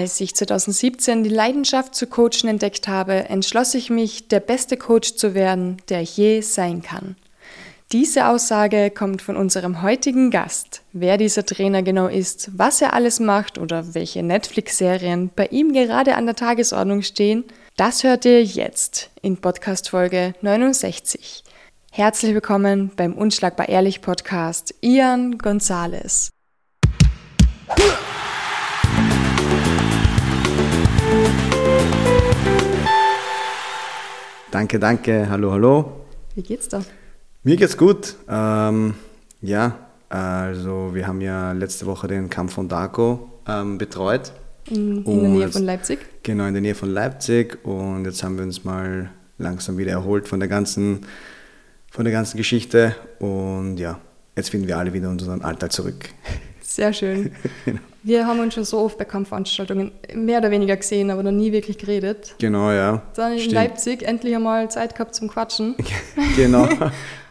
Als 0.00 0.18
ich 0.18 0.34
2017 0.34 1.24
die 1.24 1.28
Leidenschaft 1.28 1.94
zu 1.94 2.06
Coachen 2.06 2.48
entdeckt 2.48 2.88
habe, 2.88 3.28
entschloss 3.28 3.74
ich 3.74 3.90
mich, 3.90 4.28
der 4.28 4.40
beste 4.40 4.78
Coach 4.78 5.16
zu 5.16 5.34
werden, 5.34 5.76
der 5.90 6.00
ich 6.00 6.16
je 6.16 6.40
sein 6.40 6.80
kann. 6.80 7.16
Diese 7.92 8.28
Aussage 8.28 8.90
kommt 8.90 9.20
von 9.20 9.36
unserem 9.36 9.82
heutigen 9.82 10.30
Gast. 10.30 10.80
Wer 10.94 11.18
dieser 11.18 11.44
Trainer 11.44 11.82
genau 11.82 12.06
ist, 12.06 12.50
was 12.56 12.80
er 12.80 12.94
alles 12.94 13.20
macht 13.20 13.58
oder 13.58 13.92
welche 13.94 14.22
Netflix-Serien 14.22 15.32
bei 15.36 15.48
ihm 15.48 15.74
gerade 15.74 16.14
an 16.14 16.24
der 16.24 16.34
Tagesordnung 16.34 17.02
stehen, 17.02 17.44
das 17.76 18.02
hört 18.02 18.24
ihr 18.24 18.42
jetzt 18.42 19.10
in 19.20 19.36
Podcast 19.36 19.90
Folge 19.90 20.32
69. 20.40 21.44
Herzlich 21.92 22.32
willkommen 22.32 22.90
beim 22.96 23.12
Unschlagbar 23.12 23.68
Ehrlich 23.68 24.00
Podcast, 24.00 24.74
Ian 24.80 25.36
Gonzalez. 25.36 26.30
Danke, 34.50 34.78
danke. 34.78 35.30
Hallo, 35.30 35.52
hallo. 35.52 35.92
Wie 36.34 36.42
geht's 36.42 36.68
da? 36.68 36.82
Mir 37.44 37.56
geht's 37.56 37.76
gut. 37.76 38.16
Ähm, 38.28 38.94
ja, 39.40 39.78
also 40.08 40.90
wir 40.92 41.06
haben 41.06 41.20
ja 41.20 41.52
letzte 41.52 41.86
Woche 41.86 42.08
den 42.08 42.28
Kampf 42.28 42.54
von 42.54 42.68
Darko 42.68 43.30
ähm, 43.46 43.78
betreut. 43.78 44.32
In, 44.68 45.04
in 45.04 45.20
der 45.20 45.28
Nähe 45.30 45.40
jetzt, 45.42 45.52
von 45.54 45.64
Leipzig? 45.64 45.98
Genau, 46.22 46.46
in 46.46 46.52
der 46.52 46.60
Nähe 46.60 46.74
von 46.74 46.90
Leipzig. 46.90 47.64
Und 47.64 48.04
jetzt 48.04 48.22
haben 48.22 48.36
wir 48.36 48.44
uns 48.44 48.64
mal 48.64 49.10
langsam 49.38 49.78
wieder 49.78 49.92
erholt 49.92 50.28
von 50.28 50.40
der 50.40 50.48
ganzen, 50.48 51.06
von 51.90 52.04
der 52.04 52.12
ganzen 52.12 52.36
Geschichte. 52.36 52.94
Und 53.18 53.78
ja, 53.78 54.00
jetzt 54.36 54.50
finden 54.50 54.68
wir 54.68 54.78
alle 54.78 54.92
wieder 54.92 55.06
in 55.06 55.12
unseren 55.12 55.42
Alltag 55.42 55.72
zurück. 55.72 56.10
Sehr 56.60 56.92
schön. 56.92 57.32
genau. 57.64 57.80
Wir 58.02 58.26
haben 58.26 58.40
uns 58.40 58.54
schon 58.54 58.64
so 58.64 58.78
oft 58.78 58.96
bei 58.96 59.04
Kampfveranstaltungen 59.04 59.92
mehr 60.14 60.38
oder 60.38 60.50
weniger 60.50 60.76
gesehen, 60.76 61.10
aber 61.10 61.22
noch 61.22 61.32
nie 61.32 61.52
wirklich 61.52 61.76
geredet. 61.76 62.34
Genau, 62.38 62.70
ja. 62.70 63.02
Dann 63.14 63.32
in 63.32 63.40
Stimmt. 63.40 63.54
Leipzig 63.54 64.02
endlich 64.02 64.34
einmal 64.34 64.70
Zeit 64.70 64.94
gehabt 64.94 65.14
zum 65.14 65.28
Quatschen. 65.28 65.74
genau. 66.36 66.68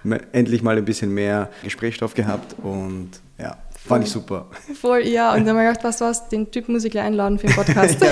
endlich 0.32 0.62
mal 0.62 0.78
ein 0.78 0.86
bisschen 0.86 1.12
mehr 1.12 1.50
Gesprächsstoff 1.64 2.14
gehabt 2.14 2.56
und 2.64 3.10
ja, 3.40 3.58
fand 3.76 4.06
ich 4.06 4.12
super. 4.12 4.48
Voll, 4.80 5.08
ja. 5.08 5.34
Und 5.34 5.40
dann 5.40 5.50
haben 5.50 5.64
wir 5.64 5.70
gedacht, 5.70 5.84
was 5.84 6.02
was, 6.02 6.30
den 6.30 6.52
Typ 6.52 6.70
muss 6.70 6.84
ich 6.84 6.92
gleich 6.92 7.06
einladen 7.06 7.40
für 7.40 7.48
den 7.48 7.56
Podcast. 7.56 8.00
ja, 8.04 8.12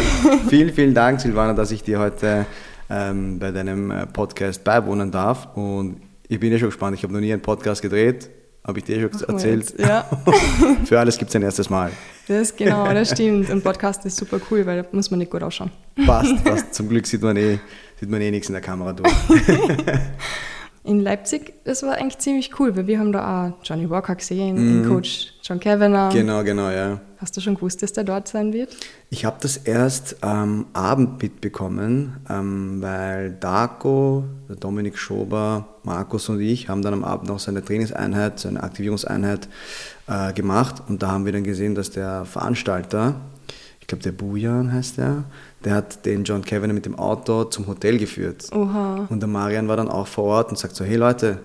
vielen, 0.50 0.74
vielen 0.74 0.94
Dank, 0.96 1.22
Silvana, 1.22 1.54
dass 1.54 1.70
ich 1.72 1.84
dir 1.84 2.00
heute 2.00 2.48
ähm, 2.90 3.38
bei 3.38 3.52
deinem 3.52 3.92
äh, 3.92 4.08
Podcast 4.08 4.64
beiwohnen 4.64 5.12
darf. 5.12 5.56
Und 5.56 6.02
ich 6.28 6.40
bin 6.40 6.52
ja 6.52 6.58
schon 6.58 6.70
gespannt. 6.70 6.98
Ich 6.98 7.04
habe 7.04 7.14
noch 7.14 7.20
nie 7.20 7.32
einen 7.32 7.42
Podcast 7.42 7.84
gedreht 7.84 8.32
habe 8.68 8.80
ich 8.80 8.86
dir 8.86 9.00
schon 9.00 9.30
erzählt. 9.30 9.74
Ja. 9.80 10.06
Für 10.86 11.00
alles 11.00 11.18
gibt 11.18 11.30
es 11.30 11.36
ein 11.36 11.42
erstes 11.42 11.70
Mal. 11.70 11.92
Das 12.28 12.54
genau, 12.54 12.94
das 12.94 13.12
stimmt. 13.12 13.50
Und 13.50 13.64
Podcast 13.64 14.06
ist 14.06 14.18
super 14.18 14.40
cool, 14.52 14.66
weil 14.66 14.84
da 14.84 14.90
muss 14.92 15.10
man 15.10 15.20
nicht 15.20 15.32
gut 15.32 15.42
ausschauen. 15.42 15.72
Passt, 16.06 16.44
passt. 16.44 16.72
Zum 16.74 16.90
Glück 16.90 17.08
sieht 17.08 17.22
man 17.22 17.38
eh, 17.38 17.60
sieht 18.00 18.10
man 18.10 18.22
eh 18.22 18.30
nichts 18.30 18.50
in 18.50 18.54
der 18.54 18.62
Kamera 18.62 18.92
durch. 18.92 19.10
in 20.84 21.00
Leipzig, 21.00 21.54
das 21.64 21.84
war 21.84 21.96
eigentlich 21.96 22.18
ziemlich 22.18 22.60
cool, 22.60 22.76
weil 22.76 22.88
wir 22.88 23.00
haben 23.00 23.14
da 23.14 23.48
auch 23.48 23.64
Johnny 23.64 23.90
Walker 23.90 24.16
gesehen, 24.16 24.56
mhm. 24.56 24.84
den 24.84 24.92
Coach 24.92 25.34
John 25.48 25.62
Kavanagh. 25.62 26.12
Genau, 26.12 26.44
genau, 26.44 26.70
ja. 26.70 27.00
Hast 27.20 27.38
du 27.38 27.42
schon 27.42 27.56
gewusst, 27.56 27.82
dass 27.82 27.94
der 27.94 28.04
dort 28.04 28.28
sein 28.28 28.52
wird? 28.52 28.76
Ich 29.10 29.24
habe 29.24 29.38
das 29.40 29.56
erst 29.56 30.22
am 30.22 30.66
Abend 30.74 31.24
mitbekommen, 31.24 32.18
ähm, 32.30 32.82
weil 32.82 33.32
Darko, 33.32 34.26
Dominik 34.60 34.98
Schober, 34.98 35.70
Markus 35.84 36.28
und 36.28 36.42
ich 36.42 36.68
haben 36.68 36.82
dann 36.82 36.94
am 36.94 37.06
Abend 37.06 37.30
noch 37.30 37.40
seine 37.40 37.64
Trainingseinheit, 37.64 38.40
seine 38.40 38.62
Aktivierungseinheit 38.62 39.48
äh, 40.08 40.34
gemacht 40.34 40.84
und 40.90 41.02
da 41.02 41.12
haben 41.12 41.24
wir 41.24 41.32
dann 41.32 41.46
gesehen, 41.46 41.76
dass 41.76 41.92
der 41.92 42.26
Veranstalter, 42.26 43.16
ich 43.80 43.88
glaube 43.88 44.04
der 44.04 44.12
Bujan 44.12 44.74
heißt 44.74 44.98
der, 44.98 45.24
der 45.64 45.76
hat 45.76 46.06
den 46.06 46.26
John 46.26 46.44
Kevin 46.44 46.74
mit 46.74 46.86
dem 46.86 47.00
Auto 47.00 47.46
zum 47.46 47.68
Hotel 47.68 47.98
geführt. 47.98 48.50
Oha. 48.52 49.08
Und 49.10 49.22
der 49.22 49.30
Marian 49.30 49.70
war 49.70 49.78
dann 49.78 49.88
auch 49.88 50.08
vor 50.08 50.26
Ort 50.26 50.50
und 50.50 50.58
sagt 50.58 50.76
so, 50.76 50.84
hey 50.84 50.98
Leute, 50.98 51.40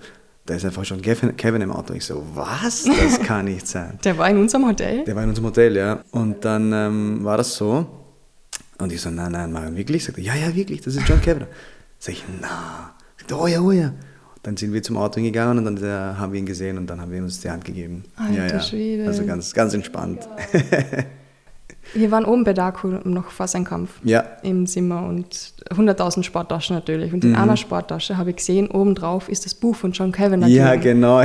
da 0.45 0.55
ist 0.55 0.65
einfach 0.65 0.83
schon 0.83 1.01
Kevin, 1.01 1.35
Kevin 1.37 1.61
im 1.61 1.71
Auto. 1.71 1.93
Ich 1.93 2.05
so, 2.05 2.23
was? 2.33 2.83
Das 2.83 3.19
kann 3.23 3.45
nicht 3.45 3.67
sein. 3.67 3.97
der 4.03 4.17
war 4.17 4.29
in 4.29 4.37
unserem 4.37 4.67
Hotel? 4.67 5.05
Der 5.05 5.15
war 5.15 5.23
in 5.23 5.29
unserem 5.29 5.47
Hotel, 5.47 5.75
ja. 5.75 6.03
Und 6.11 6.43
dann 6.43 6.73
ähm, 6.73 7.23
war 7.23 7.37
das 7.37 7.55
so. 7.55 7.85
Und 8.77 8.91
ich 8.91 8.99
so, 8.99 9.09
nein, 9.09 9.31
nein, 9.31 9.51
Marian, 9.51 9.75
wirklich? 9.75 10.03
Sagt 10.03 10.17
er, 10.17 10.23
ja, 10.23 10.35
ja, 10.35 10.53
wirklich, 10.53 10.81
das 10.81 10.95
ist 10.95 11.07
John 11.07 11.21
Kevin. 11.21 11.45
Sag 11.99 12.15
ich, 12.15 12.25
na. 12.41 12.93
Oh 13.31 13.47
ja, 13.47 13.61
oh 13.61 13.71
ja. 13.71 13.93
Dann 14.41 14.57
sind 14.57 14.73
wir 14.73 14.83
zum 14.83 14.97
Auto 14.97 15.15
hingegangen 15.15 15.59
und 15.59 15.63
dann 15.63 15.77
äh, 15.77 16.17
haben 16.17 16.33
wir 16.33 16.39
ihn 16.39 16.45
gesehen 16.45 16.77
und 16.77 16.87
dann 16.87 16.99
haben 16.99 17.11
wir 17.11 17.23
uns 17.23 17.39
die 17.39 17.49
Hand 17.49 17.63
gegeben. 17.63 18.03
Alter 18.17 18.33
ja, 18.33 18.47
ja. 18.47 18.59
Schwede. 18.59 19.05
Also 19.07 19.25
ganz, 19.25 19.53
ganz 19.53 19.73
entspannt. 19.73 20.27
Ja. 20.51 20.59
Wir 21.93 22.11
waren 22.11 22.25
oben 22.25 22.43
bei 22.43 22.53
Daku 22.53 22.87
noch 22.87 23.29
vor 23.29 23.47
seinem 23.47 23.65
Kampf 23.65 23.91
ja. 24.03 24.23
im 24.41 24.65
Zimmer 24.65 25.05
und 25.05 25.53
100.000 25.69 26.23
Sporttaschen 26.23 26.75
natürlich. 26.75 27.13
Und 27.13 27.23
in 27.23 27.31
mhm. 27.31 27.37
einer 27.37 27.57
Sporttasche 27.57 28.17
habe 28.17 28.31
ich 28.31 28.37
gesehen, 28.37 28.67
oben 28.69 28.95
drauf 28.95 29.29
ist 29.29 29.45
das 29.45 29.53
Buch 29.53 29.75
von 29.75 29.91
John 29.91 30.11
Kavanagh. 30.11 30.49
Ja, 30.49 30.75
genau. 30.75 31.21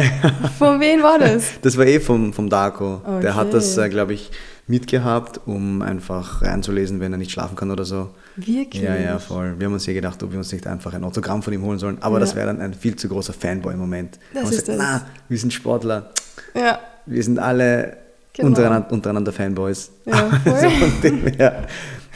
von 0.59 0.81
wem 0.81 1.03
war 1.03 1.19
das? 1.19 1.53
Das 1.63 1.77
war 1.77 1.87
eh 1.87 2.01
vom, 2.01 2.33
vom 2.33 2.49
Darko. 2.49 3.01
Okay. 3.05 3.23
Der 3.23 3.35
hat 3.35 3.53
das, 3.53 3.77
äh, 3.77 3.89
glaube 3.89 4.15
ich, 4.15 4.31
mitgehabt, 4.67 5.41
um 5.47 5.83
einfach 5.83 6.43
reinzulesen, 6.43 7.01
wenn 7.01 7.13
er 7.13 7.19
nicht 7.19 7.31
schlafen 7.31 7.57
kann 7.57 7.71
oder 7.71 7.85
so. 7.85 8.11
Wirklich? 8.37 8.83
Ja, 8.83 8.97
ja, 8.97 9.19
voll. 9.19 9.55
Wir 9.59 9.67
haben 9.67 9.73
uns 9.73 9.85
hier 9.85 9.95
gedacht, 9.95 10.23
ob 10.23 10.31
wir 10.31 10.39
uns 10.39 10.53
nicht 10.53 10.67
einfach 10.67 10.95
ein 10.95 11.05
Autogramm 11.05 11.43
von 11.43 11.53
ihm 11.53 11.63
holen 11.63 11.79
sollen. 11.79 11.99
Aber 12.01 12.17
ja. 12.17 12.21
das 12.21 12.37
wäre 12.37 12.47
dann 12.47 12.61
ein 12.61 12.75
viel 12.75 12.95
zu 12.97 13.09
großer 13.09 13.33
Fanboy-Moment. 13.33 14.19
Das 14.35 14.51
ist 14.51 14.67
sagt, 14.67 14.69
das. 14.69 14.77
Na, 14.79 15.07
wir 15.29 15.39
sind 15.39 15.53
Sportler. 15.53 16.11
Ja. 16.55 16.79
Wir 17.07 17.23
sind 17.23 17.39
alle 17.39 17.97
genau. 18.39 18.49
untereinander, 18.49 18.93
untereinander 18.93 19.33
Fanboys. 19.33 19.91
Ja, 20.05 20.17
voll. 20.45 20.61
so 20.61 20.71
von 20.71 21.01
dem 21.03 21.27
her, 21.27 21.67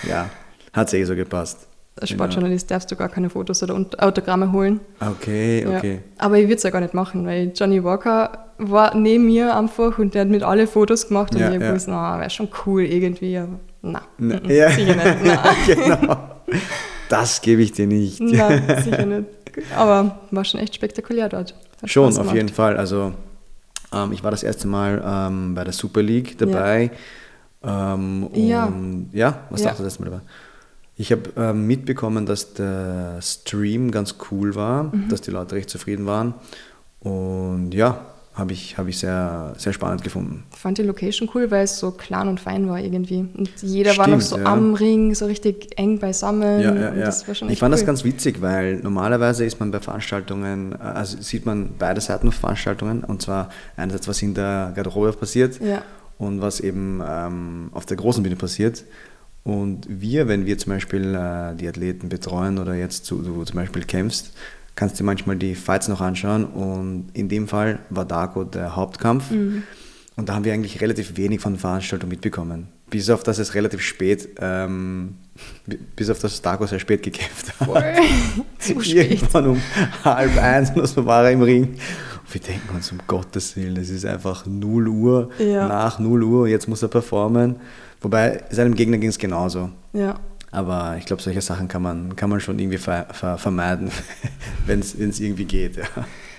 ja, 0.08 0.30
hat 0.72 0.88
es 0.88 0.94
eh 0.94 1.04
so 1.04 1.14
gepasst. 1.14 1.68
Als 2.00 2.08
genau. 2.08 2.24
Sportjournalist 2.24 2.70
darfst 2.70 2.90
du 2.90 2.96
gar 2.96 3.10
keine 3.10 3.28
Fotos 3.28 3.62
oder 3.62 3.74
Autogramme 3.98 4.50
holen. 4.50 4.80
Okay, 4.98 5.66
okay. 5.66 5.92
Ja. 5.94 6.24
Aber 6.24 6.38
ich 6.38 6.44
würde 6.44 6.54
es 6.54 6.62
ja 6.62 6.70
gar 6.70 6.80
nicht 6.80 6.94
machen, 6.94 7.26
weil 7.26 7.52
Johnny 7.54 7.84
Walker 7.84 8.46
war 8.58 8.96
neben 8.96 9.26
mir 9.26 9.54
einfach 9.54 9.98
und 9.98 10.14
der 10.14 10.22
hat 10.22 10.28
mit 10.28 10.42
alle 10.42 10.66
Fotos 10.66 11.08
gemacht 11.08 11.34
und 11.34 11.40
ja, 11.40 11.48
ich 11.48 11.54
habe 11.54 11.64
ja. 11.64 11.70
gewusst, 11.70 11.88
na, 11.88 12.18
wäre 12.18 12.30
schon 12.30 12.48
cool 12.64 12.82
irgendwie, 12.82 13.36
aber 13.36 13.60
na, 13.82 14.02
ne, 14.16 14.40
ja. 14.46 14.70
sicher 14.70 14.94
nicht. 14.94 15.16
Na. 15.24 15.42
genau. 15.66 16.16
Das 17.08 17.42
gebe 17.42 17.60
ich 17.60 17.72
dir 17.72 17.86
nicht. 17.86 18.20
Nein, 18.20 18.62
sicher 18.84 19.04
nicht. 19.04 19.28
Aber 19.76 20.20
war 20.30 20.44
schon 20.44 20.60
echt 20.60 20.74
spektakulär 20.74 21.28
dort. 21.28 21.54
schon, 21.84 22.16
auf 22.16 22.32
jeden 22.32 22.48
Fall. 22.48 22.76
Also 22.78 23.12
ähm, 23.92 24.12
ich 24.12 24.22
war 24.24 24.30
das 24.30 24.42
erste 24.42 24.68
Mal 24.68 25.02
ähm, 25.04 25.54
bei 25.54 25.64
der 25.64 25.72
Super 25.72 26.02
League 26.02 26.38
dabei. 26.38 26.90
Ja, 27.62 27.94
ähm, 27.94 28.28
ja. 28.32 28.72
ja. 29.12 29.38
was 29.50 29.60
ja. 29.60 29.66
dachtest 29.66 29.80
du 29.80 29.84
das 29.84 29.98
mal 30.00 30.06
dabei? 30.06 30.22
Ich 30.96 31.10
habe 31.10 31.22
ähm, 31.36 31.66
mitbekommen, 31.66 32.26
dass 32.26 32.54
der 32.54 33.18
Stream 33.22 33.90
ganz 33.90 34.16
cool 34.30 34.54
war, 34.54 34.84
mhm. 34.84 35.08
dass 35.08 35.20
die 35.20 35.30
Leute 35.30 35.54
recht 35.54 35.70
zufrieden 35.70 36.06
waren. 36.06 36.34
Und 37.00 37.72
ja, 37.72 38.11
habe 38.34 38.54
ich, 38.54 38.78
hab 38.78 38.88
ich 38.88 38.98
sehr, 38.98 39.52
sehr 39.58 39.74
spannend 39.74 40.02
gefunden. 40.02 40.44
Ich 40.54 40.58
fand 40.58 40.78
die 40.78 40.82
Location 40.82 41.28
cool, 41.34 41.50
weil 41.50 41.64
es 41.64 41.78
so 41.78 41.90
klein 41.90 42.28
und 42.28 42.40
fein 42.40 42.66
war 42.66 42.80
irgendwie. 42.80 43.26
Und 43.34 43.50
jeder 43.60 43.92
Stimmt, 43.92 44.08
war 44.08 44.14
noch 44.14 44.22
so 44.22 44.38
ja. 44.38 44.44
am 44.44 44.72
Ring, 44.72 45.14
so 45.14 45.26
richtig 45.26 45.78
eng 45.78 45.98
beisammen. 45.98 46.60
Ja, 46.60 46.74
ja, 46.74 46.94
ja. 46.94 47.08
ich 47.08 47.36
fand 47.36 47.50
cool. 47.50 47.70
das 47.70 47.84
ganz 47.84 48.04
witzig, 48.04 48.40
weil 48.40 48.76
normalerweise 48.76 49.44
ist 49.44 49.60
man 49.60 49.70
bei 49.70 49.80
Veranstaltungen, 49.80 50.74
also 50.80 51.20
sieht 51.20 51.44
man 51.44 51.70
beide 51.78 52.00
Seiten 52.00 52.28
auf 52.28 52.34
Veranstaltungen. 52.34 53.04
Und 53.04 53.20
zwar 53.20 53.50
einerseits, 53.76 54.08
was 54.08 54.22
in 54.22 54.32
der 54.32 54.72
Garderobe 54.74 55.12
passiert 55.12 55.60
ja. 55.60 55.82
und 56.16 56.40
was 56.40 56.60
eben 56.60 57.02
ähm, 57.06 57.68
auf 57.72 57.84
der 57.84 57.98
großen 57.98 58.22
Bühne 58.22 58.36
passiert. 58.36 58.84
Und 59.44 59.86
wir, 59.88 60.28
wenn 60.28 60.46
wir 60.46 60.56
zum 60.56 60.72
Beispiel 60.72 61.14
äh, 61.14 61.54
die 61.56 61.68
Athleten 61.68 62.08
betreuen 62.08 62.58
oder 62.58 62.74
jetzt 62.74 63.04
zu, 63.04 63.20
du 63.20 63.44
zum 63.44 63.56
Beispiel 63.56 63.84
kämpfst, 63.84 64.32
kannst 64.74 64.98
du 64.98 65.04
manchmal 65.04 65.36
die 65.36 65.54
Fights 65.54 65.88
noch 65.88 66.00
anschauen 66.00 66.44
und 66.44 67.10
in 67.12 67.28
dem 67.28 67.48
Fall 67.48 67.80
war 67.90 68.04
Darko 68.04 68.44
der 68.44 68.76
Hauptkampf 68.76 69.30
mhm. 69.30 69.62
und 70.16 70.28
da 70.28 70.34
haben 70.34 70.44
wir 70.44 70.52
eigentlich 70.52 70.80
relativ 70.80 71.16
wenig 71.16 71.40
von 71.40 71.56
Veranstaltung 71.56 72.08
mitbekommen. 72.08 72.68
Bis 72.90 73.08
auf 73.08 73.22
das 73.22 73.38
es 73.38 73.54
relativ 73.54 73.80
spät, 73.80 74.28
ähm, 74.38 75.16
bis 75.96 76.10
auf 76.10 76.18
das 76.18 76.42
Darko 76.42 76.66
sehr 76.66 76.78
spät 76.78 77.02
gekämpft 77.02 77.58
hat. 77.58 77.66
Voll. 77.66 77.82
Zu 78.58 78.80
spät. 78.80 79.12
Irgendwann 79.12 79.46
um 79.46 79.62
halb 80.04 80.36
eins 80.36 80.72
oder 80.72 80.86
so 80.86 81.04
war 81.06 81.24
er 81.24 81.30
im 81.32 81.42
Ring. 81.42 81.64
Und 81.64 82.34
wir 82.34 82.40
denken 82.40 82.74
uns, 82.74 82.92
um 82.92 82.98
Gottes 83.06 83.56
Willen, 83.56 83.76
es 83.78 83.88
ist 83.90 84.04
einfach 84.04 84.44
0 84.46 84.88
Uhr, 84.88 85.30
ja. 85.38 85.68
nach 85.68 85.98
0 85.98 86.22
Uhr, 86.22 86.48
jetzt 86.48 86.68
muss 86.68 86.82
er 86.82 86.88
performen. 86.88 87.56
Wobei 88.02 88.42
seinem 88.50 88.74
Gegner 88.74 88.98
ging 88.98 89.10
es 89.10 89.18
genauso. 89.18 89.70
Ja. 89.92 90.18
Aber 90.52 90.96
ich 90.98 91.06
glaube, 91.06 91.22
solche 91.22 91.40
Sachen 91.40 91.66
kann 91.66 91.82
man, 91.82 92.14
kann 92.14 92.28
man 92.30 92.38
schon 92.38 92.58
irgendwie 92.58 92.78
ver, 92.78 93.06
ver, 93.10 93.38
vermeiden, 93.38 93.90
wenn 94.66 94.80
es 94.80 94.94
irgendwie 94.94 95.46
geht. 95.46 95.78
Ja. 95.78 95.84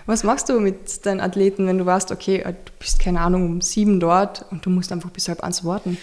Was 0.05 0.23
machst 0.23 0.49
du 0.49 0.59
mit 0.59 1.05
deinen 1.05 1.19
Athleten, 1.19 1.65
wenn 1.65 1.79
du 1.79 1.85
weißt, 1.85 2.11
okay, 2.11 2.37
äh, 2.37 2.53
du 2.53 2.71
bist 2.79 2.99
keine 2.99 3.21
Ahnung 3.21 3.45
um 3.45 3.61
sieben 3.61 3.99
dort 3.99 4.45
und 4.51 4.65
du 4.65 4.69
musst 4.69 4.91
einfach 4.91 5.09
bis 5.09 5.27
halb 5.27 5.43
eins 5.43 5.65
warten? 5.65 5.97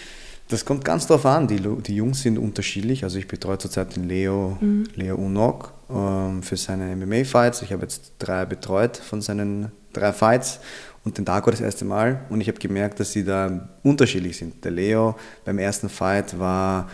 Das 0.49 0.65
kommt 0.65 0.83
ganz 0.83 1.07
drauf 1.07 1.25
an. 1.25 1.47
Die, 1.47 1.61
die 1.61 1.95
Jungs 1.95 2.21
sind 2.21 2.37
unterschiedlich. 2.37 3.05
Also 3.05 3.17
ich 3.17 3.27
betreue 3.27 3.57
zurzeit 3.57 3.95
den 3.95 4.09
Leo, 4.09 4.57
mhm. 4.59 4.83
Leo 4.95 5.15
Unok 5.15 5.71
ähm, 5.89 6.43
für 6.43 6.57
seine 6.57 6.93
MMA-Fights. 6.95 7.61
Ich 7.61 7.71
habe 7.71 7.83
jetzt 7.83 8.13
drei 8.19 8.45
betreut 8.45 8.97
von 8.97 9.21
seinen 9.21 9.71
drei 9.93 10.11
Fights 10.11 10.59
und 11.05 11.17
den 11.17 11.23
Darko 11.23 11.51
das 11.51 11.61
erste 11.61 11.85
Mal. 11.85 12.25
Und 12.29 12.41
ich 12.41 12.49
habe 12.49 12.59
gemerkt, 12.59 12.99
dass 12.99 13.13
sie 13.13 13.23
da 13.23 13.69
unterschiedlich 13.83 14.35
sind. 14.35 14.65
Der 14.65 14.71
Leo 14.71 15.15
beim 15.45 15.57
ersten 15.57 15.87
Fight 15.87 16.37
war 16.37 16.89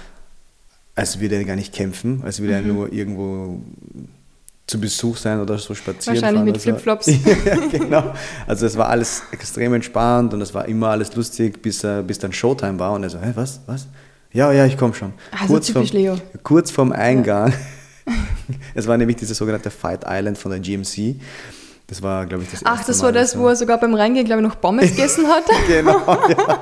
als 0.98 1.20
würde 1.20 1.36
er 1.36 1.46
gar 1.46 1.56
nicht 1.56 1.74
kämpfen, 1.74 2.22
als 2.24 2.42
würde 2.42 2.60
mhm. 2.60 2.70
er 2.70 2.74
nur 2.74 2.92
irgendwo 2.92 3.62
zu 4.66 4.82
Besuch 4.82 5.16
sein 5.16 5.40
oder 5.40 5.58
so 5.60 5.74
spazieren. 5.76 6.22
Wahrscheinlich 6.22 6.44
mit 6.44 6.62
Flipflops. 6.62 7.08
ja, 7.46 7.56
genau. 7.72 8.14
Also 8.48 8.66
es 8.66 8.76
war 8.76 8.90
alles 8.90 9.22
extrem 9.32 9.76
entspannt 9.76 10.34
und 10.34 10.42
es 10.42 10.54
war 10.54 10.68
immer 10.68 10.90
alles 10.90 11.16
lustig, 11.16 11.62
bis, 11.62 11.86
bis 12.06 12.20
dann 12.20 12.34
Showtime 12.34 12.80
war 12.80 12.94
und 12.94 13.04
er 13.04 13.10
so, 13.12 13.20
hä, 13.20 13.32
was, 13.36 13.62
was? 13.68 13.88
Ja, 14.34 14.52
ja, 14.52 14.66
ich 14.66 14.76
komme 14.76 14.94
schon. 14.94 15.14
Also 15.32 15.54
kurz 15.54 15.68
typisch 15.68 15.92
vom, 15.92 15.98
Leo. 15.98 16.18
Kurz 16.44 16.72
vorm 16.72 16.92
Eingang, 16.92 17.52
ja. 17.52 18.14
es 18.74 18.88
war 18.88 18.98
nämlich 18.98 19.18
diese 19.18 19.36
sogenannte 19.36 19.70
Fight 19.70 20.04
Island 20.06 20.38
von 20.38 20.52
der 20.52 20.60
GMC. 20.60 21.16
Das 21.88 22.01
war, 22.01 22.25
glaube 22.25 22.44
ich, 22.44 22.51
das 22.51 22.62
Ach, 22.66 22.84
das 22.84 23.01
war 23.01 23.13
das, 23.13 23.38
wo 23.38 23.48
er 23.48 23.56
sogar 23.56 23.80
beim 23.80 23.94
Reingehen, 23.94 24.25
glaube 24.25 24.42
ich, 24.42 24.48
noch 24.48 24.60
Pommes 24.60 24.89
gegessen 24.95 25.25
hat. 25.25 25.45
genau, 25.68 26.01
ja. 26.28 26.60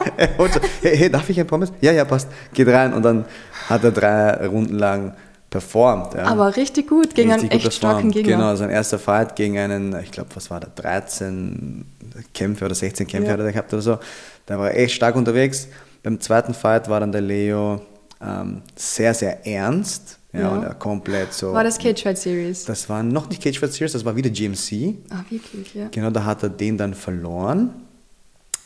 Hey, 0.82 0.98
hey, 0.98 1.10
darf 1.10 1.28
ich 1.30 1.40
ein 1.40 1.48
Pommes? 1.48 1.74
Ja, 1.82 1.92
ja, 1.92 2.06
passt. 2.06 2.28
Geht 2.54 2.68
rein. 2.68 2.94
Und 2.94 3.04
dann 3.04 3.26
hat 3.68 3.84
er 3.84 3.92
drei 3.92 4.46
Runden 4.46 4.78
lang 4.78 5.16
performt. 5.50 6.14
Ja. 6.14 6.26
Aber 6.26 6.56
richtig 6.56 6.88
gut, 6.88 7.16
gegen 7.16 7.32
richtig 7.32 7.52
einen 7.52 7.60
echt 7.60 7.74
starken 7.74 8.12
Gegner. 8.12 8.36
Genau, 8.36 8.56
sein 8.56 8.70
erster 8.70 9.00
Fight 9.00 9.36
gegen 9.36 9.58
einen, 9.58 9.98
ich 10.00 10.12
glaube, 10.12 10.30
was 10.36 10.52
war 10.52 10.60
der, 10.60 10.70
13 10.76 11.86
Kämpfe 12.34 12.66
oder 12.66 12.76
16 12.76 13.08
Kämpfe 13.08 13.28
ja. 13.28 13.34
hat 13.34 13.40
er 13.40 13.52
gehabt 13.52 13.74
oder 13.74 13.82
so. 13.82 13.98
Da 14.46 14.60
war 14.60 14.70
er 14.70 14.78
echt 14.78 14.94
stark 14.94 15.16
unterwegs. 15.16 15.68
Beim 16.04 16.20
zweiten 16.20 16.54
Fight 16.54 16.88
war 16.88 17.00
dann 17.00 17.12
der 17.12 17.22
Leo 17.22 17.82
ähm, 18.22 18.62
sehr, 18.76 19.14
sehr 19.14 19.48
ernst. 19.48 20.20
Ja, 20.36 20.42
ja. 20.42 20.70
Und 20.70 20.80
komplett 20.80 21.34
so. 21.34 21.54
War 21.54 21.64
das 21.64 21.78
Cage 21.78 22.02
Fight 22.02 22.18
Series? 22.18 22.66
Das 22.66 22.90
war 22.90 23.04
noch 23.04 23.30
nicht 23.30 23.42
Cage 23.42 23.60
Fight 23.60 23.74
Series, 23.74 23.94
das 23.94 24.06
war 24.06 24.16
wieder 24.16 24.30
GMC. 24.30 24.96
Ah, 25.10 25.24
wirklich, 25.30 25.74
ja. 25.74 25.88
Genau, 25.92 26.10
da 26.10 26.26
hat 26.26 26.44
er 26.44 26.50
den 26.50 26.78
dann 26.78 26.94
verloren 26.94 27.72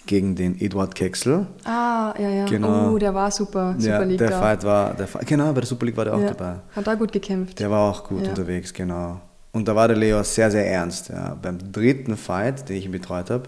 gegen 0.09 0.35
den 0.35 0.59
Eduard 0.59 0.95
Kexel. 0.95 1.45
Ah, 1.65 2.13
ja, 2.17 2.29
ja. 2.29 2.45
Genau. 2.45 2.93
Oh, 2.93 2.97
der 2.97 3.13
war 3.13 3.29
super. 3.29 3.75
Super 3.77 3.99
ja, 3.99 4.03
League. 4.03 4.17
Der. 4.17 4.31
Fight 4.31 4.63
war, 4.63 4.95
der, 4.95 5.07
genau, 5.25 5.53
bei 5.53 5.61
der 5.61 5.67
Super 5.67 5.85
League 5.85 5.97
war 5.97 6.05
der 6.05 6.15
auch 6.15 6.19
ja. 6.19 6.33
dabei. 6.33 6.55
Hat 6.75 6.87
da 6.87 6.95
gut 6.95 7.11
gekämpft. 7.11 7.59
Der 7.59 7.69
war 7.69 7.91
auch 7.91 8.03
gut 8.03 8.23
ja. 8.23 8.29
unterwegs, 8.29 8.73
genau. 8.73 9.21
Und 9.51 9.67
da 9.67 9.75
war 9.75 9.87
der 9.87 9.97
Leo 9.97 10.23
sehr, 10.23 10.49
sehr 10.49 10.67
ernst. 10.67 11.09
Ja. 11.09 11.37
Beim 11.39 11.59
dritten 11.71 12.17
Fight, 12.17 12.67
den 12.69 12.77
ich 12.77 12.85
ihn 12.85 12.91
betreut 12.91 13.29
habe, 13.29 13.43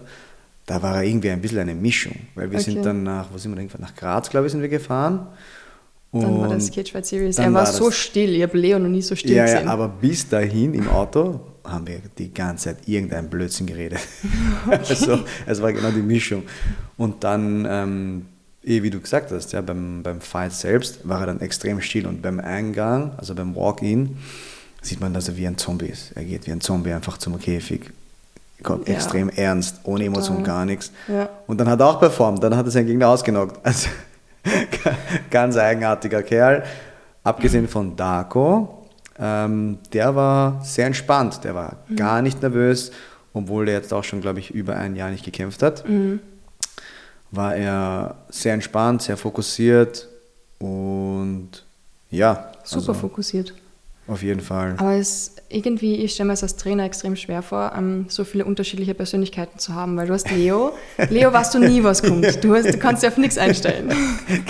da 0.66 0.80
war 0.80 0.96
er 0.96 1.02
irgendwie 1.02 1.30
ein 1.30 1.40
bisschen 1.40 1.58
eine 1.58 1.74
Mischung. 1.74 2.14
Weil 2.36 2.50
wir 2.50 2.60
okay. 2.60 2.70
sind 2.70 2.86
dann 2.86 3.02
nach, 3.02 3.26
wo 3.32 3.38
sind 3.38 3.52
wir 3.52 3.56
denn? 3.56 3.68
Nach 3.80 3.94
Graz, 3.96 4.30
glaube 4.30 4.46
ich, 4.46 4.52
sind 4.52 4.62
wir 4.62 4.68
gefahren. 4.68 5.26
Und 6.12 6.22
dann 6.22 6.40
war 6.40 6.48
das 6.48 6.70
Cage 6.70 6.92
Series. 7.02 7.38
Er 7.38 7.46
war, 7.46 7.62
war 7.62 7.66
so 7.66 7.90
still. 7.90 8.34
Ich 8.34 8.42
habe 8.42 8.56
Leo 8.58 8.78
noch 8.78 8.88
nie 8.88 9.00
so 9.00 9.16
still 9.16 9.32
ja, 9.32 9.44
gesehen. 9.44 9.64
Ja, 9.64 9.72
aber 9.72 9.88
bis 9.88 10.28
dahin 10.28 10.74
im 10.74 10.88
Auto 10.88 11.40
haben 11.64 11.86
wir 11.86 12.00
die 12.18 12.32
ganze 12.32 12.64
Zeit 12.64 12.86
irgendein 12.86 13.30
Blödsinn 13.30 13.66
geredet. 13.66 13.98
Okay. 14.66 14.78
also, 14.88 15.18
es 15.46 15.62
war 15.62 15.72
genau 15.72 15.90
die 15.90 16.02
Mischung. 16.02 16.44
Und 16.96 17.24
dann, 17.24 17.66
ähm, 17.68 18.26
eh 18.62 18.82
wie 18.82 18.90
du 18.90 19.00
gesagt 19.00 19.32
hast, 19.32 19.52
ja, 19.52 19.60
beim, 19.62 20.02
beim 20.02 20.20
Fight 20.20 20.52
selbst 20.52 21.08
war 21.08 21.20
er 21.20 21.26
dann 21.26 21.40
extrem 21.40 21.80
still 21.80 22.06
und 22.06 22.22
beim 22.22 22.38
Eingang, 22.38 23.12
also 23.16 23.34
beim 23.34 23.56
Walk-In, 23.56 24.18
sieht 24.82 25.00
man, 25.00 25.14
dass 25.14 25.28
er 25.28 25.36
wie 25.36 25.46
ein 25.46 25.56
Zombie 25.56 25.86
ist. 25.86 26.12
Er 26.14 26.24
geht 26.24 26.46
wie 26.46 26.52
ein 26.52 26.60
Zombie 26.60 26.92
einfach 26.92 27.18
zum 27.18 27.38
Käfig, 27.40 27.90
kommt 28.62 28.86
ja. 28.86 28.94
extrem 28.94 29.30
ernst, 29.30 29.80
ohne 29.84 30.04
Emotion, 30.04 30.44
gar 30.44 30.64
nichts. 30.64 30.92
Ja. 31.08 31.28
Und 31.46 31.58
dann 31.58 31.68
hat 31.68 31.80
er 31.80 31.86
auch 31.86 31.98
performt, 31.98 32.42
dann 32.42 32.54
hat 32.54 32.66
er 32.66 32.70
seinen 32.70 32.86
Gegner 32.86 33.08
ausgenockt. 33.08 33.64
Also 33.64 33.88
ganz 35.30 35.56
eigenartiger 35.56 36.22
Kerl. 36.22 36.64
Abgesehen 37.24 37.68
von 37.68 37.94
Darko, 37.96 38.86
ähm, 39.18 39.78
der 39.92 40.16
war 40.16 40.64
sehr 40.64 40.86
entspannt, 40.86 41.44
der 41.44 41.54
war 41.54 41.76
mhm. 41.88 41.96
gar 41.96 42.22
nicht 42.22 42.42
nervös, 42.42 42.90
obwohl 43.32 43.68
er 43.68 43.74
jetzt 43.74 43.92
auch 43.92 44.04
schon, 44.04 44.20
glaube 44.20 44.40
ich, 44.40 44.50
über 44.50 44.76
ein 44.76 44.96
Jahr 44.96 45.10
nicht 45.10 45.24
gekämpft 45.24 45.62
hat. 45.62 45.88
Mhm. 45.88 46.20
War 47.30 47.54
er 47.56 48.16
sehr 48.28 48.54
entspannt, 48.54 49.02
sehr 49.02 49.16
fokussiert 49.16 50.08
und 50.58 51.64
ja. 52.10 52.52
Super 52.64 52.90
also, 52.90 52.94
fokussiert. 52.94 53.54
Auf 54.12 54.22
jeden 54.22 54.40
Fall. 54.40 54.74
Aber 54.76 54.92
es 54.92 55.36
irgendwie, 55.48 55.96
ich 55.96 56.12
stelle 56.12 56.26
mir 56.26 56.32
es 56.34 56.42
als 56.42 56.56
Trainer 56.56 56.84
extrem 56.84 57.16
schwer 57.16 57.40
vor, 57.40 57.72
ähm, 57.76 58.06
so 58.08 58.24
viele 58.24 58.44
unterschiedliche 58.44 58.92
Persönlichkeiten 58.92 59.58
zu 59.58 59.74
haben, 59.74 59.96
weil 59.96 60.06
du 60.06 60.12
hast 60.12 60.30
Leo. 60.30 60.72
Leo 61.08 61.32
weißt 61.32 61.54
du 61.54 61.60
nie, 61.60 61.82
was 61.82 62.02
kommt. 62.02 62.44
Du, 62.44 62.54
hast, 62.54 62.66
du 62.66 62.76
kannst 62.76 63.02
dich 63.02 63.08
auf 63.08 63.16
nichts 63.16 63.38
einstellen. 63.38 63.90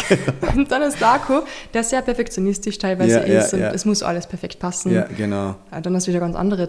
Genau. 0.08 0.52
Und 0.54 0.70
dann 0.70 0.82
ist 0.82 1.00
Darko, 1.00 1.42
der 1.74 1.82
sehr 1.82 2.02
perfektionistisch 2.02 2.78
teilweise 2.78 3.20
ja, 3.26 3.40
ist 3.40 3.52
ja, 3.52 3.56
und 3.56 3.64
ja. 3.64 3.70
es 3.72 3.84
muss 3.84 4.02
alles 4.02 4.26
perfekt 4.26 4.58
passen. 4.58 4.92
Ja, 4.92 5.06
genau. 5.16 5.56
Dann 5.70 5.94
hast 5.94 6.06
du 6.06 6.10
wieder 6.10 6.20
ganz 6.20 6.36
andere, 6.36 6.68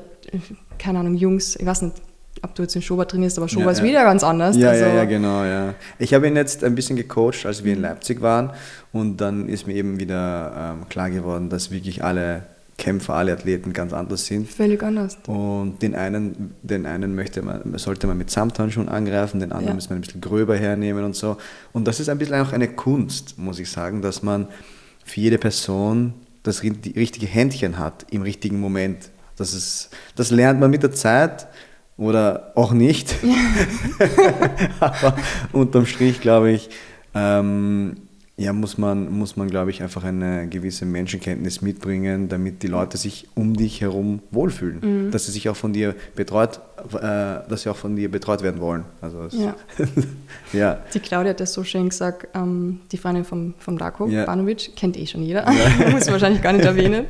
keine 0.78 1.00
Ahnung, 1.00 1.16
Jungs, 1.16 1.56
ich 1.56 1.66
weiß 1.66 1.84
nicht, 1.84 1.96
ob 2.42 2.56
du 2.56 2.63
jetzt 2.63 2.75
in 2.75 2.81
Schober 2.81 3.07
trainierst, 3.07 3.38
aber 3.38 3.48
Schober 3.48 3.72
ist 3.72 3.84
wieder 3.84 4.04
ganz 4.04 4.24
anders. 4.24 4.57
Ja, 4.57 4.69
also, 4.69 4.86
ja, 4.86 4.96
ja, 4.96 5.06
genau, 5.06 5.44
ja. 5.44 5.75
Ich 6.00 6.13
habe 6.13 6.28
ihn 6.28 6.36
jetzt 6.36 6.63
ein 6.63 6.75
bisschen 6.75 6.96
gecoacht, 6.96 7.46
als 7.46 7.63
wir 7.63 7.74
in 7.74 7.81
Leipzig 7.81 8.22
waren 8.22 8.51
und 8.92 9.18
dann 9.18 9.48
ist 9.48 9.68
mir 9.68 9.74
eben 9.74 10.00
wieder 10.00 10.75
ähm, 10.80 10.89
klar 10.89 11.10
geworden, 11.10 11.50
dass 11.50 11.72
wirklich 11.72 12.04
alle 12.04 12.44
Kämpfer, 12.78 13.14
alle 13.14 13.34
Athleten 13.34 13.72
ganz 13.72 13.94
anders 13.94 14.25
sind. 14.25 14.50
Völlig 14.50 14.81
anders. 14.81 15.18
Und 15.28 15.81
den 15.81 15.96
einen, 15.96 16.56
den 16.64 16.86
einen 16.86 17.16
möchte 17.16 17.42
man, 17.42 17.78
sollte 17.78 18.08
man 18.08 18.18
mit 18.18 18.30
Samthandschuhen 18.30 18.90
angreifen, 18.90 19.40
den 19.40 19.52
anderen 19.52 19.70
ja. 19.70 19.75
muss 19.75 19.90
man 19.90 20.00
ein 20.00 20.02
bisschen 20.02 20.22
gröber 20.22 20.56
hernehmen 20.56 21.04
und 21.04 21.16
so. 21.16 21.38
Und 21.72 21.88
das 21.88 22.00
ist 22.00 22.10
ein 22.10 22.18
bisschen 22.18 22.36
auch 22.36 22.52
eine 22.52 22.68
Kunst, 22.68 23.38
muss 23.38 23.60
ich 23.60 23.70
sagen, 23.70 24.02
dass 24.02 24.24
man 24.24 24.48
für 25.06 25.22
jede 25.22 25.38
Person 25.38 26.14
das 26.42 26.64
richtige 26.64 27.25
Händchen 27.25 27.78
hat 27.78 28.06
im 28.12 28.22
richtigen 28.22 28.60
Moment. 28.60 29.10
Das, 29.38 29.54
ist, 29.54 29.90
das 30.16 30.31
lernt 30.31 30.60
man 30.60 30.70
mit 30.70 30.84
der 30.84 30.92
Zeit 30.92 31.48
oder 31.98 32.52
auch 32.56 32.74
nicht. 32.74 33.16
Ja. 33.24 34.08
Aber 34.80 35.16
unterm 35.52 35.86
Strich, 35.86 36.22
glaube 36.22 36.52
ich, 36.52 36.70
ähm, 37.14 37.96
ja, 38.36 38.52
muss 38.52 38.80
man, 38.80 39.12
muss 39.12 39.38
man, 39.38 39.48
glaube 39.48 39.70
ich, 39.70 39.84
einfach 39.84 40.04
eine 40.04 40.48
gewisse 40.48 40.86
Menschenkenntnis 40.86 41.62
mitbringen, 41.62 42.30
damit 42.30 42.64
die 42.64 42.68
Leute 42.68 42.98
sich 42.98 43.28
um 43.36 43.56
dich 43.56 43.82
herum 43.82 44.22
wohlfühlen. 44.32 45.06
Mhm. 45.06 45.12
Dass 45.12 45.28
sie 45.28 45.32
sich 45.32 45.50
auch 45.50 45.56
von 45.56 45.72
dir 45.72 45.94
betreut, 46.16 46.60
äh, 46.94 47.00
dass 47.00 47.62
sie 47.62 47.70
auch 47.70 47.76
von 47.76 47.96
dir 47.96 48.10
betreut 48.10 48.42
werden 48.42 48.60
wollen. 48.60 48.86
Also 49.02 49.28
ja. 49.38 49.56
ja. 50.54 50.80
Die 50.96 51.00
Claudia 51.00 51.30
hat 51.30 51.42
das 51.42 51.54
so 51.54 51.64
schön 51.64 51.90
gesagt, 51.90 52.28
ähm, 52.34 52.80
die 52.92 52.98
Freundin 52.98 53.24
vom, 53.24 53.54
vom 53.60 53.78
Darko 53.78 54.08
ja. 54.08 54.26
Banovic, 54.26 54.76
kennt 54.76 54.98
eh 54.98 55.06
schon 55.06 55.22
jeder, 55.22 55.46
ja. 55.46 55.90
muss 55.92 56.08
wahrscheinlich 56.08 56.42
gar 56.42 56.54
nicht 56.54 56.66
erwähnen. 56.66 57.06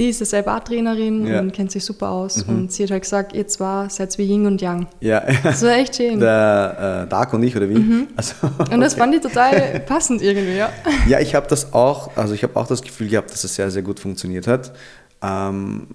Die 0.00 0.08
ist 0.08 0.20
ja 0.20 0.26
selber 0.26 0.64
Trainerin 0.64 1.26
ja. 1.26 1.40
und 1.40 1.52
kennt 1.52 1.70
sich 1.70 1.84
super 1.84 2.08
aus. 2.08 2.46
Mhm. 2.46 2.54
Und 2.54 2.72
sie 2.72 2.84
hat 2.84 2.90
halt 2.90 3.02
gesagt, 3.02 3.34
ihr 3.34 3.46
zwei 3.46 3.86
seid 3.90 4.16
wie 4.16 4.24
Yin 4.24 4.46
und 4.46 4.60
Yang. 4.62 4.86
Ja. 5.00 5.22
Das 5.42 5.62
war 5.62 5.72
echt 5.72 5.96
schön. 5.96 6.18
Der 6.18 7.04
äh, 7.04 7.08
Dark 7.08 7.34
und 7.34 7.42
ich, 7.42 7.54
oder 7.54 7.68
wie? 7.68 7.78
Mhm. 7.78 8.08
Also, 8.16 8.34
okay. 8.58 8.74
Und 8.74 8.80
das 8.80 8.94
fand 8.94 9.14
ich 9.14 9.20
total 9.20 9.80
passend 9.86 10.22
irgendwie, 10.22 10.56
ja. 10.56 10.70
Ja, 11.06 11.20
ich 11.20 11.34
habe 11.34 11.46
das 11.48 11.74
auch, 11.74 12.16
also 12.16 12.32
ich 12.32 12.42
habe 12.42 12.56
auch 12.58 12.66
das 12.66 12.80
Gefühl 12.80 13.08
gehabt, 13.08 13.30
dass 13.30 13.44
es 13.44 13.54
sehr, 13.54 13.70
sehr 13.70 13.82
gut 13.82 14.00
funktioniert 14.00 14.46
hat. 14.46 14.72
Ähm, 15.20 15.88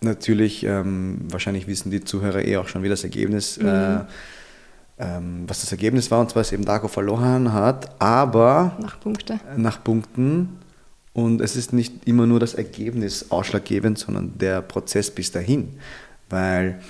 natürlich, 0.00 0.64
ähm, 0.64 1.18
wahrscheinlich 1.30 1.68
wissen 1.68 1.92
die 1.92 2.02
Zuhörer 2.02 2.44
eh 2.44 2.56
auch 2.56 2.66
schon, 2.66 2.82
wie 2.82 2.88
das 2.88 3.04
Ergebnis 3.04 3.58
mhm. 3.58 3.68
äh, 3.68 3.98
ähm, 4.98 5.44
was 5.46 5.60
das 5.60 5.70
Ergebnis 5.70 6.10
war, 6.10 6.20
und 6.20 6.30
zwar, 6.30 6.42
dass 6.42 6.52
eben 6.52 6.64
Darko 6.64 6.88
verloren 6.88 7.52
hat, 7.52 7.90
aber 8.00 8.76
nach 8.80 8.98
Punkte. 9.00 9.38
Nach 9.56 9.82
Punkten 9.82 10.58
und 11.14 11.40
es 11.40 11.56
ist 11.56 11.72
nicht 11.72 12.06
immer 12.06 12.26
nur 12.26 12.40
das 12.40 12.54
Ergebnis 12.54 13.30
ausschlaggebend, 13.30 13.98
sondern 13.98 14.38
der 14.38 14.62
Prozess 14.62 15.10
bis 15.10 15.30
dahin. 15.30 15.76
Weil 16.30 16.80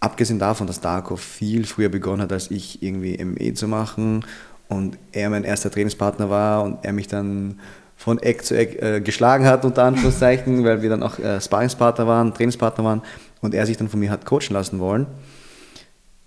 abgesehen 0.00 0.38
davon, 0.38 0.66
dass 0.66 0.80
Darko 0.80 1.16
viel 1.16 1.64
früher 1.64 1.88
begonnen 1.88 2.22
hat, 2.22 2.32
als 2.32 2.50
ich 2.50 2.82
irgendwie 2.82 3.22
ME 3.24 3.54
zu 3.54 3.68
machen 3.68 4.24
und 4.68 4.98
er 5.12 5.30
mein 5.30 5.44
erster 5.44 5.70
Trainingspartner 5.70 6.28
war 6.28 6.64
und 6.64 6.84
er 6.84 6.92
mich 6.92 7.06
dann 7.06 7.60
von 7.96 8.18
Eck 8.20 8.44
zu 8.44 8.56
Eck 8.56 8.80
äh, 8.82 9.00
geschlagen 9.00 9.44
hat, 9.44 9.64
unter 9.64 9.84
Anführungszeichen, 9.84 10.64
weil 10.64 10.82
wir 10.82 10.90
dann 10.90 11.02
auch 11.02 11.18
äh, 11.18 11.40
Sparringspartner 11.40 12.06
waren, 12.06 12.34
Trainingspartner 12.34 12.84
waren 12.84 13.02
und 13.40 13.54
er 13.54 13.66
sich 13.66 13.76
dann 13.76 13.88
von 13.88 14.00
mir 14.00 14.10
hat 14.10 14.26
coachen 14.26 14.52
lassen 14.52 14.78
wollen. 14.78 15.06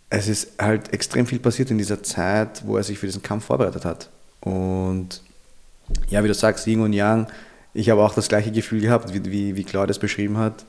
Es 0.10 0.27
ist 0.27 0.62
halt 0.62 0.93
extrem 0.93 1.25
viel 1.25 1.39
passiert 1.39 1.72
in 1.72 1.77
dieser 1.77 2.03
Zeit, 2.03 2.63
wo 2.65 2.75
er 2.77 2.84
sich 2.84 3.00
für 3.00 3.05
diesen 3.05 3.22
Kampf 3.22 3.46
vorbereitet 3.46 3.86
hat. 3.86 4.10
Und 4.41 5.22
ja, 6.10 6.24
wie 6.24 6.27
du 6.27 6.33
sagst, 6.33 6.67
Yin 6.67 6.81
und 6.81 6.93
Yang, 6.93 7.27
ich 7.74 7.89
habe 7.89 8.03
auch 8.03 8.13
das 8.13 8.27
gleiche 8.27 8.51
Gefühl 8.51 8.81
gehabt, 8.81 9.13
wie, 9.13 9.31
wie, 9.31 9.55
wie 9.55 9.63
Claudia 9.63 9.91
es 9.91 10.00
beschrieben 10.00 10.38
hat. 10.38 10.65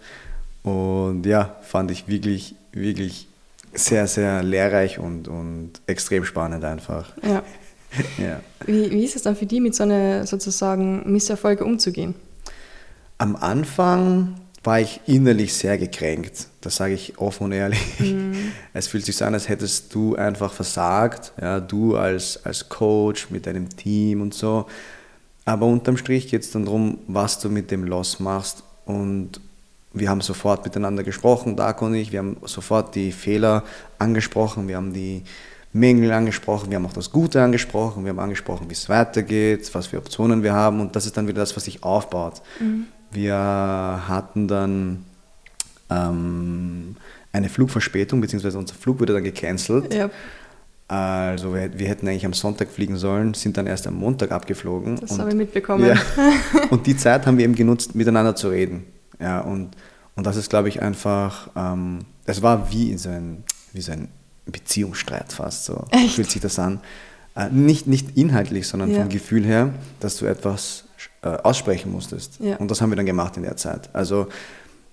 Und 0.63 1.27
ja, 1.27 1.57
fand 1.63 1.91
ich 1.91 2.07
wirklich, 2.07 2.55
wirklich 2.73 3.27
sehr, 3.75 4.07
sehr 4.07 4.43
lehrreich 4.43 4.99
und, 4.99 5.29
und 5.29 5.73
extrem 5.87 6.25
spannend 6.25 6.65
einfach. 6.65 7.13
Ja. 7.23 7.43
ja. 8.19 8.41
Wie, 8.67 8.91
wie 8.91 9.05
ist 9.05 9.17
es 9.17 9.23
dann 9.23 9.37
für 9.37 9.47
die, 9.47 9.61
mit 9.61 9.75
so 9.75 9.83
einer 9.83 10.27
sozusagen 10.27 11.11
Misserfolge 11.11 11.65
umzugehen? 11.65 12.15
Am 13.19 13.37
Anfang 13.37 14.35
war 14.65 14.81
ich 14.81 15.01
innerlich 15.07 15.55
sehr 15.55 15.77
gekränkt. 15.77 16.47
Das 16.61 16.77
sage 16.77 16.95
ich 16.95 17.19
offen 17.19 17.45
und 17.45 17.53
ehrlich. 17.53 17.81
Mhm. 17.99 18.53
Es 18.75 18.87
fühlt 18.87 19.05
sich 19.05 19.17
so 19.17 19.25
an, 19.25 19.35
als 19.35 19.49
hättest 19.49 19.93
du 19.95 20.15
einfach 20.15 20.53
versagt. 20.53 21.33
Ja, 21.41 21.61
du 21.61 21.97
als, 21.97 22.45
als 22.45 22.69
Coach 22.69 23.31
mit 23.31 23.47
deinem 23.47 23.69
Team 23.69 24.23
und 24.23 24.35
so. 24.35 24.67
Aber 25.45 25.67
unterm 25.67 25.97
Strich 25.97 26.29
geht 26.29 26.43
es 26.43 26.51
dann 26.51 26.65
darum, 26.65 26.99
was 27.07 27.39
du 27.39 27.49
mit 27.49 27.71
dem 27.71 27.85
Loss 27.85 28.21
machst. 28.21 28.63
Und 28.87 29.41
wir 29.93 30.09
haben 30.09 30.21
sofort 30.21 30.65
miteinander 30.65 31.03
gesprochen, 31.03 31.57
Darko 31.57 31.87
und 31.87 31.95
ich. 31.95 32.13
Wir 32.13 32.21
haben 32.21 32.37
sofort 32.45 32.95
die 32.95 33.13
Fehler 33.13 33.65
angesprochen. 33.99 34.69
Wir 34.69 34.77
haben 34.77 34.93
die 34.93 35.23
Mängel 35.73 36.13
angesprochen, 36.13 36.71
wir 36.71 36.77
haben 36.77 36.87
auch 36.87 36.93
das 36.93 37.11
Gute 37.11 37.43
angesprochen, 37.43 38.05
wir 38.05 38.11
haben 38.11 38.19
angesprochen, 38.19 38.69
wie 38.69 38.75
es 38.75 38.89
weitergeht, 38.89 39.71
was 39.75 39.87
für 39.87 39.99
Optionen 39.99 40.43
wir 40.43 40.53
haben 40.53 40.81
und 40.81 40.95
das 40.95 41.07
ist 41.07 41.17
dann 41.17 41.27
wieder 41.29 41.41
das, 41.41 41.57
was 41.57 41.65
sich 41.65 41.83
aufbaut. 41.83 42.43
Mhm. 42.61 42.87
Wir 43.11 43.35
hatten 43.35 44.49
dann 44.49 45.05
ähm, 45.91 46.97
eine 47.33 47.49
Flugverspätung, 47.49 48.21
beziehungsweise 48.21 48.59
unser 48.59 48.75
Flug 48.75 49.01
wurde 49.01 49.15
dann 49.15 49.25
gecancelt. 49.25 49.95
Ja. 49.95 50.11
Also 50.93 51.55
wir, 51.55 51.79
wir, 51.79 51.89
hätten 51.89 52.07
eigentlich 52.07 52.27
am 52.27 52.35
Sonntag 52.35 52.69
fliegen 52.71 52.99
sollen, 52.99 53.33
sind 53.33 53.57
dann 53.57 53.67
erst 53.67 53.87
am 53.87 53.95
Montag 53.95 54.31
abgeflogen. 54.31 54.97
Das 54.97 55.19
habe 55.19 55.31
ich 55.31 55.35
mitbekommen. 55.35 55.87
Ja, 55.87 55.97
und 56.71 56.87
die 56.87 56.95
Zeit 56.99 57.25
haben 57.25 57.39
wir 57.39 57.47
eben 57.47 57.55
genutzt, 57.55 57.95
miteinander 57.95 58.37
zu 58.37 58.51
reden. 58.51 58.85
Ja, 59.19 59.41
und, 59.41 59.71
und 60.17 60.27
das 60.27 60.37
ist, 60.37 60.51
glaube 60.51 60.69
ich, 60.69 60.83
einfach, 60.83 61.49
ähm, 61.57 62.01
es 62.27 62.43
war 62.43 62.71
wie 62.71 62.95
so 62.99 63.09
ein, 63.09 63.43
wie 63.73 63.81
so 63.81 63.93
ein 63.93 64.09
Beziehungsstreit 64.45 65.33
fast, 65.33 65.65
so 65.65 65.87
Echt? 65.93 66.17
fühlt 66.17 66.31
sich 66.31 66.43
das 66.43 66.59
an. 66.59 66.81
Äh, 67.37 67.49
nicht, 67.49 67.87
nicht 67.87 68.15
inhaltlich, 68.19 68.69
sondern 68.69 68.91
ja. 68.91 69.01
vom 69.01 69.09
Gefühl 69.09 69.47
her, 69.47 69.71
dass 70.01 70.19
du 70.19 70.27
etwas 70.27 70.85
äh, 71.23 71.29
aussprechen 71.29 71.91
musstest. 71.91 72.39
Ja. 72.39 72.57
Und 72.57 72.71
das 72.71 72.83
haben 72.83 72.91
wir 72.91 72.97
dann 72.97 73.07
gemacht 73.07 73.39
in 73.39 73.45
der 73.45 73.57
Zeit. 73.57 73.89
Also 73.95 74.27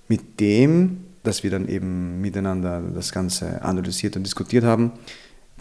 mit 0.07 0.39
dem, 0.39 1.03
dass 1.23 1.43
wir 1.43 1.51
dann 1.51 1.67
eben 1.67 2.21
miteinander 2.21 2.81
das 2.95 3.11
Ganze 3.11 3.61
analysiert 3.63 4.15
und 4.15 4.23
diskutiert 4.23 4.63
haben, 4.63 4.93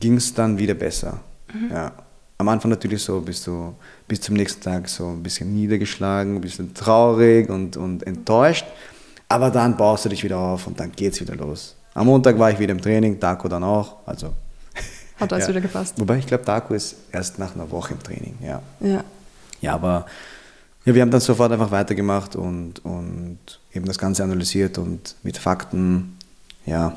ging 0.01 0.17
es 0.17 0.35
dann 0.35 0.59
wieder 0.59 0.75
besser. 0.75 1.21
Mhm. 1.53 1.71
Ja. 1.71 1.93
Am 2.39 2.49
Anfang 2.49 2.71
natürlich 2.71 3.03
so, 3.03 3.21
bist 3.21 3.47
du 3.47 3.75
bis 4.07 4.21
zum 4.21 4.37
nächsten 4.37 4.61
Tag 4.61 4.89
so 4.89 5.09
ein 5.09 5.23
bisschen 5.23 5.53
niedergeschlagen, 5.53 6.37
ein 6.37 6.41
bisschen 6.41 6.73
traurig 6.73 7.49
und, 7.51 7.77
und 7.77 8.07
enttäuscht. 8.07 8.65
Aber 9.29 9.51
dann 9.51 9.77
baust 9.77 10.05
du 10.05 10.09
dich 10.09 10.23
wieder 10.23 10.39
auf 10.39 10.67
und 10.67 10.79
dann 10.79 10.93
geht 10.93 11.15
es 11.15 11.21
wieder 11.21 11.35
los. 11.35 11.75
Am 11.95 12.07
Montag 12.07 12.39
war 12.39 12.51
ich 12.51 12.59
wieder 12.59 12.73
im 12.73 12.81
Training, 12.81 13.19
Daco 13.19 13.49
dann 13.49 13.65
auch. 13.65 13.97
Also, 14.07 14.33
Hat 15.19 15.33
alles 15.33 15.47
ja. 15.49 15.51
wieder 15.51 15.61
gepasst. 15.61 15.95
Wobei 15.99 16.19
ich 16.19 16.27
glaube, 16.27 16.45
Daco 16.45 16.75
ist 16.75 16.95
erst 17.11 17.39
nach 17.39 17.55
einer 17.55 17.69
Woche 17.71 17.95
im 17.95 18.03
Training. 18.03 18.37
Ja, 18.41 18.63
ja. 18.81 19.03
ja 19.61 19.75
aber 19.75 20.07
ja, 20.85 20.95
wir 20.95 21.03
haben 21.03 21.11
dann 21.11 21.21
sofort 21.21 21.53
einfach 21.53 21.71
weitergemacht 21.71 22.37
und, 22.37 22.85
und 22.85 23.39
eben 23.75 23.85
das 23.85 23.99
Ganze 23.99 24.23
analysiert 24.23 24.79
und 24.79 25.17
mit 25.23 25.37
Fakten, 25.37 26.17
ja, 26.65 26.95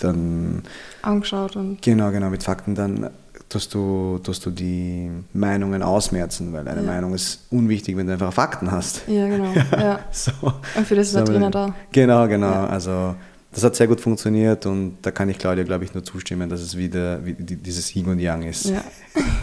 dann. 0.00 0.62
Angeschaut 1.02 1.56
und. 1.56 1.82
Genau, 1.82 2.10
genau, 2.10 2.30
mit 2.30 2.42
Fakten 2.42 2.74
dann 2.74 3.10
tust 3.48 3.72
du, 3.74 4.18
tust 4.22 4.44
du 4.46 4.50
die 4.50 5.10
Meinungen 5.32 5.82
ausmerzen, 5.82 6.52
weil 6.52 6.66
eine 6.66 6.80
ja. 6.80 6.86
Meinung 6.86 7.14
ist 7.14 7.46
unwichtig, 7.50 7.96
wenn 7.96 8.06
du 8.06 8.12
einfach 8.12 8.32
Fakten 8.32 8.70
hast. 8.70 9.02
Ja, 9.06 9.28
genau. 9.28 9.52
Ja. 9.72 10.00
so. 10.10 10.32
Und 10.76 10.86
für 10.86 10.96
das 10.96 11.08
ist 11.08 11.16
der 11.16 11.24
Trainer 11.24 11.50
da. 11.50 11.74
Genau, 11.92 12.26
genau. 12.26 12.50
Ja. 12.50 12.66
Also 12.66 13.14
das 13.52 13.62
hat 13.62 13.76
sehr 13.76 13.86
gut 13.86 14.00
funktioniert 14.00 14.66
und 14.66 14.98
da 15.02 15.12
kann 15.12 15.28
ich 15.28 15.38
Claudia, 15.38 15.62
glaube 15.62 15.84
ich, 15.84 15.94
nur 15.94 16.02
zustimmen, 16.02 16.48
dass 16.48 16.60
es 16.60 16.76
wieder 16.76 17.24
wie, 17.24 17.34
dieses 17.34 17.94
Yin 17.94 18.06
und 18.06 18.18
Yang 18.18 18.42
ist. 18.42 18.64
Ja. 18.66 18.82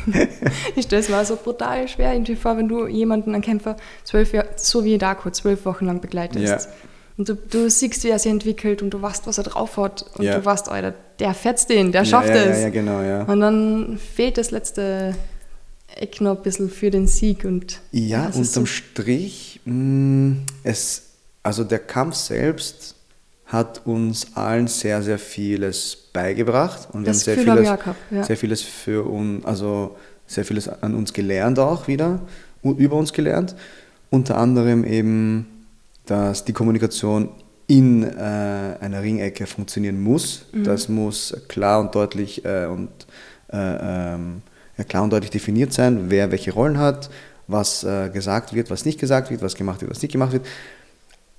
ich 0.76 0.86
stelle 0.86 1.02
es 1.02 1.10
mir 1.10 1.24
so 1.24 1.38
brutal 1.38 1.88
schwer 1.88 2.12
irgendwie 2.14 2.36
vor, 2.36 2.58
wenn 2.58 2.68
du 2.68 2.88
jemanden, 2.88 3.34
einen 3.34 3.42
Kämpfer, 3.42 3.78
zwölf 4.04 4.34
Jahre, 4.34 4.50
so 4.58 4.84
wie 4.84 4.98
Darko, 4.98 5.30
zwölf 5.32 5.66
Wochen 5.66 5.86
lang 5.86 6.02
begleitest. 6.02 6.68
Ja. 6.68 6.74
Und 7.18 7.30
du, 7.30 7.36
du, 7.36 7.70
siehst, 7.70 8.04
wie 8.04 8.10
er 8.10 8.20
sich 8.20 8.32
entwickelt 8.32 8.82
und 8.82 8.92
du 8.92 9.02
weißt, 9.02 9.28
was 9.28 9.38
er 9.38 9.44
drauf 9.44 9.78
hat. 9.78 10.06
Und 10.16 10.26
ja. 10.26 10.38
du 10.38 10.46
weißt, 10.46 10.70
Alter, 10.70 10.94
der 11.20 11.34
fetzt 11.34 11.70
den, 11.70 11.92
der 11.92 12.06
schafft 12.06 12.30
ja, 12.30 12.36
es. 12.36 12.58
Ja, 12.58 12.64
ja, 12.64 12.70
genau, 12.70 13.02
ja. 13.02 13.24
Und 13.24 13.42
dann 13.42 14.00
fehlt 14.00 14.38
das 14.38 14.52
letzte 14.52 15.16
Eck 15.96 16.22
noch 16.22 16.38
ein 16.38 16.44
bisschen 16.44 16.70
für 16.70 16.90
den 16.90 17.08
Sieg. 17.08 17.44
Und, 17.46 17.80
ja, 17.92 18.26
unterm 18.26 18.44
so 18.44 18.66
Strich, 18.66 19.60
mh, 19.66 19.74
mm, 19.74 20.46
es, 20.64 21.04
also 21.44 21.64
der 21.64 21.80
Kampf 21.80 22.16
selbst 22.16 22.96
hat 23.52 23.86
uns 23.86 24.36
allen 24.36 24.68
sehr, 24.68 25.02
sehr 25.02 25.20
vieles 25.20 25.98
beigebracht 26.14 26.88
und 26.94 27.06
das 27.06 27.26
wir 27.28 27.36
haben 27.36 27.46
sehr 27.46 27.56
vieles, 27.56 27.80
gehabt, 27.80 28.00
ja. 28.10 28.24
sehr 28.24 28.38
vieles 28.38 28.62
für 28.62 29.06
uns, 29.06 29.44
also 29.44 29.98
sehr 30.26 30.46
vieles 30.46 30.70
an 30.70 30.96
uns 30.96 31.12
gelernt 31.12 31.60
auch 31.60 31.88
wieder, 31.88 32.22
über 32.64 32.96
uns 32.96 33.12
gelernt. 33.12 33.56
Unter 34.10 34.38
anderem 34.38 34.86
eben, 34.86 35.61
dass 36.06 36.46
die 36.46 36.54
Kommunikation 36.54 37.30
in 37.68 38.04
äh, 38.04 38.78
einer 38.82 39.02
Ringecke 39.02 39.46
funktionieren 39.46 40.02
muss. 40.02 40.46
Mhm. 40.52 40.64
Das 40.64 40.90
muss 40.90 41.34
klar 41.48 41.80
und 41.80 41.96
deutlich 41.96 42.44
äh, 42.44 42.66
und 42.66 42.90
äh, 43.52 44.14
ähm, 44.14 44.42
ja, 44.78 44.84
klar 44.84 45.04
und 45.04 45.14
deutlich 45.14 45.32
definiert 45.32 45.72
sein, 45.74 46.10
wer 46.10 46.32
welche 46.32 46.54
Rollen 46.54 46.78
hat, 46.78 47.10
was 47.48 47.84
äh, 47.84 48.10
gesagt 48.10 48.54
wird, 48.54 48.70
was 48.70 48.86
nicht 48.86 49.00
gesagt 49.00 49.32
wird, 49.32 49.42
was 49.42 49.56
gemacht 49.56 49.82
wird, 49.82 49.92
was 49.92 50.02
nicht 50.02 50.12
gemacht 50.12 50.34
wird. 50.34 50.46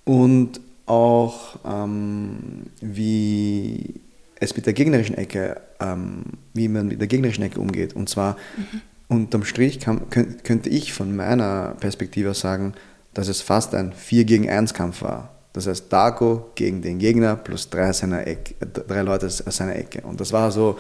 Und 0.05 0.61
auch, 0.87 1.59
ähm, 1.65 2.67
wie 2.81 4.01
es 4.41 4.57
mit 4.57 4.67
der 4.67 4.73
gegnerischen 4.73 5.17
Ecke, 5.17 5.61
ähm, 5.81 6.25
wie 6.55 6.69
man 6.69 6.89
mit 6.89 7.01
der 7.01 7.09
gegnerischen 7.09 7.45
Ecke 7.45 7.61
umgeht. 7.61 7.95
Und 7.95 8.09
zwar 8.09 8.37
mhm. 8.57 8.81
unterm 9.17 9.45
Strich 9.45 9.81
kann, 9.81 10.11
könnt, 10.11 10.45
könnte 10.45 10.69
ich 10.69 10.93
von 10.93 11.15
meiner 11.15 11.77
Perspektive 11.79 12.35
sagen, 12.35 12.75
dass 13.15 13.29
es 13.29 13.41
fast 13.41 13.75
ein 13.75 13.93
4 13.93 14.25
gegen 14.25 14.49
1 14.49 14.75
Kampf 14.75 15.03
war. 15.03 15.31
Das 15.53 15.67
heißt, 15.67 15.93
Darko 15.93 16.51
gegen 16.55 16.81
den 16.81 16.99
Gegner 16.99 17.37
plus 17.37 17.69
drei, 17.69 17.93
seiner 17.93 18.27
Ecke, 18.27 18.55
drei 18.67 19.03
Leute 19.03 19.27
aus 19.27 19.43
seiner 19.45 19.77
Ecke. 19.77 20.01
Und 20.03 20.21
das 20.21 20.33
war 20.33 20.51
so, 20.51 20.79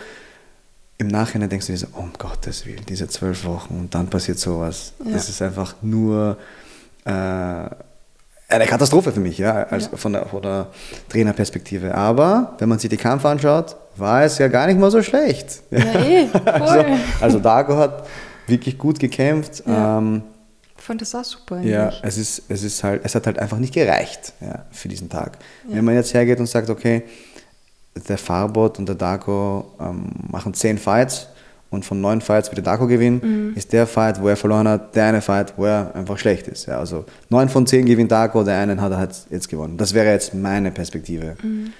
im 0.96 1.08
Nachhinein 1.08 1.50
denkst 1.50 1.66
du 1.66 1.72
dir 1.72 1.78
so, 1.78 1.88
um 1.92 2.12
Gottes 2.16 2.64
Willen, 2.64 2.84
diese 2.88 3.06
zwölf 3.08 3.44
Wochen 3.44 3.74
und 3.80 3.94
dann 3.94 4.06
passiert 4.08 4.38
sowas. 4.38 4.94
Ja. 5.04 5.12
Das 5.12 5.28
ist 5.28 5.42
einfach 5.42 5.74
nur 5.82 6.38
äh, 7.04 7.10
eine 7.10 8.66
Katastrophe 8.66 9.12
für 9.12 9.20
mich, 9.20 9.38
ja, 9.38 9.64
als, 9.64 9.90
ja. 9.90 9.96
Von, 9.96 10.12
der, 10.12 10.26
von 10.26 10.42
der 10.42 10.68
Trainerperspektive. 11.08 11.94
Aber 11.94 12.54
wenn 12.58 12.68
man 12.68 12.78
sich 12.78 12.88
die 12.88 12.96
Kampf 12.96 13.24
anschaut, 13.24 13.76
war 13.96 14.24
es 14.24 14.38
ja 14.38 14.48
gar 14.48 14.66
nicht 14.66 14.78
mal 14.78 14.90
so 14.90 15.02
schlecht. 15.02 15.62
Ja, 15.70 15.78
eh, 15.78 16.28
also, 16.44 16.84
also 17.20 17.38
Dago 17.40 17.76
hat 17.76 18.06
wirklich 18.46 18.78
gut 18.78 18.98
gekämpft. 18.98 19.64
Ja. 19.66 19.98
Ähm, 19.98 20.22
fand 20.82 21.00
das 21.00 21.14
auch 21.14 21.24
super. 21.24 21.56
Eigentlich. 21.56 21.72
Ja, 21.72 21.92
es, 22.02 22.18
ist, 22.18 22.42
es, 22.48 22.62
ist 22.62 22.82
halt, 22.82 23.02
es 23.04 23.14
hat 23.14 23.26
halt 23.26 23.38
einfach 23.38 23.58
nicht 23.58 23.74
gereicht 23.74 24.32
ja, 24.40 24.64
für 24.70 24.88
diesen 24.88 25.08
Tag. 25.08 25.38
Ja. 25.68 25.76
Wenn 25.76 25.84
man 25.84 25.94
jetzt 25.94 26.12
hergeht 26.12 26.40
und 26.40 26.46
sagt, 26.46 26.68
okay, 26.70 27.02
der 28.08 28.18
Farbot 28.18 28.78
und 28.78 28.86
der 28.86 28.94
Dago 28.94 29.72
ähm, 29.80 30.10
machen 30.30 30.54
zehn 30.54 30.78
Fights 30.78 31.28
und 31.70 31.84
von 31.84 32.00
neun 32.00 32.20
Fights 32.20 32.48
wird 32.48 32.58
der 32.58 32.64
Darko 32.64 32.86
gewinnen, 32.86 33.20
mhm. 33.22 33.56
ist 33.56 33.72
der 33.72 33.86
Fight, 33.86 34.20
wo 34.20 34.28
er 34.28 34.36
verloren 34.36 34.68
hat, 34.68 34.94
der 34.94 35.06
eine 35.06 35.20
Fight, 35.20 35.54
wo 35.56 35.64
er 35.64 35.94
einfach 35.94 36.18
schlecht 36.18 36.48
ist. 36.48 36.66
Ja, 36.66 36.78
also 36.78 37.04
neun 37.28 37.48
von 37.48 37.66
zehn 37.66 37.86
gewinnt 37.86 38.12
Darko, 38.12 38.44
der 38.44 38.58
einen 38.58 38.80
hat 38.80 38.92
er 38.92 38.98
halt 38.98 39.14
jetzt 39.30 39.48
gewonnen. 39.48 39.76
Das 39.76 39.94
wäre 39.94 40.10
jetzt 40.10 40.34
meine 40.34 40.70
Perspektive. 40.70 41.36
Mhm. 41.42 41.72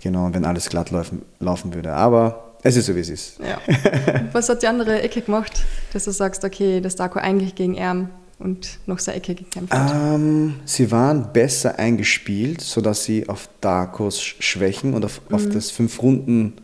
Genau, 0.00 0.28
wenn 0.32 0.44
alles 0.44 0.68
glatt 0.68 0.90
laufen, 0.90 1.22
laufen 1.40 1.74
würde. 1.74 1.92
Aber 1.92 2.47
es 2.62 2.76
ist 2.76 2.86
so, 2.86 2.96
wie 2.96 3.00
es 3.00 3.08
ist. 3.08 3.38
Ja. 3.40 3.60
Was 4.32 4.48
hat 4.48 4.62
die 4.62 4.66
andere 4.66 5.02
Ecke 5.02 5.22
gemacht, 5.22 5.64
dass 5.92 6.04
du 6.04 6.10
sagst, 6.10 6.44
okay, 6.44 6.80
das 6.80 6.96
Darko 6.96 7.18
eigentlich 7.18 7.54
gegen 7.54 7.76
Erm 7.76 8.10
und 8.38 8.78
noch 8.86 8.98
seine 8.98 9.18
Ecke 9.18 9.34
gekämpft 9.34 9.72
hat? 9.72 10.14
Ähm, 10.14 10.56
sie 10.64 10.90
waren 10.90 11.32
besser 11.32 11.78
eingespielt, 11.78 12.60
sodass 12.60 13.04
sie 13.04 13.28
auf 13.28 13.48
Darkos 13.60 14.20
Schwächen 14.20 14.94
und 14.94 15.04
auf, 15.04 15.20
mhm. 15.28 15.34
auf 15.34 15.48
das 15.48 15.70
fünf 15.70 16.02
Runden 16.02 16.54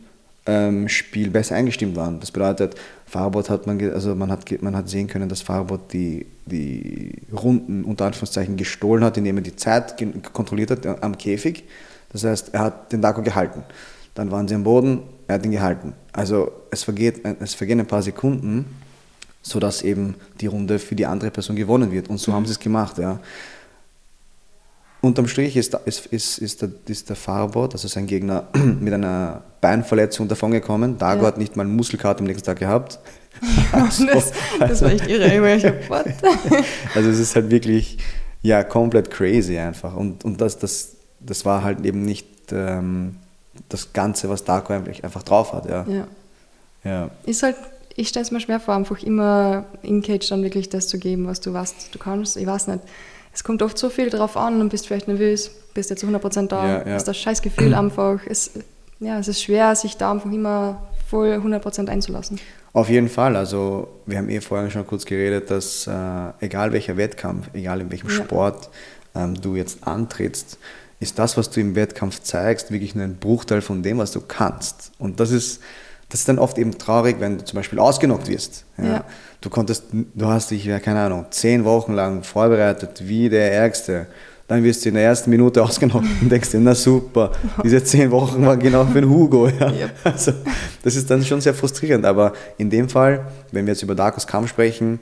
ähm, 0.45 0.87
Spiel 0.89 1.29
besser 1.29 1.55
eingestimmt 1.55 1.95
waren. 1.95 2.19
Das 2.19 2.31
bedeutet, 2.31 2.75
Farbot 3.05 3.49
hat 3.49 3.65
man, 3.67 3.79
also 3.91 4.15
man 4.15 4.31
hat, 4.31 4.61
man 4.61 4.75
hat 4.75 4.89
sehen 4.89 5.07
können, 5.07 5.29
dass 5.29 5.41
Farbot 5.41 5.93
die, 5.93 6.25
die 6.45 7.13
Runden 7.31 7.83
unter 7.83 8.05
Anführungszeichen 8.05 8.57
gestohlen 8.57 9.03
hat, 9.03 9.17
indem 9.17 9.37
er 9.37 9.43
die 9.43 9.55
Zeit 9.55 9.95
kontrolliert 10.33 10.71
hat 10.71 11.03
am 11.03 11.17
Käfig. 11.17 11.63
Das 12.11 12.23
heißt, 12.23 12.53
er 12.53 12.59
hat 12.59 12.91
den 12.91 13.01
Dago 13.01 13.21
gehalten. 13.21 13.63
Dann 14.13 14.31
waren 14.31 14.47
sie 14.47 14.55
am 14.55 14.63
Boden, 14.63 15.01
er 15.27 15.35
hat 15.35 15.45
ihn 15.45 15.51
gehalten. 15.51 15.93
Also 16.13 16.51
es, 16.71 16.83
vergeht, 16.83 17.21
es 17.39 17.53
vergehen 17.53 17.79
ein 17.79 17.87
paar 17.87 18.01
Sekunden, 18.01 18.65
sodass 19.41 19.81
eben 19.81 20.15
die 20.41 20.47
Runde 20.47 20.79
für 20.79 20.95
die 20.95 21.05
andere 21.05 21.31
Person 21.31 21.55
gewonnen 21.55 21.91
wird. 21.91 22.09
Und 22.09 22.19
so 22.19 22.31
mhm. 22.31 22.35
haben 22.35 22.45
sie 22.45 22.53
es 22.53 22.59
gemacht. 22.59 22.97
Ja. 22.97 23.19
Unterm 25.01 25.27
Strich 25.27 25.55
ist, 25.55 25.73
ist, 25.85 26.07
ist, 26.07 26.37
ist, 26.39 26.61
der, 26.61 26.69
ist 26.87 27.09
der 27.09 27.15
Farbot, 27.15 27.73
also 27.73 27.87
sein 27.87 28.07
Gegner, 28.07 28.47
mit 28.79 28.93
einer 28.93 29.43
Beinverletzung 29.61 30.27
davongekommen. 30.27 30.97
Dago 30.97 31.21
ja. 31.21 31.27
hat 31.27 31.37
nicht 31.37 31.55
mal 31.55 31.63
einen 31.63 31.75
Muskelkater 31.75 32.19
am 32.19 32.25
nächsten 32.25 32.45
Tag 32.45 32.59
gehabt. 32.59 32.99
Also, 33.73 34.05
das, 34.05 34.31
das, 34.59 34.81
war 34.81 34.91
echt 34.91 35.07
irre. 35.07 35.55
Ich 35.57 35.65
hab, 35.91 35.91
also 36.95 37.09
es 37.09 37.19
ist 37.19 37.35
halt 37.35 37.49
wirklich 37.49 37.97
ja, 38.41 38.63
komplett 38.63 39.11
crazy 39.11 39.57
einfach. 39.57 39.93
Und, 39.93 40.23
und 40.23 40.39
das, 40.39 40.57
das, 40.57 40.95
das 41.19 41.43
war 41.43 41.61
halt 41.61 41.83
eben 41.83 42.03
nicht 42.03 42.27
ähm, 42.53 43.17
das 43.69 43.93
Ganze, 43.93 44.29
was 44.29 44.43
Dago 44.43 44.73
einfach 44.73 45.23
drauf 45.23 45.53
hat. 45.53 45.69
Ja. 45.69 45.85
ja. 45.87 46.07
ja. 46.83 47.09
Ist 47.25 47.43
halt, 47.43 47.55
ich 47.95 48.09
stelle 48.09 48.25
es 48.25 48.31
mir 48.31 48.39
schwer 48.39 48.59
vor, 48.59 48.75
einfach 48.75 49.01
immer 49.03 49.65
in 49.81 50.01
Cage 50.01 50.27
dann 50.29 50.43
wirklich 50.43 50.69
das 50.69 50.87
zu 50.87 50.99
geben, 50.99 51.27
was 51.27 51.41
du 51.41 51.53
weißt, 51.53 51.93
du 51.93 51.99
kannst. 51.99 52.37
Ich 52.37 52.45
weiß 52.45 52.67
nicht 52.67 52.81
es 53.35 53.43
kommt 53.43 53.61
oft 53.61 53.77
so 53.77 53.89
viel 53.89 54.09
drauf 54.09 54.37
an 54.37 54.61
und 54.61 54.69
bist 54.69 54.87
vielleicht 54.87 55.09
nervös, 55.09 55.51
bist 55.73 55.89
jetzt 55.89 55.99
zu 55.99 56.07
100% 56.07 56.47
da, 56.47 56.65
ja, 56.65 56.87
ja. 56.87 56.93
hast 56.93 57.07
das 57.07 57.17
scheiß 57.17 57.41
Gefühl 57.41 57.73
einfach. 57.75 58.21
Es, 58.25 58.51
ja, 58.99 59.19
es 59.19 59.27
ist 59.27 59.43
schwer, 59.43 59.75
sich 59.75 59.97
da 59.97 60.11
einfach 60.11 60.31
immer 60.31 60.81
voll 61.09 61.33
100% 61.33 61.89
einzulassen. 61.89 62.39
Auf 62.71 62.89
jeden 62.89 63.09
Fall. 63.09 63.35
Also 63.35 63.89
wir 64.05 64.17
haben 64.17 64.29
eh 64.29 64.39
vorhin 64.39 64.71
schon 64.71 64.87
kurz 64.87 65.05
geredet, 65.05 65.51
dass 65.51 65.85
äh, 65.85 65.91
egal 66.39 66.71
welcher 66.71 66.95
Wettkampf, 66.95 67.49
egal 67.53 67.81
in 67.81 67.91
welchem. 67.91 68.09
Sport 68.09 68.69
ähm, 69.13 69.39
du 69.39 69.57
jetzt 69.57 69.85
antrittst, 69.85 70.57
ist 70.99 71.19
das, 71.19 71.37
was 71.37 71.49
du 71.49 71.59
im 71.59 71.75
Wettkampf 71.75 72.21
zeigst, 72.21 72.71
wirklich 72.71 72.95
nur 72.95 73.03
ein 73.03 73.17
Bruchteil 73.17 73.61
von 73.61 73.83
dem, 73.83 73.97
was 73.97 74.11
du 74.11 74.21
kannst. 74.21 74.91
Und 74.97 75.19
das 75.19 75.31
ist, 75.31 75.61
das 76.09 76.21
ist 76.21 76.29
dann 76.29 76.39
oft 76.39 76.57
eben 76.57 76.77
traurig, 76.77 77.17
wenn 77.19 77.37
du 77.37 77.45
zum 77.45 77.57
Beispiel 77.57 77.79
ausgenockt 77.79 78.27
wirst. 78.27 78.65
Ja. 78.77 78.85
Ja. 78.85 79.05
Du 79.41 79.49
konntest, 79.49 79.85
du 79.91 80.25
hast 80.27 80.51
dich, 80.51 80.65
ja, 80.65 80.79
keine 80.79 81.01
Ahnung, 81.01 81.25
zehn 81.29 81.65
Wochen 81.65 81.93
lang 81.93 82.23
vorbereitet 82.23 83.01
wie 83.05 83.29
der 83.29 83.51
Ärgste. 83.53 84.07
Dann 84.47 84.63
wirst 84.63 84.85
du 84.85 84.89
in 84.89 84.95
der 84.95 85.03
ersten 85.03 85.29
Minute 85.31 85.63
ausgenockt 85.63 86.07
und 86.21 86.31
denkst 86.31 86.51
dir, 86.51 86.59
na 86.59 86.75
super, 86.75 87.31
diese 87.63 87.83
zehn 87.83 88.11
Wochen 88.11 88.45
waren 88.45 88.59
genau 88.59 88.85
für 88.85 89.01
den 89.01 89.09
Hugo. 89.09 89.47
Ja. 89.47 89.71
Yep. 89.71 89.91
Also, 90.03 90.31
das 90.83 90.95
ist 90.95 91.09
dann 91.09 91.23
schon 91.23 91.41
sehr 91.41 91.53
frustrierend. 91.53 92.05
Aber 92.05 92.33
in 92.57 92.69
dem 92.69 92.87
Fall, 92.87 93.25
wenn 93.51 93.65
wir 93.65 93.73
jetzt 93.73 93.83
über 93.83 93.95
Darkos 93.95 94.27
Kampf 94.27 94.49
sprechen, 94.49 94.99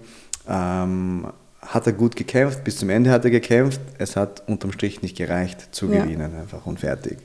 ähm, 0.48 1.28
hat 1.68 1.88
er 1.88 1.94
gut 1.94 2.16
gekämpft, 2.16 2.64
bis 2.64 2.78
zum 2.78 2.90
Ende 2.90 3.12
hat 3.12 3.26
er 3.26 3.32
gekämpft. 3.32 3.82
Es 3.98 4.16
hat 4.16 4.44
unterm 4.48 4.72
Strich 4.72 5.02
nicht 5.02 5.18
gereicht 5.18 5.74
zu 5.74 5.92
ja. 5.92 6.04
gewinnen, 6.04 6.36
einfach 6.36 6.66
und 6.66 6.80
fertig. 6.80 7.18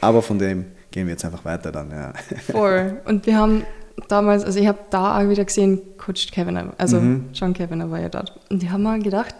Aber 0.00 0.22
von 0.22 0.38
dem 0.38 0.66
gehen 0.90 1.06
wir 1.06 1.12
jetzt 1.12 1.24
einfach 1.24 1.44
weiter 1.44 1.72
dann, 1.72 1.90
ja. 1.90 2.12
Voll. 2.50 3.00
Und 3.04 3.24
wir 3.26 3.36
haben 3.36 3.64
damals, 4.08 4.44
also 4.44 4.58
ich 4.58 4.66
habe 4.66 4.78
da 4.90 5.18
auch 5.18 5.28
wieder 5.28 5.44
gesehen, 5.44 5.80
Coach 5.96 6.30
Kevin, 6.32 6.72
also 6.76 7.00
mhm. 7.00 7.26
John 7.32 7.54
Kevin 7.54 7.88
war 7.90 8.00
ja 8.00 8.08
dort. 8.08 8.38
Und 8.50 8.62
die 8.62 8.70
haben 8.70 8.82
mal 8.82 8.98
gedacht, 8.98 9.34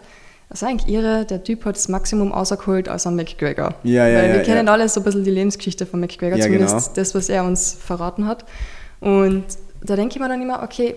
das 0.49 0.61
ist 0.61 0.67
eigentlich 0.67 0.93
irre, 0.93 1.25
der 1.25 1.43
Typ 1.43 1.65
hat 1.65 1.75
das 1.75 1.89
Maximum 1.89 2.31
ausgeholt 2.31 2.87
aus 2.87 3.07
einem 3.07 3.17
McGregor. 3.17 3.75
Ja, 3.83 4.07
ja, 4.07 4.19
Weil 4.19 4.29
wir 4.29 4.37
ja, 4.37 4.43
kennen 4.43 4.67
ja. 4.67 4.73
alle 4.73 4.87
so 4.87 5.01
ein 5.01 5.03
bisschen 5.03 5.23
die 5.23 5.31
Lebensgeschichte 5.31 5.85
von 5.85 5.99
McGregor, 5.99 6.37
ja, 6.37 6.45
zumindest 6.45 6.75
genau. 6.75 6.95
das, 6.95 7.15
was 7.15 7.29
er 7.29 7.43
uns 7.43 7.73
verraten 7.73 8.27
hat. 8.27 8.45
Und 8.99 9.43
da 9.81 9.95
denke 9.95 10.15
ich 10.15 10.21
mir 10.21 10.29
dann 10.29 10.41
immer, 10.41 10.63
okay, 10.63 10.95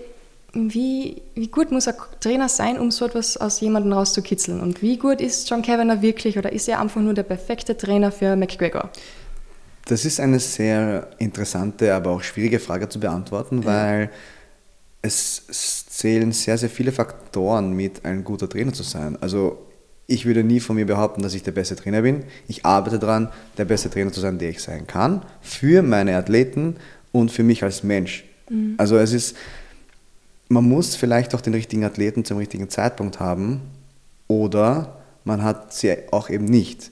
wie, 0.57 1.21
wie 1.35 1.47
gut 1.47 1.71
muss 1.71 1.87
ein 1.87 1.95
Trainer 2.19 2.49
sein, 2.49 2.79
um 2.79 2.91
so 2.91 3.05
etwas 3.05 3.37
aus 3.37 3.59
jemandem 3.59 3.93
rauszukitzeln? 3.93 4.59
Und 4.59 4.81
wie 4.81 4.97
gut 4.97 5.21
ist 5.21 5.49
John 5.49 5.61
Kavanagh 5.61 6.01
wirklich 6.01 6.37
oder 6.37 6.51
ist 6.51 6.67
er 6.67 6.81
einfach 6.81 7.01
nur 7.01 7.13
der 7.13 7.23
perfekte 7.23 7.77
Trainer 7.77 8.11
für 8.11 8.35
McGregor? 8.35 8.89
Das 9.85 10.03
ist 10.03 10.19
eine 10.19 10.39
sehr 10.39 11.07
interessante, 11.17 11.93
aber 11.93 12.11
auch 12.11 12.21
schwierige 12.21 12.59
Frage 12.59 12.89
zu 12.89 12.99
beantworten, 12.99 13.63
weil 13.65 14.09
es 15.01 15.45
zählen 15.89 16.31
sehr, 16.31 16.57
sehr 16.57 16.69
viele 16.69 16.91
Faktoren 16.91 17.73
mit, 17.73 18.03
ein 18.03 18.23
guter 18.23 18.49
Trainer 18.49 18.73
zu 18.73 18.83
sein. 18.83 19.17
Also 19.21 19.65
ich 20.07 20.25
würde 20.25 20.43
nie 20.43 20.59
von 20.59 20.75
mir 20.75 20.85
behaupten, 20.85 21.21
dass 21.21 21.33
ich 21.33 21.43
der 21.43 21.51
beste 21.51 21.75
Trainer 21.75 22.01
bin. 22.01 22.23
Ich 22.47 22.65
arbeite 22.65 22.99
daran, 22.99 23.29
der 23.57 23.65
beste 23.65 23.89
Trainer 23.89 24.11
zu 24.11 24.19
sein, 24.19 24.39
der 24.39 24.49
ich 24.49 24.61
sein 24.61 24.87
kann, 24.87 25.21
für 25.41 25.81
meine 25.83 26.15
Athleten 26.15 26.77
und 27.11 27.31
für 27.31 27.43
mich 27.43 27.63
als 27.63 27.83
Mensch. 27.83 28.25
Mhm. 28.49 28.75
Also 28.77 28.97
es 28.97 29.13
ist 29.13 29.35
man 30.49 30.67
muss 30.67 30.95
vielleicht 30.95 31.35
auch 31.35 31.41
den 31.41 31.53
richtigen 31.53 31.83
Athleten 31.83 32.25
zum 32.25 32.37
richtigen 32.37 32.69
Zeitpunkt 32.69 33.19
haben 33.19 33.61
oder 34.27 34.97
man 35.23 35.43
hat 35.43 35.73
sie 35.73 35.95
auch 36.11 36.29
eben 36.29 36.45
nicht. 36.45 36.91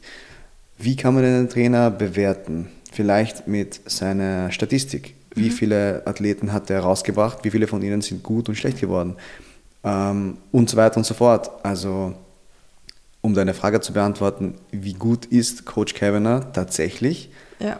Wie 0.77 0.95
kann 0.95 1.13
man 1.13 1.23
den 1.23 1.49
Trainer 1.49 1.89
bewerten? 1.89 2.67
Vielleicht 2.91 3.47
mit 3.47 3.79
seiner 3.89 4.51
Statistik. 4.51 5.15
Wie 5.33 5.49
mhm. 5.49 5.51
viele 5.51 6.01
Athleten 6.05 6.51
hat 6.51 6.69
er 6.69 6.81
rausgebracht? 6.81 7.39
Wie 7.43 7.51
viele 7.51 7.67
von 7.67 7.81
ihnen 7.81 8.01
sind 8.01 8.23
gut 8.23 8.49
und 8.49 8.55
schlecht 8.55 8.79
geworden? 8.79 9.15
Ähm, 9.83 10.37
und 10.51 10.69
so 10.69 10.77
weiter 10.77 10.97
und 10.97 11.05
so 11.05 11.13
fort. 11.13 11.49
Also, 11.63 12.13
um 13.21 13.33
deine 13.33 13.53
Frage 13.53 13.79
zu 13.79 13.93
beantworten, 13.93 14.55
wie 14.71 14.93
gut 14.93 15.25
ist 15.25 15.65
Coach 15.65 15.93
Kavanagh 15.93 16.51
tatsächlich? 16.53 17.29
Ja 17.59 17.79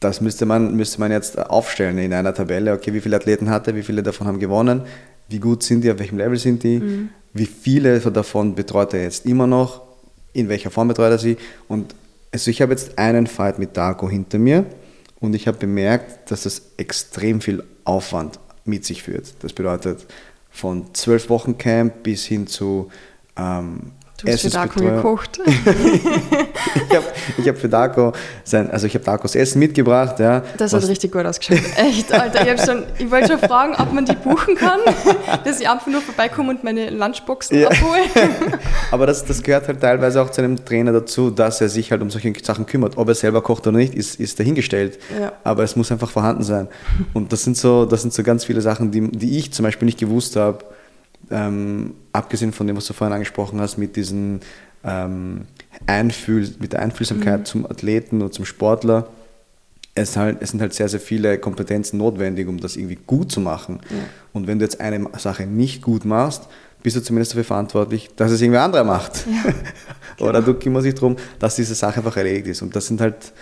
das 0.00 0.20
müsste 0.20 0.46
man, 0.46 0.76
müsste 0.76 1.00
man 1.00 1.10
jetzt 1.10 1.38
aufstellen 1.38 1.98
in 1.98 2.12
einer 2.12 2.34
Tabelle. 2.34 2.72
Okay, 2.72 2.92
wie 2.92 3.00
viele 3.00 3.16
Athleten 3.16 3.50
hat 3.50 3.66
er, 3.66 3.74
wie 3.74 3.82
viele 3.82 4.02
davon 4.02 4.26
haben 4.26 4.38
gewonnen, 4.38 4.82
wie 5.28 5.40
gut 5.40 5.62
sind 5.62 5.82
die, 5.82 5.90
auf 5.90 5.98
welchem 5.98 6.18
Level 6.18 6.38
sind 6.38 6.62
die, 6.62 6.78
mhm. 6.78 7.08
wie 7.32 7.46
viele 7.46 7.98
davon 8.00 8.54
betreut 8.54 8.94
er 8.94 9.02
jetzt 9.02 9.26
immer 9.26 9.46
noch, 9.46 9.82
in 10.32 10.48
welcher 10.48 10.70
Form 10.70 10.88
betreut 10.88 11.12
er 11.12 11.18
sie. 11.18 11.36
Und 11.68 11.94
also 12.32 12.50
ich 12.50 12.60
habe 12.60 12.72
jetzt 12.72 12.98
einen 12.98 13.26
Fight 13.26 13.58
mit 13.58 13.76
Darko 13.76 14.08
hinter 14.10 14.38
mir 14.38 14.66
und 15.20 15.34
ich 15.34 15.48
habe 15.48 15.58
bemerkt, 15.58 16.30
dass 16.30 16.42
das 16.42 16.62
extrem 16.76 17.40
viel 17.40 17.64
Aufwand 17.84 18.38
mit 18.64 18.84
sich 18.84 19.02
führt. 19.02 19.34
Das 19.40 19.52
bedeutet 19.52 20.06
von 20.50 20.94
zwölf 20.94 21.30
Wochen 21.30 21.56
Camp 21.56 22.02
bis 22.02 22.24
hin 22.24 22.46
zu 22.46 22.90
ähm, 23.36 23.92
Du 24.18 24.32
hast 24.32 24.40
für 24.40 24.50
Darko 24.50 24.80
gekocht. 24.80 25.38
ich 25.46 26.96
habe 26.96 27.04
ich 27.36 27.48
hab 27.48 27.58
für 27.58 27.68
Darko 27.68 28.12
sein, 28.44 28.70
also 28.70 28.86
ich 28.86 28.94
habe 28.94 29.04
Darkos 29.04 29.34
Essen 29.34 29.58
mitgebracht. 29.58 30.18
Ja, 30.18 30.42
das 30.56 30.72
hat 30.72 30.88
richtig 30.88 31.12
gut 31.12 31.26
ausgeschaut. 31.26 31.58
Echt, 31.76 32.10
Alter. 32.12 32.54
Ich, 32.54 32.60
schon, 32.62 32.84
ich 32.98 33.10
wollte 33.10 33.32
schon 33.32 33.38
fragen, 33.40 33.74
ob 33.78 33.92
man 33.92 34.06
die 34.06 34.14
buchen 34.14 34.54
kann, 34.54 34.80
dass 35.44 35.60
ich 35.60 35.68
einfach 35.68 35.86
nur 35.88 36.00
vorbeikomme 36.00 36.50
und 36.50 36.64
meine 36.64 36.88
Lunchboxen 36.88 37.60
ja. 37.60 37.68
abhole. 37.68 38.00
Aber 38.90 39.06
das, 39.06 39.24
das 39.24 39.42
gehört 39.42 39.68
halt 39.68 39.82
teilweise 39.82 40.22
auch 40.22 40.30
zu 40.30 40.40
einem 40.40 40.64
Trainer 40.64 40.92
dazu, 40.92 41.30
dass 41.30 41.60
er 41.60 41.68
sich 41.68 41.90
halt 41.90 42.00
um 42.00 42.08
solche 42.08 42.32
Sachen 42.42 42.64
kümmert. 42.64 42.96
Ob 42.96 43.08
er 43.08 43.14
selber 43.14 43.42
kocht 43.42 43.66
oder 43.66 43.76
nicht, 43.76 43.94
ist, 43.94 44.18
ist 44.18 44.40
dahingestellt. 44.40 44.98
Ja. 45.20 45.32
Aber 45.44 45.62
es 45.62 45.76
muss 45.76 45.92
einfach 45.92 46.10
vorhanden 46.10 46.42
sein. 46.42 46.68
Und 47.12 47.32
das 47.32 47.44
sind 47.44 47.58
so, 47.58 47.84
das 47.84 48.00
sind 48.00 48.14
so 48.14 48.22
ganz 48.22 48.46
viele 48.46 48.62
Sachen, 48.62 48.90
die, 48.90 49.10
die 49.10 49.38
ich 49.38 49.52
zum 49.52 49.64
Beispiel 49.64 49.84
nicht 49.84 49.98
gewusst 49.98 50.36
habe 50.36 50.64
ähm, 51.30 51.94
abgesehen 52.12 52.52
von 52.52 52.66
dem, 52.66 52.76
was 52.76 52.86
du 52.86 52.92
vorhin 52.92 53.14
angesprochen 53.14 53.60
hast, 53.60 53.76
mit 53.76 53.96
diesen 53.96 54.40
ähm, 54.84 55.46
Einfühl, 55.86 56.48
mit 56.58 56.72
der 56.72 56.80
Einfühlsamkeit 56.80 57.40
mhm. 57.40 57.44
zum 57.44 57.66
Athleten 57.66 58.22
und 58.22 58.32
zum 58.32 58.44
Sportler, 58.44 59.08
es, 59.94 60.16
halt, 60.16 60.38
es 60.40 60.50
sind 60.50 60.60
halt 60.60 60.74
sehr, 60.74 60.88
sehr 60.88 61.00
viele 61.00 61.38
Kompetenzen 61.38 61.98
notwendig, 61.98 62.46
um 62.46 62.60
das 62.60 62.76
irgendwie 62.76 62.98
gut 63.06 63.32
zu 63.32 63.40
machen. 63.40 63.80
Ja. 63.88 63.96
Und 64.32 64.46
wenn 64.46 64.58
du 64.58 64.64
jetzt 64.64 64.80
eine 64.80 65.08
Sache 65.16 65.46
nicht 65.46 65.82
gut 65.82 66.04
machst, 66.04 66.48
bist 66.82 66.96
du 66.96 67.02
zumindest 67.02 67.32
dafür 67.32 67.44
verantwortlich, 67.44 68.10
dass 68.14 68.30
es 68.30 68.40
irgendwer 68.40 68.62
anderer 68.62 68.84
macht. 68.84 69.24
Ja. 69.26 70.24
Oder 70.26 70.42
du 70.42 70.54
kümmerst 70.54 70.86
dich 70.86 70.94
darum, 70.94 71.16
dass 71.38 71.56
diese 71.56 71.74
Sache 71.74 71.96
einfach 71.96 72.16
erledigt 72.16 72.46
ist. 72.46 72.62
Und 72.62 72.76
das 72.76 72.86
sind 72.86 73.00
halt, 73.00 73.32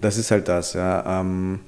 das 0.00 0.16
ist 0.16 0.30
halt 0.30 0.46
das. 0.46 0.72
Ja. 0.74 1.20
Ähm, 1.20 1.60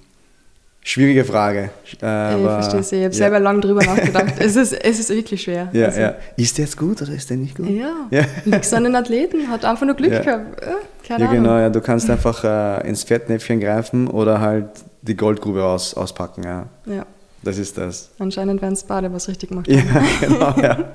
Schwierige 0.83 1.25
Frage. 1.25 1.71
Äh, 2.03 2.37
ich 2.37 2.43
verstehe 2.43 2.83
sie. 2.83 2.97
Ich 2.97 3.05
habe 3.05 3.13
ja. 3.13 3.19
selber 3.19 3.39
lange 3.39 3.61
drüber 3.61 3.85
nachgedacht. 3.85 4.35
es, 4.39 4.57
ist, 4.57 4.73
es 4.73 4.99
ist 4.99 5.11
wirklich 5.11 5.43
schwer. 5.43 5.69
Ja, 5.73 5.87
also, 5.87 6.01
ja. 6.01 6.15
Ist 6.37 6.57
der 6.57 6.65
jetzt 6.65 6.77
gut 6.77 7.03
oder 7.03 7.13
ist 7.13 7.29
der 7.29 7.37
nicht 7.37 7.57
gut? 7.57 7.69
Ja. 7.69 8.07
ja. 8.11 8.25
Liegt 8.47 8.73
an 8.73 8.85
den 8.85 8.97
Athleten, 8.97 9.49
hat 9.49 9.65
einfach 9.65 9.85
nur 9.85 9.95
Glück 9.95 10.13
ja. 10.13 10.21
gehabt. 10.21 10.63
Äh, 10.63 10.67
keine 11.07 11.25
ja, 11.25 11.31
genau. 11.33 11.59
Ja. 11.59 11.69
Du 11.69 11.81
kannst 11.81 12.09
einfach 12.09 12.45
äh, 12.45 12.89
ins 12.89 13.05
Fettnäpfchen 13.05 13.61
greifen 13.61 14.09
oder 14.09 14.41
halt 14.41 14.69
die 15.03 15.17
Goldgrube 15.17 15.65
aus, 15.65 15.95
auspacken. 15.95 16.45
Ja. 16.45 16.67
ja. 16.87 17.05
Das 17.43 17.59
ist 17.59 17.77
das. 17.77 18.11
Anscheinend 18.19 18.61
werden 18.63 18.75
es 18.75 18.85
beide 18.85 19.13
was 19.13 19.29
richtig 19.29 19.51
gemacht 19.51 19.69
Ja, 19.69 19.83
genau. 20.21 20.55
Ja. 20.61 20.93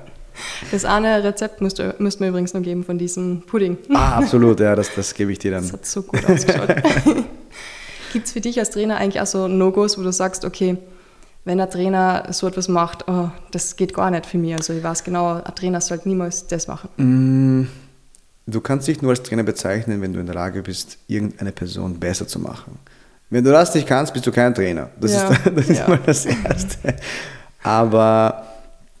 Das 0.70 0.84
eine 0.84 1.24
Rezept 1.24 1.62
müsste, 1.62 1.94
müsste 1.98 2.22
mir 2.22 2.28
übrigens 2.28 2.52
noch 2.52 2.60
geben 2.60 2.84
von 2.84 2.98
diesem 2.98 3.40
Pudding. 3.46 3.78
Ah, 3.94 4.18
absolut. 4.18 4.60
Ja, 4.60 4.74
das, 4.74 4.94
das 4.94 5.14
gebe 5.14 5.32
ich 5.32 5.38
dir 5.38 5.52
dann. 5.52 5.62
Das 5.62 5.72
hat 5.72 5.86
so 5.86 6.02
gut 6.02 6.28
ausgeschaut. 6.28 6.76
Gibt 8.12 8.26
es 8.26 8.32
für 8.32 8.40
dich 8.40 8.58
als 8.58 8.70
Trainer 8.70 8.96
eigentlich 8.96 9.20
auch 9.20 9.26
so 9.26 9.48
No-Gos, 9.48 9.98
wo 9.98 10.02
du 10.02 10.12
sagst, 10.12 10.44
okay, 10.44 10.78
wenn 11.44 11.60
ein 11.60 11.70
Trainer 11.70 12.26
so 12.32 12.48
etwas 12.48 12.68
macht, 12.68 13.08
oh, 13.08 13.30
das 13.52 13.76
geht 13.76 13.94
gar 13.94 14.10
nicht 14.10 14.26
für 14.26 14.36
mich. 14.36 14.54
Also 14.54 14.72
ich 14.72 14.82
weiß 14.82 15.04
genau, 15.04 15.34
ein 15.34 15.54
Trainer 15.54 15.80
sollte 15.80 16.08
niemals 16.08 16.46
das 16.48 16.66
machen. 16.66 16.88
Mm, 16.96 17.68
du 18.46 18.60
kannst 18.60 18.88
dich 18.88 19.00
nur 19.00 19.12
als 19.12 19.22
Trainer 19.22 19.44
bezeichnen, 19.44 20.02
wenn 20.02 20.12
du 20.12 20.18
in 20.18 20.26
der 20.26 20.34
Lage 20.34 20.62
bist, 20.62 20.98
irgendeine 21.06 21.52
Person 21.52 22.00
besser 22.00 22.26
zu 22.26 22.40
machen. 22.40 22.78
Wenn 23.30 23.44
du 23.44 23.52
das 23.52 23.74
nicht 23.74 23.86
kannst, 23.86 24.12
bist 24.12 24.26
du 24.26 24.32
kein 24.32 24.54
Trainer. 24.54 24.90
Das 25.00 25.12
ja. 25.12 25.28
ist, 25.28 25.40
das 25.54 25.68
ist 25.68 25.78
ja. 25.78 25.88
mal 25.88 26.00
das 26.04 26.26
Erste. 26.26 26.96
Aber 27.62 28.46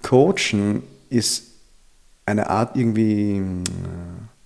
Coachen 0.02 0.84
ist 1.10 1.44
eine 2.26 2.48
Art 2.48 2.76
irgendwie 2.76 3.38
äh, 3.38 3.42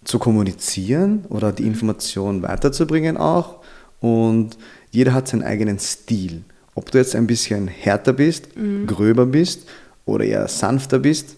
zu 0.04 0.18
kommunizieren 0.18 1.26
oder 1.28 1.52
die 1.52 1.66
Information 1.66 2.42
weiterzubringen 2.42 3.18
auch 3.18 3.59
und 4.00 4.56
jeder 4.90 5.12
hat 5.12 5.28
seinen 5.28 5.42
eigenen 5.42 5.78
Stil. 5.78 6.42
Ob 6.74 6.90
du 6.90 6.98
jetzt 6.98 7.14
ein 7.14 7.26
bisschen 7.26 7.68
härter 7.68 8.12
bist, 8.12 8.56
mhm. 8.56 8.86
gröber 8.86 9.26
bist 9.26 9.68
oder 10.04 10.24
eher 10.24 10.48
sanfter 10.48 10.98
bist, 10.98 11.36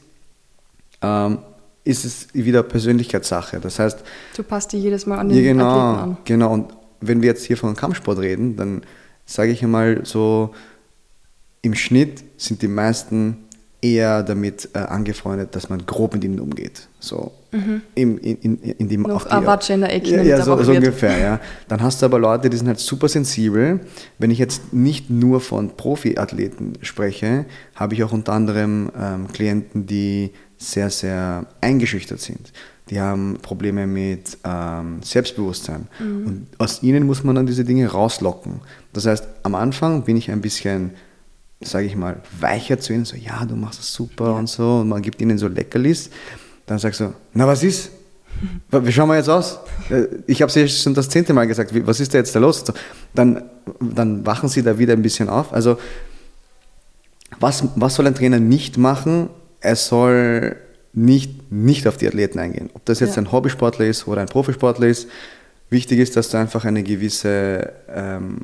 ähm, 1.03 1.39
ist 1.85 2.05
es 2.05 2.29
wieder 2.33 2.63
Persönlichkeitssache. 2.63 3.59
Das 3.59 3.79
heißt, 3.79 3.99
du 4.37 4.43
passt 4.43 4.73
dir 4.73 4.79
jedes 4.79 5.07
Mal 5.07 5.19
an 5.19 5.29
den 5.29 5.43
genau, 5.43 5.65
Athleten 5.65 6.11
an. 6.11 6.17
Genau. 6.25 6.53
Und 6.53 6.73
wenn 7.01 7.23
wir 7.23 7.29
jetzt 7.31 7.45
hier 7.45 7.57
von 7.57 7.75
Kampfsport 7.75 8.19
reden, 8.19 8.57
dann 8.57 8.83
sage 9.27 9.51
ich 9.51 9.63
einmal 9.63 10.05
so, 10.05 10.55
im 11.63 11.75
Schnitt 11.75 12.23
sind 12.37 12.63
die 12.63 12.69
meisten 12.69 13.45
eher 13.83 14.23
damit 14.23 14.71
äh, 14.75 14.79
angefreundet, 14.79 15.55
dass 15.57 15.69
man 15.69 15.85
grob 15.85 16.15
mit 16.15 16.23
ihnen 16.23 16.39
umgeht. 16.39 16.89
So 17.01 17.33
mhm. 17.51 17.83
in, 17.97 18.17
in, 18.19 18.57
in 18.57 18.89
dem 18.89 19.03
Noch 19.03 19.29
Avatsche 19.29 19.73
in 19.73 19.81
der 19.81 19.93
Ecke. 19.93 20.17
Ja, 20.17 20.23
ja 20.23 20.43
so, 20.43 20.63
so 20.63 20.73
ungefähr, 20.73 21.19
ja. 21.19 21.41
Dann 21.67 21.83
hast 21.83 22.01
du 22.01 22.07
aber 22.07 22.21
Leute, 22.21 22.49
die 22.49 22.57
sind 22.57 22.69
halt 22.69 22.79
super 22.79 23.09
sensibel. 23.09 23.81
Wenn 24.19 24.31
ich 24.31 24.39
jetzt 24.39 24.73
nicht 24.73 25.11
nur 25.11 25.41
von 25.41 25.77
Profiathleten 25.77 26.75
spreche, 26.81 27.45
habe 27.75 27.95
ich 27.95 28.05
auch 28.05 28.13
unter 28.13 28.33
anderem 28.33 28.93
ähm, 28.99 29.29
Klienten, 29.33 29.87
die 29.87 30.31
sehr, 30.59 30.89
sehr 30.89 31.47
eingeschüchtert 31.61 32.21
sind. 32.21 32.53
Die 32.89 33.01
haben 33.01 33.39
Probleme 33.43 33.89
mit 33.89 34.39
ähm, 34.45 35.01
Selbstbewusstsein. 35.03 35.89
Mhm. 35.99 36.27
Und 36.27 36.47
aus 36.59 36.85
ihnen 36.85 37.05
muss 37.05 37.25
man 37.25 37.35
dann 37.35 37.47
diese 37.47 37.65
Dinge 37.65 37.89
rauslocken. 37.89 38.61
Das 38.93 39.07
heißt, 39.07 39.27
am 39.43 39.57
Anfang 39.57 40.03
bin 40.05 40.17
ich 40.17 40.31
ein 40.31 40.41
bisschen 40.41 40.93
sage 41.65 41.87
ich 41.87 41.97
mal, 41.97 42.21
weicher 42.41 42.79
zu 42.79 42.93
ihnen, 42.93 43.05
so, 43.05 43.17
ja, 43.17 43.45
du 43.45 43.57
machst 43.57 43.79
das 43.79 43.93
super 43.93 44.27
ja. 44.27 44.31
und 44.33 44.49
so, 44.49 44.81
und 44.81 44.89
man 44.89 45.03
gibt 45.03 45.21
ihnen 45.21 45.39
so 45.39 45.49
Leckerlis, 45.49 46.11
dann 46.67 46.79
sagst 46.79 47.01
du, 47.01 47.13
na, 47.35 47.47
was 47.47 47.63
ist? 47.63 47.91
Wie 48.71 48.93
schauen 48.93 49.09
wir 49.09 49.17
jetzt 49.17 49.29
aus? 49.29 49.59
äh, 49.91 50.07
ich 50.27 50.43
habe 50.43 50.49
es 50.49 50.55
ja 50.55 50.67
schon 50.67 50.95
das 50.95 51.09
zehnte 51.09 51.33
Mal 51.33 51.47
gesagt, 51.47 51.73
was 51.87 52.01
ist 52.01 52.15
da 52.15 52.19
jetzt 52.19 52.35
da 52.35 52.41
los? 52.41 52.65
Dann, 53.15 53.43
dann 53.81 54.25
wachen 54.27 54.49
sie 54.49 54.63
da 54.63 54.79
wieder 54.79 54.95
ein 54.95 55.03
bisschen 55.03 55.29
auf. 55.29 55.53
Also 55.53 55.79
was, 57.41 57.65
was 57.77 57.95
soll 57.95 58.07
ein 58.07 58.15
Trainer 58.15 58.41
nicht 58.41 58.79
machen? 58.79 59.29
Er 59.61 59.77
soll 59.77 60.57
nicht, 60.93 61.51
nicht 61.51 61.87
auf 61.89 61.97
die 61.97 62.07
Athleten 62.07 62.39
eingehen. 62.39 62.71
Ob 62.75 62.85
das 62.85 63.01
jetzt 63.01 63.17
ja. 63.17 63.23
ein 63.23 63.33
Hobbysportler 63.33 63.87
ist 63.87 64.07
oder 64.07 64.21
ein 64.21 64.27
Profisportler 64.27 64.87
ist, 64.87 65.09
wichtig 65.71 65.99
ist, 65.99 66.17
dass 66.17 66.29
du 66.29 66.37
einfach 66.37 66.65
eine 66.65 66.83
gewisse, 66.83 67.73
ähm, 67.89 68.39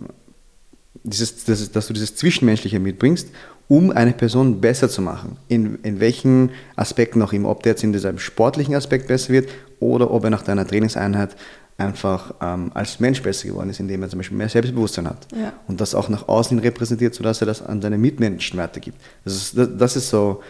dieses, 1.10 1.44
das, 1.44 1.70
dass 1.70 1.86
du 1.86 1.92
dieses 1.92 2.16
Zwischenmenschliche 2.16 2.80
mitbringst, 2.80 3.28
um 3.68 3.90
eine 3.90 4.12
Person 4.12 4.60
besser 4.60 4.88
zu 4.88 5.02
machen. 5.02 5.36
In, 5.48 5.78
in 5.82 6.00
welchen 6.00 6.50
Aspekten 6.76 7.20
auch 7.22 7.32
immer. 7.32 7.50
Ob 7.50 7.62
der 7.62 7.72
jetzt 7.72 7.84
in 7.84 7.92
diesem 7.92 8.18
sportlichen 8.18 8.74
Aspekt 8.74 9.08
besser 9.08 9.32
wird 9.32 9.50
oder 9.78 10.10
ob 10.10 10.24
er 10.24 10.30
nach 10.30 10.42
deiner 10.42 10.66
Trainingseinheit 10.66 11.36
einfach 11.76 12.34
ähm, 12.40 12.72
als 12.74 12.98
Mensch 12.98 13.22
besser 13.22 13.48
geworden 13.48 13.70
ist, 13.70 13.78
indem 13.78 14.02
er 14.02 14.08
zum 14.08 14.18
Beispiel 14.18 14.36
mehr 14.36 14.48
Selbstbewusstsein 14.48 15.06
hat 15.06 15.28
ja. 15.32 15.52
und 15.68 15.80
das 15.80 15.94
auch 15.94 16.08
nach 16.08 16.26
außen 16.26 16.58
repräsentiert, 16.58 17.14
sodass 17.14 17.40
er 17.40 17.46
das 17.46 17.62
an 17.62 17.80
seine 17.80 17.98
Mitmenschen 17.98 18.58
weitergibt. 18.58 19.00
Das 19.24 19.36
ist, 19.36 19.56
das, 19.56 19.68
das 19.78 19.96
ist 19.96 20.10
so, 20.10 20.42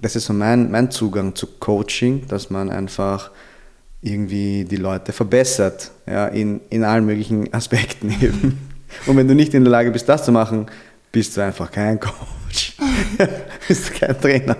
das 0.00 0.16
ist 0.16 0.24
so 0.24 0.32
mein, 0.32 0.70
mein 0.70 0.90
Zugang 0.90 1.34
zu 1.34 1.46
Coaching, 1.46 2.26
dass 2.28 2.48
man 2.48 2.70
einfach 2.70 3.30
irgendwie 4.00 4.64
die 4.64 4.76
Leute 4.76 5.12
verbessert, 5.12 5.90
ja, 6.06 6.26
in, 6.28 6.62
in 6.70 6.84
allen 6.84 7.04
möglichen 7.04 7.52
Aspekten 7.52 8.10
eben. 8.22 8.69
Und 9.06 9.16
wenn 9.16 9.28
du 9.28 9.34
nicht 9.34 9.54
in 9.54 9.64
der 9.64 9.70
Lage 9.70 9.90
bist, 9.90 10.08
das 10.08 10.24
zu 10.24 10.32
machen, 10.32 10.66
bist 11.12 11.36
du 11.36 11.40
einfach 11.42 11.70
kein 11.70 11.98
Coach, 11.98 12.76
bist 13.68 13.88
du 13.88 13.98
kein 13.98 14.20
Trainer. 14.20 14.56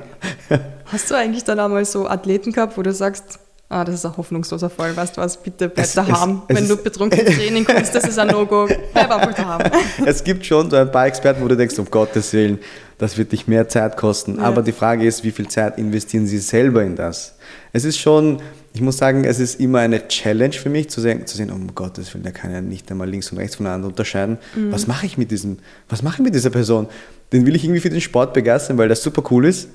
Hast 0.86 1.10
du 1.10 1.14
eigentlich 1.14 1.44
dann 1.44 1.60
einmal 1.60 1.84
so 1.84 2.08
Athleten 2.08 2.52
gehabt, 2.52 2.76
wo 2.76 2.82
du 2.82 2.92
sagst, 2.92 3.38
ah, 3.68 3.84
das 3.84 3.96
ist 3.96 4.06
ein 4.06 4.16
hoffnungsloser 4.16 4.68
Fall, 4.68 4.96
weißt 4.96 5.16
du 5.16 5.20
was, 5.20 5.40
bitte 5.40 5.68
bleib 5.68 5.86
es, 5.86 5.94
daheim. 5.94 6.42
Es, 6.48 6.56
Wenn 6.56 6.64
es 6.64 6.68
du 6.68 6.76
betrunken 6.76 7.20
ins 7.20 7.36
Training 7.36 7.64
kommst, 7.64 7.94
das 7.94 8.04
ist 8.04 8.18
ein 8.18 8.28
No-Go, 8.28 8.68
bleib 8.92 9.10
einfach 9.10 9.34
daheim. 9.34 9.70
Es 10.04 10.22
gibt 10.22 10.44
schon 10.44 10.68
so 10.68 10.76
ein 10.76 10.90
paar 10.90 11.06
Experten, 11.06 11.42
wo 11.42 11.48
du 11.48 11.56
denkst, 11.56 11.78
um 11.78 11.86
Gottes 11.86 12.32
Willen, 12.32 12.58
das 12.98 13.16
wird 13.16 13.32
dich 13.32 13.46
mehr 13.46 13.68
Zeit 13.68 13.96
kosten. 13.96 14.36
Ja. 14.36 14.42
Aber 14.42 14.62
die 14.62 14.72
Frage 14.72 15.06
ist, 15.06 15.24
wie 15.24 15.30
viel 15.30 15.48
Zeit 15.48 15.78
investieren 15.78 16.26
sie 16.26 16.38
selber 16.38 16.82
in 16.82 16.96
das? 16.96 17.36
Es 17.72 17.84
ist 17.84 17.98
schon, 17.98 18.42
ich 18.72 18.80
muss 18.80 18.98
sagen, 18.98 19.24
es 19.24 19.40
ist 19.40 19.60
immer 19.60 19.80
eine 19.80 20.06
Challenge 20.06 20.52
für 20.52 20.68
mich 20.68 20.90
zu 20.90 21.00
sehen, 21.00 21.26
zu 21.26 21.36
sehen 21.36 21.50
um 21.50 21.74
Gottes 21.74 22.14
Willen, 22.14 22.22
der 22.22 22.32
kann 22.32 22.52
ja 22.52 22.60
nicht 22.60 22.90
einmal 22.90 23.08
links 23.08 23.30
und 23.32 23.38
rechts 23.38 23.56
voneinander 23.56 23.88
unterscheiden. 23.88 24.38
Mhm. 24.54 24.70
Was 24.70 24.86
mache 24.86 25.06
ich 25.06 25.18
mit 25.18 25.30
diesem, 25.30 25.58
was 25.88 26.02
mache 26.02 26.16
ich 26.16 26.24
mit 26.24 26.34
dieser 26.34 26.50
Person? 26.50 26.86
Den 27.32 27.46
will 27.46 27.56
ich 27.56 27.64
irgendwie 27.64 27.80
für 27.80 27.90
den 27.90 28.00
Sport 28.00 28.32
begeistern, 28.32 28.78
weil 28.78 28.88
das 28.88 29.02
super 29.02 29.22
cool 29.30 29.46
ist. 29.46 29.68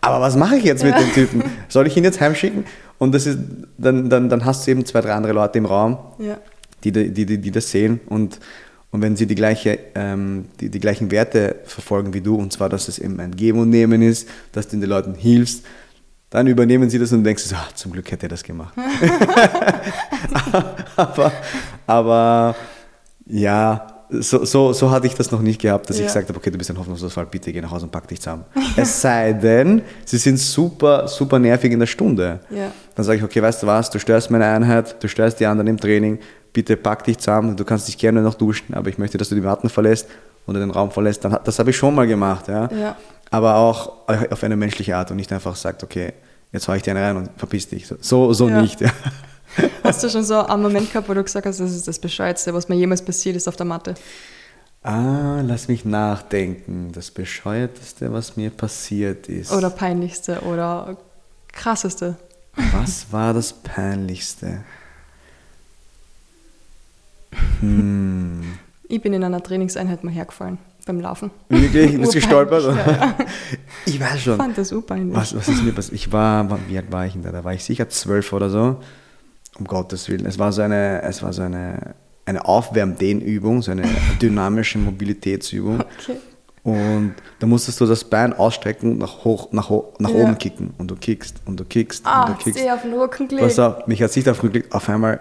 Aber 0.00 0.20
was 0.20 0.36
mache 0.36 0.56
ich 0.56 0.64
jetzt 0.64 0.82
ja. 0.82 0.88
mit 0.88 0.98
dem 0.98 1.12
Typen? 1.12 1.44
Soll 1.68 1.86
ich 1.86 1.96
ihn 1.96 2.04
jetzt 2.04 2.20
heimschicken? 2.20 2.64
Und 2.98 3.14
das 3.14 3.26
ist, 3.26 3.38
dann, 3.78 4.10
dann, 4.10 4.28
dann 4.28 4.44
hast 4.44 4.66
du 4.66 4.72
eben 4.72 4.84
zwei, 4.84 5.00
drei 5.00 5.12
andere 5.12 5.32
Leute 5.32 5.58
im 5.58 5.66
Raum, 5.66 5.98
ja. 6.18 6.38
die, 6.82 6.92
die, 6.92 7.10
die, 7.10 7.38
die 7.38 7.50
das 7.50 7.70
sehen. 7.70 8.00
Und, 8.06 8.38
und 8.90 9.02
wenn 9.02 9.16
sie 9.16 9.26
die, 9.26 9.34
gleiche, 9.34 9.78
ähm, 9.94 10.46
die, 10.60 10.68
die 10.68 10.80
gleichen 10.80 11.10
Werte 11.10 11.56
verfolgen 11.64 12.12
wie 12.12 12.20
du, 12.20 12.36
und 12.36 12.52
zwar, 12.52 12.68
dass 12.68 12.88
es 12.88 12.98
eben 12.98 13.18
ein 13.20 13.34
Geben 13.34 13.60
und 13.60 13.70
Nehmen 13.70 14.02
ist, 14.02 14.28
dass 14.52 14.68
du 14.68 14.76
den 14.76 14.88
Leuten 14.88 15.14
hilfst, 15.14 15.64
dann 16.34 16.48
übernehmen 16.48 16.90
sie 16.90 16.98
das 16.98 17.12
und 17.12 17.22
denkst 17.22 17.44
so, 17.44 17.54
ach, 17.56 17.72
zum 17.74 17.92
Glück 17.92 18.10
hätte 18.10 18.26
er 18.26 18.30
das 18.30 18.42
gemacht. 18.42 18.74
aber, 20.96 21.32
aber 21.86 22.56
ja, 23.24 23.86
so, 24.10 24.44
so, 24.44 24.72
so 24.72 24.90
hatte 24.90 25.06
ich 25.06 25.14
das 25.14 25.30
noch 25.30 25.40
nicht 25.40 25.60
gehabt, 25.60 25.88
dass 25.88 25.96
ja. 25.96 26.02
ich 26.02 26.08
gesagt 26.08 26.28
habe, 26.28 26.36
okay, 26.36 26.50
du 26.50 26.58
bist 26.58 26.68
ein 26.70 26.76
hoffnungsloser 26.76 27.24
bitte 27.26 27.52
geh 27.52 27.60
nach 27.60 27.70
Hause 27.70 27.84
und 27.84 27.92
pack 27.92 28.08
dich 28.08 28.20
zusammen. 28.20 28.46
es 28.76 29.00
sei 29.00 29.32
denn, 29.32 29.82
sie 30.04 30.16
sind 30.16 30.38
super, 30.38 31.06
super 31.06 31.38
nervig 31.38 31.70
in 31.70 31.78
der 31.78 31.86
Stunde. 31.86 32.40
Ja. 32.50 32.72
Dann 32.96 33.04
sage 33.04 33.18
ich, 33.18 33.24
okay, 33.24 33.40
weißt 33.40 33.62
du 33.62 33.68
was, 33.68 33.88
du 33.90 34.00
störst 34.00 34.32
meine 34.32 34.46
Einheit, 34.46 35.00
du 35.00 35.06
störst 35.06 35.38
die 35.38 35.46
anderen 35.46 35.68
im 35.68 35.78
Training, 35.78 36.18
bitte 36.52 36.76
pack 36.76 37.04
dich 37.04 37.18
zusammen, 37.18 37.56
du 37.56 37.64
kannst 37.64 37.86
dich 37.86 37.96
gerne 37.96 38.22
noch 38.22 38.34
duschen, 38.34 38.74
aber 38.74 38.88
ich 38.88 38.98
möchte, 38.98 39.18
dass 39.18 39.28
du 39.28 39.36
die 39.36 39.40
Matten 39.40 39.68
verlässt 39.68 40.08
oder 40.48 40.58
den 40.58 40.72
Raum 40.72 40.90
verlässt. 40.90 41.24
Dann, 41.24 41.38
das 41.44 41.60
habe 41.60 41.70
ich 41.70 41.76
schon 41.76 41.94
mal 41.94 42.08
gemacht, 42.08 42.48
ja. 42.48 42.68
ja. 42.72 42.96
Aber 43.30 43.54
auch 43.54 44.08
auf 44.08 44.42
eine 44.42 44.56
menschliche 44.56 44.96
Art 44.96 45.12
und 45.12 45.16
nicht 45.16 45.32
einfach 45.32 45.54
sagt, 45.54 45.84
okay, 45.84 46.12
jetzt 46.54 46.68
hau 46.68 46.72
ich 46.72 46.82
dir 46.82 46.92
eine 46.92 47.02
rein 47.02 47.16
und 47.16 47.30
verpiss 47.36 47.68
dich. 47.68 47.86
So, 48.00 48.32
so 48.32 48.48
ja. 48.48 48.62
nicht. 48.62 48.80
Ja. 48.80 48.90
Hast 49.84 50.02
du 50.02 50.08
schon 50.08 50.24
so 50.24 50.38
einen 50.46 50.62
Moment 50.62 50.90
gehabt, 50.90 51.08
wo 51.08 51.14
du 51.14 51.22
gesagt 51.22 51.46
hast, 51.46 51.60
das 51.60 51.72
ist 51.72 51.86
das 51.86 51.98
Bescheuerste, 51.98 52.54
was 52.54 52.68
mir 52.68 52.76
jemals 52.76 53.02
passiert 53.02 53.36
ist 53.36 53.46
auf 53.46 53.56
der 53.56 53.66
Matte? 53.66 53.94
Ah, 54.82 55.40
lass 55.42 55.68
mich 55.68 55.84
nachdenken. 55.84 56.92
Das 56.92 57.10
Bescheuerteste, 57.10 58.12
was 58.12 58.36
mir 58.36 58.50
passiert 58.50 59.28
ist. 59.28 59.52
Oder 59.52 59.70
peinlichste 59.70 60.40
oder 60.40 60.96
krasseste. 61.52 62.16
Was 62.72 63.12
war 63.12 63.34
das 63.34 63.52
peinlichste? 63.52 64.64
Hm. 67.58 68.58
Ich 68.88 69.02
bin 69.02 69.12
in 69.12 69.24
einer 69.24 69.42
Trainingseinheit 69.42 70.04
mal 70.04 70.12
hergefallen 70.12 70.58
beim 70.84 71.00
Laufen. 71.00 71.30
Wirklich? 71.48 71.98
Bist 71.98 72.14
du 72.14 72.18
gestolpert? 72.18 72.64
Ja, 72.64 72.92
ja. 72.92 73.14
Ich 73.86 74.00
weiß 74.00 74.20
schon. 74.20 74.34
Ich 74.34 74.38
fand 74.38 74.58
das 74.58 74.72
urpeinlich. 74.72 75.16
Was, 75.16 75.36
was 75.36 75.48
ist 75.48 75.62
mir 75.62 75.72
passiert? 75.72 75.94
Ich 75.94 76.12
war, 76.12 76.58
wie 76.68 76.76
alt 76.76 76.90
war 76.90 77.06
ich 77.06 77.12
denn 77.12 77.22
da? 77.22 77.32
Da 77.32 77.44
war 77.44 77.54
ich 77.54 77.64
sicher 77.64 77.88
zwölf 77.88 78.32
oder 78.32 78.50
so. 78.50 78.76
Um 79.58 79.66
Gottes 79.66 80.08
Willen. 80.08 80.26
Es 80.26 80.38
war 80.38 80.52
so 80.52 80.62
eine, 80.62 81.02
es 81.02 81.22
war 81.22 81.32
so 81.32 81.42
eine, 81.42 81.94
eine 82.26 82.44
Aufwärmdehnübung, 82.44 83.62
so 83.62 83.70
eine 83.70 83.84
dynamische 84.22 84.78
Mobilitätsübung. 84.78 85.80
Okay. 85.80 86.16
Und 86.64 87.14
da 87.40 87.46
musstest 87.46 87.78
du 87.80 87.86
das 87.86 88.04
Bein 88.04 88.32
ausstrecken 88.32 88.92
und 88.92 88.98
nach, 88.98 89.22
hoch, 89.24 89.52
nach, 89.52 89.70
nach 89.98 90.10
ja. 90.10 90.16
oben 90.16 90.38
kicken. 90.38 90.72
Und 90.78 90.90
du 90.90 90.96
kickst 90.96 91.36
und 91.44 91.60
du 91.60 91.64
kickst 91.64 92.06
ah, 92.06 92.24
und 92.24 92.30
du 92.30 92.42
kickst. 92.42 92.58
Sehr 92.58 92.74
auf 92.74 92.82
den 92.82 92.94
Rücken 92.94 93.28
gelegt. 93.28 93.48
Pass 93.48 93.58
auf, 93.58 93.86
mich 93.86 94.02
hat 94.02 94.10
sich 94.10 94.28
auf 94.28 94.38
den 94.38 94.46
Rücken 94.46 94.52
gelegt. 94.54 94.74
Auf 94.74 94.88
einmal 94.88 95.20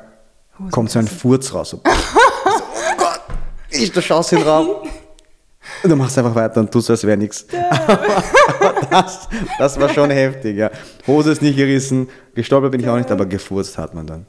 Hose 0.57 0.71
kommt 0.71 0.89
so 0.89 0.99
ein 0.99 1.07
Furz 1.07 1.53
raus. 1.53 1.71
So, 1.75 1.81
oh 1.83 2.97
Gott, 2.97 3.21
ich, 3.71 3.91
da 3.91 4.01
schaust 4.01 4.31
in 4.33 4.39
den 4.39 4.47
Raum. 4.47 4.67
Und 4.67 4.89
du 5.83 5.95
machst 5.95 6.17
einfach 6.17 6.35
weiter 6.35 6.59
und 6.59 6.71
tust, 6.71 6.89
als 6.89 7.03
wäre 7.03 7.17
nichts. 7.17 7.45
das, 8.89 9.27
das 9.57 9.79
war 9.79 9.89
schon 9.89 10.09
heftig, 10.09 10.57
ja. 10.57 10.71
Hose 11.07 11.31
ist 11.31 11.41
nicht 11.41 11.57
gerissen, 11.57 12.09
gestolpert 12.33 12.71
bin 12.71 12.81
ich 12.81 12.87
auch 12.87 12.97
nicht, 12.97 13.11
aber 13.11 13.25
gefurzt 13.25 13.77
hat 13.77 13.93
man 13.93 14.07
dann. 14.07 14.25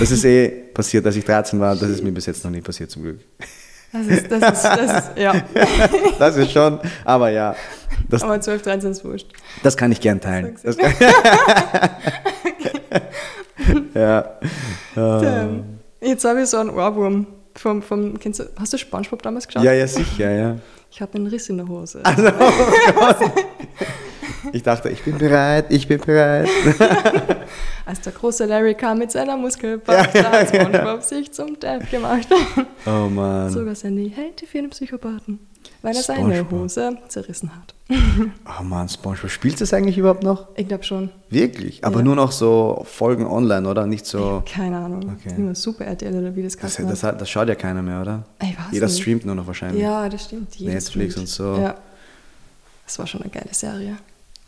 Das 0.00 0.10
ist 0.10 0.24
eh 0.24 0.48
passiert, 0.48 1.04
als 1.06 1.16
ich 1.16 1.24
13 1.24 1.60
war. 1.60 1.76
Das 1.76 1.88
ist 1.88 2.02
mir 2.02 2.12
bis 2.12 2.26
jetzt 2.26 2.44
noch 2.44 2.50
nie 2.50 2.60
passiert, 2.60 2.90
zum 2.90 3.02
Glück. 3.02 3.20
Das 3.92 4.06
ist, 4.06 4.30
das 4.30 4.52
ist, 4.52 4.64
das 4.64 4.98
ist 4.98 5.10
ja. 5.16 5.42
das 6.18 6.36
ist 6.36 6.52
schon, 6.52 6.78
aber 7.04 7.30
ja. 7.30 7.56
Das, 8.08 8.22
aber 8.22 8.40
12, 8.40 8.62
13 8.62 8.90
ist 8.90 9.04
wurscht. 9.04 9.28
Das 9.62 9.76
kann 9.76 9.92
ich 9.92 10.00
gern 10.00 10.20
teilen. 10.20 10.56
Kann, 10.62 10.74
ja. 13.94 14.38
Um. 14.94 15.64
Jetzt 16.00 16.24
habe 16.24 16.42
ich 16.42 16.48
so 16.48 16.58
einen 16.58 16.70
Ohrwurm. 16.70 17.26
Vom, 17.54 17.82
vom, 17.82 18.20
du, 18.20 18.30
hast 18.56 18.72
du 18.72 18.78
Spongebob 18.78 19.20
damals 19.22 19.48
geschaut? 19.48 19.64
Ja, 19.64 19.72
ja, 19.72 19.88
sicher, 19.88 20.30
ja. 20.30 20.56
Ich 20.90 21.00
habe 21.00 21.14
einen 21.14 21.26
Riss 21.26 21.48
in 21.48 21.58
der 21.58 21.68
Hose. 21.68 22.00
Also, 22.04 22.28
oh 22.28 22.92
Gott. 22.94 23.32
Ich 24.52 24.62
dachte, 24.62 24.88
ich 24.88 25.02
bin 25.02 25.18
bereit, 25.18 25.66
ich 25.68 25.86
bin 25.86 26.00
bereit. 26.00 26.48
Als 27.86 28.00
der 28.00 28.12
große 28.12 28.44
Larry 28.44 28.74
kam 28.74 28.98
mit 28.98 29.10
seiner 29.10 29.36
Muskelpack, 29.36 30.14
ja, 30.14 30.30
hat 30.30 30.48
SpongeBob 30.48 31.02
sich 31.02 31.32
zum 31.32 31.58
Depp 31.58 31.90
gemacht. 31.90 32.28
Oh 32.86 33.08
Mann. 33.08 33.50
Sogar 33.50 33.74
seine 33.74 34.08
Hälfte 34.08 34.46
für 34.46 34.58
einen 34.58 34.70
Psychopathen, 34.70 35.40
weil 35.82 35.96
er 35.96 36.02
seine 36.02 36.50
Hose 36.50 36.98
zerrissen 37.08 37.50
hat. 37.54 37.74
Oh 38.60 38.62
Mann, 38.62 38.88
SpongeBob, 38.88 39.30
spielst 39.30 39.60
du 39.60 39.62
das 39.62 39.72
eigentlich 39.72 39.96
überhaupt 39.96 40.22
noch? 40.22 40.48
Ich 40.56 40.68
glaube 40.68 40.84
schon. 40.84 41.10
Wirklich? 41.30 41.84
Aber 41.84 41.98
ja. 41.98 42.02
nur 42.02 42.16
noch 42.16 42.32
so 42.32 42.82
Folgen 42.84 43.26
online, 43.26 43.66
oder? 43.66 43.86
Nicht 43.86 44.04
so... 44.04 44.42
Keine 44.52 44.76
Ahnung. 44.76 45.16
Okay. 45.16 45.34
Nur 45.38 45.54
Super 45.54 45.86
RTL 45.86 46.14
oder 46.14 46.34
wie 46.34 46.42
das 46.42 46.56
kann. 46.56 46.70
Das, 46.70 47.00
das, 47.00 47.16
das, 47.16 47.30
schaut 47.30 47.48
ja 47.48 47.54
keiner 47.54 47.82
mehr, 47.82 48.00
oder? 48.00 48.24
Ich 48.42 48.58
weiß 48.58 48.72
Jeder 48.72 48.86
nicht. 48.86 49.00
streamt 49.00 49.24
nur 49.24 49.34
noch 49.34 49.46
wahrscheinlich. 49.46 49.82
Ja, 49.82 50.08
das 50.08 50.24
stimmt. 50.24 50.60
Netflix 50.60 51.14
streamt. 51.14 51.16
und 51.16 51.28
so. 51.28 51.56
Ja. 51.56 51.76
Das 52.84 52.98
war 52.98 53.06
schon 53.06 53.22
eine 53.22 53.30
geile 53.30 53.52
Serie. 53.52 53.96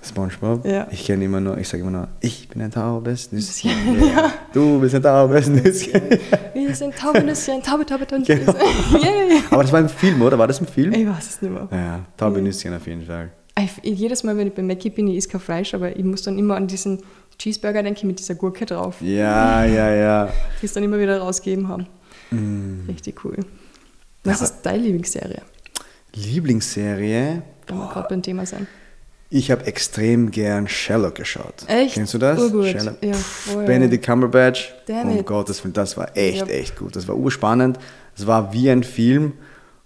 SpongeBob? 0.02 0.64
Ja. 0.66 0.86
Ich 0.90 1.04
kenne 1.04 1.24
immer 1.24 1.40
nur, 1.40 1.58
ich 1.58 1.68
sage 1.68 1.82
immer 1.82 1.90
nur, 1.90 2.08
ich 2.20 2.48
bin 2.48 2.62
ein 2.62 2.70
taubes 2.70 3.32
Nüsschen. 3.32 3.70
Ja. 4.00 4.32
Du 4.52 4.80
bist 4.80 4.94
ein 4.94 5.02
taubes 5.02 5.48
Nüsschen. 5.48 6.02
Wir 6.54 6.74
sind 6.74 6.96
taube 6.96 7.22
Nüsschen, 7.22 7.62
taube, 7.62 7.84
taube, 7.86 8.06
taube 8.06 8.22
genau. 8.24 8.52
yeah. 8.94 9.42
Aber 9.50 9.62
das 9.62 9.72
war 9.72 9.80
ein 9.80 9.88
Film, 9.88 10.22
oder? 10.22 10.38
War 10.38 10.46
das 10.46 10.60
ein 10.60 10.66
Film? 10.66 10.92
Ich 10.92 11.06
weiß 11.06 11.28
es 11.28 11.42
nicht 11.42 11.52
mehr. 11.52 11.68
Ja, 11.70 12.00
taube 12.16 12.36
ja. 12.36 12.42
Nüsschen 12.42 12.74
auf 12.74 12.86
jeden 12.86 13.04
Fall. 13.04 13.30
Ich, 13.58 13.98
jedes 13.98 14.24
Mal, 14.24 14.36
wenn 14.36 14.46
ich 14.46 14.54
bei 14.54 14.62
Mackie 14.62 14.90
bin, 14.90 15.08
ich 15.08 15.18
esse 15.18 15.28
kein 15.28 15.40
Fleisch, 15.40 15.74
aber 15.74 15.94
ich 15.96 16.04
muss 16.04 16.22
dann 16.22 16.38
immer 16.38 16.56
an 16.56 16.66
diesen 16.66 17.02
Cheeseburger 17.38 17.82
denken 17.82 18.06
mit 18.06 18.18
dieser 18.18 18.34
Gurke 18.34 18.66
drauf. 18.66 19.00
Ja, 19.00 19.64
ja, 19.64 19.94
ja. 19.94 20.28
Die 20.60 20.66
es 20.66 20.72
dann 20.72 20.82
immer 20.82 20.98
wieder 20.98 21.18
rausgegeben 21.18 21.68
haben. 21.68 21.86
Mm. 22.30 22.88
Richtig 22.88 23.24
cool. 23.24 23.36
Was 24.24 24.40
ja, 24.40 24.46
ist 24.46 24.62
deine 24.62 24.82
Lieblingsserie? 24.82 25.42
Lieblingsserie? 26.14 27.42
Da 27.66 27.74
wir 27.74 27.88
gerade 27.88 28.08
beim 28.08 28.22
Thema 28.22 28.46
sein. 28.46 28.66
Ich 29.32 29.52
habe 29.52 29.64
extrem 29.66 30.32
gern 30.32 30.66
Sherlock 30.66 31.14
geschaut. 31.14 31.54
Echt? 31.68 31.94
Kennst 31.94 32.14
du 32.14 32.18
das? 32.18 32.40
Urgut. 32.40 32.66
Sherlock. 32.66 32.96
Ja, 33.00 33.14
oh, 33.54 33.64
Benedict 33.64 34.04
Cumberbatch. 34.04 34.74
Damn 34.86 35.10
oh 35.16 35.20
it. 35.20 35.26
Gott, 35.26 35.48
das, 35.48 35.62
das 35.64 35.96
war 35.96 36.16
echt, 36.16 36.48
ja. 36.48 36.52
echt 36.52 36.76
gut. 36.76 36.96
Das 36.96 37.06
war 37.06 37.16
urspannend. 37.16 37.78
Es 38.16 38.26
war 38.26 38.52
wie 38.52 38.68
ein 38.68 38.82
Film 38.82 39.34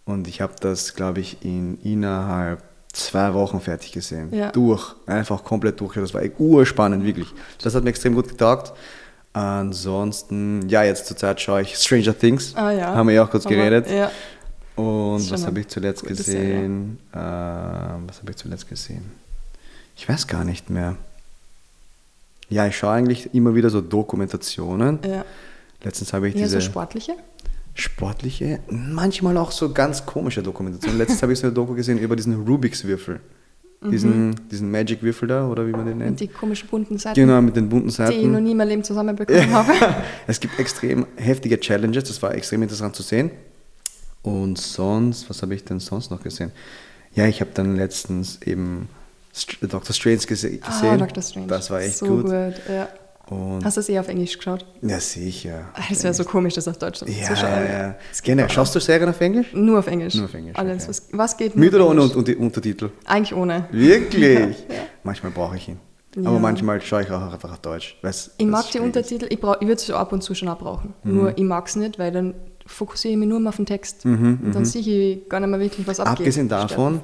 und 0.07 0.29
ich 0.29 0.41
habe 0.41 0.55
das, 0.61 0.95
glaube 0.95 1.21
ich, 1.21 1.45
in 1.45 1.79
innerhalb 1.83 2.63
zwei 2.95 3.35
Wochen 3.35 3.61
fertig 3.61 3.93
gesehen. 3.93 4.33
Ja. 4.33 4.51
Durch. 4.51 4.95
Einfach 5.05 5.45
komplett 5.45 5.79
durch. 5.79 5.95
Das 5.95 6.15
war 6.15 6.23
urspannend, 6.39 7.05
wirklich. 7.05 7.29
Das 7.63 7.75
hat 7.75 7.85
mir 7.85 7.91
extrem 7.91 8.15
gut 8.15 8.29
getaugt. 8.29 8.73
Ansonsten, 9.35 10.69
ja, 10.69 10.85
jetzt 10.85 11.07
zurzeit 11.07 11.41
schaue 11.41 11.63
ich 11.63 11.77
Stranger 11.77 12.17
Things. 12.17 12.55
Ah, 12.55 12.71
ja. 12.71 12.95
Haben 12.95 13.09
wir 13.09 13.17
ja 13.17 13.25
auch 13.25 13.31
kurz 13.31 13.45
Aber- 13.45 13.55
geredet. 13.55 13.91
Ja. 13.91 14.11
Und 14.77 15.31
was 15.31 15.47
habe 15.47 15.61
ich 15.61 15.69
zuletzt 15.69 16.03
gute 16.03 16.15
gesehen? 16.15 16.99
Ähm, 17.15 18.05
was 18.07 18.21
habe 18.21 18.31
ich 18.31 18.37
zuletzt 18.37 18.69
gesehen? 18.69 19.24
Ich 19.97 20.09
weiß 20.09 20.27
gar 20.27 20.45
nicht 20.45 20.71
mehr. 20.71 20.97
Ja, 22.49 22.67
ich 22.67 22.77
schaue 22.77 22.91
eigentlich 22.93 23.35
immer 23.35 23.55
wieder 23.55 23.71
so 23.71 23.81
Dokumentationen. 23.81 24.99
ja. 25.07 25.25
Letztens 25.83 26.13
habe 26.15 26.29
ich 26.29 26.35
Ja, 26.35 26.41
so 26.41 26.57
diese 26.57 26.63
sportliche? 26.63 27.13
sportliche, 27.75 28.61
manchmal 28.71 29.37
auch 29.37 29.51
so 29.51 29.73
ganz 29.73 30.07
komische 30.07 30.43
Dokumentationen. 30.43 30.97
Letztens 30.99 31.23
habe 31.23 31.33
ich 31.33 31.39
so 31.41 31.47
eine 31.47 31.55
Doku 31.55 31.75
gesehen 31.75 31.99
über 31.99 32.17
diesen 32.17 32.47
Rubiks 32.47 32.85
Würfel. 32.85 33.21
Diesen, 33.83 34.35
diesen 34.51 34.71
Magic 34.71 35.03
Würfel 35.03 35.29
da, 35.29 35.47
oder 35.47 35.67
wie 35.67 35.73
man 35.73 35.85
den 35.85 35.93
Und 35.95 35.99
nennt. 35.99 36.21
die 36.21 36.29
komischen 36.29 36.69
bunten 36.71 36.97
Seiten, 36.97 37.21
Genau, 37.21 37.43
mit 37.43 37.55
den 37.55 37.69
bunten 37.69 37.89
die 37.89 37.93
ich 37.93 37.99
noch 37.99 38.07
Seiten. 38.07 38.43
nie 38.45 38.53
in 38.53 38.57
meinem 38.57 38.69
Leben 38.69 38.85
zusammenbekommen 38.85 39.51
habe. 39.53 39.73
Es 40.27 40.41
gibt 40.41 40.59
extrem 40.59 41.07
heftige 41.17 41.61
Challenges, 41.61 42.05
das 42.05 42.23
war 42.23 42.33
extrem 42.35 42.63
interessant 42.63 42.97
zu 42.97 43.03
sehen. 43.03 43.31
Und 44.23 44.57
sonst, 44.57 45.29
was 45.29 45.43
habe 45.43 45.55
ich 45.55 45.65
denn 45.65 45.81
sonst 45.81 46.11
noch 46.11 46.23
gesehen? 46.23 46.51
Ja, 47.15 47.27
ich 47.27 47.43
habe 47.43 47.51
dann 47.53 47.77
letztens 47.77 48.41
eben 48.41 48.89
Dr. 49.63 49.95
Strange 49.95 50.19
Ah, 50.23 50.27
gesehen. 50.27 50.61
Dr. 50.99 51.23
Strange. 51.23 51.47
Das 51.49 51.71
war 51.71 51.81
echt 51.81 51.99
so 51.99 52.07
gut. 52.07 52.25
gut. 52.25 52.33
Ja. 52.69 52.89
Und 53.27 53.65
Hast 53.65 53.79
du 53.79 53.81
es 53.81 53.89
eh 53.89 53.99
auf 53.99 54.09
Englisch 54.09 54.37
geschaut? 54.37 54.67
ja, 54.83 55.01
sicher. 55.01 55.71
Ah, 55.75 55.81
Es 55.91 56.05
wäre 56.05 56.13
so 56.13 56.25
komisch, 56.25 56.55
das 56.55 56.69
auf 56.69 56.77
Deutsch 56.77 57.01
Ja, 57.07 57.29
zu 57.29 57.37
schauen. 57.37 57.51
ja, 57.67 57.97
ja. 58.37 58.45
Auch 58.45 58.51
schaust 58.51 58.75
du 58.75 58.81
Serien 58.81 59.09
auf 59.09 59.21
Englisch? 59.21 59.47
Nur 59.55 59.79
auf 59.79 59.87
Englisch. 59.87 60.15
Nur 60.15 60.27
auf 60.27 60.35
Englisch, 60.35 60.57
Alles, 60.59 60.83
okay. 60.83 60.89
was, 60.91 61.03
was 61.13 61.37
geht 61.39 61.57
Mit 61.57 61.73
oder 61.75 61.89
ohne 61.89 62.03
Englisch? 62.03 62.17
Unter 62.17 62.39
Untertitel? 62.39 62.91
Eigentlich 63.07 63.35
ohne. 63.35 63.67
Wirklich? 63.73 64.57
Manchmal 65.05 65.33
brauche 65.33 65.57
ich 65.57 65.69
ihn. 65.69 65.79
Aber 66.19 66.35
Ja. 66.35 66.39
manchmal 66.39 66.81
schaue 66.83 67.03
ich 67.03 67.11
auch 67.11 67.33
einfach 67.33 67.51
auf 67.51 67.59
Deutsch. 67.61 67.97
weil's- 68.03 68.31
Ich 68.37 68.47
mag 68.47 68.71
die. 68.71 68.79
Untertitel, 68.79 69.27
ich, 69.31 69.41
brauch- 69.41 69.57
ich 69.61 69.67
würde 69.67 69.81
es 69.81 69.91
ab 69.91 70.13
und 70.13 70.23
zu 70.23 70.35
schon 70.35 70.49
auch 70.49 70.59
brauchen. 70.59 70.93
Mhm. 71.03 71.15
Nur 71.17 71.37
ich 71.39 71.45
mag 71.45 71.67
es 71.67 71.77
nicht, 71.77 71.99
weil 71.99 72.13
dann 72.13 72.35
fokussiere 72.67 73.13
ich 73.13 73.19
mich 73.19 73.29
nur 73.29 73.41
mehr 73.41 73.49
auf 73.49 73.57
den 73.57 73.67
Text. 73.67 74.05
und 74.05 74.51
dann 74.53 74.65
sehe 74.67 74.83
ich 74.83 75.29
gar 75.31 75.41
nicht 75.41 75.49
mehr 75.49 75.59
wirklich, 75.61 75.87
was 75.87 75.99
abgeht. 75.99 76.19
Mhm, 76.19 76.23
Abgesehen 76.25 76.49
davon 76.51 77.01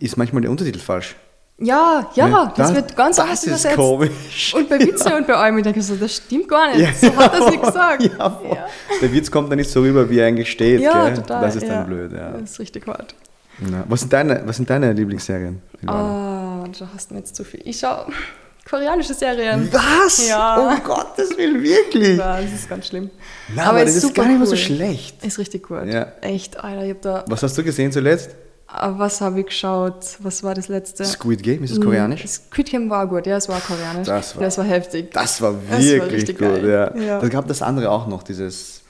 ist 0.00 0.16
manchmal 0.16 0.42
der 0.42 0.50
Untertitel 0.50 0.78
falsch. 0.80 1.14
Ja, 1.58 2.10
ja, 2.14 2.52
das, 2.56 2.74
wird 2.74 2.96
ganz 2.96 3.16
das 3.16 3.24
anders 3.24 3.42
ist 3.42 3.48
übersetzt. 3.48 3.76
komisch. 3.76 4.54
Und 4.54 4.68
bei 4.68 4.80
Witze 4.80 5.14
und 5.16 5.26
bei 5.26 5.34
allem, 5.34 5.58
ich 5.58 5.64
denke 5.64 5.82
so, 5.82 5.94
das 5.94 6.16
stimmt 6.16 6.48
gar 6.48 6.74
nicht. 6.74 6.80
Ja. 6.80 7.10
So 7.10 7.16
hat 7.16 7.34
er 7.34 7.50
sich 7.50 7.60
gesagt. 7.60 8.02
Ja. 8.18 8.68
Der 9.00 9.12
Witz 9.12 9.30
kommt 9.30 9.50
dann 9.50 9.58
nicht 9.58 9.70
so 9.70 9.80
rüber, 9.80 10.08
wie 10.08 10.18
er 10.18 10.26
eigentlich 10.26 10.50
steht. 10.50 10.80
Ja, 10.80 11.06
gell? 11.06 11.18
total. 11.18 11.42
Das 11.42 11.56
ist 11.56 11.62
ja. 11.62 11.68
dann 11.68 11.86
blöd, 11.86 12.12
ja. 12.12 12.32
Das 12.32 12.50
ist 12.50 12.58
richtig 12.58 12.86
hart. 12.86 13.14
Was, 13.88 14.00
sind 14.00 14.12
deine, 14.12 14.42
was 14.44 14.56
sind 14.56 14.68
deine 14.68 14.92
Lieblingsserien? 14.92 15.62
Ah, 15.86 16.64
da 16.78 16.88
hast 16.94 17.10
du 17.10 17.14
mir 17.14 17.20
jetzt 17.20 17.36
zu 17.36 17.44
viel. 17.44 17.60
Ich 17.64 17.78
schaue 17.78 18.06
koreanische 18.68 19.14
Serien. 19.14 19.68
Was? 19.72 20.28
Ja. 20.28 20.56
Um 20.56 20.82
Gottes 20.82 21.36
Willen, 21.36 21.62
wirklich? 21.62 22.18
Ja, 22.18 22.40
das 22.40 22.52
ist 22.52 22.68
ganz 22.68 22.88
schlimm. 22.88 23.10
Na, 23.54 23.64
aber, 23.64 23.84
das 23.84 23.96
ist 23.96 24.02
super 24.02 24.22
gar 24.22 24.28
nicht 24.28 24.38
mehr 24.38 24.46
so 24.46 24.52
cool. 24.52 24.58
schlecht. 24.58 25.24
Ist 25.24 25.38
richtig 25.38 25.64
gut. 25.64 25.86
Ja. 25.86 26.12
Echt, 26.20 26.58
Alter, 26.58 26.84
ich 26.84 26.90
hab 26.90 27.02
da. 27.02 27.24
Was 27.28 27.42
hast 27.42 27.56
du 27.58 27.64
gesehen 27.64 27.92
zuletzt? 27.92 28.30
Ah, 28.74 28.94
Was 28.96 29.20
habe 29.20 29.40
ich 29.40 29.46
geschaut? 29.46 30.16
Was 30.20 30.42
war 30.42 30.54
das 30.54 30.68
letzte? 30.68 31.04
Squid 31.04 31.42
Game, 31.42 31.62
ist 31.62 31.72
es 31.72 31.80
koreanisch? 31.80 32.26
Squid 32.26 32.70
Game 32.70 32.88
war 32.88 33.06
gut, 33.06 33.26
ja, 33.26 33.36
es 33.36 33.48
war 33.48 33.60
koreanisch. 33.60 34.06
Das 34.06 34.34
war- 34.34 34.42
das 34.44 34.56
war 34.58 34.64
heftig. 34.64 35.10
Das 35.12 35.42
war 35.42 35.52
Das 35.52 35.78
war 35.78 35.80
wirklich 35.82 36.26
gut, 36.28 36.38
geil. 36.38 36.66
ja. 36.68 36.96
Ja. 36.96 37.20
Das 37.20 37.28
gab 37.30 37.46
das 37.48 37.60
andere 37.60 37.90
auch 37.90 38.06
noch, 38.06 38.22
dieses... 38.22 38.80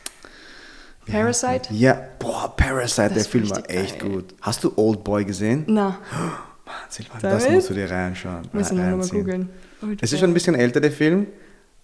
Parasite? 1.11 1.75
Ja, 1.75 1.99
boah, 2.19 2.55
Parasite, 2.57 3.09
der 3.09 3.19
Das 3.19 3.27
Film 3.27 3.51
war 3.51 3.69
echt 3.69 3.99
geil. 3.99 4.09
gut. 4.11 4.35
Hast 4.41 4.63
du 4.63 4.73
Old 4.77 5.03
Boy 5.03 5.25
gesehen? 5.25 5.65
Na, 5.67 5.99
Mann, 6.65 6.75
Silvan, 6.89 7.19
das 7.21 7.49
musst 7.51 7.71
du 7.71 7.75
dir 7.75 7.91
reinschauen. 7.91 8.43
muss 8.53 8.71
ich 8.71 8.79
rein- 8.79 8.85
noch 8.85 8.85
mal 8.85 8.93
reinziehen. 9.01 9.25
googeln. 9.25 9.49
Old 9.83 9.99
Es 10.01 10.13
ist 10.13 10.21
schon 10.21 10.31
ein 10.31 10.35
bisschen 10.35 10.55
älter, 10.55 10.81
der 10.81 10.93
Film. 10.93 11.27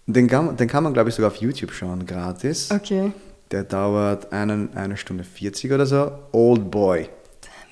Den 0.07 0.29
kann, 0.29 0.57
den 0.57 0.69
kann 0.69 0.85
man, 0.85 0.95
glaube 0.95 1.09
ich, 1.11 1.17
sogar 1.17 1.31
auf 1.33 1.37
YouTube 1.37 1.73
schauen, 1.73 2.07
gratis. 2.07 2.71
Okay. 2.71 3.13
Der 3.51 3.65
dauert 3.65 4.33
eine, 4.33 4.69
eine 4.75 4.97
Stunde 4.97 5.25
40 5.25 5.73
oder 5.73 5.85
so. 5.85 6.13
Old 6.33 6.71
Boy. 6.71 7.09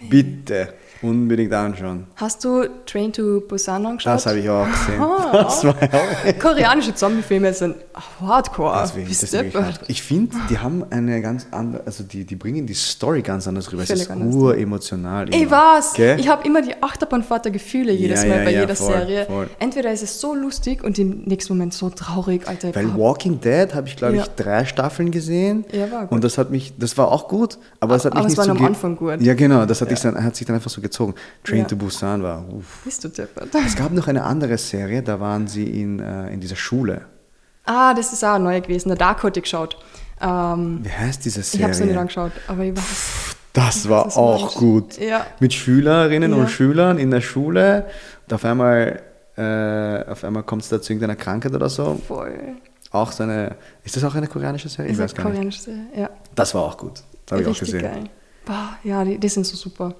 Bitte, 0.00 0.74
unbedingt 1.02 1.52
anschauen. 1.52 2.06
Hast 2.16 2.44
du 2.44 2.64
Train 2.86 3.12
to 3.12 3.40
Busan 3.46 3.84
angeschaut? 3.86 4.14
Das 4.14 4.26
habe 4.26 4.38
ich 4.38 4.48
auch 4.48 4.66
gesehen. 4.66 5.00
Auch 5.02 6.38
Koreanische 6.40 6.94
Zombie-Filme 6.94 7.52
sind 7.52 7.76
hardcore. 8.20 8.72
das 8.80 8.96
ich, 8.96 9.06
Bist 9.08 9.22
das 9.22 9.32
will 9.32 9.52
ich, 9.84 9.88
ich 9.88 10.02
finde, 10.02 10.36
die 10.50 10.58
haben 10.58 10.84
eine 10.90 11.20
ganz 11.20 11.46
andere, 11.50 11.82
also 11.86 12.04
die, 12.04 12.24
die 12.24 12.36
bringen 12.36 12.66
die 12.66 12.74
Story 12.74 13.22
ganz 13.22 13.46
anders 13.46 13.72
rüber. 13.72 13.82
Es 13.82 13.90
ist 13.90 14.10
uremotional. 14.10 15.32
Ey, 15.32 15.50
was? 15.50 15.94
Gell? 15.94 16.18
Ich 16.20 16.28
habe 16.28 16.46
immer 16.46 16.62
die 16.62 16.80
Achterbahnfahrt 16.82 17.44
der 17.44 17.52
Gefühle 17.52 17.92
jedes 17.92 18.22
Ja, 18.22 18.28
Mal 18.28 18.38
ja, 18.38 18.44
bei 18.44 18.50
ja, 18.52 18.60
jeder 18.60 18.76
voll, 18.76 18.92
Serie. 18.92 19.26
voll. 19.26 19.50
Entweder 19.58 19.92
ist 19.92 20.02
es 20.02 20.20
so 20.20 20.34
lustig 20.34 20.82
und 20.84 20.98
im 20.98 21.22
nächsten 21.24 21.52
Moment 21.54 21.74
so 21.74 21.90
traurig, 21.90 22.46
Alter. 22.48 22.74
Weil 22.74 22.88
hab- 22.92 22.98
Walking 22.98 23.40
Dead 23.40 23.74
habe 23.74 23.88
ich, 23.88 23.96
glaube 23.96 24.16
ich, 24.16 24.20
Ja. 24.22 24.28
drei 24.36 24.64
Staffeln 24.64 25.10
gesehen. 25.10 25.64
Ja, 25.72 25.90
war 25.90 26.02
gut. 26.02 26.12
Und 26.12 26.24
das 26.24 26.38
hat 26.38 26.50
mich, 26.50 26.74
das 26.78 26.96
war 26.98 27.08
auch 27.12 27.28
gut, 27.28 27.58
aber 27.80 27.96
es 27.96 28.04
hat 28.04 28.14
mich 28.14 28.18
Aber 28.20 28.26
es 28.26 28.32
nicht 28.32 28.38
war 28.38 28.44
so 28.46 28.50
am 28.52 28.64
Anfang 28.64 28.96
gut. 28.96 29.20
Ja, 29.20 29.34
genau, 29.34 29.66
das 29.66 29.80
hat, 29.80 29.88
sich 29.90 30.00
dann, 30.00 30.22
hat 30.22 30.36
sich 30.36 30.46
dann 30.46 30.56
einfach 30.56 30.70
so 30.70 30.80
gezogen. 30.88 31.14
Train 31.44 31.60
Ja. 31.60 31.64
to 31.66 31.76
Busan 31.76 32.22
war, 32.22 32.44
uff. 32.52 32.80
Bist 32.84 33.04
du 33.04 33.08
deppert? 33.08 33.48
Es 33.66 33.76
gab 33.76 33.92
noch 33.92 34.08
eine 34.08 34.22
andere 34.24 34.56
Serie, 34.58 35.02
da 35.02 35.18
waren 35.20 35.46
sie 35.46 35.64
in, 35.82 36.00
äh, 36.00 36.30
in 36.32 36.40
dieser 36.40 36.56
Schule. 36.56 37.02
Ah, 37.64 37.94
das 37.94 38.12
ist 38.12 38.24
auch 38.24 38.38
neu 38.38 38.60
gewesen. 38.60 38.88
Der 38.90 38.96
Dark 38.98 39.22
hatte 39.22 39.40
ich 39.40 39.44
geschaut. 39.44 39.76
Ähm, 40.20 40.80
Wie 40.82 40.90
heißt 40.90 41.24
diese 41.24 41.40
ich 41.40 41.46
Serie? 41.46 41.64
habe 41.64 41.72
es 41.72 41.80
noch 41.80 41.86
nicht 41.86 41.98
angeschaut, 41.98 42.32
aber 42.48 42.62
ich 42.64 42.76
weiß. 42.76 43.36
Das 43.52 43.88
war 43.88 44.04
Das 44.04 44.16
auch 44.16 44.40
Mensch. 44.42 44.54
gut. 44.54 44.98
Ja. 44.98 45.26
Mit 45.40 45.52
Schülerinnen 45.54 46.30
Ja. 46.32 46.36
und 46.38 46.48
Schülern 46.50 46.98
in 46.98 47.10
der 47.10 47.20
Schule. 47.22 47.86
Und 48.26 48.34
auf 48.34 48.44
einmal, 48.44 49.00
äh, 49.36 50.04
auf 50.10 50.24
einmal 50.24 50.42
kommt 50.42 50.62
es 50.62 50.68
da 50.68 50.80
zu 50.80 50.92
irgendeiner 50.92 51.16
Krankheit 51.16 51.52
oder 51.54 51.68
so. 51.68 52.00
Voll. 52.06 52.56
Auch 52.92 53.12
so 53.12 53.24
eine, 53.24 53.56
ist 53.82 53.96
das 53.96 54.04
auch 54.04 54.14
eine 54.14 54.26
koreanische 54.28 54.68
Serie? 54.68 54.90
Ist 54.92 54.98
Ich 54.98 55.02
weiß 55.02 55.14
gar 55.14 55.24
nicht. 55.24 55.32
koreanische 55.32 55.60
Serie, 55.62 55.80
ja. 55.96 56.10
Das 56.34 56.54
war 56.54 56.62
auch 56.62 56.76
gut. 56.78 57.02
Das 57.26 57.32
habe 57.32 57.42
ich 57.42 57.48
auch 57.48 57.58
gesehen. 57.58 57.82
geil. 57.82 58.04
Boah, 58.44 58.76
ja, 58.84 59.04
die, 59.04 59.18
die 59.18 59.28
sind 59.28 59.44
so 59.46 59.56
super. 59.56 59.94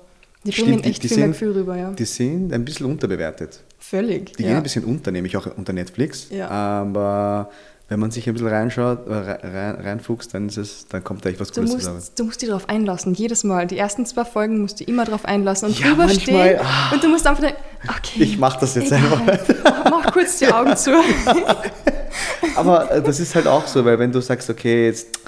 Die 0.47 0.53
Stimmt, 0.53 0.69
bringen 0.69 0.83
die- 0.83 0.89
echt 0.91 1.03
die 1.03 1.09
viel 1.09 1.17
mehr 1.19 1.27
sind- 1.27 1.33
Gefühl 1.33 1.53
rüber, 1.53 1.77
ja. 1.77 1.91
Die 1.91 2.05
sind 2.05 2.53
ein 2.53 2.65
bisschen 2.65 2.87
unterbewertet. 2.87 3.61
Völlig. 3.79 4.37
Die 4.37 4.43
ja. 4.43 4.49
gehen 4.49 4.57
ein 4.59 4.63
bisschen 4.63 4.85
unter, 4.85 5.11
nämlich 5.11 5.37
auch 5.37 5.47
unter 5.57 5.73
Netflix. 5.73 6.29
Ja. 6.31 6.49
Aber 6.49 7.51
wenn 7.89 8.01
man 8.01 8.11
sich 8.11 8.27
ein 8.27 8.33
bisschen 8.33 8.49
reinschaut, 8.49 9.07
äh, 9.07 9.13
rein, 9.13 9.75
reinfuchst, 9.77 10.35
dann, 10.35 10.49
ist 10.49 10.57
es, 10.57 10.87
dann 10.89 11.05
kommt 11.05 11.25
da 11.25 11.29
echt 11.31 11.39
was 11.39 11.53
Cooles 11.53 11.71
zusammen. 11.71 11.97
musst, 11.97 12.19
du 12.19 12.25
musst 12.25 12.43
dich 12.43 12.49
darauf 12.49 12.69
einlassen, 12.69 13.15
jedes 13.15 13.45
Mal. 13.45 13.67
Die 13.69 13.79
ersten 13.79 14.05
zwei 14.07 14.25
Folgen 14.25 14.61
musst 14.61 14.81
du 14.81 14.85
immer 14.85 15.05
darauf 15.05 15.25
einlassen 15.25 15.69
und 15.69 15.79
Ja, 15.79 15.89
drüber 15.91 16.07
manchmal, 16.07 16.47
stehen. 16.57 16.61
ah. 16.65 16.91
Und 16.95 17.05
du 17.05 17.09
musst 17.09 17.27
einfach 17.27 17.43
denken, 17.43 17.61
okay. 17.89 18.23
Ich 18.25 18.39
mach 18.39 18.57
das 18.57 18.75
jetzt 18.75 18.91
egal. 18.91 19.13
einfach. 19.29 19.85
Mach 19.91 20.13
kurz 20.13 20.39
die 20.39 20.49
Augen 20.49 20.77
zu. 20.77 20.91
Aber 22.57 22.91
äh, 22.91 23.03
das 23.03 23.21
ist 23.21 23.35
halt 23.35 23.47
auch 23.47 23.67
so, 23.67 23.85
weil 23.85 23.99
wenn 23.99 24.11
du 24.13 24.21
sagst, 24.21 24.49
okay, 24.51 24.87
jetzt 24.87 25.21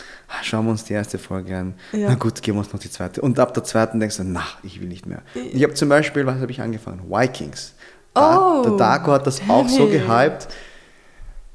schauen 0.42 0.64
wir 0.66 0.70
uns 0.72 0.84
die 0.84 0.92
erste 0.92 1.18
Folge 1.18 1.56
an, 1.56 1.74
Ja. 1.92 2.08
na 2.08 2.14
gut, 2.14 2.42
geben 2.42 2.56
wir 2.58 2.60
uns 2.62 2.72
noch 2.72 2.80
die 2.80 2.90
zweite. 2.90 3.20
Und 3.22 3.38
ab 3.38 3.54
der 3.54 3.64
zweiten 3.64 3.98
denkst 4.00 4.16
du, 4.18 4.24
na, 4.24 4.42
ich 4.62 4.80
will 4.80 4.88
nicht 4.88 5.06
mehr. 5.06 5.22
Ich 5.52 5.62
habe 5.62 5.74
zum 5.74 5.88
Beispiel, 5.88 6.26
was 6.26 6.40
habe 6.40 6.50
ich 6.50 6.60
angefangen? 6.60 7.02
Vikings. 7.08 7.74
Da, 8.14 8.38
Oh, 8.60 8.62
der 8.62 8.72
Darko 8.72 9.12
hat 9.12 9.26
das 9.26 9.40
auch 9.48 9.68
so 9.68 9.86
gehypt. 9.86 10.48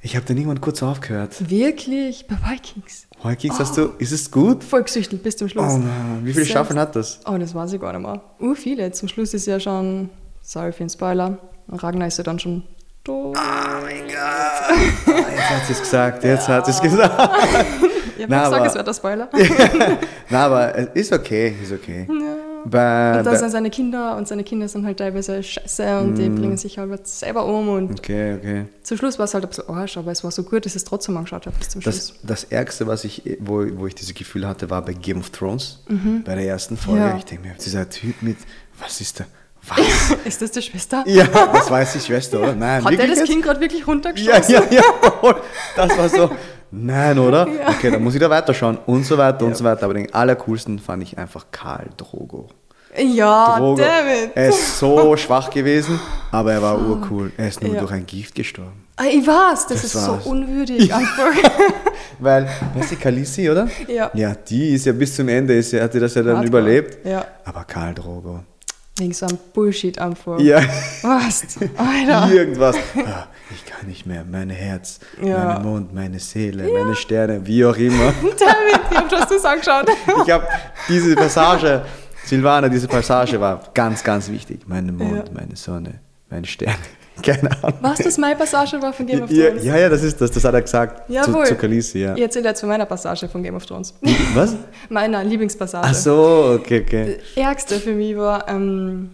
Ich 0.02 0.16
habe 0.16 0.26
dann 0.26 0.36
irgendwann 0.38 0.60
kurz 0.62 0.82
aufgehört. 0.84 1.50
Wirklich? 1.50 2.26
Bei 2.28 2.36
Vikings? 2.52 3.08
Vikings 3.24 3.58
hast 3.60 3.78
du, 3.78 3.92
ist 4.00 4.12
es 4.12 4.30
gut? 4.30 4.64
Volksüchtel 4.64 5.18
bis 5.18 5.38
zum 5.38 5.48
Schluss. 5.48 5.66
Oh 5.74 5.78
Mann, 5.78 6.20
wie 6.24 6.32
viele 6.32 6.34
Selbst- 6.46 6.52
Staffeln 6.52 6.80
hat 6.80 6.96
das? 6.96 7.20
Oh, 7.26 7.38
das 7.38 7.56
weiß 7.56 7.72
ich 7.74 7.80
gar 7.82 7.94
nicht 7.94 8.02
mehr. 8.02 8.22
Uh, 8.42 8.54
viele. 8.54 8.92
Zum 8.92 9.08
Schluss 9.08 9.34
ist 9.34 9.46
ja 9.46 9.60
schon, 9.60 10.10
sorry 10.42 10.72
für 10.74 10.80
den 10.80 10.90
Spoiler, 10.90 11.38
Ragnar 11.70 12.08
ist 12.08 12.18
ja 12.18 12.24
dann 12.26 12.38
schon 12.40 12.64
tot. 13.06 13.38
Oh 13.38 13.82
mein 13.82 14.08
Gott. 14.08 14.14
Ah, 15.16 15.30
Jetzt 15.32 15.50
hat 15.50 15.66
sie 15.68 15.74
es 15.74 15.80
gesagt, 15.82 16.24
jetzt 16.24 16.48
hat 16.50 16.66
sie 16.66 16.72
es 16.72 16.82
gesagt. 16.82 17.18
Ich 18.18 18.24
habe 18.24 18.50
gesagt, 18.50 18.68
es 18.68 18.76
wird 18.76 18.88
der 18.88 18.94
Spoiler. 18.94 19.30
Na, 20.30 20.46
aber 20.46 20.78
es 20.78 20.88
ist 20.94 21.14
okay, 21.14 21.56
ist 21.62 21.72
okay. 21.72 22.08
Bei, 22.66 23.18
Und 23.18 23.26
bei, 23.26 23.36
sind 23.36 23.50
seine 23.52 23.70
Kinder 23.70 24.16
und 24.16 24.26
seine 24.26 24.44
Kinder 24.46 24.70
sind 24.70 24.86
halt 24.86 24.98
teilweise 24.98 25.44
scheiße 25.44 26.00
und 26.00 26.14
Mm. 26.14 26.16
die 26.16 26.30
bringen 26.30 26.56
sich 26.56 26.78
halt 26.78 27.06
selber 27.06 27.46
um 27.46 27.68
und 27.68 28.00
okay, 28.00 28.36
okay. 28.40 28.66
zum 28.84 28.98
Schluss 28.98 29.20
war 29.20 29.26
es 29.26 29.34
halt 29.34 29.44
ein 29.44 29.50
bisschen 29.50 29.68
Arsch, 29.68 29.98
aber 29.98 30.12
es 30.14 30.24
war 30.24 30.32
so 30.32 30.44
gut, 30.44 30.66
dass 30.66 30.72
ich 30.72 30.78
es 30.78 30.84
trotzdem 30.86 31.18
angeschaut 31.18 31.46
habe 31.46 31.58
bis 31.58 31.68
zum 31.70 31.82
Schluss. 31.82 32.14
Das, 32.24 32.42
das 32.44 32.44
Ärgste, 32.46 32.88
was 32.88 33.04
ich, 33.04 33.22
wo, 33.42 33.66
wo 33.76 33.86
ich 33.88 33.96
dieses 33.96 34.14
Gefühl 34.14 34.48
hatte, 34.48 34.70
war 34.70 34.82
bei 34.82 34.94
Game 34.94 35.20
of 35.20 35.30
Thrones, 35.32 35.84
bei 36.24 36.36
der 36.36 36.46
ersten 36.48 36.78
Folge. 36.78 37.02
Mhm. 37.02 37.08
Ja. 37.10 37.18
Ich 37.18 37.26
denke 37.26 37.48
mir, 37.50 37.54
dieser 37.56 37.90
Typ 37.90 38.22
mit, 38.22 38.38
was 38.80 39.02
ist 39.02 39.20
da? 39.20 39.26
Was? 39.68 40.18
Ist 40.26 40.42
das 40.42 40.52
die 40.52 40.62
Schwester? 40.62 41.04
ja, 41.08 41.26
das 41.26 41.72
weiß 41.72 41.94
die 41.94 42.00
Schwester, 42.02 42.40
oder? 42.42 42.54
Nein, 42.54 42.84
Hat 42.84 42.92
der 42.98 43.08
das 43.08 43.20
jetzt? 43.20 43.28
Kind 43.30 43.44
gerade 43.44 43.60
wirklich 43.62 43.80
Ja, 43.82 43.86
runtergeschossen? 43.88 44.54
ja, 44.56 44.62
ja, 44.72 44.82
voll. 45.22 45.36
das 45.78 45.98
war 45.98 46.10
so, 46.10 46.32
nein, 46.74 47.18
oder? 47.20 47.48
Ja. 47.60 47.70
Okay, 47.70 47.92
dann 47.92 48.04
muss 48.04 48.14
ich 48.16 48.20
da 48.20 48.30
weiterschauen 48.30 48.78
und 48.86 49.06
so 49.06 49.18
weiter 49.18 49.46
und 49.46 49.56
so 49.56 49.64
weiter. 49.64 49.84
Aber 49.86 49.94
den 49.94 50.14
allercoolsten 50.14 50.80
fand 50.80 51.04
ich 51.04 51.18
einfach 51.18 51.46
Karl 51.52 51.88
Drogo. 51.98 52.48
Ja, 52.98 53.58
Drogo. 53.58 53.82
David. 53.82 54.32
Er 54.36 54.50
ist 54.50 54.78
so 54.80 55.16
schwach 55.18 55.50
gewesen, 55.50 56.00
aber 56.32 56.54
er 56.54 56.62
war 56.62 56.80
urcool. 56.80 57.32
Er 57.38 57.48
ist 57.48 57.62
nur 57.64 57.74
Ja. 57.74 57.80
durch 57.80 57.92
ein 57.92 58.06
Gift 58.06 58.36
gestorben. 58.36 58.84
Ah, 58.98 59.06
Ich 59.12 59.26
weiß, 59.26 59.66
das, 59.68 59.82
Das 59.82 59.84
ist 59.86 59.96
war's. 59.96 60.24
so 60.24 60.30
unwürdig 60.30 60.94
einfach. 60.94 61.34
Weil, 62.20 62.48
weißt 62.76 62.92
du, 62.92 62.96
Khaleesi, 62.98 63.50
oder? 63.50 63.68
Ja. 63.88 64.12
Ja, 64.14 64.36
die 64.36 64.70
ist 64.76 64.86
ja 64.86 64.92
bis 64.94 65.16
zum 65.16 65.28
Ende, 65.28 65.56
ist, 65.56 65.72
ja- 65.72 65.82
hat 65.84 65.94
die 65.96 66.00
das 66.00 66.14
ja 66.14 66.22
dann 66.22 66.38
Hardcore. 66.38 66.48
überlebt. 66.62 67.04
Ja. 67.06 67.26
Aber 67.46 67.64
Karl 67.64 67.96
Drogo. 67.96 68.44
Wegen 69.00 69.12
so 69.14 69.26
einem 69.26 69.40
Bullshit 69.54 69.98
einfach. 69.98 70.40
Ja, 70.40 70.62
Was? 71.02 71.44
Alter. 71.76 72.32
irgendwas. 72.32 72.76
Ah, 72.96 73.26
ich 73.52 73.66
kann 73.66 73.88
nicht 73.88 74.06
mehr, 74.06 74.24
mein 74.30 74.50
Herz, 74.50 75.00
Ja. 75.22 75.46
mein 75.56 75.64
Mund, 75.64 75.94
meine 75.94 76.20
Seele, 76.20 76.64
meine 76.72 76.96
Sterne, 76.96 77.46
wie 77.46 77.66
auch 77.66 77.76
immer. 77.78 78.14
David, 78.22 78.82
ich 78.92 78.98
hab 78.98 79.10
das 79.10 79.28
das 79.30 79.46
angeschaut. 79.46 79.86
Ich 80.26 80.32
habe 80.32 80.48
diese 80.90 81.16
Passage, 81.16 81.84
Silvana, 82.26 82.70
diese 82.70 82.88
Passage 82.88 83.40
war 83.40 83.62
ganz, 83.74 84.04
ganz 84.04 84.30
wichtig. 84.30 84.62
Mein 84.68 84.96
Mond, 84.96 85.28
Ja. 85.28 85.34
meine 85.34 85.56
Sonne, 85.56 86.00
meine 86.30 86.46
Sterne. 86.48 86.76
Keine 87.22 87.52
Ahnung. 87.62 87.78
Was 87.82 88.00
das 88.00 88.18
meine 88.18 88.36
Passage 88.36 88.82
war 88.82 88.92
von 88.92 89.06
Game 89.06 89.22
of 89.22 89.30
Ja, 89.30 89.50
Thrones? 89.50 89.64
ja, 89.64 89.78
ja, 89.78 89.88
das 89.88 90.02
ist 90.02 90.20
das, 90.20 90.32
das 90.32 90.44
hat 90.44 90.56
er 90.56 90.62
gesagt 90.64 91.06
zu, 91.06 91.14
Jawohl. 91.14 91.46
zu 91.46 91.56
Khaleesi, 91.56 92.00
ja. 92.00 92.16
Ich 92.16 92.22
erzähle 92.24 92.50
jetzt 92.50 92.62
von 92.62 92.70
meiner 92.70 92.88
Passage 92.88 93.30
von 93.30 93.44
Game 93.44 93.54
of 93.56 93.64
Thrones. 93.68 93.94
Was? 94.34 94.56
Meiner 94.90 95.24
Lieblingspassage. 95.24 95.88
Ach 95.92 95.94
so, 95.94 96.58
okay, 96.60 96.82
okay. 96.84 97.20
Ärgste 97.36 97.76
für 97.80 97.94
mich 97.94 98.18
war 98.18 98.50
ähm, 98.50 99.12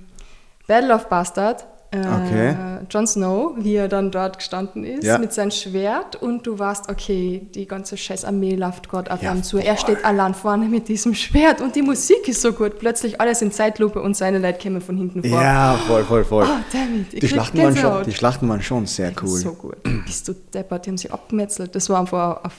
Battle 0.65 0.93
of 0.95 1.09
Bastard. 1.09 1.65
Äh, 1.91 1.97
Okay. 1.99 2.56
Jon 2.91 3.08
Snow, 3.08 3.54
wie 3.58 3.75
er 3.75 3.88
dann 3.88 4.12
dort 4.12 4.38
gestanden 4.38 4.84
ist, 4.84 5.04
Ja. 5.04 5.17
mit 5.17 5.34
seinem 5.34 5.52
Schwert 5.52 6.15
und 6.15 6.45
du 6.45 6.60
warst, 6.60 6.89
okay, 6.89 7.47
die 7.56 7.65
ganze 7.67 7.97
scheiß 7.97 8.25
Armee 8.25 8.56
läuft 8.56 8.89
gerade 8.89 9.12
auf 9.12 9.21
Ja, 9.23 9.39
zu. 9.41 9.58
Er 9.58 9.75
steht 9.78 10.06
allein 10.06 10.34
vorne 10.34 10.67
mit 10.67 10.88
diesem 10.88 11.13
Schwert 11.15 11.62
und 11.62 11.75
die 11.75 11.82
Musik 11.82 12.28
ist 12.28 12.41
so 12.41 12.54
gut. 12.54 12.78
Plötzlich 12.80 13.19
alles 13.19 13.41
in 13.41 13.52
Zeitlupe 13.52 14.02
und 14.02 14.15
seine 14.15 14.38
Leute 14.39 14.60
kommen 14.62 14.82
von 14.82 14.97
hinten 14.97 15.23
vor. 15.23 15.41
Ja, 15.41 15.78
voll, 15.88 16.04
voll, 16.04 16.23
voll. 16.23 16.45
Oh, 16.45 16.63
damn 16.71 17.02
it. 17.12 17.21
Die 17.21 17.28
Schlachten, 17.28 17.58
waren 17.58 17.75
schon, 17.75 18.04
die 18.04 18.13
Schlachten 18.13 18.47
waren 18.49 18.62
schon 18.62 18.86
sehr 18.86 19.12
cool. 19.23 19.39
So 19.39 19.54
gut. 19.54 19.78
Bist 20.06 20.28
du 20.28 20.34
deppert, 20.54 20.86
die 20.86 20.91
haben 20.91 20.97
sie 20.97 21.10
abgemetzelt. 21.12 21.73
Das 21.75 21.89
war 21.89 21.99
einfach 22.02 22.43
ein 22.43 22.52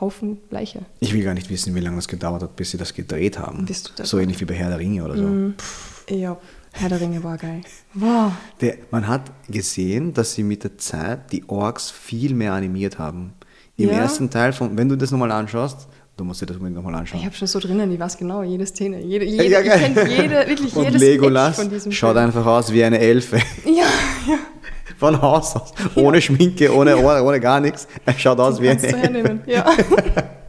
Haufen 0.00 0.38
Leiche. 0.50 0.80
Ich 1.00 1.12
will 1.14 1.22
gar 1.22 1.34
nicht 1.34 1.50
wissen, 1.50 1.74
wie 1.74 1.80
lange 1.80 1.96
das 1.96 2.08
gedauert 2.08 2.42
hat, 2.42 2.56
bis 2.56 2.70
sie 2.72 2.78
das 2.78 2.94
gedreht 2.94 3.38
haben. 3.38 3.64
Bist 3.64 3.86
du 3.88 3.90
deppert. 3.92 4.06
so 4.06 4.18
ähnlich 4.18 4.40
wie 4.40 4.44
bei 4.44 4.54
Herr 4.54 4.70
der 4.70 4.78
Ringe 4.78 5.04
oder 5.04 5.16
so. 5.16 5.52
Ja, 6.14 6.36
Herr 6.74 6.88
der 6.88 7.00
Ringe 7.00 7.22
war 7.22 7.36
geil. 7.36 7.60
Wow. 7.94 8.32
Der, 8.60 8.76
man 8.90 9.06
hat 9.06 9.30
gesehen, 9.48 10.14
dass 10.14 10.34
sie 10.34 10.42
mit 10.42 10.64
der 10.64 10.78
Zeit 10.78 11.30
die 11.32 11.48
Orks 11.48 11.90
viel 11.90 12.34
mehr 12.34 12.54
animiert 12.54 12.98
haben. 12.98 13.34
Im 13.76 13.88
Ja. 13.90 13.96
ersten 13.96 14.30
Teil, 14.30 14.52
von, 14.52 14.76
wenn 14.76 14.88
du 14.88 14.96
das 14.96 15.10
nochmal 15.10 15.32
anschaust, 15.32 15.86
du 16.16 16.24
musst 16.24 16.40
dir 16.40 16.46
das 16.46 16.56
unbedingt 16.56 16.76
nochmal 16.76 16.94
anschauen. 16.94 17.20
Ich 17.20 17.26
habe 17.26 17.34
schon 17.36 17.46
so 17.48 17.58
drinnen, 17.58 17.90
ich 17.92 18.00
weiß 18.00 18.16
genau, 18.16 18.42
jede 18.42 18.66
Szene. 18.66 19.00
Jede, 19.02 19.24
jede, 19.24 19.48
Ja, 19.48 19.60
ich 19.60 19.70
kenne 19.70 20.08
jede, 20.08 20.46
wirklich 20.48 20.74
Und 20.76 20.84
jedes 20.84 21.00
Legolas 21.00 21.58
Eck 21.58 21.64
von 21.64 21.70
diesem 21.70 21.92
schaut 21.92 22.14
Film. 22.14 22.26
einfach 22.26 22.46
aus 22.46 22.72
wie 22.72 22.82
eine 22.84 22.98
Elfe. 22.98 23.36
Ja, 23.64 23.84
ja. 24.28 24.38
Von 24.98 25.20
Haus 25.20 25.56
aus. 25.56 25.72
Ohne 25.96 26.20
Schminke, 26.22 26.72
ohne 26.74 26.96
Ohr, 26.96 27.22
ohne 27.24 27.40
gar 27.40 27.58
nichts. 27.60 27.88
Er 28.06 28.14
schaut 28.16 28.38
aus 28.38 28.60
wie 28.60 28.68
eine 28.68 28.80
du 28.80 28.86
Elfe. 28.86 29.40
Ja. 29.46 29.66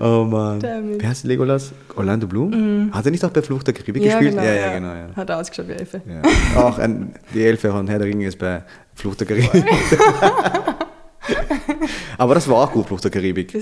Oh 0.00 0.24
Mann. 0.24 0.60
Damn 0.60 0.92
it. 0.92 1.02
Wer 1.02 1.08
heißt 1.10 1.24
Legolas? 1.24 1.72
Orlando 1.96 2.26
Bloom? 2.26 2.90
Hat 2.92 3.04
er 3.04 3.10
nicht 3.10 3.24
auch 3.24 3.30
bei 3.30 3.42
Flucht 3.42 3.66
der 3.66 3.74
Karibik 3.74 4.02
ja, 4.02 4.12
gespielt? 4.18 4.32
genau, 4.32 4.44
ja, 4.44 4.54
ja, 4.54 4.72
genau. 4.74 4.92
Ja. 4.92 5.06
Hat 5.16 5.30
ausgeschaut 5.30 5.68
wie 5.68 5.72
Elfe. 5.72 6.00
Ja. 6.06 6.60
Auch 6.60 6.78
ein, 6.78 7.14
die 7.32 7.44
Elfe 7.44 7.70
von 7.70 7.86
Herr 7.88 7.98
der 7.98 8.08
Ringe 8.08 8.26
ist 8.26 8.38
bei 8.38 8.62
Flucht 8.94 9.20
der 9.20 9.26
Karibik. 9.26 9.64
Aber 12.18 12.34
das 12.34 12.48
war 12.48 12.56
auch 12.56 12.72
gut, 12.72 12.86
Flucht 12.86 13.04
der 13.04 13.10
Karibik. 13.10 13.52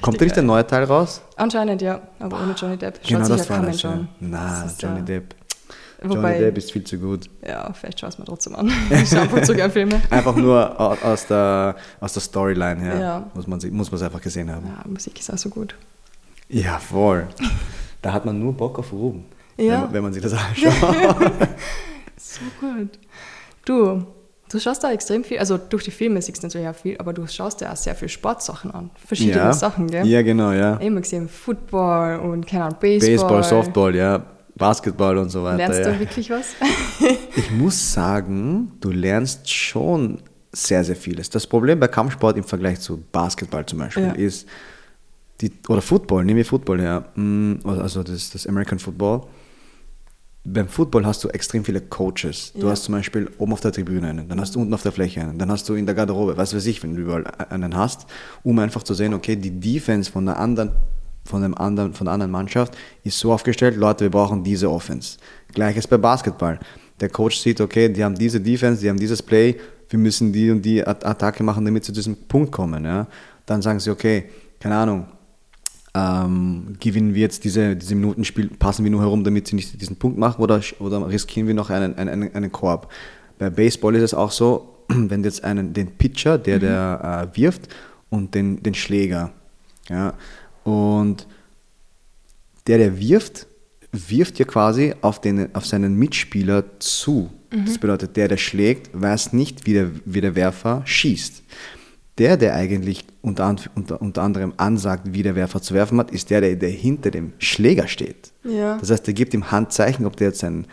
Kommt 0.00 0.20
da 0.20 0.24
nicht 0.24 0.36
der 0.36 0.42
neue 0.42 0.66
Teil 0.66 0.84
raus? 0.84 1.22
Anscheinend 1.36 1.82
ja, 1.82 2.00
aber 2.18 2.40
ohne 2.42 2.52
Johnny 2.52 2.76
Depp. 2.76 2.98
Schaut 3.02 3.08
genau, 3.08 3.28
das 3.28 3.48
ja 3.48 3.54
war 3.54 3.66
das. 3.66 3.82
Ja. 3.82 3.90
an. 3.90 4.08
Na, 4.20 4.66
Johnny 4.78 4.98
ja- 4.98 5.04
Depp. 5.04 5.34
Wobei, 6.04 6.32
Johnny 6.32 6.38
Depp 6.44 6.58
ist 6.58 6.72
viel 6.72 6.84
zu 6.84 6.98
gut. 6.98 7.28
ja, 7.46 7.72
vielleicht 7.72 8.00
schaust 8.00 8.18
du 8.18 8.22
mir 8.22 8.26
trotzdem 8.26 8.54
an. 8.54 8.70
Ich 8.90 9.08
schaue 9.08 9.28
und 9.28 9.44
zu 9.46 9.54
gerne 9.54 9.72
Filme. 9.72 10.00
Einfach 10.10 10.34
nur 10.36 10.78
au- 10.80 10.96
aus 11.02 11.26
der, 11.26 11.76
aus 12.00 12.12
der 12.12 12.22
Storyline 12.22 12.80
her 12.80 13.00
Ja. 13.00 13.30
muss 13.34 13.46
man 13.46 13.60
sich- 13.60 13.70
muss 13.72 13.92
es 13.92 14.02
einfach 14.02 14.20
gesehen 14.20 14.50
haben. 14.50 14.66
Ja, 14.66 14.88
Musik 14.88 15.18
ist 15.18 15.32
auch 15.32 15.38
so 15.38 15.48
gut. 15.48 15.74
Ja, 16.48 16.78
voll. 16.78 17.26
Da 18.02 18.12
hat 18.12 18.24
man 18.24 18.38
nur 18.38 18.52
Bock 18.52 18.78
auf 18.78 18.92
Ruben, 18.92 19.24
Ja. 19.56 19.64
wenn, 19.64 19.80
man, 19.80 19.92
wenn 19.94 20.02
man 20.04 20.12
sich 20.12 20.22
das 20.22 20.32
anschaut. 20.34 21.38
So 22.16 22.40
gut. 22.60 22.90
Du, 23.64 24.04
du 24.50 24.58
schaust 24.60 24.82
da 24.84 24.92
extrem 24.92 25.24
viel, 25.24 25.38
also 25.38 25.56
durch 25.58 25.84
die 25.84 25.90
Filme 25.90 26.20
siehst 26.20 26.42
du 26.42 26.46
natürlich 26.46 26.68
auch 26.68 26.74
viel, 26.74 26.96
aber 26.98 27.12
du 27.12 27.26
schaust 27.26 27.60
dir 27.60 27.70
auch 27.72 27.76
sehr 27.76 27.94
viel 27.94 28.08
Sportsachen 28.08 28.70
an. 28.72 28.90
Verschiedene 29.06 29.36
ja. 29.36 29.52
Sachen, 29.52 29.88
gell? 29.90 30.06
Ja, 30.06 30.22
genau, 30.22 30.52
ja. 30.52 30.76
Immer 30.76 31.00
gesehen, 31.00 31.28
Football 31.28 32.18
und 32.20 32.46
keine 32.46 32.64
Ahnung, 32.64 32.78
Baseball. 32.80 33.10
Baseball, 33.16 33.44
Softball, 33.44 33.94
ja. 33.94 34.22
Basketball 34.56 35.18
und 35.18 35.30
so 35.30 35.42
weiter. 35.44 35.58
Lernst 35.58 35.80
ja. 35.80 35.92
du 35.92 36.00
wirklich 36.00 36.30
was? 36.30 36.54
Ich 37.34 37.50
muss 37.50 37.94
sagen, 37.94 38.72
du 38.80 38.90
lernst 38.90 39.50
schon 39.50 40.18
sehr, 40.52 40.84
sehr 40.84 40.96
vieles. 40.96 41.30
Das 41.30 41.46
Problem 41.46 41.80
bei 41.80 41.88
Kampfsport 41.88 42.36
im 42.36 42.44
Vergleich 42.44 42.80
zu 42.80 43.02
Basketball 43.10 43.64
zum 43.64 43.78
Beispiel 43.78 44.04
Ja. 44.04 44.12
ist, 44.12 44.46
die, 45.40 45.50
oder 45.68 45.80
Football, 45.80 46.24
nehmen 46.24 46.36
wir 46.36 46.44
Football 46.44 46.80
her, 46.80 47.06
mm, 47.16 47.54
also 47.64 48.02
das, 48.02 48.30
das 48.30 48.46
American 48.46 48.78
Football. 48.78 49.22
Beim 50.44 50.68
Football 50.68 51.06
hast 51.06 51.22
du 51.24 51.28
extrem 51.28 51.64
viele 51.64 51.80
Coaches. 51.80 52.52
Du 52.54 52.68
hast 52.68 52.84
zum 52.84 52.94
Beispiel 52.94 53.30
oben 53.38 53.52
auf 53.52 53.60
der 53.60 53.72
Tribüne 53.72 54.08
einen, 54.08 54.28
dann 54.28 54.40
hast 54.40 54.54
du 54.54 54.60
unten 54.60 54.74
auf 54.74 54.82
der 54.82 54.92
Fläche 54.92 55.20
einen, 55.20 55.38
dann 55.38 55.50
hast 55.50 55.68
du 55.68 55.74
in 55.74 55.86
der 55.86 55.94
Garderobe, 55.94 56.36
was 56.36 56.54
weiß 56.54 56.66
ich, 56.66 56.82
wenn 56.82 56.94
du 56.94 57.02
überall 57.02 57.24
einen 57.48 57.76
hast, 57.76 58.06
um 58.42 58.58
einfach 58.58 58.82
zu 58.82 58.92
sehen, 58.94 59.14
okay, 59.14 59.36
die 59.36 59.58
Defense 59.58 60.10
von 60.10 60.26
der 60.26 60.38
anderen 60.38 60.72
von, 61.24 61.42
dem 61.42 61.56
anderen, 61.56 61.94
von 61.94 62.06
der 62.06 62.14
anderen 62.14 62.32
Mannschaft 62.32 62.76
ist 63.04 63.18
so 63.18 63.32
aufgestellt, 63.32 63.76
Leute, 63.76 64.04
wir 64.04 64.10
brauchen 64.10 64.42
diese 64.42 64.70
Offense. 64.70 65.18
Gleiches 65.52 65.86
bei 65.86 65.98
Basketball. 65.98 66.58
Der 67.00 67.08
Coach 67.08 67.38
sieht, 67.38 67.60
okay, 67.60 67.88
die 67.88 68.04
haben 68.04 68.14
diese 68.14 68.40
Defense, 68.40 68.80
die 68.80 68.88
haben 68.88 68.98
dieses 68.98 69.22
Play, 69.22 69.56
wir 69.88 69.98
müssen 69.98 70.32
die 70.32 70.50
und 70.50 70.62
die 70.62 70.86
At- 70.86 71.04
Attacke 71.04 71.42
machen, 71.42 71.64
damit 71.64 71.84
sie 71.84 71.92
zu 71.92 72.00
diesem 72.00 72.16
Punkt 72.28 72.52
kommen. 72.52 72.84
Ja? 72.84 73.06
Dann 73.46 73.62
sagen 73.62 73.80
sie, 73.80 73.90
okay, 73.90 74.24
keine 74.58 74.76
Ahnung, 74.76 75.06
ähm, 75.94 76.76
gewinnen 76.80 77.14
wir 77.14 77.20
jetzt 77.20 77.44
diese, 77.44 77.76
diese 77.76 77.94
Minuten, 77.94 78.24
passen 78.58 78.84
wir 78.84 78.90
nur 78.90 79.02
herum, 79.02 79.24
damit 79.24 79.48
sie 79.48 79.56
nicht 79.56 79.80
diesen 79.80 79.96
Punkt 79.96 80.18
machen 80.18 80.40
oder, 80.40 80.60
oder 80.78 81.06
riskieren 81.08 81.46
wir 81.46 81.54
noch 81.54 81.70
einen, 81.70 81.96
einen, 81.96 82.34
einen 82.34 82.52
Korb. 82.52 82.90
Bei 83.38 83.50
Baseball 83.50 83.94
ist 83.96 84.02
es 84.02 84.14
auch 84.14 84.30
so, 84.30 84.76
wenn 84.88 85.22
jetzt 85.24 85.44
einen, 85.44 85.72
den 85.74 85.88
Pitcher, 85.98 86.38
der, 86.38 86.58
der 86.58 87.30
äh, 87.34 87.36
wirft 87.36 87.68
und 88.08 88.34
den, 88.34 88.62
den 88.62 88.74
Schläger. 88.74 89.32
Ja, 89.88 90.14
und 90.64 91.26
der, 92.66 92.78
der 92.78 92.98
wirft, 92.98 93.46
wirft 93.92 94.38
ja 94.38 94.44
quasi 94.44 94.94
auf, 95.00 95.20
den, 95.20 95.54
auf 95.54 95.66
seinen 95.66 95.94
Mitspieler 95.96 96.64
zu. 96.78 97.30
Das 97.66 97.76
bedeutet, 97.78 98.16
der, 98.16 98.28
der 98.28 98.38
schlägt, 98.38 98.88
weiß 98.98 99.34
nicht, 99.34 99.66
wie 99.66 99.74
der, 99.74 99.90
wie 100.06 100.22
der 100.22 100.34
Werfer 100.34 100.82
schießt. 100.86 101.42
Der, 102.18 102.36
der 102.36 102.54
eigentlich 102.54 103.04
unter, 103.20 103.54
unter, 103.74 104.00
unter 104.00 104.22
anderem 104.22 104.54
ansagt, 104.56 105.12
wie 105.12 105.22
der 105.22 105.34
Werfer 105.34 105.60
zu 105.60 105.74
werfen 105.74 105.98
hat, 105.98 106.10
ist 106.10 106.30
der, 106.30 106.40
der, 106.40 106.56
der 106.56 106.70
hinter 106.70 107.10
dem 107.10 107.32
Schläger 107.38 107.88
steht. 107.88 108.32
Ja. 108.44 108.78
Das 108.78 108.90
heißt, 108.90 109.06
der 109.06 109.14
gibt 109.14 109.34
ihm 109.34 109.50
Handzeichen, 109.50 110.06
ob 110.06 110.16
der 110.16 110.28
jetzt 110.28 110.44
einen 110.44 110.66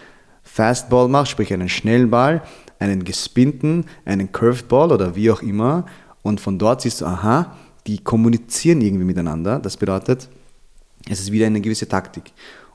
Fastball 0.44 1.10
macht, 1.10 1.30
sprich 1.30 1.54
einen 1.54 1.70
schnellen 1.70 2.10
Ball, 2.10 2.44
einen 2.80 3.04
gespinnten, 3.04 3.86
einen 4.06 4.32
Curveball 4.32 4.92
oder 4.92 5.16
wie 5.16 5.32
auch 5.32 5.42
immer. 5.42 5.86
Und 6.22 6.40
von 6.40 6.60
dort 6.60 6.82
siehst 6.82 7.02
du, 7.02 7.06
aha, 7.06 7.58
die 7.90 7.98
kommunizieren 7.98 8.82
irgendwie 8.82 9.04
miteinander. 9.04 9.58
Das 9.58 9.76
bedeutet, 9.76 10.30
es 11.10 11.20
ist 11.20 11.32
wieder 11.32 11.48
eine 11.48 11.60
gewisse 11.60 11.88
Taktik. 11.88 12.32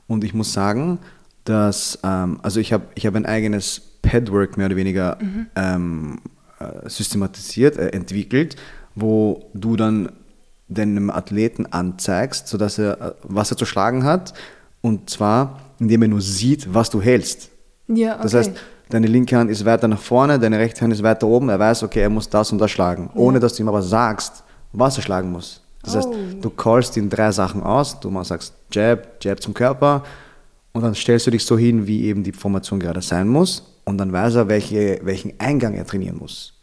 Und 0.07 0.25
ich 0.25 0.33
muss 0.33 0.51
sagen, 0.51 0.99
dass, 1.45 1.99
ähm, 2.03 2.39
also 2.43 2.59
ich 2.59 2.73
habe 2.73 2.83
ich 2.95 3.05
hab 3.05 3.15
ein 3.15 3.25
eigenes 3.25 3.81
Padwork 4.01 4.57
mehr 4.57 4.65
oder 4.65 4.75
weniger 4.75 5.17
ähm, 5.55 6.19
äh, 6.59 6.89
systematisiert, 6.89 7.77
äh, 7.77 7.89
entwickelt, 7.89 8.57
wo 8.93 9.49
du 9.53 9.77
dann 9.77 10.11
deinem 10.67 11.09
Athleten 11.09 11.65
anzeigst, 11.67 12.49
sodass 12.49 12.77
er, 12.77 12.99
äh, 12.99 13.11
was 13.23 13.51
er 13.51 13.57
zu 13.57 13.65
schlagen 13.65 14.03
hat, 14.03 14.33
und 14.81 15.09
zwar, 15.09 15.61
indem 15.79 16.01
er 16.01 16.07
nur 16.09 16.21
sieht, 16.21 16.73
was 16.73 16.89
du 16.89 17.01
hältst. 17.01 17.51
Ja, 17.87 18.15
okay. 18.15 18.23
Das 18.23 18.33
heißt, 18.33 18.51
deine 18.89 19.07
linke 19.07 19.37
Hand 19.37 19.49
ist 19.49 19.63
weiter 19.63 19.87
nach 19.87 20.01
vorne, 20.01 20.39
deine 20.39 20.59
rechte 20.59 20.81
Hand 20.81 20.91
ist 20.91 21.03
weiter 21.03 21.25
oben. 21.25 21.47
Er 21.47 21.59
weiß, 21.59 21.83
okay, 21.83 22.01
er 22.01 22.09
muss 22.09 22.29
das 22.29 22.51
und 22.51 22.57
das 22.57 22.69
schlagen, 22.69 23.09
ohne 23.15 23.39
dass 23.39 23.55
du 23.55 23.63
ihm 23.63 23.69
aber 23.69 23.81
sagst, 23.81 24.43
was 24.79 24.97
er 24.97 25.03
schlagen 25.03 25.31
muss. 25.31 25.61
Das 25.83 25.95
heißt, 25.95 26.07
Oh. 26.09 26.15
du 26.41 26.49
callst 26.49 26.97
ihm 26.97 27.09
drei 27.09 27.31
Sachen 27.31 27.61
aus. 27.61 27.99
Du 27.99 28.09
mal 28.09 28.23
sagst 28.23 28.53
Jab, 28.71 29.23
Jab 29.23 29.41
zum 29.41 29.53
Körper 29.53 30.03
und 30.73 30.81
dann 30.81 30.95
stellst 30.95 31.27
du 31.27 31.31
dich 31.31 31.45
so 31.45 31.57
hin, 31.57 31.85
wie 31.87 32.05
eben 32.05 32.23
die 32.23 32.31
Formation 32.31 32.79
gerade 32.79 33.01
sein 33.01 33.27
muss. 33.27 33.71
Und 33.85 33.99
dann 33.99 34.11
weiß 34.11 34.35
er, 34.35 34.47
welche, 34.47 34.99
welchen 35.03 35.39
Eingang 35.39 35.75
er 35.75 35.85
trainieren 35.85 36.17
muss. 36.17 36.53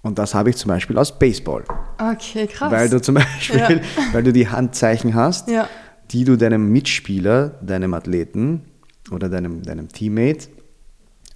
Und 0.00 0.18
das 0.18 0.34
habe 0.34 0.50
ich 0.50 0.56
zum 0.56 0.68
Beispiel 0.68 0.96
aus 0.98 1.16
Baseball. 1.18 1.64
okay, 1.98 2.46
krass. 2.46 2.72
Weil 2.72 2.88
du 2.88 3.00
zum 3.00 3.14
Beispiel, 3.16 3.58
Ja. 3.58 3.68
weil 4.12 4.22
du 4.22 4.32
die 4.32 4.48
Handzeichen 4.48 5.14
hast, 5.14 5.48
Ja. 5.48 5.68
die 6.10 6.24
du 6.24 6.36
deinem 6.36 6.72
Mitspieler, 6.72 7.50
deinem 7.62 7.92
Athleten 7.94 8.62
oder 9.10 9.28
deinem, 9.28 9.62
deinem 9.62 9.88
Teammate 9.88 10.48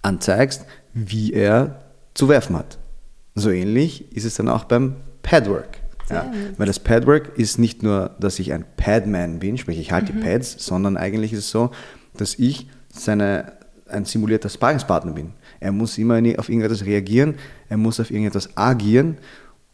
anzeigst, 0.02 0.64
wie 0.94 1.32
er 1.32 1.82
zu 2.14 2.28
werfen 2.28 2.56
hat. 2.56 2.78
So 3.34 3.50
ähnlich 3.50 4.10
ist 4.16 4.24
es 4.24 4.34
dann 4.36 4.48
auch 4.48 4.64
beim 4.64 4.96
Padwork. 5.22 5.78
Ja, 6.10 6.32
weil 6.56 6.66
das 6.66 6.78
Padwork 6.78 7.36
ist 7.36 7.58
nicht 7.58 7.82
nur, 7.82 8.10
dass 8.20 8.38
ich 8.38 8.52
ein 8.52 8.64
Padman 8.76 9.38
bin, 9.40 9.58
sprich 9.58 9.78
ich 9.78 9.92
halte 9.92 10.12
die 10.12 10.20
Pads, 10.20 10.64
sondern 10.64 10.96
eigentlich 10.96 11.32
ist 11.32 11.40
es 11.40 11.50
so, 11.50 11.70
dass 12.16 12.36
ich 12.38 12.68
seine, 12.88 13.52
ein 13.88 14.04
simulierter 14.04 14.48
Sparringspartner 14.48 15.12
bin. 15.12 15.32
Er 15.60 15.72
muss 15.72 15.98
immer 15.98 16.20
auf 16.38 16.48
irgendetwas 16.48 16.84
reagieren, 16.84 17.34
er 17.68 17.76
muss 17.76 17.98
auf 17.98 18.10
irgendetwas 18.10 18.56
agieren 18.56 19.18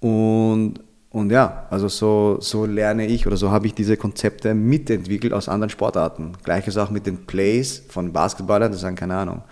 und, 0.00 0.80
und 1.10 1.30
ja, 1.30 1.66
also 1.70 1.88
so, 1.88 2.38
so 2.40 2.64
lerne 2.64 3.06
ich 3.06 3.26
oder 3.26 3.36
so 3.36 3.50
habe 3.50 3.66
ich 3.66 3.74
diese 3.74 3.96
Konzepte 3.96 4.54
mitentwickelt 4.54 5.32
aus 5.32 5.48
anderen 5.48 5.70
Sportarten. 5.70 6.32
Gleiches 6.42 6.76
auch 6.78 6.90
mit 6.90 7.06
den 7.06 7.26
Plays 7.26 7.82
von 7.88 8.12
Basketballern, 8.12 8.72
das 8.72 8.80
sagen 8.80 8.96
keine 8.96 9.16
Ahnung, 9.16 9.42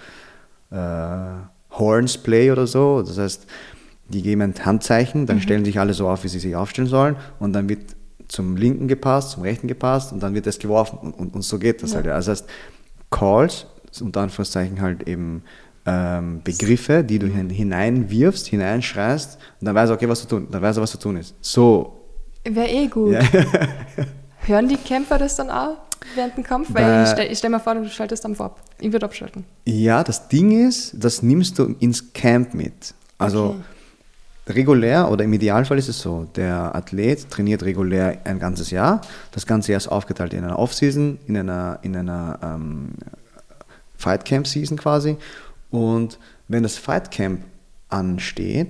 äh, 0.71 1.77
Horns 1.79 2.19
Play 2.19 2.51
oder 2.51 2.67
so. 2.67 3.03
Das 3.03 3.19
heißt, 3.19 3.47
die 4.11 4.23
geben 4.23 4.43
ein 4.43 4.55
Handzeichen, 4.65 5.27
dann 5.27 5.37
Mhm. 5.37 5.41
stellen 5.43 5.65
sich 5.65 5.79
alle 5.81 5.95
so 5.95 6.09
auf, 6.09 6.25
wie 6.25 6.29
sie 6.29 6.39
sich 6.41 6.55
aufstellen 6.57 6.89
sollen 6.89 7.17
und 7.39 7.53
dann 7.53 7.69
wird 7.69 7.97
zum 8.29 8.57
linken 8.57 8.87
gepasst, 8.89 9.31
zum 9.33 9.43
rechten 9.43 9.67
gepasst 9.69 10.13
und 10.13 10.23
dann 10.23 10.35
wird 10.35 10.47
es 10.47 10.59
geworfen 10.59 10.99
und, 11.01 11.13
und, 11.19 11.35
und 11.35 11.43
so 11.43 11.59
geht 11.59 11.83
das 11.83 11.91
Ja. 11.91 11.97
halt. 11.97 12.09
Also 12.09 12.31
das 12.31 12.43
heißt, 12.43 12.51
Calls, 13.11 13.67
unter 14.01 14.21
Anführungszeichen 14.21 14.81
halt 14.81 15.09
eben 15.09 15.43
ähm, 15.87 16.43
Begriffe, 16.45 17.03
die 17.03 17.19
du 17.19 17.27
hin, 17.27 17.49
hineinwirfst, 17.51 18.47
hineinschreist 18.47 19.39
und 19.61 19.65
dann 19.67 19.75
weiß 19.75 19.89
er, 19.91 19.95
okay, 19.97 20.09
was 20.09 20.21
zu 20.21 20.29
tun, 20.29 20.47
dann 20.51 20.61
weiß 20.63 20.77
er, 20.77 20.83
was 20.83 20.91
zu 20.91 20.99
tun 20.99 21.17
ist. 21.17 21.35
So. 21.41 21.97
Wäre 22.45 22.69
eh 22.69 22.87
gut. 22.87 23.13
Ja. 23.15 23.21
Hören 24.47 24.69
die 24.69 24.77
Kämpfer 24.77 25.19
das 25.19 25.37
dann 25.37 25.51
auch 25.51 25.77
während 26.15 26.37
dem 26.37 26.45
Kampf? 26.45 26.69
Weil 26.73 26.85
Bei- 26.85 27.03
ich 27.03 27.09
stelle 27.11 27.37
stell 27.37 27.51
mir 27.51 27.61
vor, 27.61 27.75
du 27.75 27.89
schaltest 27.89 28.25
dann 28.25 28.35
vor. 28.35 28.57
Ich 28.79 28.93
würde 28.93 29.07
abschalten. 29.07 29.45
Ja, 29.67 30.03
das 30.05 30.29
Ding 30.29 30.67
ist, 30.67 30.95
das 30.99 31.23
nimmst 31.23 31.59
du 31.59 31.75
ins 31.81 32.13
Camp 32.13 32.55
mit. 32.55 32.95
Also 33.19 33.57
regulär 34.51 35.11
oder 35.11 35.25
im 35.25 35.33
Idealfall 35.33 35.79
ist 35.79 35.89
es 35.89 36.01
so, 36.01 36.27
der 36.37 36.75
Athlet 36.75 37.31
trainiert 37.31 37.63
regulär 37.63 38.19
ein 38.25 38.39
ganzes 38.39 38.71
Jahr. 38.71 39.01
Das 39.33 39.47
ganze 39.47 39.73
Jahr 39.73 39.79
ist 39.79 39.89
aufgeteilt 39.89 40.35
in 40.35 40.45
einer 40.45 40.59
Off-Season, 40.59 41.19
in 41.27 41.37
einer, 41.37 41.79
in 41.83 41.97
einer 41.97 42.39
ähm, 42.43 42.91
Fight 43.97 44.25
Camp 44.25 44.47
Season 44.47 44.77
quasi. 44.77 45.17
Und 45.71 46.19
wenn 46.49 46.63
das 46.63 46.77
Fight 46.77 47.11
Camp 47.11 47.43
ansteht, 47.89 48.69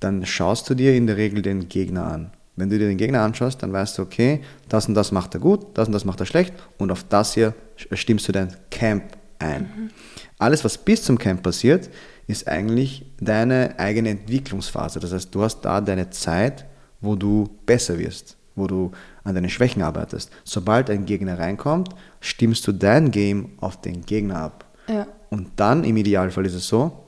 dann 0.00 0.24
schaust 0.24 0.68
du 0.70 0.74
dir 0.74 0.94
in 0.94 1.06
der 1.06 1.16
Regel 1.16 1.42
den 1.42 1.68
Gegner 1.68 2.06
an. 2.06 2.30
Wenn 2.56 2.70
du 2.70 2.78
dir 2.78 2.88
den 2.88 2.96
Gegner 2.96 3.22
anschaust, 3.22 3.62
dann 3.62 3.72
weißt 3.72 3.98
du, 3.98 4.02
okay, 4.02 4.40
das 4.68 4.88
und 4.88 4.94
das 4.94 5.12
macht 5.12 5.34
er 5.34 5.40
gut, 5.40 5.66
das 5.74 5.86
und 5.86 5.92
das 5.92 6.04
macht 6.04 6.20
er 6.20 6.26
schlecht 6.26 6.54
und 6.76 6.90
auf 6.90 7.04
das 7.04 7.34
hier 7.34 7.54
stimmst 7.92 8.26
du 8.28 8.32
dein 8.32 8.54
Camp 8.70 9.04
ein. 9.38 9.90
Alles, 10.38 10.64
was 10.64 10.78
bis 10.78 11.02
zum 11.02 11.18
Camp 11.18 11.42
passiert, 11.42 11.90
ist 12.26 12.46
eigentlich 12.46 13.06
deine 13.20 13.78
eigene 13.78 14.10
Entwicklungsphase. 14.10 15.00
Das 15.00 15.12
heißt, 15.12 15.34
du 15.34 15.42
hast 15.42 15.62
da 15.62 15.80
deine 15.80 16.10
Zeit, 16.10 16.66
wo 17.00 17.16
du 17.16 17.48
besser 17.64 17.98
wirst, 17.98 18.36
wo 18.54 18.66
du 18.66 18.92
an 19.24 19.34
deinen 19.34 19.48
Schwächen 19.48 19.82
arbeitest. 19.82 20.30
Sobald 20.44 20.90
ein 20.90 21.06
Gegner 21.06 21.38
reinkommt, 21.38 21.90
stimmst 22.20 22.66
du 22.66 22.72
dein 22.72 23.10
Game 23.10 23.52
auf 23.60 23.80
den 23.80 24.04
Gegner 24.04 24.38
ab. 24.38 24.64
Ja. 24.88 25.06
Und 25.30 25.50
dann 25.56 25.84
im 25.84 25.96
Idealfall 25.96 26.46
ist 26.46 26.54
es 26.54 26.68
so, 26.68 27.04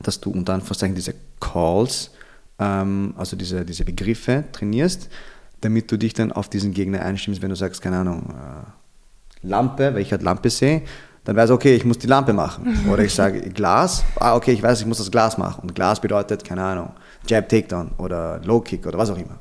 dass 0.00 0.20
du 0.20 0.30
unter 0.30 0.54
Anführungszeichen 0.54 0.94
diese 0.94 1.14
Calls, 1.40 2.10
ähm, 2.58 3.14
also 3.16 3.36
diese, 3.36 3.64
diese 3.64 3.84
Begriffe 3.84 4.44
trainierst, 4.52 5.08
damit 5.60 5.90
du 5.90 5.96
dich 5.96 6.12
dann 6.12 6.32
auf 6.32 6.48
diesen 6.48 6.72
Gegner 6.72 7.02
einstimmst, 7.02 7.42
wenn 7.42 7.50
du 7.50 7.56
sagst, 7.56 7.82
keine 7.82 7.98
Ahnung, 7.98 8.30
äh, 8.30 9.46
Lampe, 9.46 9.94
weil 9.94 10.02
ich 10.02 10.12
halt 10.12 10.22
Lampe 10.22 10.50
sehe, 10.50 10.82
dann 11.24 11.36
weiß 11.36 11.50
ich, 11.50 11.54
okay, 11.54 11.74
ich 11.76 11.84
muss 11.84 11.98
die 11.98 12.06
Lampe 12.08 12.32
machen. 12.32 12.86
Oder 12.90 13.04
ich 13.04 13.14
sage 13.14 13.40
Glas, 13.50 14.04
ah, 14.16 14.34
okay, 14.34 14.52
ich 14.52 14.62
weiß, 14.62 14.80
ich 14.80 14.86
muss 14.86 14.98
das 14.98 15.10
Glas 15.10 15.38
machen. 15.38 15.62
Und 15.62 15.74
Glas 15.74 16.00
bedeutet, 16.00 16.44
keine 16.44 16.62
Ahnung, 16.64 16.90
Jab 17.28 17.48
Takedown 17.48 17.92
oder 17.98 18.40
Low 18.44 18.60
Kick 18.60 18.86
oder 18.86 18.98
was 18.98 19.10
auch 19.10 19.16
immer. 19.18 19.38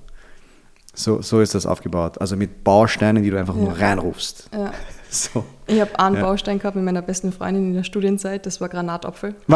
So, 0.94 1.22
so 1.22 1.40
ist 1.40 1.56
das 1.56 1.66
aufgebaut. 1.66 2.20
Also 2.20 2.36
mit 2.36 2.64
Bausteinen, 2.64 3.24
die 3.24 3.30
du 3.32 3.40
einfach 3.40 3.56
nur 3.56 3.70
Ja. 3.78 3.88
reinrufst. 3.88 4.50
Ja. 4.54 4.72
So. 5.34 5.44
Ich 5.68 5.82
habe 5.82 6.00
einen 6.00 6.16
Ja. 6.16 6.22
Baustein 6.22 6.58
gehabt 6.58 6.76
mit 6.78 6.86
meiner 6.86 7.02
besten 7.02 7.34
Freundin 7.34 7.68
in 7.68 7.74
der 7.74 7.84
Studienzeit, 7.84 8.46
das 8.46 8.62
war 8.62 8.70
Granatapfel. 8.70 9.36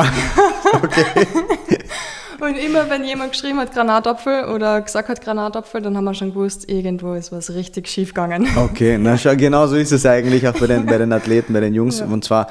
okay. 0.73 1.25
Und 2.41 2.57
immer 2.57 2.89
wenn 2.89 3.05
jemand 3.05 3.31
geschrieben 3.31 3.59
hat 3.59 3.73
Granatapfel 3.73 4.45
oder 4.53 4.81
gesagt 4.81 5.07
hat 5.07 5.21
Granatapfel, 5.21 5.81
dann 5.81 5.95
haben 5.95 6.03
wir 6.03 6.13
schon 6.13 6.31
gewusst, 6.33 6.69
irgendwo 6.69 7.13
ist 7.13 7.31
was 7.31 7.53
richtig 7.53 7.87
schief 7.87 8.09
gegangen. 8.09 8.45
Okay, 8.57 8.97
na 8.97 9.17
schau, 9.17 9.35
genau 9.37 9.65
so 9.67 9.77
ist 9.77 9.93
es 9.93 10.05
eigentlich 10.05 10.45
auch 10.47 10.53
bei 10.59 10.67
den, 10.67 10.85
bei 10.85 10.97
den 10.97 11.13
Athleten, 11.13 11.53
bei 11.53 11.61
den 11.61 11.73
Jungs. 11.73 11.99
Ja. 12.01 12.05
Und 12.07 12.25
zwar, 12.25 12.47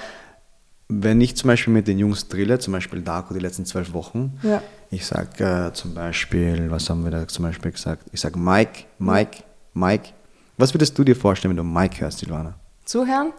wenn 0.89 1.21
ich 1.21 1.37
zum 1.37 1.49
Beispiel 1.49 1.75
mit 1.75 1.87
den 1.87 1.99
Jungs 1.99 2.29
drille, 2.29 2.59
zum 2.59 2.73
Beispiel 2.73 3.03
Darko 3.03 3.35
die 3.35 3.41
letzten 3.41 3.67
zwölf 3.67 3.93
Wochen, 3.93 4.39
Ja. 4.43 4.63
ich 4.91 5.05
sage 5.05 5.45
äh, 5.69 5.73
zum 5.75 5.93
Beispiel, 5.93 6.71
was 6.71 6.89
haben 6.89 7.05
wir 7.05 7.11
da 7.11 7.29
zum 7.29 7.45
Beispiel 7.45 7.71
gesagt? 7.73 8.07
Ich 8.13 8.21
sage 8.23 8.39
Mike, 8.39 8.85
Mike, 8.99 9.43
Mike. 9.75 10.09
Was 10.57 10.73
würdest 10.73 10.97
du 10.99 11.05
dir 11.05 11.15
vorstellen, 11.17 11.51
wenn 11.51 11.65
du 11.65 11.71
Mike 11.71 12.01
hörst, 12.01 12.21
Silvana? 12.21 12.55
Zuhören? 12.85 13.33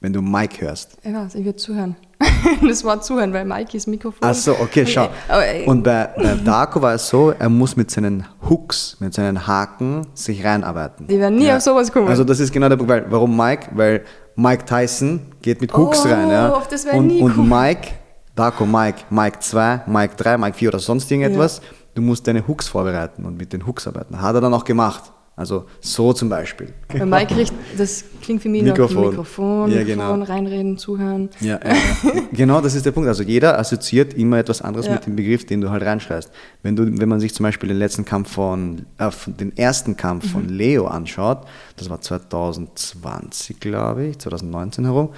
Wenn 0.00 0.12
du 0.14 0.22
Mike 0.22 0.62
hörst. 0.64 0.96
Ich 1.02 1.12
weiß, 1.12 1.34
ich 1.34 1.44
würde 1.44 1.56
zuhören. 1.56 1.96
das 2.66 2.84
war 2.84 3.02
zuhören, 3.02 3.32
weil 3.34 3.44
Mike 3.44 3.76
ist 3.76 3.86
Mikrofon. 3.86 4.20
Ach 4.22 4.34
so, 4.34 4.52
okay, 4.58 4.86
schau. 4.86 5.08
Äh, 5.28 5.66
Und 5.66 5.82
bei, 5.82 6.08
bei 6.16 6.34
Darko 6.42 6.80
war 6.80 6.94
es 6.94 7.06
so, 7.08 7.30
er 7.38 7.48
muss 7.50 7.76
mit 7.76 7.90
seinen 7.90 8.26
Hooks, 8.48 8.96
mit 9.00 9.12
seinen 9.12 9.46
Haken 9.46 10.06
sich 10.14 10.42
reinarbeiten. 10.44 11.06
Die 11.06 11.18
werden 11.18 11.36
nie 11.38 11.52
auf 11.52 11.60
sowas 11.60 11.92
kommen. 11.92 12.08
Also 12.08 12.24
das 12.24 12.40
ist 12.40 12.50
genau 12.52 12.68
der 12.70 12.76
Punkt, 12.76 12.90
weil, 12.90 13.04
warum 13.10 13.36
Mike? 13.36 13.68
Weil 13.74 14.04
Mike 14.36 14.64
Tyson 14.64 15.20
geht 15.42 15.60
mit 15.60 15.76
Hooks 15.76 16.04
Oh, 16.06 16.08
rein. 16.08 16.30
Ja? 16.30 16.54
auf 16.54 16.68
das 16.68 16.86
und, 16.86 17.06
nie 17.08 17.20
und. 17.20 17.36
Mike, 17.48 17.88
Darko 18.34 18.64
Mike, 18.64 19.02
Mike 19.10 19.40
2, 19.40 19.82
Mike 19.86 20.14
3, 20.16 20.38
Mike 20.38 20.56
4 20.56 20.68
oder 20.70 20.78
sonst 20.78 21.10
irgendetwas, 21.10 21.60
du 21.94 22.00
musst 22.00 22.26
deine 22.26 22.46
Hooks 22.48 22.68
vorbereiten 22.68 23.26
und 23.26 23.36
mit 23.36 23.52
den 23.52 23.66
Hooks 23.66 23.86
arbeiten. 23.86 24.20
Hat 24.22 24.34
er 24.34 24.40
dann 24.40 24.54
auch 24.54 24.64
gemacht. 24.64 25.12
Also 25.36 25.64
so 25.80 26.12
zum 26.12 26.28
Beispiel. 26.28 26.68
Weil 26.88 27.06
Mike 27.06 27.34
kriegt, 27.34 27.52
das 27.78 28.04
klingt 28.20 28.42
für 28.42 28.50
mich 28.50 28.62
Mikrofon. 28.62 29.02
nach 29.04 29.10
Mikrofon, 29.10 29.70
Ja, 29.70 29.78
Mikrofon, 29.78 30.20
genau. 30.20 30.24
reinreden, 30.32 30.76
zuhören. 30.76 31.30
Ja, 31.40 31.58
ja, 31.64 31.72
ja. 31.72 32.22
genau, 32.32 32.60
das 32.60 32.74
ist 32.74 32.84
der 32.84 32.90
Punkt. 32.92 33.08
Also 33.08 33.22
jeder 33.22 33.58
assoziiert 33.58 34.12
immer 34.12 34.38
etwas 34.38 34.60
anderes 34.60 34.90
mit 34.90 35.06
dem 35.06 35.16
Begriff, 35.16 35.46
den 35.46 35.62
du 35.62 35.70
halt 35.70 35.82
reinschreist. 35.82 36.30
Wenn 36.62 36.76
du, 36.76 36.84
wenn 37.00 37.08
man 37.08 37.20
sich 37.20 37.32
zum 37.32 37.44
Beispiel 37.44 37.70
den 37.70 37.78
letzten 37.78 38.04
Kampf 38.04 38.32
von, 38.32 38.84
äh, 38.98 39.10
von- 39.10 39.34
den 39.36 39.56
ersten 39.56 39.96
Kampf 39.96 40.30
von 40.30 40.42
Mhm. 40.42 40.48
Leo 40.52 40.86
anschaut, 40.88 41.46
das 41.76 41.88
war 41.88 42.02
2020, 42.02 43.60
glaube 43.60 44.06
ich, 44.08 44.18
2019 44.18 44.84
herum. 44.84 45.10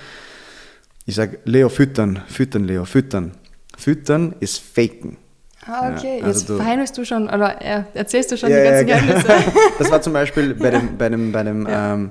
Ich 1.04 1.16
sage, 1.16 1.40
Leo, 1.44 1.68
füttern, 1.68 2.20
füttern, 2.28 2.64
Leo, 2.64 2.84
füttern. 2.84 3.32
Füttern 3.76 4.36
ist 4.38 4.58
faken. 4.60 5.16
Ah, 5.66 5.92
okay. 5.96 6.18
Ja, 6.20 6.24
also 6.26 6.40
Jetzt 6.40 6.48
du- 6.48 6.56
verheimlichst 6.56 6.98
du 6.98 7.04
schon, 7.04 7.24
oder 7.28 7.60
äh, 7.62 7.82
erzählst 7.94 8.32
du 8.32 8.36
schon 8.36 8.50
Ja, 8.50 8.58
die 8.58 8.64
ja, 8.64 8.82
ganzen 8.82 8.86
genau. 8.86 9.22
Geheimnisse. 9.22 9.52
Das 9.78 9.90
war 9.90 10.02
zum 10.02 10.12
Beispiel 10.12 10.54
bei 10.54 10.70
dem, 10.70 10.96
bei 10.98 11.08
dem, 11.08 11.32
bei 11.32 11.42
dem, 11.44 11.66
Ja. 11.68 11.94
ähm, 11.94 12.10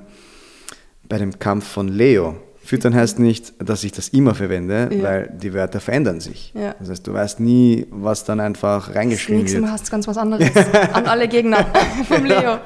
bei 1.08 1.18
dem 1.18 1.38
Kampf 1.38 1.66
von 1.68 1.88
Leo. 1.88 2.36
Füttern 2.64 2.94
heißt 2.94 3.18
nicht, 3.18 3.54
dass 3.58 3.82
ich 3.84 3.90
das 3.92 4.08
immer 4.10 4.34
verwende, 4.34 4.88
Ja. 4.92 5.02
weil 5.02 5.34
die 5.42 5.52
Wörter 5.52 5.80
verändern 5.80 6.20
sich. 6.20 6.52
Ja. 6.54 6.74
Das 6.78 6.88
heißt, 6.90 7.06
du 7.06 7.12
weißt 7.12 7.40
nie, 7.40 7.86
was 7.90 8.24
dann 8.24 8.38
einfach 8.40 8.94
reingeschrieben 8.94 9.46
wird. 9.50 9.60
Mal 9.62 9.72
hast 9.72 9.88
du 9.88 9.90
ganz 9.90 10.06
was 10.08 10.16
anderes. 10.16 10.48
An 10.92 11.06
alle 11.06 11.26
Gegner 11.28 11.66
vom 12.08 12.24
Leo. 12.24 12.58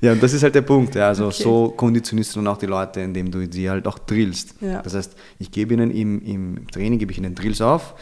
Ja, 0.00 0.12
und 0.12 0.22
das 0.22 0.32
ist 0.32 0.42
halt 0.44 0.54
der 0.54 0.62
Punkt. 0.62 0.94
Ja. 0.94 1.08
Also 1.08 1.26
Okay. 1.26 1.42
so 1.42 1.68
konditionierst 1.76 2.34
du 2.34 2.40
dann 2.40 2.46
auch 2.48 2.58
die 2.58 2.66
Leute, 2.66 3.00
indem 3.00 3.30
du 3.30 3.44
sie 3.50 3.68
halt 3.68 3.86
auch 3.88 3.98
drillst. 3.98 4.54
Ja. 4.60 4.80
Das 4.82 4.94
heißt, 4.94 5.12
ich 5.40 5.50
gebe 5.50 5.74
ihnen 5.74 5.90
im, 5.90 6.22
im 6.24 6.66
Training, 6.70 6.98
gebe 7.00 7.10
ich 7.12 7.18
ihnen 7.18 7.34
Drills 7.34 7.60
auf 7.60 7.94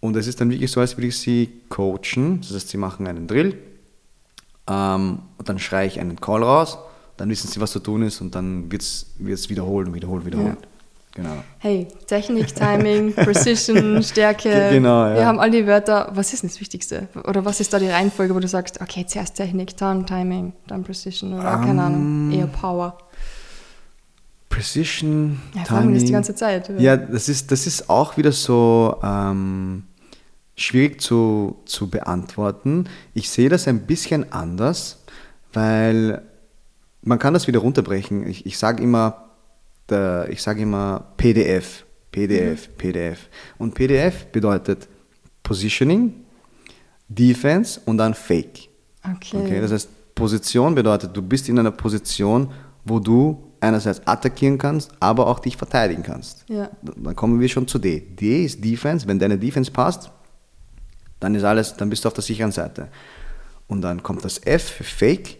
und 0.00 0.16
es 0.16 0.26
ist 0.26 0.40
dann 0.40 0.50
wirklich 0.50 0.70
so, 0.70 0.80
als 0.80 0.96
würde 0.96 1.08
ich 1.08 1.18
sie 1.18 1.50
coachen. 1.68 2.40
Das 2.40 2.52
heißt, 2.54 2.68
sie 2.68 2.76
machen 2.76 3.06
einen 3.06 3.26
Drill 3.26 3.56
ähm, 4.68 5.20
und 5.38 5.48
dann 5.48 5.58
schreie 5.58 5.86
ich 5.86 6.00
einen 6.00 6.20
Call 6.20 6.42
raus, 6.42 6.78
dann 7.16 7.28
wissen 7.30 7.48
sie, 7.48 7.60
was 7.60 7.72
zu 7.72 7.78
tun 7.80 8.02
ist 8.02 8.20
und 8.20 8.34
dann 8.34 8.70
wird 8.70 8.82
es 8.82 9.06
wiederholt 9.48 9.88
und 9.88 9.94
wiederholt, 9.94 10.24
wiederholt. 10.26 10.58
Genau. 11.14 11.30
Hey, 11.60 11.88
Technik, 12.06 12.54
Timing, 12.54 13.14
Precision, 13.14 14.02
Stärke. 14.02 14.50
Ge- 14.50 14.70
genau, 14.74 15.06
ja. 15.06 15.14
Wir 15.14 15.26
haben 15.26 15.38
all 15.40 15.50
die 15.50 15.66
Wörter. 15.66 16.10
Was 16.12 16.34
ist 16.34 16.42
denn 16.42 16.50
das 16.50 16.60
Wichtigste? 16.60 17.08
Oder 17.26 17.42
was 17.42 17.58
ist 17.58 17.72
da 17.72 17.78
die 17.78 17.88
Reihenfolge, 17.88 18.34
wo 18.34 18.38
du 18.38 18.46
sagst, 18.46 18.82
okay, 18.82 19.06
zuerst 19.06 19.34
Technik, 19.34 19.74
dann 19.78 20.04
Timing, 20.04 20.52
dann 20.66 20.84
Precision 20.84 21.32
oder 21.32 21.56
keine 21.56 21.70
Ähm, 21.70 21.78
Ahnung, 21.80 22.32
eher 22.32 22.46
Power. 22.48 22.98
Precision, 24.56 25.38
Ja, 25.54 25.64
fragen 25.64 25.88
wir 25.88 25.94
das 25.96 26.04
die 26.04 26.12
ganze 26.12 26.34
Zeit. 26.34 26.70
Ja, 26.78 26.96
das 26.96 27.28
ist, 27.28 27.52
das 27.52 27.66
ist 27.66 27.90
auch 27.90 28.16
wieder 28.16 28.32
so 28.32 28.98
ähm, 29.02 29.84
schwierig 30.56 30.98
zu, 30.98 31.58
zu 31.66 31.90
beantworten. 31.90 32.88
Ich 33.12 33.28
sehe 33.28 33.50
das 33.50 33.68
ein 33.68 33.86
bisschen 33.86 34.32
anders, 34.32 35.04
weil 35.52 36.22
man 37.02 37.18
kann 37.18 37.34
das 37.34 37.46
wieder 37.46 37.58
runterbrechen. 37.58 38.26
Ich, 38.26 38.46
ich 38.46 38.56
sage 38.56 38.82
immer, 38.82 39.26
der, 39.90 40.28
ich 40.30 40.42
sage 40.42 40.62
immer 40.62 41.04
PDF, 41.18 41.84
PDF, 42.10 42.74
PDF. 42.78 43.28
Und 43.58 43.74
PDF 43.74 44.24
bedeutet 44.32 44.88
Positioning, 45.42 46.14
Defense 47.08 47.78
und 47.84 47.98
dann 47.98 48.14
Fake. 48.14 48.70
Okay. 49.04 49.36
Okay, 49.36 49.60
das 49.60 49.70
heißt, 49.70 50.14
Position 50.14 50.74
bedeutet, 50.74 51.14
du 51.14 51.20
bist 51.20 51.46
in 51.50 51.58
einer 51.58 51.72
Position, 51.72 52.50
wo 52.86 52.98
du 52.98 53.45
einerseits 53.60 54.06
attackieren 54.06 54.58
kannst, 54.58 54.90
aber 55.00 55.26
auch 55.26 55.38
dich 55.38 55.56
verteidigen 55.56 56.02
kannst. 56.02 56.44
Ja. 56.48 56.70
Dann 56.82 57.16
kommen 57.16 57.40
wir 57.40 57.48
schon 57.48 57.66
zu 57.66 57.78
D. 57.78 58.00
D 58.00 58.44
ist 58.44 58.64
Defense. 58.64 59.06
Wenn 59.06 59.18
deine 59.18 59.38
Defense 59.38 59.70
passt, 59.70 60.10
dann 61.20 61.34
ist 61.34 61.44
alles, 61.44 61.76
dann 61.76 61.90
bist 61.90 62.04
du 62.04 62.08
auf 62.08 62.14
der 62.14 62.22
sicheren 62.22 62.52
Seite. 62.52 62.88
Und 63.68 63.82
dann 63.82 64.02
kommt 64.02 64.24
das 64.24 64.38
F 64.44 64.62
für 64.62 64.84
Fake, 64.84 65.38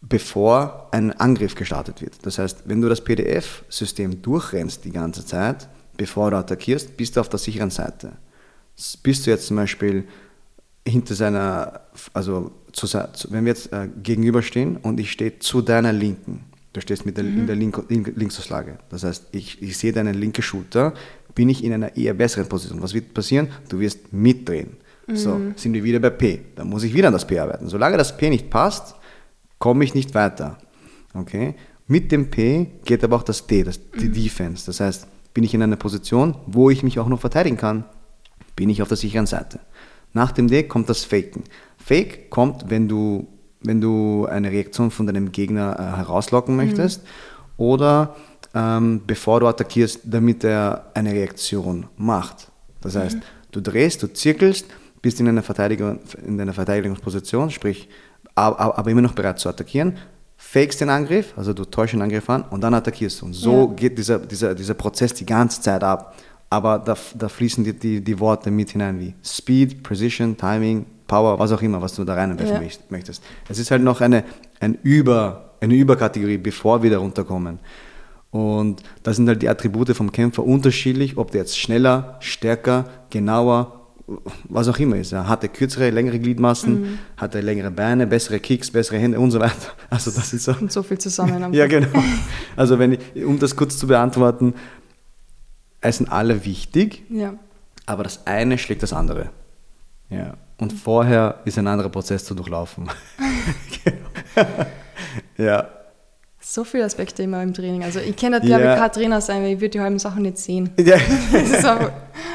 bevor 0.00 0.88
ein 0.92 1.12
Angriff 1.12 1.54
gestartet 1.54 2.00
wird. 2.00 2.14
Das 2.22 2.38
heißt, 2.38 2.62
wenn 2.66 2.80
du 2.80 2.88
das 2.88 3.02
PDF-System 3.02 4.22
durchrennst 4.22 4.84
die 4.84 4.92
ganze 4.92 5.24
Zeit, 5.24 5.68
bevor 5.96 6.30
du 6.30 6.36
attackierst, 6.36 6.96
bist 6.96 7.16
du 7.16 7.20
auf 7.20 7.28
der 7.28 7.38
sicheren 7.38 7.70
Seite. 7.70 8.12
Bist 9.02 9.26
du 9.26 9.30
jetzt 9.30 9.46
zum 9.46 9.56
Beispiel 9.56 10.06
hinter 10.86 11.14
seiner, 11.14 11.80
also 12.12 12.52
zu, 12.72 12.86
wenn 13.30 13.44
wir 13.44 13.52
jetzt 13.52 13.72
äh, 13.72 13.88
gegenüberstehen 14.02 14.76
und 14.76 15.00
ich 15.00 15.10
stehe 15.10 15.38
zu 15.38 15.62
deiner 15.62 15.92
Linken, 15.92 16.44
du 16.76 16.80
stehst 16.82 17.06
mit 17.06 17.16
der, 17.16 17.24
in 17.24 17.46
der 17.46 17.56
Link, 17.56 17.82
Link, 17.88 18.12
Linksauslage, 18.14 18.78
das 18.90 19.02
heißt, 19.02 19.28
ich, 19.32 19.62
ich 19.62 19.76
sehe 19.76 19.92
deine 19.92 20.12
linke 20.12 20.42
Schulter, 20.42 20.94
bin 21.34 21.48
ich 21.48 21.64
in 21.64 21.72
einer 21.72 21.96
eher 21.96 22.14
besseren 22.14 22.48
Position. 22.48 22.82
Was 22.82 22.94
wird 22.94 23.12
passieren? 23.12 23.48
Du 23.68 23.80
wirst 23.80 24.12
mitdrehen. 24.12 24.76
So, 25.08 25.40
sind 25.54 25.72
wir 25.72 25.84
wieder 25.84 26.00
bei 26.00 26.10
P. 26.10 26.40
Dann 26.56 26.68
muss 26.68 26.82
ich 26.82 26.92
wieder 26.92 27.08
an 27.08 27.12
das 27.12 27.26
P 27.26 27.38
arbeiten. 27.38 27.68
Solange 27.68 27.96
das 27.96 28.16
P 28.16 28.28
nicht 28.28 28.50
passt, 28.50 28.96
komme 29.58 29.84
ich 29.84 29.94
nicht 29.94 30.14
weiter. 30.14 30.58
Okay? 31.14 31.54
Mit 31.86 32.10
dem 32.10 32.28
P 32.30 32.66
geht 32.84 33.04
aber 33.04 33.16
auch 33.16 33.22
das 33.22 33.46
D, 33.46 33.62
das, 33.62 33.78
die 33.92 34.10
Defense. 34.10 34.66
Das 34.66 34.80
heißt, 34.80 35.06
bin 35.32 35.44
ich 35.44 35.54
in 35.54 35.62
einer 35.62 35.76
Position, 35.76 36.36
wo 36.46 36.70
ich 36.70 36.82
mich 36.82 36.98
auch 36.98 37.08
noch 37.08 37.20
verteidigen 37.20 37.56
kann, 37.56 37.84
bin 38.56 38.68
ich 38.68 38.82
auf 38.82 38.88
der 38.88 38.96
sicheren 38.96 39.26
Seite. 39.26 39.60
Nach 40.12 40.32
dem 40.32 40.48
D 40.48 40.64
kommt 40.64 40.88
das 40.88 41.04
Faken. 41.04 41.44
Fake 41.76 42.30
kommt, 42.30 42.70
wenn 42.70 42.88
du, 42.88 43.28
wenn 43.62 43.80
du 43.80 44.26
eine 44.26 44.50
Reaktion 44.50 44.90
von 44.90 45.06
deinem 45.06 45.32
Gegner 45.32 45.76
äh, 45.78 45.96
herauslocken 45.96 46.56
möchtest 46.56 47.02
oder 47.56 48.14
ähm, 48.54 49.02
bevor 49.06 49.40
du 49.40 49.46
attackierst, 49.46 50.00
damit 50.04 50.44
er 50.44 50.86
eine 50.94 51.12
Reaktion 51.12 51.86
macht. 51.96 52.48
Das 52.80 52.96
heißt, 52.96 53.18
du 53.52 53.60
drehst, 53.60 54.02
du 54.02 54.06
zirkelst, 54.12 54.66
bist 55.02 55.20
in 55.20 55.28
einer, 55.28 55.42
Verteidigung, 55.42 55.98
in 56.26 56.40
einer 56.40 56.52
Verteidigungsposition, 56.52 57.50
sprich, 57.50 57.88
aber, 58.34 58.78
aber 58.78 58.90
immer 58.90 59.02
noch 59.02 59.12
bereit 59.12 59.38
zu 59.38 59.48
attackieren, 59.48 59.96
fakest 60.36 60.80
den 60.80 60.90
Angriff, 60.90 61.32
also 61.36 61.52
du 61.52 61.64
täuschst 61.64 61.94
den 61.94 62.02
Angriff 62.02 62.28
an 62.28 62.42
und 62.50 62.60
dann 62.60 62.74
attackierst 62.74 63.20
du. 63.22 63.26
Und 63.26 63.32
so 63.34 63.68
Ja. 63.68 63.74
geht 63.74 63.98
dieser, 63.98 64.18
dieser, 64.18 64.54
dieser 64.54 64.74
Prozess 64.74 65.14
die 65.14 65.26
ganze 65.26 65.60
Zeit 65.60 65.82
ab. 65.82 66.14
Aber 66.48 66.78
da, 66.78 66.96
da 67.18 67.28
fließen 67.28 67.64
die, 67.64 67.72
die, 67.72 68.00
die 68.00 68.20
Worte 68.20 68.50
mit 68.50 68.70
hinein 68.70 69.00
wie 69.00 69.14
Speed, 69.24 69.82
Precision, 69.82 70.36
Timing, 70.36 70.86
Power, 71.06 71.38
was 71.38 71.52
auch 71.52 71.62
immer, 71.62 71.80
was 71.82 71.94
du 71.94 72.04
da 72.04 72.14
reinwerfen 72.14 72.54
Ja. 72.56 72.60
möcht- 72.60 72.90
möchtest. 72.90 73.22
Es 73.48 73.58
ist 73.58 73.70
halt 73.70 73.82
noch 73.82 74.00
eine, 74.00 74.24
ein 74.60 74.78
Über, 74.82 75.54
eine 75.60 75.74
Überkategorie, 75.74 76.38
bevor 76.38 76.82
wir 76.82 76.90
da 76.90 76.98
runterkommen. 76.98 77.58
Und 78.30 78.82
da 79.02 79.14
sind 79.14 79.28
halt 79.28 79.40
die 79.42 79.48
Attribute 79.48 79.90
vom 79.96 80.12
Kämpfer 80.12 80.44
unterschiedlich, 80.44 81.16
ob 81.16 81.30
der 81.30 81.42
jetzt 81.42 81.58
schneller, 81.58 82.16
stärker, 82.20 82.84
genauer, 83.08 83.72
was 84.48 84.68
auch 84.68 84.78
immer 84.78 84.96
ist. 84.96 85.12
Er 85.12 85.28
hatte 85.28 85.48
kürzere, 85.48 85.90
längere 85.90 86.18
Gliedmaßen, 86.18 86.98
hatte 87.16 87.40
längere 87.40 87.70
Beine, 87.70 88.06
bessere 88.06 88.38
Kicks, 88.38 88.70
bessere 88.70 88.98
Hände 88.98 89.18
und 89.18 89.30
so 89.30 89.40
weiter. 89.40 89.54
Also 89.90 90.10
das 90.10 90.32
ist 90.32 90.44
so. 90.44 90.52
Und 90.52 90.70
so 90.70 90.82
viel 90.82 90.98
zusammen. 90.98 91.42
am- 91.42 91.52
Ja, 91.54 91.66
genau. 91.66 91.88
Also 92.56 92.78
wenn 92.78 92.92
ich, 92.92 93.24
um 93.24 93.38
das 93.38 93.56
kurz 93.56 93.78
zu 93.78 93.86
beantworten, 93.86 94.54
es 95.80 95.96
sind 95.98 96.10
alle 96.10 96.44
wichtig, 96.44 97.04
Ja. 97.08 97.34
aber 97.86 98.02
das 98.04 98.26
eine 98.26 98.58
schlägt 98.58 98.82
das 98.82 98.92
andere. 98.92 99.30
Ja. 100.10 100.34
Und 100.58 100.72
vorher 100.72 101.40
ist 101.44 101.58
ein 101.58 101.66
anderer 101.66 101.90
Prozess 101.90 102.24
zu 102.24 102.34
durchlaufen. 102.34 102.88
ja. 105.36 105.68
So 106.40 106.64
viele 106.64 106.84
Aspekte 106.84 107.24
immer 107.24 107.42
im 107.42 107.52
Training. 107.52 107.82
Also 107.82 107.98
ich 107.98 108.16
kann 108.16 108.30
glaube 108.40 108.48
Ja. 108.48 108.74
ich 108.74 108.80
kein 108.80 108.92
Trainer 108.92 109.20
sein, 109.20 109.42
weil 109.42 109.54
ich 109.54 109.60
würde 109.60 109.70
die 109.70 109.80
halben 109.80 109.98
Sachen 109.98 110.22
nicht 110.22 110.38
sehen. 110.38 110.70
ja. 110.78 110.96
Auch, 111.64 111.90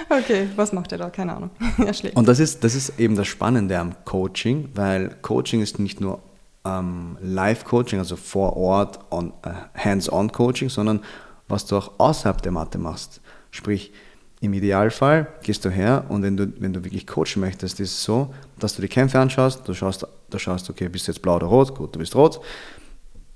okay, 0.10 0.50
was 0.56 0.74
macht 0.74 0.92
er 0.92 0.98
da? 0.98 1.10
Keine 1.10 1.36
Ahnung. 1.36 1.50
Er 1.86 1.94
schlägt. 1.94 2.16
Und 2.18 2.28
das 2.28 2.40
ist, 2.40 2.64
das 2.64 2.76
ist 2.76 3.00
eben 3.00 3.16
das 3.16 3.28
Spannende 3.28 3.80
am 3.80 3.94
Coaching, 4.06 4.70
weil 4.76 5.16
Coaching 5.22 5.62
ist 5.62 5.80
nicht 5.80 6.02
nur 6.02 6.20
ähm, 6.66 7.18
Live-Coaching, 7.22 8.00
also 8.00 8.16
vor 8.18 8.56
Ort, 8.58 9.00
on, 9.12 9.34
äh, 9.44 9.80
Hands-on-Coaching, 9.80 10.70
sondern 10.70 11.00
was 11.48 11.66
du 11.66 11.78
auch 11.78 11.94
außerhalb 11.98 12.42
der 12.42 12.52
Matte 12.52 12.78
machst. 12.78 13.22
Sprich, 13.50 13.92
im 14.42 14.54
Idealfall 14.54 15.28
gehst 15.44 15.64
du 15.66 15.70
her 15.70 16.06
und 16.10 16.24
wenn 16.24 16.36
du, 16.36 16.52
wenn 16.60 16.74
du 16.74 16.84
wirklich 16.84 17.06
coachen 17.06 17.40
möchtest, 17.40 17.80
ist 17.80 17.92
es 17.92 18.04
so, 18.04 18.34
dass 18.60 18.76
du 18.76 18.82
die 18.82 18.88
Kämpfe 18.88 19.20
anschaust, 19.20 19.68
du 19.68 19.74
schaust, 19.76 20.06
du 20.30 20.40
schaust, 20.40 20.70
okay, 20.70 20.90
bist 20.90 21.08
du 21.08 21.12
jetzt 21.12 21.22
blau 21.22 21.36
oder 21.36 21.46
rot? 21.46 21.76
Gut, 21.76 21.96
du 21.96 22.00
bist 22.00 22.16
rot. 22.16 22.42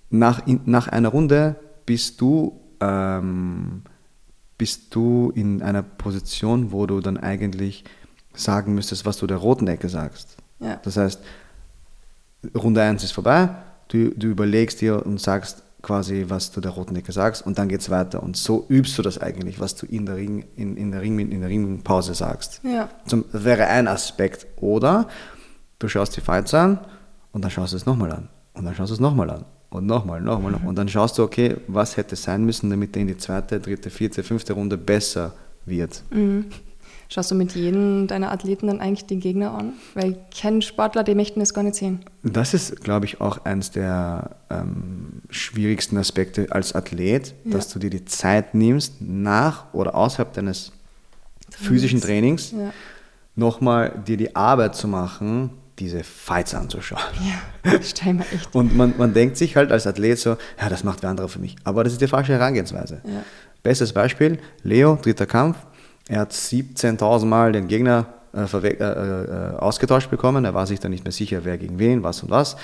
Nach, 0.09 0.45
in, 0.47 0.61
nach 0.65 0.87
einer 0.87 1.09
Runde 1.09 1.57
bist 1.85 2.19
du, 2.19 2.59
ähm, 2.81 3.83
bist 4.57 4.95
du 4.95 5.31
in 5.35 5.61
einer 5.61 5.83
Position, 5.83 6.71
wo 6.71 6.87
du 6.87 6.99
dann 7.01 7.17
eigentlich 7.17 7.83
sagen 8.33 8.73
müsstest, 8.73 9.05
was 9.05 9.17
du 9.17 9.27
der 9.27 9.37
roten 9.37 9.67
Ecke 9.67 9.89
sagst. 9.89 10.37
Ja. 10.59 10.77
Das 10.83 10.97
heißt, 10.97 11.21
Runde 12.57 12.81
1 12.81 13.03
ist 13.03 13.11
vorbei, 13.11 13.49
du, 13.89 14.09
du 14.09 14.27
überlegst 14.27 14.81
dir 14.81 15.05
und 15.05 15.21
sagst 15.21 15.61
quasi, 15.85 16.25
was 16.27 16.51
du 16.51 16.59
der 16.61 16.71
roten 16.71 16.95
Ecke 16.95 17.11
sagst 17.11 17.45
und 17.45 17.59
dann 17.59 17.69
geht 17.69 17.81
es 17.81 17.89
weiter. 17.89 18.23
Und 18.23 18.35
so 18.35 18.65
übst 18.67 18.97
du 18.97 19.03
das 19.03 19.19
eigentlich, 19.19 19.59
was 19.59 19.75
du 19.75 19.85
in 19.85 20.05
der, 20.05 20.15
Ring, 20.15 20.45
in, 20.55 20.75
in 20.75 20.91
der, 20.91 21.01
Ring, 21.01 21.19
in 21.19 21.39
der 21.41 21.49
Ringpause 21.49 22.15
sagst. 22.15 22.59
Ja. 22.63 22.89
Zum, 23.05 23.25
das 23.31 23.43
wäre 23.43 23.67
ein 23.67 23.87
Aspekt. 23.87 24.47
Oder 24.57 25.07
du 25.79 25.87
schaust 25.87 26.17
die 26.17 26.21
Fights 26.21 26.53
an 26.53 26.79
und 27.31 27.43
dann 27.43 27.51
schaust 27.51 27.73
du 27.73 27.77
es 27.77 27.85
nochmal 27.85 28.11
an. 28.11 28.29
Und 28.53 28.65
dann 28.65 28.73
schaust 28.73 28.89
du 28.89 28.95
es 28.95 28.99
nochmal 28.99 29.29
an. 29.29 29.45
Und 29.69 29.85
nochmal, 29.85 30.21
nochmal, 30.21 30.51
nochmal. 30.53 30.69
Und 30.69 30.75
dann 30.75 30.89
schaust 30.89 31.17
du, 31.17 31.23
okay, 31.23 31.57
was 31.67 31.97
hätte 31.97 32.15
sein 32.15 32.43
müssen, 32.45 32.69
damit 32.69 32.95
der 32.95 33.03
in 33.03 33.07
die 33.09 33.17
zweite, 33.17 33.59
dritte, 33.59 33.89
vierte, 33.89 34.23
fünfte 34.23 34.53
Runde 34.53 34.77
besser 34.77 35.33
wird. 35.65 36.03
Mhm. 36.09 36.45
Schaust 37.15 37.31
du 37.31 37.35
mit 37.35 37.55
jedem 37.55 38.07
deiner 38.07 38.29
Athleten 38.33 38.67
dann 38.67 38.81
eigentlich 38.81 39.05
den 39.05 39.21
Gegner 39.21 39.51
an? 39.57 39.71
Weil 39.93 40.17
kein 40.37 40.61
Sportler, 40.61 41.01
die 41.05 41.15
möchten 41.15 41.39
das 41.39 41.53
gar 41.53 41.63
nicht 41.63 41.77
sehen. 41.77 42.01
Das 42.23 42.53
ist, 42.53 42.81
glaube 42.83 43.05
ich, 43.05 43.21
auch 43.21 43.45
eines 43.45 43.71
der 43.71 44.31
ähm, 44.49 45.21
schwierigsten 45.29 45.97
Aspekte 45.97 46.47
als 46.49 46.75
Athlet, 46.75 47.33
Ja. 47.45 47.51
dass 47.51 47.69
du 47.69 47.79
dir 47.79 47.89
die 47.89 48.03
Zeit 48.03 48.53
nimmst, 48.53 48.95
nach 48.99 49.73
oder 49.73 49.95
außerhalb 49.95 50.33
deines 50.33 50.73
physischen 51.49 52.01
Trainings 52.01 52.51
Ja. 52.51 52.73
nochmal 53.37 54.03
dir 54.05 54.17
die 54.17 54.35
Arbeit 54.35 54.75
zu 54.75 54.89
machen, 54.89 55.51
diese 55.79 56.03
Fights 56.03 56.53
anzuschauen. 56.53 56.99
Ja, 57.63 57.79
stell 57.81 58.15
mir 58.15 58.25
echt. 58.33 58.53
Und 58.53 58.75
man, 58.75 58.93
man 58.97 59.13
denkt 59.13 59.37
sich 59.37 59.55
halt 59.55 59.71
als 59.71 59.87
Athlet 59.87 60.19
so, 60.19 60.31
ja, 60.59 60.67
das 60.67 60.83
macht 60.83 61.01
wer 61.01 61.11
andere 61.11 61.29
für 61.29 61.39
mich. 61.39 61.55
Aber 61.63 61.85
das 61.85 61.93
ist 61.93 62.01
die 62.01 62.07
falsche 62.07 62.33
Herangehensweise. 62.33 62.99
Ja. 63.05 63.23
Bestes 63.63 63.93
Beispiel, 63.93 64.37
Leo, 64.63 64.97
dritter 65.01 65.25
Kampf. 65.25 65.55
Er 66.07 66.19
hat 66.21 66.31
17.000 66.33 67.25
Mal 67.25 67.51
den 67.51 67.67
Gegner 67.67 68.05
äh, 68.33 68.43
äh, 68.43 68.67
äh, 68.77 69.55
ausgetauscht 69.57 70.09
bekommen. 70.09 70.45
Er 70.45 70.53
war 70.53 70.67
sich 70.67 70.79
dann 70.79 70.91
nicht 70.91 71.03
mehr 71.03 71.11
sicher, 71.11 71.39
wer 71.43 71.57
gegen 71.57 71.79
wen, 71.79 72.03
was 72.03 72.21
und 72.23 72.29
was. 72.29 72.55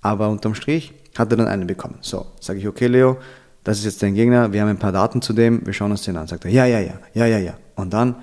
Aber 0.00 0.28
unterm 0.28 0.54
Strich 0.54 0.92
hat 1.18 1.30
er 1.32 1.36
dann 1.38 1.48
einen 1.48 1.66
bekommen. 1.66 1.96
So, 2.02 2.26
sage 2.40 2.58
ich, 2.58 2.68
okay, 2.68 2.86
Leo, 2.86 3.16
das 3.64 3.78
ist 3.78 3.84
jetzt 3.84 4.02
dein 4.02 4.14
Gegner. 4.14 4.52
Wir 4.52 4.60
haben 4.60 4.68
ein 4.68 4.78
paar 4.78 4.92
Daten 4.92 5.22
zu 5.22 5.32
dem. 5.32 5.64
Wir 5.66 5.72
schauen 5.72 5.90
uns 5.90 6.02
den 6.02 6.16
an. 6.16 6.26
Sagt 6.26 6.44
er, 6.44 6.50
ja, 6.50 6.66
ja, 6.66 6.80
ja, 6.80 6.92
ja, 7.14 7.26
ja, 7.26 7.38
ja. 7.38 7.54
Und 7.76 7.94
dann, 7.94 8.16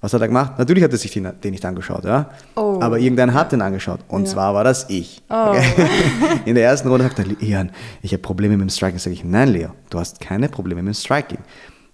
was 0.00 0.12
hat 0.12 0.20
er 0.20 0.26
gemacht? 0.28 0.58
Natürlich 0.58 0.82
hat 0.82 0.90
er 0.90 0.98
sich 0.98 1.12
den, 1.12 1.30
den 1.44 1.52
nicht 1.52 1.64
angeschaut, 1.64 2.04
ja. 2.04 2.30
Oh. 2.56 2.78
Aber 2.82 2.98
irgendeiner 2.98 3.32
hat 3.34 3.52
den 3.52 3.62
angeschaut. 3.62 4.00
Und 4.08 4.24
Ja. 4.24 4.32
zwar 4.32 4.52
war 4.54 4.64
das 4.64 4.86
ich. 4.90 5.22
Oh. 5.30 5.54
In 6.44 6.56
der 6.56 6.64
ersten 6.64 6.88
Runde 6.88 7.04
sagt 7.04 7.20
er, 7.20 7.26
Ian, 7.40 7.70
ich 8.02 8.12
habe 8.12 8.22
Probleme 8.22 8.56
mit 8.56 8.62
dem 8.62 8.70
Striking. 8.70 8.98
Sage 8.98 9.14
ich, 9.14 9.22
nein, 9.24 9.48
Leo, 9.50 9.70
du 9.90 10.00
hast 10.00 10.20
keine 10.20 10.48
Probleme 10.48 10.82
mit 10.82 10.94
dem 10.94 10.98
Striking. 10.98 11.38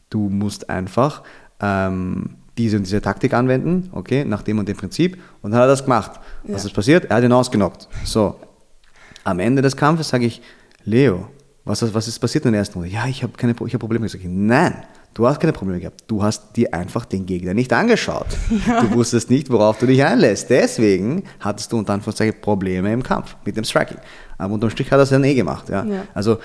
Du 0.09 0.31
musst 0.31 0.70
einfach 0.70 1.22
ähm, 1.61 2.37
diese 2.59 2.77
und 2.79 2.85
diese 2.85 3.03
Taktik 3.03 3.35
anwenden, 3.35 3.91
okay, 3.93 4.25
nach 4.25 4.43
dem 4.43 4.59
und 4.59 4.69
dem 4.69 4.77
Prinzip. 4.77 5.19
Und 5.43 5.51
dann 5.51 5.61
hat 5.61 5.67
er 5.67 5.69
das 5.73 5.85
gemacht. 5.85 6.13
Was 6.45 6.63
Ja. 6.63 6.69
ist 6.69 6.75
passiert? 6.75 7.05
Er 7.07 7.17
hat 7.17 7.25
ihn 7.25 7.33
ausgenockt. 7.33 7.89
So, 8.05 8.37
am 9.25 9.39
Ende 9.41 9.61
des 9.63 9.77
Kampfes 9.77 10.09
sage 10.09 10.27
ich, 10.27 10.41
Leo, 10.85 11.29
was, 11.65 11.83
ist- 11.83 11.93
was 11.95 12.09
ist 12.09 12.19
passiert 12.19 12.45
in 12.47 12.53
der 12.53 12.61
ersten 12.61 12.79
Runde? 12.79 12.93
Ja, 12.95 13.07
ich 13.07 13.23
habe 13.23 13.33
keine 13.37 13.53
Pro- 13.55 13.67
ich 13.67 13.75
hab 13.75 13.81
Probleme. 13.81 14.09
Sag 14.09 14.21
ich, 14.21 14.27
nein, 14.31 14.85
du 15.15 15.27
hast 15.27 15.41
keine 15.41 15.53
Probleme 15.53 15.81
gehabt. 15.81 16.05
Du 16.07 16.23
hast 16.23 16.57
dir 16.57 16.73
einfach 16.73 17.05
den 17.05 17.27
Gegner 17.27 17.53
nicht 17.55 17.73
angeschaut. 17.73 18.29
Du 18.81 18.95
wusstest 18.95 19.29
nicht, 19.31 19.51
worauf 19.51 19.77
du 19.79 19.87
dich 19.87 20.03
einlässt. 20.05 20.49
Deswegen 20.49 21.25
hattest 21.41 21.73
du 21.73 21.79
unter 21.79 21.93
Anführungszeichen 21.95 22.41
Probleme 22.41 22.93
im 22.93 23.03
Kampf 23.03 23.37
mit 23.45 23.57
dem 23.57 23.65
Striking. 23.65 23.99
Aber 24.39 24.55
unterm 24.55 24.71
Strich 24.71 24.91
hat 24.93 24.99
er 25.01 25.03
es 25.03 25.11
dann 25.11 25.25
eh 25.25 25.35
gemacht. 25.35 25.69
Ja? 25.69 25.85
Ja. 25.85 26.05
Also 26.15 26.39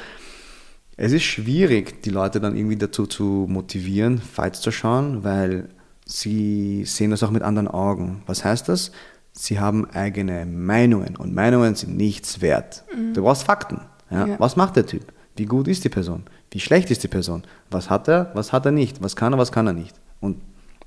es 1.04 1.14
ist 1.14 1.24
schwierig, 1.24 2.04
die 2.04 2.12
Leute 2.12 2.40
dann 2.40 2.56
irgendwie 2.56 2.76
dazu 2.76 3.08
zu 3.08 3.48
motivieren, 3.50 4.20
Fights 4.20 4.62
zu 4.62 4.72
schauen, 4.72 5.24
weil 5.24 5.70
sie 6.06 6.86
sehen 6.86 7.10
das 7.10 7.24
auch 7.24 7.32
mit 7.32 7.42
anderen 7.42 7.68
Augen. 7.68 8.22
Was 8.28 8.46
heißt 8.46 8.70
das? 8.70 8.92
Sie 9.32 9.60
haben 9.60 9.90
eigene 9.90 10.46
Meinungen 10.46 11.16
und 11.16 11.34
Meinungen 11.34 11.74
sind 11.74 11.98
nichts 11.98 12.40
wert. 12.42 12.84
Du 13.14 13.24
brauchst 13.24 13.46
Fakten. 13.46 13.82
Ja? 14.12 14.28
Ja. 14.28 14.40
Was 14.40 14.56
macht 14.56 14.76
der 14.76 14.86
Typ? 14.86 15.12
Wie 15.36 15.46
gut 15.46 15.68
ist 15.68 15.84
die 15.84 15.90
Person? 15.90 16.26
Wie 16.52 16.60
schlecht 16.60 16.92
ist 16.92 17.02
die 17.02 17.08
Person? 17.08 17.46
Was 17.72 17.90
hat 17.90 18.08
er? 18.08 18.30
Was 18.36 18.54
hat 18.54 18.68
er 18.68 18.72
nicht? 18.72 19.02
Was 19.02 19.16
kann 19.16 19.34
er? 19.34 19.40
Was 19.40 19.52
kann 19.52 19.66
er 19.66 19.74
nicht? 19.74 19.96
Und 20.20 20.38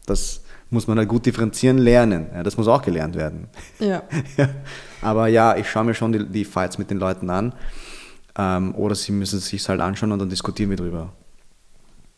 das 0.07 0.43
muss 0.71 0.87
man 0.87 0.97
halt 0.97 1.09
gut 1.09 1.27
differenzieren 1.27 1.79
lernen. 1.79 2.27
Ja, 2.33 2.45
das 2.45 2.57
muss 2.57 2.69
auch 2.69 2.83
gelernt 2.83 3.17
werden. 3.17 3.49
Ja. 3.81 4.05
Ja. 4.37 4.49
Aber 5.03 5.27
ja, 5.27 5.57
ich 5.57 5.69
schaue 5.69 5.85
mir 5.85 5.95
schon 5.95 6.13
die, 6.13 6.25
die 6.25 6.45
Fights 6.45 6.79
mit 6.79 6.91
den 6.91 6.99
Leuten 6.99 7.31
an. 7.31 7.53
Ähm, 8.37 8.75
oder 8.75 8.95
sie 8.95 9.13
müssen 9.13 9.39
es 9.39 9.47
sich 9.47 9.69
halt 9.69 9.81
anschauen 9.81 10.13
und 10.13 10.19
dann 10.19 10.29
diskutieren 10.29 10.71
wir 10.71 10.77
drüber. 10.77 11.13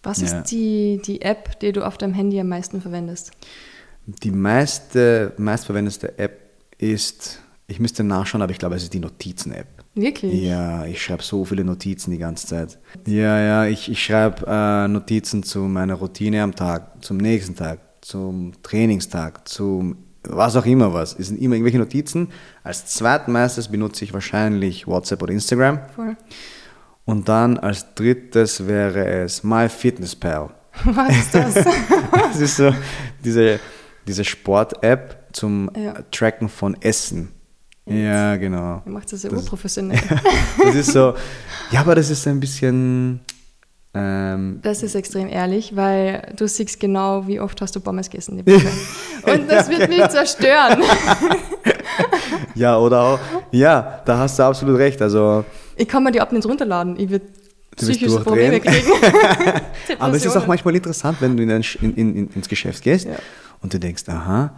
Was 0.02 0.20
Ja. 0.20 0.26
ist 0.40 0.50
die, 0.50 1.00
die 1.04 1.20
App, 1.22 1.58
die 1.60 1.72
du 1.72 1.84
auf 1.84 1.98
deinem 1.98 2.14
Handy 2.14 2.38
am 2.40 2.48
meisten 2.48 2.80
verwendest? 2.80 3.32
Die 4.06 4.30
meiste, 4.30 5.32
meistverwendete 5.36 6.18
App 6.18 6.38
ist, 6.78 7.40
ich 7.66 7.80
müsste 7.80 8.04
nachschauen, 8.04 8.40
aber 8.42 8.52
ich 8.52 8.58
glaube, 8.58 8.76
es 8.76 8.84
ist 8.84 8.94
die 8.94 9.00
Notizen-App. 9.00 9.66
Wirklich? 9.96 10.42
Ja, 10.42 10.84
ich 10.86 11.02
schreibe 11.02 11.22
so 11.22 11.44
viele 11.44 11.64
Notizen 11.64 12.10
die 12.12 12.18
ganze 12.18 12.46
Zeit. 12.46 12.78
Ja, 13.06 13.40
ja, 13.40 13.64
ich, 13.66 13.90
ich 13.90 14.02
schreibe 14.04 14.44
äh, 14.46 14.86
Notizen 14.88 15.42
zu 15.42 15.60
meiner 15.60 15.94
Routine 15.94 16.42
am 16.42 16.54
Tag, 16.54 17.02
zum 17.04 17.16
nächsten 17.16 17.56
Tag, 17.56 17.80
zum 18.02 18.52
Trainingstag, 18.62 19.48
zum 19.48 19.96
was 20.30 20.56
auch 20.56 20.66
immer 20.66 20.92
was. 20.92 21.16
Es 21.18 21.28
sind 21.28 21.40
immer 21.40 21.54
irgendwelche 21.54 21.78
Notizen. 21.78 22.28
Als 22.62 22.86
zweitmeistes 22.86 23.68
benutze 23.68 24.04
ich 24.04 24.12
wahrscheinlich 24.12 24.86
WhatsApp 24.86 25.22
oder 25.22 25.32
Instagram. 25.32 25.80
Voll. 25.94 26.16
Und 27.04 27.28
dann 27.28 27.58
als 27.58 27.94
drittes 27.94 28.66
wäre 28.66 29.06
es 29.06 29.44
MyFitnessPal. 29.44 30.50
Was 30.84 31.16
ist 31.16 31.34
das? 31.34 31.54
Das 32.12 32.40
ist 32.40 32.56
so 32.56 32.74
diese, 33.24 33.60
diese 34.06 34.24
Sport-App 34.24 35.28
zum 35.32 35.70
Ja. 35.76 35.94
Tracken 36.10 36.48
von 36.48 36.76
Essen. 36.82 37.32
Ja, 37.86 38.36
genau. 38.36 38.82
Ihr 38.84 38.92
macht 38.92 39.12
das 39.12 39.22
ja 39.22 39.30
urprofessionell. 39.30 39.98
Das 40.62 40.74
ist 40.74 40.92
so, 40.92 41.14
ja, 41.70 41.80
aber 41.80 41.94
das 41.94 42.10
ist 42.10 42.26
ein 42.26 42.40
bisschen, 42.40 43.20
ähm, 43.96 44.58
Das 44.62 44.82
ist 44.82 44.94
extrem 44.94 45.28
ehrlich, 45.28 45.74
weil 45.74 46.32
du 46.36 46.46
siehst 46.46 46.78
genau, 46.78 47.26
wie 47.26 47.40
oft 47.40 47.60
hast 47.60 47.74
du 47.74 47.80
Pommes 47.80 48.10
gegessen. 48.10 48.40
Und 49.22 49.50
das 49.50 49.68
wird 49.68 49.88
mich 49.88 50.06
zerstören. 50.08 50.82
ja, 52.54 52.78
oder 52.78 53.00
auch, 53.02 53.18
ja, 53.50 54.02
da 54.04 54.18
hast 54.18 54.38
du 54.38 54.42
absolut 54.42 54.78
recht. 54.78 55.00
Also, 55.00 55.44
Ich 55.76 55.88
kann 55.88 56.04
mir 56.04 56.12
die 56.12 56.20
nicht 56.30 56.46
runterladen. 56.46 56.98
Ich 56.98 57.08
würde 57.08 57.26
psychische. 57.76 58.20
Probleme 58.20 58.60
kriegen. 58.60 58.92
aber 59.98 60.16
es 60.16 60.24
ist 60.24 60.36
auch 60.36 60.46
manchmal 60.46 60.74
interessant, 60.76 61.18
wenn 61.20 61.36
du 61.36 61.42
in 61.42 61.50
in, 61.80 61.94
in, 61.94 62.28
ins 62.28 62.48
Geschäft 62.48 62.82
gehst 62.82 63.06
Ja. 63.06 63.16
und 63.62 63.72
du 63.72 63.78
denkst, 63.78 64.04
aha, 64.08 64.52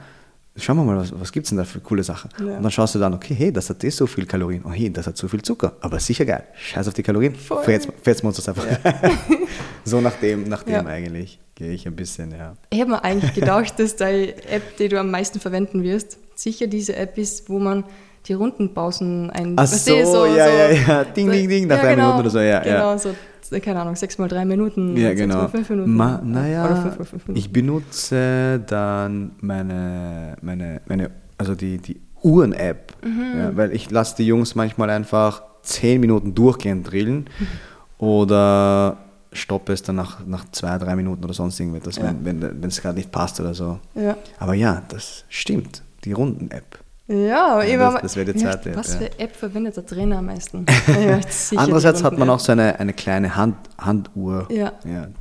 schauen 0.58 0.76
wir 0.76 0.84
mal, 0.84 0.96
was, 0.98 1.12
was 1.18 1.32
gibt 1.32 1.44
es 1.46 1.50
denn 1.50 1.58
da 1.58 1.64
für 1.64 1.80
coole 1.80 2.02
Sachen? 2.02 2.30
Ja. 2.38 2.56
Und 2.56 2.62
dann 2.62 2.70
schaust 2.70 2.94
du 2.94 2.98
dann, 2.98 3.14
okay, 3.14 3.34
hey, 3.34 3.52
das 3.52 3.70
hat 3.70 3.82
eh 3.84 3.90
so 3.90 4.06
viel 4.06 4.26
Kalorien. 4.26 4.62
Oh, 4.66 4.70
hey, 4.70 4.92
das 4.92 5.06
hat 5.06 5.16
so 5.16 5.28
viel 5.28 5.42
Zucker. 5.42 5.72
Aber 5.80 5.98
sicher 6.00 6.24
geil. 6.24 6.44
Scheiß 6.56 6.88
auf 6.88 6.94
die 6.94 7.02
Kalorien. 7.02 7.34
Fetzen 7.34 7.92
wir 8.04 8.24
uns 8.24 8.36
das 8.36 8.48
einfach. 8.48 8.66
so 9.84 10.00
nach 10.00 10.14
dem, 10.14 10.44
nach 10.44 10.62
dem 10.62 10.74
Ja. 10.74 10.86
eigentlich 10.86 11.38
gehe 11.54 11.72
ich 11.72 11.86
ein 11.86 11.96
bisschen, 11.96 12.32
ja. 12.32 12.54
Ich 12.70 12.80
habe 12.80 12.90
mir 12.90 13.04
eigentlich 13.04 13.34
gedacht, 13.34 13.78
dass 13.78 13.96
die 13.96 14.34
App, 14.48 14.76
die 14.78 14.88
du 14.88 14.98
am 15.00 15.10
meisten 15.10 15.40
verwenden 15.40 15.82
wirst, 15.82 16.18
sicher 16.34 16.66
diese 16.66 16.94
App 16.96 17.18
ist, 17.18 17.48
wo 17.48 17.58
man 17.58 17.84
die 18.26 18.34
Rundenpausen 18.34 19.30
ein... 19.30 19.54
Ach 19.56 19.62
weißt 19.62 19.88
du, 19.88 20.06
so, 20.06 20.26
ja, 20.26 20.46
ja, 20.48 20.70
ja. 20.70 21.04
Ding, 21.04 21.30
ding, 21.30 21.48
ding, 21.48 21.66
nach 21.66 21.80
drei 21.80 21.96
Minuten 21.96 22.18
oder 22.20 22.30
so, 22.30 22.40
ja, 22.40 22.60
Genau, 22.60 22.92
ja. 22.92 22.98
so, 22.98 23.14
keine 23.50 23.80
Ahnung, 23.80 23.96
sechs 23.96 24.18
mal 24.18 24.28
drei 24.28 24.44
Minuten, 24.44 24.96
Ja, 24.96 25.14
genau. 25.14 25.48
fünf 25.48 25.68
Minuten. 25.70 25.94
Ma, 25.96 26.20
naja, 26.24 26.96
ich 27.34 27.52
benutze 27.52 28.60
dann 28.66 29.32
meine, 29.40 30.36
meine, 30.42 30.80
meine 30.86 31.10
also 31.36 31.54
die, 31.54 31.78
die 31.78 32.00
Uhren-App, 32.22 32.94
Mhm. 33.04 33.38
ja, 33.38 33.56
weil 33.56 33.72
ich 33.72 33.90
lasse 33.90 34.16
die 34.16 34.26
Jungs 34.26 34.54
manchmal 34.54 34.90
einfach 34.90 35.42
zehn 35.62 36.00
Minuten 36.00 36.34
durchgehend 36.34 36.90
drillen 36.90 37.26
oder 37.98 38.98
stoppe 39.32 39.72
es 39.72 39.82
dann 39.82 39.96
nach, 39.96 40.24
nach 40.26 40.50
zwei, 40.52 40.78
drei 40.78 40.96
Minuten 40.96 41.22
oder 41.24 41.34
sonst 41.34 41.60
irgendetwas, 41.60 41.96
Ja. 41.96 42.04
wenn 42.04 42.24
wenn 42.24 42.62
wenn 42.62 42.68
es 42.68 42.80
gerade 42.80 42.96
nicht 42.96 43.12
passt 43.12 43.38
oder 43.40 43.54
so. 43.54 43.78
ja. 43.94 44.16
Aber 44.38 44.54
ja, 44.54 44.82
das 44.88 45.24
stimmt, 45.28 45.82
die 46.04 46.12
Runden-App. 46.12 46.78
Ja, 47.10 47.54
aber 47.54 47.64
Ja, 47.66 47.92
das- 47.92 48.02
das 48.02 48.16
wäre 48.16 48.32
die 48.34 48.44
App, 48.44 48.76
Was 48.76 48.92
ja. 48.92 48.98
für 49.00 49.18
App 49.18 49.34
verwendet 49.34 49.74
der 49.76 49.86
Trainer 49.86 50.18
am 50.18 50.26
meisten? 50.26 50.66
Andererseits 51.56 52.04
hat 52.04 52.18
man 52.18 52.28
auch 52.28 52.38
so 52.38 52.52
eine, 52.52 52.78
eine 52.78 52.92
kleine 52.92 53.34
Hand, 53.34 53.56
Handuhr, 53.78 54.46
Ja. 54.50 54.72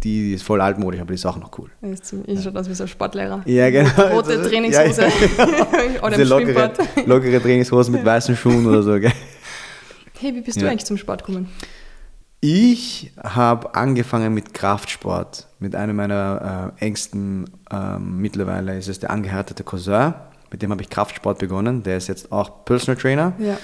die 0.03 0.33
ist 0.33 0.43
voll 0.43 0.59
altmodisch, 0.59 0.99
aber 0.99 1.07
die 1.09 1.13
ist 1.15 1.25
auch 1.25 1.37
noch 1.37 1.57
cool. 1.57 1.69
Das 1.81 1.91
ist 1.91 2.05
ziemlich- 2.05 2.27
Ich 2.27 2.43
schaue 2.43 2.59
aus 2.59 2.67
wie 2.69 2.73
so 2.73 2.83
ein 2.83 2.87
Sportlehrer. 2.89 3.41
Ja, 3.45 3.69
genau. 3.69 3.89
Rote 4.13 4.33
Ja, 4.43 4.43
Trainingshose. 4.43 5.01
ja. 5.03 5.07
Oder 6.03 6.09
Diese 6.17 6.21
im 6.23 6.27
lockere, 6.29 6.71
Schwimmbad. 6.75 7.07
lockere 7.07 7.41
Trainingshosen 7.41 7.93
mit 7.93 8.03
weißen 8.05 8.35
Schuhen 8.35 8.65
oder 8.65 8.83
so. 8.83 8.99
Gell? 8.99 9.13
Hey, 10.19 10.35
wie 10.35 10.41
bist 10.41 10.59
du 10.59 10.65
Ja. 10.65 10.71
eigentlich 10.71 10.85
zum 10.85 10.97
Sport 10.97 11.25
gekommen? 11.25 11.49
Ich 12.41 13.13
habe 13.23 13.73
angefangen 13.75 14.33
mit 14.33 14.53
Kraftsport. 14.53 15.47
Mit 15.59 15.75
einem 15.75 15.95
meiner 15.95 16.73
äh, 16.79 16.85
engsten, 16.85 17.45
ähm, 17.71 18.17
mittlerweile 18.21 18.77
ist 18.77 18.87
es 18.89 18.99
der 18.99 19.09
angeheiratete 19.09 19.63
Cousin. 19.63 20.13
Mit 20.51 20.61
dem 20.61 20.71
habe 20.71 20.81
ich 20.81 20.89
Kraftsport 20.89 21.39
begonnen. 21.39 21.83
Der 21.83 21.97
ist 21.97 22.07
jetzt 22.07 22.31
auch 22.31 22.65
Personal 22.65 22.99
Trainer. 22.99 23.33
Ja. 23.39 23.57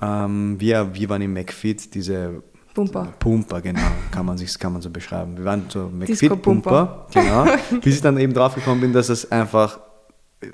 Ähm, 0.00 0.58
wir, 0.60 0.94
wir 0.94 1.08
waren 1.08 1.22
im 1.22 1.32
McFit, 1.32 1.94
diese 1.94 2.42
Pumper. 2.74 3.12
Pumper, 3.18 3.60
genau, 3.60 3.80
kann 4.12 4.24
man, 4.24 4.38
sich, 4.38 4.56
kann 4.58 4.72
man 4.72 4.80
so 4.80 4.90
beschreiben. 4.90 5.36
Wir 5.36 5.44
waren 5.44 5.64
so 5.68 5.88
Disco-Pumper. 5.88 7.06
McFit-Pumper, 7.12 7.56
genau. 7.68 7.80
Bis 7.82 7.96
ich 7.96 8.00
dann 8.00 8.16
eben 8.18 8.32
drauf 8.32 8.54
gekommen 8.54 8.80
bin, 8.80 8.92
dass 8.92 9.08
es 9.08 9.30
einfach, 9.30 9.80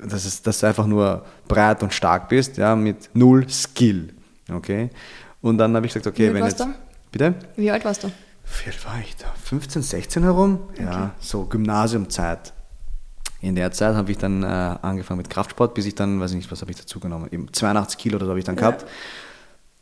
dass, 0.02 0.24
es, 0.24 0.42
dass 0.42 0.60
du 0.60 0.66
einfach 0.66 0.86
nur 0.86 1.24
breit 1.46 1.82
und 1.82 1.92
stark 1.92 2.28
bist, 2.28 2.56
ja, 2.56 2.74
mit 2.74 3.10
null 3.12 3.48
Skill, 3.48 4.14
okay. 4.50 4.90
Und 5.42 5.58
dann 5.58 5.76
habe 5.76 5.86
ich 5.86 5.92
gesagt, 5.92 6.06
okay, 6.06 6.30
Wie 6.30 6.34
wenn 6.34 6.42
warst 6.42 6.58
jetzt... 6.58 6.68
du? 6.68 6.74
Bitte? 7.12 7.34
Wie 7.56 7.70
alt 7.70 7.84
warst 7.84 8.04
du? 8.04 8.08
Wie 8.08 8.70
alt 8.70 8.84
war 8.86 8.98
ich 9.00 9.14
da? 9.16 9.26
15, 9.44 9.82
16 9.82 10.22
herum? 10.22 10.60
Ja, 10.80 11.12
so 11.20 11.44
Gymnasiumzeit. 11.44 12.52
In 13.46 13.54
der 13.54 13.70
Zeit 13.70 13.94
habe 13.94 14.10
ich 14.10 14.18
dann 14.18 14.42
äh, 14.42 14.46
angefangen 14.46 15.18
mit 15.18 15.30
Kraftsport, 15.30 15.74
bis 15.74 15.86
ich 15.86 15.94
dann, 15.94 16.18
weiß 16.18 16.32
ich 16.32 16.36
nicht, 16.38 16.50
was 16.50 16.62
habe 16.62 16.72
ich 16.72 16.78
dazu 16.78 16.98
genommen, 16.98 17.28
eben 17.30 17.52
82 17.52 17.96
Kilo 17.96 18.16
oder 18.16 18.26
so 18.26 18.30
habe 18.30 18.40
ich 18.40 18.44
dann 18.44 18.56
gehabt. 18.56 18.84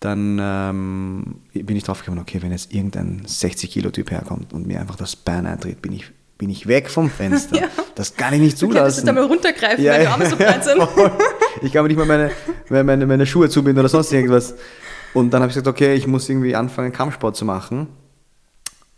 Dann 0.00 0.38
ähm, 0.38 1.36
bin 1.54 1.74
ich 1.74 1.82
drauf 1.82 2.00
gekommen, 2.00 2.20
okay, 2.20 2.42
wenn 2.42 2.52
jetzt 2.52 2.74
irgendein 2.74 3.22
60 3.24 3.70
Kilo 3.70 3.90
Typ 3.90 4.10
herkommt 4.10 4.52
und 4.52 4.66
mir 4.66 4.80
einfach 4.80 4.96
das 4.96 5.16
Bein 5.16 5.46
eintritt, 5.46 5.80
bin 5.80 5.92
ich, 5.92 6.04
bin 6.36 6.50
ich 6.50 6.66
weg 6.66 6.90
vom 6.90 7.08
Fenster. 7.08 7.56
Ja. 7.62 7.68
Das 7.94 8.14
kann 8.16 8.34
ich 8.34 8.40
nicht 8.40 8.60
Du 8.60 8.68
könntest 8.68 8.98
zulassen. 8.98 9.06
da 9.06 9.12
mal 9.12 9.24
runtergreifen, 9.24 9.82
weil 9.82 10.00
die 10.00 10.06
Arme 10.08 10.28
so 10.28 10.36
breit 10.36 10.62
sind. 10.64 10.82
Ich 11.62 11.72
kann 11.72 11.84
mir 11.84 11.88
nicht 11.88 11.96
mal 11.96 12.06
meine, 12.06 12.32
meine, 12.68 12.84
meine, 12.84 13.06
meine 13.06 13.24
Schuhe 13.24 13.48
zubinden 13.48 13.80
oder 13.80 13.88
sonst 13.88 14.12
irgendwas. 14.12 14.56
Und 15.14 15.30
dann 15.30 15.40
habe 15.40 15.48
ich 15.50 15.54
gesagt, 15.54 15.68
okay, 15.68 15.94
ich 15.94 16.06
muss 16.06 16.28
irgendwie 16.28 16.54
anfangen, 16.54 16.92
Kampfsport 16.92 17.34
zu 17.34 17.46
machen. 17.46 17.86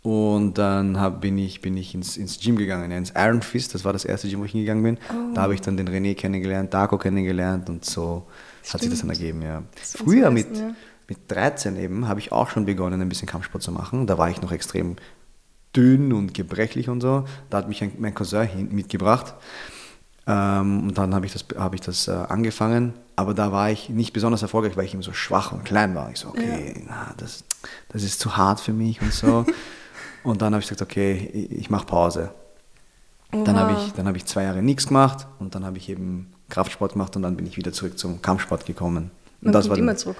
Und 0.07 0.53
dann 0.57 1.01
hab, 1.01 1.19
bin 1.19 1.37
ich, 1.37 1.59
bin 1.59 1.75
ich 1.75 1.93
ins, 1.93 2.15
ins 2.15 2.39
Gym 2.39 2.55
gegangen, 2.55 2.91
ja, 2.91 2.97
ins 2.97 3.11
Iron 3.13 3.41
Fist, 3.41 3.75
das 3.75 3.83
war 3.83 3.91
das 3.91 4.05
erste 4.05 4.29
Gym, 4.29 4.39
wo 4.39 4.45
ich 4.45 4.53
hingegangen 4.53 4.81
bin. 4.81 4.97
Oh. 5.09 5.33
Da 5.33 5.41
habe 5.41 5.53
ich 5.53 5.59
dann 5.59 5.75
den 5.75 5.89
René 5.89 6.15
kennengelernt, 6.15 6.73
Darko 6.73 6.97
kennengelernt 6.97 7.69
und 7.69 7.83
so 7.83 8.25
hat 8.71 8.79
sich 8.79 8.89
das 8.89 9.01
dann 9.01 9.09
ergeben, 9.09 9.41
ja. 9.41 9.63
Früher 9.75 10.31
mit, 10.31 10.55
ja. 10.55 10.73
mit 11.09 11.17
13 11.27 11.75
eben 11.75 12.07
habe 12.07 12.21
ich 12.21 12.31
auch 12.31 12.49
schon 12.49 12.65
begonnen, 12.65 13.01
ein 13.01 13.09
bisschen 13.09 13.27
Kampfsport 13.27 13.61
zu 13.61 13.73
machen. 13.73 14.07
Da 14.07 14.17
war 14.17 14.29
ich 14.29 14.41
noch 14.41 14.53
extrem 14.53 14.95
dünn 15.75 16.13
und 16.13 16.33
gebrechlich 16.33 16.87
und 16.87 17.01
so. 17.01 17.25
Da 17.49 17.57
hat 17.57 17.67
mich 17.67 17.83
ein, 17.83 17.91
mein 17.97 18.15
Cousin 18.15 18.47
hin, 18.47 18.69
mitgebracht. 18.71 19.33
Ähm, 20.25 20.83
und 20.83 20.97
dann 20.97 21.15
habe 21.15 21.25
ich 21.25 21.33
das, 21.33 21.43
hab 21.57 21.73
ich 21.73 21.81
das 21.81 22.07
äh, 22.07 22.11
angefangen. 22.11 22.93
Aber 23.17 23.33
da 23.33 23.51
war 23.51 23.71
ich 23.71 23.89
nicht 23.89 24.13
besonders 24.13 24.41
erfolgreich, 24.41 24.77
weil 24.77 24.85
ich 24.85 24.93
eben 24.93 25.03
so 25.03 25.11
schwach 25.11 25.51
und 25.51 25.65
klein 25.65 25.95
war. 25.95 26.09
Ich 26.11 26.19
so, 26.19 26.29
okay, 26.29 26.85
na, 26.87 27.13
das, 27.17 27.43
das 27.89 28.03
ist 28.03 28.21
zu 28.21 28.37
hart 28.37 28.61
für 28.61 28.71
mich 28.71 29.01
und 29.01 29.11
so. 29.11 29.45
und 30.27 30.41
dann 30.41 30.53
habe 30.53 30.61
ich 30.61 30.69
gesagt, 30.69 30.81
okay, 30.81 31.47
ich, 31.49 31.69
mache 31.69 31.85
Pause. 31.85 32.31
Dann 33.31 33.57
habe 33.57 33.73
ich, 33.73 33.93
dann 33.93 34.07
habe 34.07 34.17
ich 34.17 34.25
zwei 34.25 34.43
Jahre 34.43 34.61
nichts 34.61 34.87
gemacht 34.87 35.27
und 35.39 35.55
dann 35.55 35.65
habe 35.65 35.77
ich 35.77 35.89
eben 35.89 36.33
Kraftsport 36.49 36.93
gemacht 36.93 37.15
und 37.15 37.21
dann 37.21 37.35
bin 37.35 37.45
ich 37.45 37.57
wieder 37.57 37.71
zurück 37.71 37.97
zum 37.97 38.21
Kampfsport 38.21 38.65
gekommen. 38.65 39.11
Man 39.41 39.47
und 39.47 39.53
das 39.53 39.69
war 39.69 39.77
immer 39.77 39.95
zurück. 39.95 40.17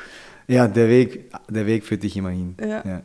Ja, 0.47 0.67
der 0.67 0.87
Weg, 0.87 1.31
der 1.49 1.65
Weg 1.65 1.85
führt 1.85 2.03
dich 2.03 2.15
immer 2.15 2.29
hin. 2.29 2.55
Ja. 2.59 3.01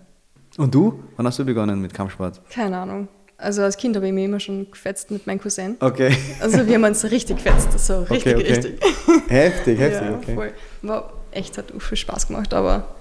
Und 0.59 0.75
du? 0.75 1.03
Wann 1.17 1.27
hast 1.27 1.39
du 1.39 1.45
begonnen 1.45 1.81
mit 1.81 1.93
Kampfsport? 1.93 2.41
Keine 2.51 2.79
Ahnung. 2.79 3.09
Also 3.37 3.63
als 3.63 3.77
Kind 3.77 3.97
habe 3.97 4.07
ich 4.07 4.13
mich 4.13 4.25
immer 4.25 4.39
schon 4.39 4.71
gefetzt 4.71 5.11
mit 5.11 5.27
meinem 5.27 5.41
Cousin. 5.41 5.77
Okay. 5.81 6.17
Also 6.41 6.65
wir 6.67 6.75
haben 6.75 6.85
uns 6.85 7.03
richtig 7.11 7.39
gefetzt, 7.39 7.77
so 7.81 8.03
richtig, 8.03 8.37
okay, 8.37 8.45
okay. 8.45 8.53
richtig. 8.53 8.81
Heftig, 9.29 9.79
heftig, 9.81 10.09
ja, 10.09 10.15
okay. 10.15 10.35
voll. 10.35 10.53
War 10.83 11.13
echt, 11.33 11.59
hat 11.59 11.73
viel 11.77 11.97
Spaß 11.97 12.29
gemacht, 12.29 12.55
aber 12.55 12.95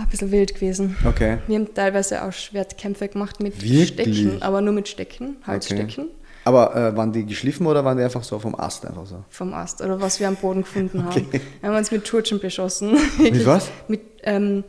ein 0.00 0.08
bisschen 0.08 0.30
wild 0.30 0.54
gewesen. 0.54 0.96
Okay. 1.06 1.38
Wir 1.46 1.58
haben 1.58 1.74
teilweise 1.74 2.24
auch 2.24 2.32
Schwertkämpfe 2.32 3.08
gemacht 3.08 3.40
mit 3.40 3.62
Wirklich? 3.62 3.88
Stecken, 3.88 4.42
aber 4.42 4.60
nur 4.60 4.72
mit 4.72 4.88
Stecken, 4.88 5.36
Halsstecken 5.46 6.08
Aber 6.44 6.74
äh, 6.74 6.96
waren 6.96 7.12
die 7.12 7.26
geschliffen 7.26 7.66
oder 7.66 7.84
waren 7.84 7.98
die 7.98 8.04
einfach 8.04 8.24
so 8.24 8.38
vom 8.38 8.54
Ast 8.54 8.86
einfach 8.86 9.06
so? 9.06 9.24
vom 9.28 9.52
Ast 9.54 9.80
oder 9.80 10.00
was 10.00 10.18
wir 10.20 10.28
am 10.28 10.36
Boden 10.36 10.62
gefunden 10.62 11.04
haben. 11.04 11.26
Okay. 11.28 11.40
Wir 11.60 11.68
haben 11.70 11.76
uns 11.76 11.90
mit 11.90 12.04
Tschurtschen 12.04 12.40
beschossen. 12.40 12.96
Mit 13.18 13.46
was? 13.46 13.70
Mit 13.88 14.00
ähm, 14.22 14.64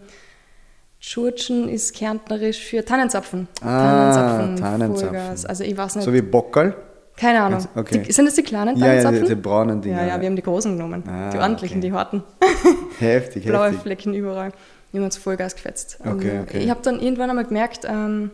Tschurtschen 0.99 1.69
ist 1.69 1.95
kärntnerisch 1.95 2.59
für 2.59 2.85
Tannenzapfen. 2.85 3.47
Ah, 3.61 4.13
Tannenzapfen. 4.13 4.55
Tannenzapfen. 4.57 5.49
Also 5.49 5.63
ich 5.63 5.75
weiß 5.75 5.95
nicht. 5.95 6.05
So 6.05 6.13
wie 6.13 6.21
Bockerl? 6.21 6.75
keine 7.15 7.41
Ahnung. 7.41 7.65
Okay. 7.75 8.03
Die, 8.07 8.11
sind 8.11 8.25
das 8.25 8.35
die 8.35 8.43
kleinen 8.43 8.77
Ja, 8.77 8.87
ja, 8.87 9.03
Tannenzapfen? 9.03 9.27
die, 9.29 9.35
die 9.35 9.41
braunen 9.41 9.81
Dinger. 9.81 10.01
ja, 10.01 10.07
ja, 10.07 10.21
wir 10.21 10.27
haben 10.27 10.35
die 10.35 10.41
großen 10.41 10.75
genommen. 10.75 11.03
Ah, 11.07 11.29
die 11.29 11.37
ordentlichen, 11.37 11.77
okay. 11.77 11.87
die 11.87 11.93
harten. 11.93 12.23
heftig, 12.99 13.45
Blaue 13.45 13.67
heftig. 13.67 13.81
Flecken 13.81 14.13
überall. 14.13 14.51
Wir 14.93 14.99
haben 15.01 15.05
uns 15.05 15.17
Vollgas 15.17 15.55
gefetzt. 15.55 15.97
Okay, 15.99 16.09
Und, 16.37 16.43
okay. 16.43 16.59
Ich 16.63 16.69
habe 16.69 16.79
dann 16.83 17.01
irgendwann 17.01 17.29
einmal 17.29 17.43
gemerkt, 17.45 17.81
ähm, 17.85 18.31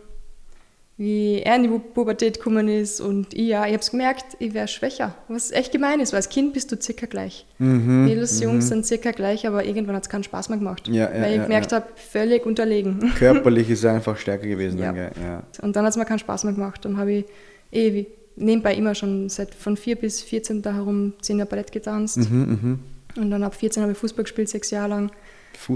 wie 0.96 1.40
er 1.40 1.56
in 1.56 1.62
die 1.62 1.68
Pu- 1.70 1.78
Pubertät 1.94 2.36
gekommen 2.36 2.68
ist 2.68 3.00
und 3.00 3.32
ich 3.32 3.48
ja, 3.48 3.64
ich 3.64 3.72
habe 3.72 3.80
es 3.80 3.90
gemerkt, 3.90 4.36
ich 4.38 4.52
wäre 4.52 4.68
schwächer. 4.68 5.14
Was 5.28 5.50
echt 5.50 5.72
gemein 5.72 5.98
ist, 6.00 6.12
weil 6.12 6.18
als 6.18 6.28
Kind 6.28 6.52
bist 6.52 6.70
du 6.70 6.76
circa 6.78 7.06
gleich. 7.06 7.46
Mhm, 7.58 8.04
Mädels, 8.04 8.38
Jungs 8.40 8.68
sind 8.68 8.84
circa 8.84 9.12
gleich, 9.12 9.46
aber 9.46 9.64
irgendwann 9.64 9.96
hat 9.96 10.02
es 10.02 10.10
keinen 10.10 10.24
Spaß 10.24 10.50
mehr 10.50 10.58
gemacht. 10.58 10.86
Ja, 10.88 11.10
ja, 11.10 11.22
weil 11.22 11.30
ich 11.30 11.36
ja, 11.38 11.42
gemerkt 11.44 11.72
habe, 11.72 11.86
völlig 11.96 12.44
unterlegen. 12.44 13.10
Körperlich 13.18 13.70
ist 13.70 13.82
er 13.84 13.94
einfach 13.94 14.18
stärker 14.18 14.46
gewesen. 14.46 14.78
Dann, 14.78 14.94
ja. 14.96 15.42
Und 15.62 15.74
dann 15.74 15.84
hat 15.86 15.92
es 15.92 15.96
mir 15.96 16.04
keinen 16.04 16.18
Spaß 16.18 16.44
mehr 16.44 16.52
gemacht. 16.52 16.84
Dann 16.84 16.98
habe 16.98 17.10
ich 17.12 17.24
ewig, 17.72 18.08
nebenbei 18.36 18.74
immer 18.74 18.94
schon 18.94 19.30
seit 19.30 19.54
von 19.54 19.78
4 19.78 19.96
bis 19.96 20.20
14 20.20 20.60
da 20.60 20.74
herum 20.74 21.14
10 21.22 21.38
Jahre 21.38 21.48
Ballett 21.48 21.72
getanzt. 21.72 22.18
Mhm, 22.18 22.78
Und 23.16 23.30
dann 23.30 23.42
ab 23.42 23.54
14 23.54 23.82
habe 23.82 23.92
ich 23.92 23.98
Fußball 23.98 24.24
gespielt, 24.24 24.50
sechs 24.50 24.70
Jahre 24.70 24.90
lang. 24.90 25.10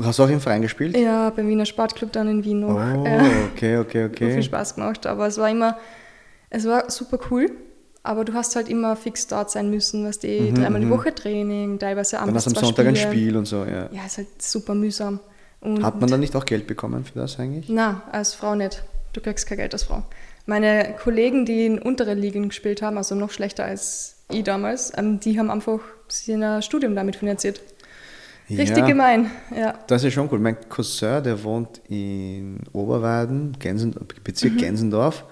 Hast 0.03 0.19
du 0.19 0.23
auch 0.25 0.29
im 0.29 0.41
Verein 0.41 0.63
gespielt? 0.63 0.97
Ja, 0.97 1.31
beim 1.31 1.49
Wiener 1.49 1.67
Sportclub 1.67 2.11
dann 2.13 2.29
in 2.29 2.45
Wien 2.45 2.61
noch. 2.61 2.75
Oh, 2.75 3.05
Äh, 3.05 3.21
okay, 3.53 3.77
okay, 3.79 4.05
hat 4.05 4.17
viel 4.17 4.29
okay. 4.29 4.43
Spaß 4.43 4.75
gemacht, 4.77 5.07
aber 5.07 5.27
es 5.27 5.39
war 5.39 5.49
immer, 5.51 5.77
es 6.51 6.67
war 6.67 6.91
super 6.91 7.19
cool. 7.31 7.51
Aber 8.03 8.25
du 8.27 8.35
hast 8.35 8.55
halt 8.55 8.69
immer 8.69 8.97
fix 8.97 9.27
dort 9.29 9.51
sein 9.51 9.71
müssen, 9.71 10.05
was 10.07 10.19
die 10.19 10.53
dreimal 10.53 10.79
die 10.83 10.91
Woche 10.91 11.15
Training, 11.15 11.79
teilweise 11.79 12.19
am 12.19 12.25
Mhm, 12.25 12.27
Dann 12.29 12.37
hast 12.37 12.47
du 12.49 12.51
am 12.51 12.65
Sonntag 12.67 12.87
ein 12.87 12.97
Spiele. 12.97 13.11
Spiel 13.13 13.37
und 13.39 13.47
so, 13.47 13.65
ja. 13.65 13.89
Ja, 13.93 14.05
ist 14.05 14.19
halt 14.19 14.43
super 14.43 14.75
mühsam. 14.75 15.21
Und 15.63 15.83
Hat 15.83 15.99
man 15.99 16.11
dann 16.11 16.21
nicht 16.21 16.37
auch 16.37 16.45
Geld 16.45 16.67
bekommen 16.67 17.07
für 17.07 17.19
das 17.19 17.39
eigentlich? 17.39 17.71
Na, 17.71 18.03
als 18.13 18.35
Frau 18.35 18.55
nicht. 18.55 18.83
Du 19.15 19.23
kriegst 19.23 19.47
kein 19.47 19.57
Geld 19.57 19.73
als 19.73 19.85
Frau. 19.85 20.03
Meine 20.45 20.95
Kollegen, 21.03 21.47
die 21.47 21.65
in 21.65 21.79
unteren 21.79 22.19
Ligen 22.19 22.49
gespielt 22.51 22.83
haben, 22.83 22.99
also 22.99 23.15
noch 23.15 23.31
schlechter 23.31 23.65
als 23.65 24.17
ich 24.31 24.45
damals, 24.45 24.93
ähm, 24.99 25.19
die 25.21 25.39
haben 25.39 25.51
einfach 25.51 25.81
sein 26.09 26.61
Studium 26.61 26.95
damit 26.95 27.17
finanziert. 27.17 27.63
Richtig 28.51 28.77
ja, 28.77 28.87
gemein, 28.87 29.31
ja. 29.57 29.75
Das 29.87 30.05
ist 30.05 30.13
schon 30.13 30.29
cool. 30.31 30.39
Mein 30.39 30.57
Cousin, 30.69 31.23
der 31.23 31.43
wohnt 31.43 31.81
in 31.89 32.59
Oberweiden, 32.73 33.57
Gensen, 33.59 33.95
Bezirk 34.23 34.55
mhm. 34.55 34.59
Gensendorf. 34.59 35.25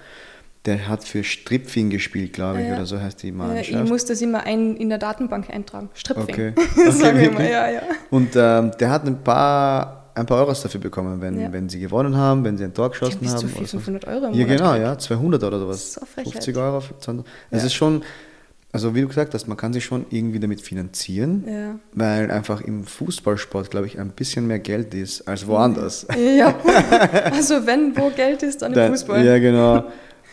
Der 0.65 0.87
hat 0.87 1.03
für 1.03 1.23
Stripfing 1.23 1.89
gespielt, 1.89 2.33
glaube 2.33 2.61
ich, 2.61 2.67
ja. 2.67 2.75
oder 2.75 2.85
so 2.85 2.99
heißt 2.99 3.21
die 3.21 3.33
Mannschaft. 3.33 3.69
Ja, 3.69 3.83
ich 3.83 3.89
muss 3.89 4.05
das 4.05 4.21
immer 4.21 4.43
ein, 4.45 4.77
in 4.77 4.89
der 4.89 4.97
Datenbank 4.97 5.49
eintragen. 5.49 5.89
Stripfing. 5.93 6.23
Okay. 6.23 6.53
okay 6.57 6.91
Sagen 6.91 7.19
wir 7.19 7.27
immer, 7.27 7.43
ja, 7.43 7.69
ja. 7.69 7.81
Und 8.09 8.35
ähm, 8.35 8.71
der 8.79 8.89
hat 8.89 9.05
ein 9.05 9.21
paar, 9.21 10.09
ein 10.15 10.25
paar 10.25 10.37
Euros 10.37 10.61
dafür 10.61 10.79
bekommen, 10.79 11.19
wenn, 11.21 11.39
ja. 11.39 11.51
wenn 11.51 11.67
sie 11.67 11.81
gewonnen 11.81 12.15
haben, 12.15 12.45
wenn 12.45 12.57
sie 12.57 12.63
ein 12.63 12.73
Tor 12.73 12.89
geschossen 12.89 13.19
ja, 13.21 13.33
bis 13.33 13.43
haben. 13.43 13.49
Zu 13.67 13.79
500 13.79 14.07
Euro 14.07 14.25
im 14.27 14.33
Ja, 14.33 14.45
genau, 14.45 14.75
ja, 14.75 14.97
200 14.97 15.43
oder 15.43 15.59
sowas. 15.59 15.93
So 15.93 16.05
50 16.05 16.55
Euro, 16.55 16.81
200. 16.97 17.27
Das 17.51 17.63
ist 17.65 17.73
schon 17.73 18.01
also 18.73 18.95
wie 18.95 19.01
du 19.01 19.07
gesagt 19.07 19.35
hast, 19.35 19.47
man 19.47 19.55
kann 19.55 19.71
sich 19.71 19.85
schon 19.85 20.07
irgendwie 20.09 20.39
damit 20.39 20.59
finanzieren, 20.59 21.45
ja. 21.47 21.79
weil 21.93 22.31
einfach 22.31 22.59
im 22.59 22.85
Fußballsport, 22.85 23.69
glaube 23.69 23.85
ich, 23.85 23.99
ein 23.99 24.09
bisschen 24.09 24.47
mehr 24.47 24.57
Geld 24.57 24.95
ist 24.95 25.27
als 25.27 25.47
woanders. 25.47 26.07
Ja, 26.17 26.55
also 27.31 27.67
wenn 27.67 27.95
wo 27.95 28.09
Geld 28.09 28.41
ist, 28.41 28.63
dann 28.63 28.71
im 28.71 28.75
dann, 28.75 28.91
Fußball. 28.91 29.23
Ja, 29.23 29.37
genau. 29.37 29.83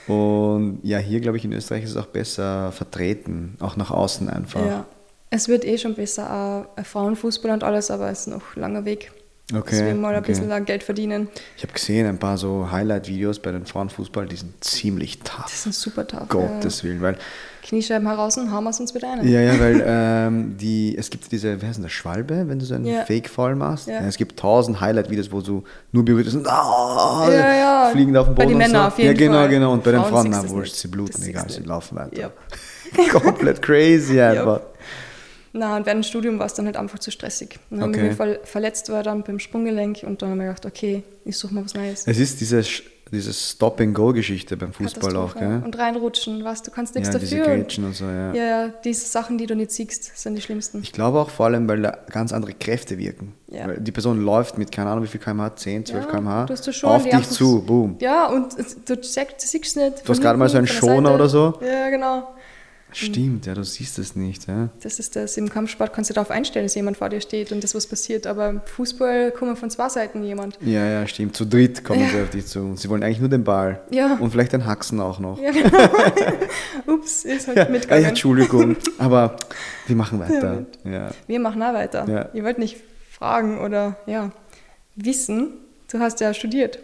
Und 0.07 0.81
ja, 0.83 0.97
hier, 0.97 1.21
glaube 1.21 1.37
ich, 1.37 1.45
in 1.45 1.53
Österreich 1.53 1.85
ist 1.85 1.91
es 1.91 1.97
auch 1.97 2.07
besser 2.07 2.73
vertreten, 2.73 3.57
auch 3.61 3.77
nach 3.77 3.91
außen 3.91 4.31
einfach. 4.31 4.65
Ja, 4.65 4.87
es 5.29 5.49
wird 5.49 5.67
eh 5.67 5.77
schon 5.77 5.95
besser, 5.95 6.67
auch 6.79 6.85
Frauenfußball 6.85 7.51
und 7.51 7.63
alles, 7.63 7.91
aber 7.91 8.11
es 8.11 8.21
ist 8.21 8.29
noch 8.29 8.57
ein 8.57 8.61
langer 8.61 8.87
Weg. 8.87 9.13
Okay, 9.53 9.71
dass 9.71 9.85
wir 9.87 9.95
mal 9.95 10.15
ein 10.15 10.21
okay. 10.21 10.33
bisschen 10.33 10.65
Geld 10.65 10.83
verdienen. 10.83 11.29
Ich 11.57 11.63
habe 11.63 11.73
gesehen, 11.73 12.07
ein 12.07 12.19
paar 12.19 12.39
so 12.39 12.71
Highlight-Videos 12.71 13.41
bei 13.41 13.53
den 13.53 13.67
Frauenfußball, 13.67 14.27
die 14.27 14.37
sind 14.37 14.63
ziemlich 14.63 15.19
tough. 15.21 15.47
Die 15.51 15.57
sind 15.57 15.75
super 15.75 16.07
tough. 16.07 16.29
Gottes 16.29 16.83
ja. 16.83 16.89
Willen, 16.89 17.01
weil 17.01 17.17
Kniescheiben 17.63 18.09
heraus 18.09 18.39
und 18.39 18.53
hauen 18.53 18.65
wir 18.65 18.71
es 18.71 18.81
uns 18.81 18.95
wieder 18.95 19.13
ein. 19.13 19.29
Ja, 19.29 19.41
ja, 19.41 19.61
weil 19.61 19.85
ähm, 19.87 20.57
die, 20.57 20.97
es 20.97 21.11
gibt 21.11 21.31
diese, 21.31 21.61
wie 21.61 21.67
heißt 21.67 21.83
das, 21.83 21.93
Schwalbe, 21.93 22.49
wenn 22.49 22.59
du 22.59 22.65
so 22.65 22.75
einen 22.75 22.87
ja. 22.87 23.05
Fake-Fall 23.05 23.55
machst. 23.55 23.89
Ja. 23.89 24.01
Es 24.01 24.17
gibt 24.17 24.39
tausend 24.39 24.81
Highlight-Videos, 24.81 25.31
wo 25.31 25.41
du 25.41 25.65
nur 25.93 26.05
berührt 26.05 26.25
bist 26.25 26.37
und 26.37 26.47
ah, 26.49 27.29
ja, 27.31 27.55
ja. 27.55 27.91
fliegen 27.93 28.17
auf 28.17 28.27
den 28.27 28.35
Boden. 28.35 28.47
Bei 28.47 28.53
den 28.53 28.59
Männern 28.59 28.83
so. 28.83 28.89
auf 28.89 28.99
jeden 28.99 29.11
Ja, 29.11 29.17
genau, 29.17 29.39
Fall. 29.41 29.49
genau. 29.49 29.73
Und 29.73 29.85
bei 29.85 29.93
den 29.93 30.05
Frauen, 30.05 30.31
na 30.31 30.49
wurscht, 30.49 30.75
sie 30.75 30.89
bluten, 30.89 31.23
egal, 31.23 31.51
sie 31.51 31.63
laufen 31.63 31.97
weiter. 31.97 32.33
Komplett 33.13 33.61
crazy 33.63 34.21
einfach. 34.21 34.61
Na, 35.53 35.77
und 35.77 35.87
während 35.87 36.05
dem 36.05 36.09
Studium 36.09 36.39
war 36.39 36.47
es 36.47 36.55
dann 36.55 36.67
halt 36.67 36.77
einfach 36.77 36.99
zu 36.99 37.11
stressig. 37.11 37.59
Dann 37.71 37.91
okay. 37.91 38.11
ich 38.11 38.17
ver 38.17 38.39
verletzt 38.45 38.89
war 38.91 39.03
dann 39.03 39.25
beim 39.25 39.39
Sprunggelenk 39.39 40.03
und 40.05 40.23
dann 40.23 40.31
habe 40.31 40.43
ich 40.43 40.49
gedacht, 40.49 40.67
okay, 40.67 41.03
ich 41.25 41.37
suche 41.37 41.55
mal 41.55 41.65
was 41.65 41.75
Neues. 41.75 42.07
Es 42.07 42.19
ist 42.19 42.41
diese, 42.41 42.63
diese 43.11 43.33
Stop-and-Go-Geschichte 43.33 44.57
beim 44.57 44.73
Fußball 44.73 45.17
auch, 45.17 45.35
gell? 45.35 45.61
Und 45.65 45.77
reinrutschen, 45.77 46.45
was, 46.45 46.63
du 46.63 46.71
kannst 46.71 46.95
nichts 46.95 47.09
ja, 47.09 47.19
dafür. 47.19 47.65
Diese 47.65 47.83
und 47.83 47.97
so, 47.97 48.05
ja. 48.05 48.33
ja. 48.33 48.45
Ja, 48.45 48.69
diese 48.85 49.07
Sachen, 49.07 49.39
die 49.39 49.47
du 49.47 49.57
nicht 49.57 49.73
siehst, 49.73 50.17
sind 50.17 50.37
die 50.37 50.43
schlimmsten. 50.43 50.81
Ich 50.83 50.93
glaube 50.93 51.19
auch 51.19 51.31
vor 51.31 51.47
allem, 51.47 51.67
weil 51.69 51.83
da 51.83 51.99
ganz 52.11 52.33
andere 52.33 52.53
Kräfte 52.53 52.97
wirken. 52.99 53.33
Ja. 53.49 53.67
Weil 53.67 53.81
die 53.81 53.91
Person 53.91 54.25
läuft 54.25 54.57
mit, 54.57 54.71
keine 54.71 54.91
Ahnung, 54.91 55.03
wie 55.03 55.09
viel 55.09 55.21
kmh, 55.21 55.57
10, 55.57 55.87
12 55.87 56.05
ja, 56.05 56.11
kmh, 56.11 56.47
auf 56.85 57.09
dich 57.09 57.29
zu, 57.29 57.63
boom. 57.63 57.97
Ja, 58.01 58.27
und 58.29 58.55
du 58.87 59.03
siehst 59.03 59.45
es 59.53 59.77
nicht. 59.77 60.05
Du 60.05 60.09
hast 60.09 60.23
gerade 60.23 60.39
mal 60.39 60.49
so 60.49 60.59
einen 60.59 60.69
Schoner 60.69 61.13
oder 61.13 61.29
so. 61.29 61.59
Ja, 61.61 61.91
genau. 61.91 62.29
Stimmt, 62.93 63.47
ja, 63.47 63.55
du 63.55 63.65
siehst 63.65 63.99
es 63.99 64.17
nicht. 64.17 64.47
Ja. 64.49 64.69
Das 64.83 64.99
ist 64.99 65.17
das. 65.17 65.37
Im 65.37 65.49
Kampfsport 65.49 65.93
kannst 65.93 66.11
du 66.11 66.15
darauf 66.15 66.31
einstellen, 66.31 66.67
dass 66.67 66.75
jemand 66.75 66.97
vor 66.97 67.09
dir 67.09 67.21
steht 67.21 67.53
und 67.53 67.63
das 67.63 67.75
was 67.75 67.87
passiert. 67.87 68.27
Aber 68.27 68.49
im 68.49 68.61
Fußball 68.65 69.31
kommen 69.31 69.57
von 69.57 69.71
zwei 69.71 69.89
Seiten 69.89 70.23
jemand. 70.25 70.59
Ja, 70.61 70.85
ja, 70.85 71.07
stimmt. 71.07 71.37
Zu 71.37 71.45
dritt 71.45 71.85
kommen 71.85 72.01
ja. 72.01 72.09
sie 72.09 72.23
auf 72.23 72.31
dich 72.31 72.47
zu. 72.47 72.75
Sie 72.77 72.89
wollen 72.89 73.03
eigentlich 73.03 73.21
nur 73.21 73.29
den 73.29 73.45
Ball. 73.45 73.81
Ja. 73.91 74.17
Und 74.17 74.31
vielleicht 74.31 74.53
den 74.53 74.67
Haxen 74.67 75.01
auch 75.01 75.19
noch. 75.19 75.41
Ja, 75.41 75.53
genau. 75.53 75.69
Ups, 76.87 77.25
ist 77.25 77.49
halt 77.49 77.57
ja, 77.57 77.69
mitgegangen. 77.69 78.03
Ja, 78.03 78.09
Entschuldigung. 78.09 78.77
Aber 78.99 79.37
wir 79.87 79.97
machen 79.97 80.19
weiter. 80.21 80.67
Ja. 80.85 81.11
Wir 81.27 81.41
machen 81.41 81.63
auch 81.63 81.75
weiter. 81.75 82.09
Ja. 82.09 82.29
Ihr 82.35 82.45
wollt 82.45 82.59
nicht 82.59 82.77
fragen 83.11 83.61
oder 83.61 83.97
ja, 84.07 84.33
wissen. 84.97 85.53
Du 85.91 85.99
hast 85.99 86.21
ja 86.21 86.35
studiert. 86.35 86.79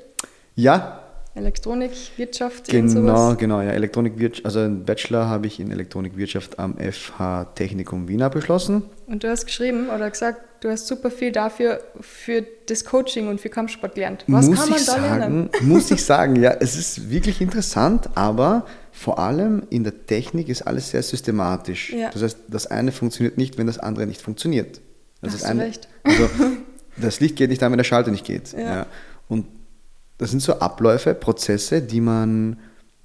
Ja, 0.55 1.06
Elektronikwirtschaft. 1.37 2.68
Genau, 2.68 3.34
genau, 3.34 3.61
ja. 3.61 3.70
Elektronikwirtschaft, 3.72 4.47
also 4.47 4.61
einen 4.61 4.84
Bachelor 4.84 5.28
habe 5.28 5.47
ich 5.47 5.61
in 5.61 5.70
Elektronikwirtschaft 5.70 6.59
am 6.59 6.76
FH 6.78 7.53
Technikum 7.55 8.09
Wien 8.09 8.22
abgeschlossen. 8.22 8.84
Und 9.07 9.22
du 9.22 9.28
hast 9.28 9.45
geschrieben 9.45 9.91
oder 9.95 10.11
gesagt, 10.11 10.41
du 10.64 10.70
hast 10.70 10.87
super 10.87 11.11
viel 11.11 11.32
dafür 11.32 11.80
für 12.01 12.43
das 12.66 12.84
Coaching 12.84 13.28
und 13.28 13.41
für 13.41 13.51
Kampfsport 13.51 13.95
gelernt. 13.95 14.24
Was 14.28 14.47
muss 14.47 14.59
kann 14.59 14.70
man 14.70 14.78
da 14.78 14.84
sagen, 14.84 15.18
lernen? 15.18 15.51
Muss 15.61 15.91
ich 15.91 16.03
sagen, 16.03 16.37
ja, 16.37 16.57
es 16.59 16.76
ist 16.76 17.11
wirklich 17.11 17.43
interessant, 17.43 18.09
aber 18.14 18.66
vor 18.91 19.18
allem 19.18 19.64
in 19.68 19.84
der 19.84 20.07
Technik 20.07 20.49
ist 20.49 20.62
alles 20.62 20.91
sehr 20.91 21.03
systematisch. 21.03 21.93
Ja. 21.93 22.11
Das 22.11 22.22
heißt, 22.22 22.39
das 22.49 22.66
eine 22.66 22.93
funktioniert 22.93 23.37
nicht, 23.37 23.59
wenn 23.59 23.66
das 23.66 23.78
andere 23.78 24.07
nicht 24.07 24.22
funktioniert. 24.22 24.80
Das 25.20 25.34
hast 25.34 25.43
ist 25.43 25.47
eine, 25.47 25.64
recht. 25.64 25.87
Also, 26.03 26.28
das 26.97 27.20
Licht 27.20 27.37
geht 27.37 27.51
nicht 27.51 27.62
an, 27.62 27.72
wenn 27.72 27.78
der 27.78 27.84
Schalter 27.84 28.11
nicht 28.11 28.24
geht. 28.24 28.53
Ja. 28.55 28.61
ja. 28.61 28.87
Und 29.28 29.47
das 30.19 30.31
sind 30.31 30.41
so 30.41 30.59
Abläufe, 30.61 31.14
Prozesse, 31.14 31.83
die 31.83 32.01
man, 32.01 32.59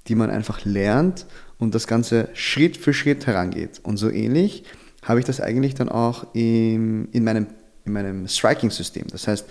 die 0.08 0.14
man 0.14 0.30
einfach 0.30 0.64
lernt 0.64 1.26
und 1.58 1.74
das 1.74 1.86
Ganze 1.86 2.28
Schritt 2.34 2.76
für 2.76 2.94
Schritt 2.94 3.26
herangeht. 3.26 3.80
Und 3.82 3.96
so 3.96 4.10
ähnlich 4.10 4.64
habe 5.02 5.20
ich 5.20 5.26
das 5.26 5.40
eigentlich 5.40 5.74
dann 5.74 5.88
auch 5.88 6.26
im, 6.34 7.08
in 7.12 7.24
meinem, 7.24 7.46
in 7.84 7.92
meinem 7.92 8.28
Striking-System. 8.28 9.06
Das 9.10 9.28
heißt, 9.28 9.46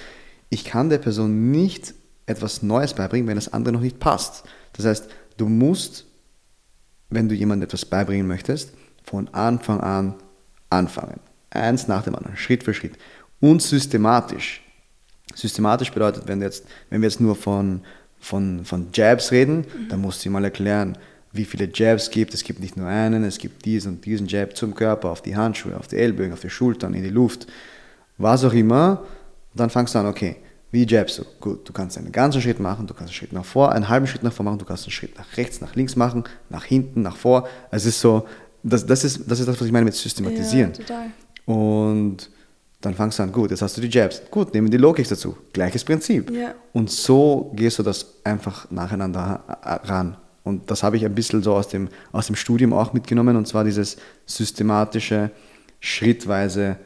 ich 0.50 0.66
kann 0.66 0.90
der 0.90 0.98
Person 0.98 1.52
nicht 1.52 1.94
etwas 2.26 2.62
Neues 2.62 2.94
beibringen, 2.94 3.28
wenn 3.28 3.36
das 3.36 3.54
andere 3.54 3.74
noch 3.74 3.82
nicht 3.82 4.00
passt. 4.00 4.44
Das 4.74 4.86
heißt, 4.86 5.10
du 5.38 5.48
musst, 5.48 6.06
wenn 7.10 7.30
du 7.30 7.36
jemandem 7.36 7.68
etwas 7.68 7.86
beibringen 7.86 8.28
möchtest, 8.28 8.74
von 9.04 9.28
Anfang 9.30 9.82
an 9.82 10.16
anfangen. 10.70 11.20
Eins 11.50 11.88
nach 11.88 12.04
dem 12.04 12.16
anderen, 12.16 12.38
Schritt 12.38 12.64
für 12.64 12.74
Schritt. 12.74 12.98
Und 13.40 13.62
systematisch. 13.62 14.61
Systematisch 15.36 15.92
bedeutet, 15.92 16.24
wenn, 16.28 16.42
jetzt, 16.42 16.66
wenn 16.90 17.02
wir 17.02 17.10
jetzt 17.10 17.20
nur 17.20 17.36
von, 17.36 17.82
von, 18.20 18.66
von 18.66 18.88
Jabs 18.94 19.32
reden, 19.32 19.58
mhm. 19.60 19.90
dann 19.90 20.02
musst 20.02 20.24
du 20.26 20.30
mal 20.30 20.44
erklären, 20.44 20.98
wie 21.34 21.46
viele 21.46 21.70
Jabs 21.74 22.04
es 22.04 22.12
gibt. 22.12 22.34
Es 22.34 22.44
gibt 22.44 22.60
nicht 22.60 22.78
nur 22.78 22.88
einen, 22.88 23.24
es 23.24 23.38
gibt 23.38 23.66
diesen 23.66 23.96
und 23.96 24.06
diesen 24.06 24.28
Jab 24.28 24.56
zum 24.56 24.76
Körper, 24.76 25.10
auf 25.10 25.22
die 25.22 25.36
Handschuhe, 25.36 25.78
auf 25.78 25.88
die 25.88 25.98
Ellbogen, 25.98 26.34
auf 26.34 26.42
die 26.42 26.50
Schultern, 26.50 26.94
in 26.94 27.04
die 27.04 27.10
Luft, 27.10 27.48
was 28.18 28.44
auch 28.44 28.54
immer. 28.54 29.04
Dann 29.54 29.70
fangst 29.70 29.96
du 29.96 30.00
an, 30.00 30.06
okay, 30.06 30.38
wie 30.72 30.86
jabst 30.86 31.20
du? 31.20 31.26
Gut, 31.40 31.68
du 31.68 31.74
kannst 31.74 31.98
einen 31.98 32.12
ganzen 32.12 32.42
Schritt 32.42 32.60
machen, 32.60 32.88
du 32.88 32.94
kannst 32.94 33.12
einen 33.12 33.16
Schritt 33.16 33.34
nach 33.34 33.44
vor, 33.44 33.74
einen 33.74 33.90
halben 33.90 34.08
Schritt 34.08 34.24
nach 34.24 34.32
vor 34.32 34.46
machen, 34.46 34.60
du 34.60 34.66
kannst 34.66 34.86
einen 34.86 34.92
Schritt 34.92 35.18
nach 35.18 35.38
rechts, 35.38 35.60
nach 35.60 35.76
links 35.76 35.98
machen, 35.98 36.24
nach 36.50 36.64
hinten, 36.64 37.02
nach 37.02 37.18
vor. 37.18 37.48
Es 37.72 37.86
ist 37.86 38.00
so, 38.00 38.26
das, 38.64 38.86
das, 38.86 39.04
ist, 39.04 39.30
das 39.30 39.40
ist 39.40 39.48
das, 39.48 39.60
was 39.60 39.68
ich 39.68 39.74
meine 39.74 39.86
mit 39.86 39.96
systematisieren. 39.96 40.72
Ja, 40.72 40.78
total. 40.78 41.06
Und 41.46 42.30
dann 42.82 42.96
fangst 42.96 43.20
du 43.20 43.24
an, 43.24 43.32
gut, 43.32 43.52
jetzt 43.52 43.62
hast 43.62 43.78
du 43.78 43.82
die 43.82 43.90
Jabs. 43.90 44.22
Gut, 44.32 44.54
nehmen 44.54 44.70
die 44.70 44.78
Low-Kicks 44.78 45.10
dazu. 45.10 45.38
Gleiches 45.54 45.84
Prinzip. 45.84 46.32
Ja. 46.32 46.56
Und 46.74 46.90
so 46.90 47.52
gehst 47.56 47.80
du 47.80 47.84
das 47.84 48.16
einfach 48.24 48.70
nacheinander 48.72 49.44
ran. 49.84 50.18
Und 50.44 50.72
das 50.72 50.82
habe 50.82 50.98
ich 50.98 51.06
ein 51.06 51.14
bisschen 51.14 51.44
so 51.44 51.54
aus 51.54 51.68
dem, 51.68 51.90
aus 52.12 52.28
dem 52.28 52.36
Studium 52.36 52.74
auch 52.74 52.94
mitgenommen, 52.94 53.36
und 53.36 53.48
zwar 53.48 53.64
dieses 53.64 53.98
systematische, 54.26 55.30
schrittweise 55.80 56.78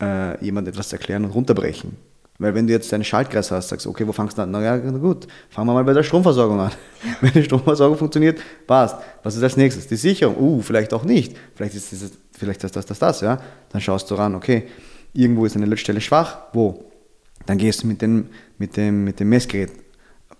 äh, 0.00 0.42
jemand 0.44 0.68
etwas 0.68 0.92
erklären 0.92 1.24
und 1.24 1.32
runterbrechen. 1.32 1.96
Weil 2.38 2.54
wenn 2.54 2.66
du 2.66 2.72
jetzt 2.72 2.90
deinen 2.90 3.04
Schaltkreis 3.04 3.50
hast, 3.50 3.68
sagst 3.68 3.84
du, 3.84 3.90
okay, 3.90 4.06
wo 4.06 4.12
fangst 4.12 4.38
du 4.38 4.42
an? 4.42 4.50
Na 4.50 4.62
ja, 4.62 4.76
gut, 4.78 5.26
fangen 5.50 5.68
wir 5.68 5.74
mal 5.74 5.84
bei 5.84 5.92
der 5.92 6.02
Stromversorgung 6.02 6.58
an. 6.58 6.70
Ja. 7.04 7.10
Wenn 7.20 7.32
die 7.32 7.44
Stromversorgung 7.44 7.98
funktioniert, 7.98 8.40
passt. 8.66 8.96
Was 9.22 9.36
ist 9.36 9.42
als 9.42 9.58
nächstes? 9.58 9.86
Die 9.86 9.96
Sicherung. 9.96 10.38
Uh, 10.38 10.62
vielleicht 10.62 10.94
auch 10.94 11.04
nicht. 11.04 11.36
Vielleicht 11.54 11.74
ist 11.74 11.92
das, 11.92 12.12
vielleicht 12.32 12.64
das, 12.64 12.72
das, 12.72 12.86
das, 12.86 12.98
das, 12.98 13.20
ja. 13.20 13.38
Dann 13.68 13.82
schaust 13.82 14.10
du 14.10 14.14
ran, 14.14 14.34
okay, 14.34 14.68
irgendwo 15.12 15.44
ist 15.44 15.56
eine 15.56 15.66
Lötstelle 15.66 16.00
schwach, 16.00 16.38
wo? 16.52 16.84
Dann 17.46 17.58
gehst 17.58 17.82
du 17.82 17.86
mit 17.86 18.02
dem, 18.02 18.28
mit 18.58 18.76
dem, 18.76 19.04
mit 19.04 19.20
dem 19.20 19.28
Messgerät 19.28 19.70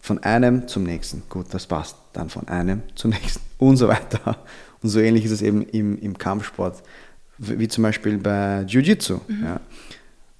von 0.01 0.23
einem 0.23 0.69
zum 0.69 0.85
nächsten. 0.85 1.23
Gut, 1.29 1.47
das 1.51 1.67
passt. 1.67 1.97
Dann 2.13 2.29
von 2.29 2.49
einem 2.49 2.83
zum 2.95 3.11
nächsten 3.11 3.41
und 3.59 3.77
so 3.77 3.89
weiter. 3.89 4.39
Und 4.83 4.89
so 4.89 5.01
ähnlich 5.01 5.25
ist 5.25 5.33
es 5.33 5.43
eben 5.43 5.63
im, 5.63 5.99
im 5.99 6.17
Kampfsport, 6.17 6.83
wie 7.39 7.69
zum 7.69 7.83
Beispiel 7.83 8.19
bei 8.19 8.65
Jiu-Jitsu. 8.67 9.21
Mhm. 9.29 9.45
Ja. 9.45 9.61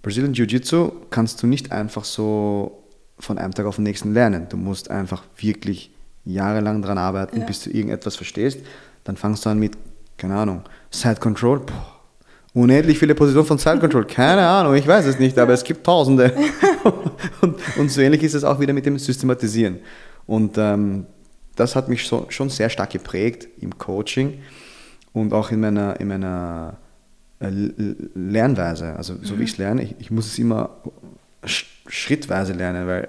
Brazilian 0.03 0.33
Jiu-Jitsu 0.33 0.93
kannst 1.11 1.43
du 1.43 1.47
nicht 1.47 1.73
einfach 1.73 2.05
so 2.05 2.85
von 3.19 3.39
einem 3.39 3.53
Tag 3.53 3.67
auf 3.67 3.77
den 3.77 3.85
nächsten 3.85 4.15
lernen. 4.15 4.47
Du 4.49 4.57
musst 4.57 4.91
einfach 4.91 5.23
wirklich 5.37 5.91
jahrelang 6.25 6.81
daran 6.83 6.99
arbeiten, 6.99 7.41
ja. 7.41 7.47
bis 7.47 7.63
du 7.63 7.71
irgendetwas 7.71 8.17
verstehst. 8.17 8.61
Dann 9.05 9.17
fangst 9.17 9.45
du 9.45 9.51
an 9.51 9.59
mit, 9.59 9.77
keine 10.17 10.37
Ahnung, 10.37 10.63
Side 10.91 11.17
Control. 11.17 11.61
Boah, 11.61 12.00
unendlich 12.55 12.99
viele 12.99 13.15
Positionen 13.15 13.47
von 13.47 13.59
Side 13.59 13.79
Control. 13.79 14.05
Keine 14.05 14.47
Ahnung, 14.47 14.75
ich 14.75 14.87
weiß 14.87 15.07
es 15.07 15.19
nicht, 15.19 15.39
aber 15.39 15.53
es 15.53 15.65
gibt 15.65 15.85
Tausende. 15.85 16.35
und, 17.41 17.57
und, 17.77 17.91
so 17.91 18.01
ähnlich 18.01 18.23
ist 18.23 18.35
es 18.35 18.45
auch 18.45 18.59
wieder 18.61 18.73
mit 18.73 18.87
dem 18.87 18.99
Systematisieren. 18.99 19.79
Und 20.27 20.59
ähm, 20.59 21.07
das 21.57 21.77
hat 21.77 21.89
mich 21.89 22.07
so, 22.07 22.27
schon 22.29 22.51
sehr 22.51 22.71
stark 22.71 22.91
geprägt 22.91 23.49
im 23.61 23.77
Coaching 23.79 24.41
und 25.13 25.33
auch 25.33 25.51
in 25.51 25.61
meiner, 25.61 25.99
in 26.01 26.09
meiner 26.09 26.77
äh, 27.41 27.49
Lernweise. 28.15 28.95
Also 28.97 29.17
so 29.23 29.35
mhm. 29.35 29.39
wie 29.39 29.45
ich 29.45 29.53
es 29.53 29.59
lerne, 29.59 29.83
ich, 29.83 29.95
ich, 29.99 30.11
muss 30.11 30.27
es 30.27 30.39
immer 30.39 30.71
schrittweise 31.45 32.53
lernen, 32.53 32.87
weil 32.87 33.09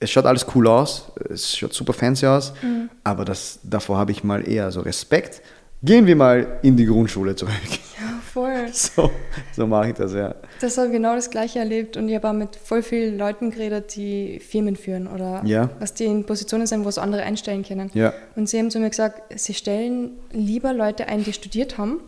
es 0.00 0.10
schaut 0.10 0.26
alles 0.26 0.46
cool 0.54 0.66
aus, 0.66 1.12
es 1.28 1.56
schaut 1.56 1.72
super 1.72 1.92
fancy 1.92 2.26
aus, 2.26 2.52
mhm. 2.62 2.90
aber 3.04 3.24
das, 3.24 3.60
davor 3.62 3.98
habe 3.98 4.10
ich 4.10 4.24
mal 4.24 4.46
eher 4.46 4.72
so 4.72 4.80
Respekt, 4.80 5.42
Gehen 5.82 6.06
wir 6.06 6.14
mal 6.16 6.58
in 6.62 6.76
die 6.76 6.86
Grundschule 6.86 7.34
zurück. 7.36 7.52
Ja, 8.02 8.18
voll. 8.32 8.66
So, 8.72 9.12
so 9.54 9.64
mache 9.66 9.90
ich 9.90 9.94
das, 9.94 10.12
ja. 10.12 10.34
Das 10.60 10.76
habe 10.76 10.90
genau 10.90 11.14
das 11.14 11.30
Gleiche 11.30 11.60
erlebt 11.60 11.96
und 11.96 12.08
ich 12.08 12.16
habe 12.16 12.28
auch 12.30 12.32
mit 12.32 12.56
voll 12.56 12.82
vielen 12.82 13.16
Leuten 13.16 13.52
geredet, 13.52 13.94
die 13.94 14.40
Firmen 14.40 14.74
führen 14.74 15.06
oder 15.06 15.40
Ja. 15.44 15.70
was 15.78 15.94
die 15.94 16.06
in 16.06 16.24
Positionen 16.24 16.66
sind, 16.66 16.84
wo 16.84 16.88
es 16.88 16.98
andere 16.98 17.22
einstellen 17.22 17.62
können. 17.62 17.90
Ja. 17.94 18.12
Und 18.34 18.48
sie 18.48 18.58
haben 18.58 18.72
zu 18.72 18.80
mir 18.80 18.90
gesagt, 18.90 19.38
sie 19.38 19.54
stellen 19.54 20.12
lieber 20.32 20.72
Leute 20.72 21.06
ein, 21.06 21.22
die 21.22 21.32
studiert 21.32 21.78
haben, 21.78 22.00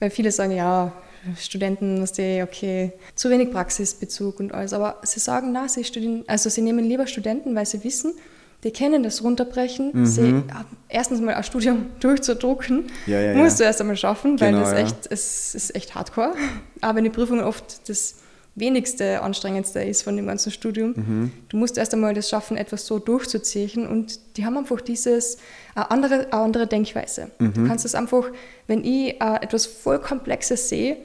weil 0.00 0.10
viele 0.10 0.32
sagen, 0.32 0.50
ja, 0.50 0.90
Studenten, 1.38 2.02
was 2.02 2.10
die, 2.12 2.42
okay, 2.42 2.92
zu 3.14 3.30
wenig 3.30 3.52
Praxisbezug 3.52 4.40
und 4.40 4.52
alles. 4.52 4.72
Aber 4.72 4.96
sie 5.04 5.20
sagen, 5.20 5.52
na, 5.52 5.68
sie 5.68 5.84
studieren, 5.84 6.24
also 6.26 6.48
sie 6.50 6.62
nehmen 6.62 6.84
lieber 6.84 7.06
Studenten, 7.06 7.54
weil 7.54 7.66
sie 7.66 7.84
wissen, 7.84 8.14
die 8.64 8.70
kennen 8.70 9.02
das 9.02 9.22
Runterbrechen. 9.22 9.90
Mhm. 9.92 10.06
Sie 10.06 10.42
erstens 10.88 11.20
mal 11.20 11.34
ein 11.34 11.44
Studium 11.44 11.86
durchzudrucken, 12.00 12.84
Ja, 13.06 13.20
ja, 13.20 13.34
musst 13.34 13.60
du 13.60 13.64
erst 13.64 13.80
einmal 13.80 13.96
schaffen, 13.96 14.40
weil 14.40 14.52
Genau, 14.52 14.64
das 14.64 14.72
echt, 14.72 14.96
es 15.10 15.54
ist 15.54 15.74
echt 15.74 15.94
hardcore. 15.94 16.34
Aber 16.80 16.98
in 16.98 17.04
die 17.04 17.10
Prüfungen 17.10 17.44
oft 17.44 17.88
das 17.88 18.16
wenigste 18.56 19.20
anstrengendste 19.20 19.80
ist 19.80 20.02
von 20.02 20.16
dem 20.16 20.26
ganzen 20.26 20.50
Studium. 20.50 20.94
Mhm. 20.96 21.32
Du 21.50 21.58
musst 21.58 21.76
erst 21.76 21.92
einmal 21.92 22.14
das 22.14 22.30
schaffen, 22.30 22.56
etwas 22.56 22.86
so 22.86 22.98
durchzuziehen 22.98 23.86
und 23.86 24.18
die 24.36 24.46
haben 24.46 24.56
einfach 24.56 24.80
dieses 24.80 25.36
eine 25.74 25.90
andere, 25.90 26.14
eine 26.14 26.32
andere 26.32 26.66
Denkweise. 26.66 27.30
Mhm. 27.38 27.52
Du 27.52 27.66
kannst 27.68 27.84
es 27.84 27.94
einfach, 27.94 28.24
wenn 28.66 28.82
ich 28.82 29.20
äh, 29.20 29.36
etwas 29.42 29.66
voll 29.66 30.00
Komplexes 30.00 30.70
sehe, 30.70 30.96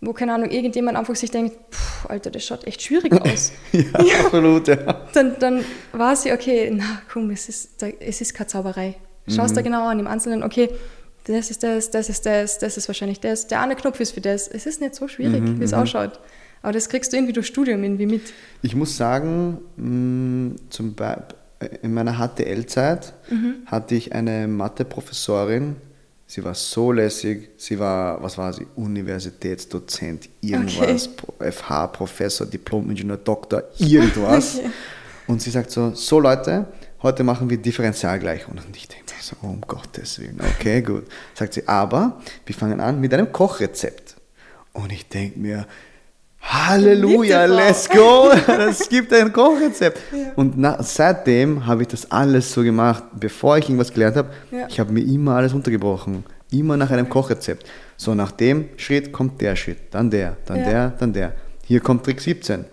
wo, 0.00 0.12
keine 0.12 0.34
Ahnung, 0.34 0.50
irgendjemand 0.50 0.96
einfach 0.98 1.16
sich 1.16 1.30
denkt, 1.30 1.56
"Puh, 1.70 2.08
Alter, 2.08 2.30
das 2.30 2.44
schaut 2.44 2.66
echt 2.66 2.82
schwierig 2.82 3.12
aus, 3.22 3.52
Ja, 3.72 3.82
absolut, 4.24 4.68
ja. 4.68 5.06
dann, 5.14 5.36
dann 5.38 5.64
war 5.92 6.14
sie, 6.16 6.32
okay, 6.32 6.70
na 6.72 6.84
komm, 7.12 7.30
es 7.30 7.48
ist, 7.48 7.82
es 8.00 8.20
ist 8.20 8.34
keine 8.34 8.46
Zauberei. 8.48 8.94
Schau 9.28 9.44
es 9.44 9.52
Mhm. 9.52 9.56
da 9.56 9.62
genau 9.62 9.86
an, 9.88 9.98
im 9.98 10.06
Einzelnen, 10.06 10.42
okay, 10.42 10.68
das 11.24 11.50
ist 11.50 11.62
das, 11.64 11.90
das 11.90 12.08
ist 12.08 12.24
das, 12.26 12.58
das 12.58 12.76
ist 12.76 12.86
wahrscheinlich 12.88 13.18
das, 13.18 13.48
der 13.48 13.60
eine 13.60 13.74
Knopf 13.74 13.98
ist 13.98 14.12
für 14.12 14.20
das. 14.20 14.46
Es 14.46 14.64
ist 14.66 14.80
nicht 14.80 14.94
so 14.94 15.08
schwierig, 15.08 15.42
Mhm, 15.42 15.58
wie 15.60 15.64
es 15.64 15.72
ausschaut. 15.74 16.20
Aber 16.62 16.72
das 16.72 16.88
kriegst 16.88 17.12
du 17.12 17.16
irgendwie 17.16 17.32
durch 17.32 17.46
Studium 17.48 17.82
irgendwie 17.82 18.06
mit. 18.06 18.22
Ich 18.62 18.76
muss 18.76 18.96
sagen, 18.96 19.58
mh, 19.76 20.56
zum 20.70 20.94
Be 20.94 21.22
in 21.82 21.94
meiner 21.94 22.18
HTL-Zeit 22.18 23.14
hatte 23.66 23.94
ich 23.94 24.12
eine 24.12 24.46
Mathe-Professorin. 24.46 25.76
Sie 26.28 26.42
war 26.42 26.54
so 26.54 26.90
lässig. 26.92 27.50
Sie 27.56 27.78
war, 27.78 28.20
was 28.22 28.36
war 28.36 28.52
sie? 28.52 28.66
Universitätsdozent, 28.74 30.28
irgendwas, 30.40 31.08
Pro- 31.08 31.32
FH-Professor, 31.38 32.46
Diplom-Ingenieur, 32.46 33.16
Doktor, 33.18 33.62
irgendwas. 33.78 34.56
Okay. 34.60 34.70
Und 35.28 35.42
sie 35.42 35.50
sagt 35.50 35.70
so: 35.72 35.92
So 35.92 36.20
Leute, 36.20 36.66
heute 37.02 37.24
machen 37.24 37.50
wir 37.50 37.56
Differentialgleichungen. 37.56 38.62
Und 38.64 38.76
ich 38.76 38.86
denke 38.86 39.04
mir 39.14 39.20
so: 39.22 39.36
Oh, 39.42 39.46
um 39.48 39.60
Gottes 39.60 40.20
Willen, 40.20 40.40
okay, 40.40 40.82
gut. 40.82 41.04
Sagt 41.34 41.54
sie: 41.54 41.66
Aber 41.66 42.20
wir 42.44 42.54
fangen 42.54 42.80
an 42.80 43.00
mit 43.00 43.12
einem 43.12 43.32
Kochrezept. 43.32 44.14
Und 44.72 44.92
ich 44.92 45.08
denke 45.08 45.38
mir: 45.40 45.66
Halleluja, 46.48 47.44
let's 47.46 47.88
go! 47.88 48.30
Es 48.68 48.88
gibt 48.88 49.12
ein 49.12 49.32
Kochrezept. 49.32 50.00
Und 50.36 50.56
na, 50.56 50.80
seitdem 50.82 51.66
habe 51.66 51.82
ich 51.82 51.88
das 51.88 52.10
alles 52.10 52.52
so 52.52 52.62
gemacht, 52.62 53.02
bevor 53.18 53.58
ich 53.58 53.64
irgendwas 53.68 53.92
gelernt 53.92 54.16
habe. 54.16 54.30
Ja. 54.50 54.66
Ich 54.68 54.78
habe 54.78 54.92
mir 54.92 55.00
immer 55.02 55.36
alles 55.36 55.52
untergebrochen. 55.52 56.24
Immer 56.52 56.76
nach 56.76 56.90
einem 56.90 57.08
Kochrezept. 57.08 57.66
So, 57.96 58.14
nach 58.14 58.30
dem 58.30 58.68
Schritt 58.76 59.12
kommt 59.12 59.40
der 59.40 59.56
Schritt, 59.56 59.78
dann 59.90 60.10
der, 60.10 60.36
dann 60.46 60.58
Ja. 60.58 60.64
der, 60.64 60.88
dann 60.90 61.12
der. 61.12 61.32
Hier 61.64 61.80
kommt 61.80 62.04
Trick 62.04 62.20
17. 62.20 62.64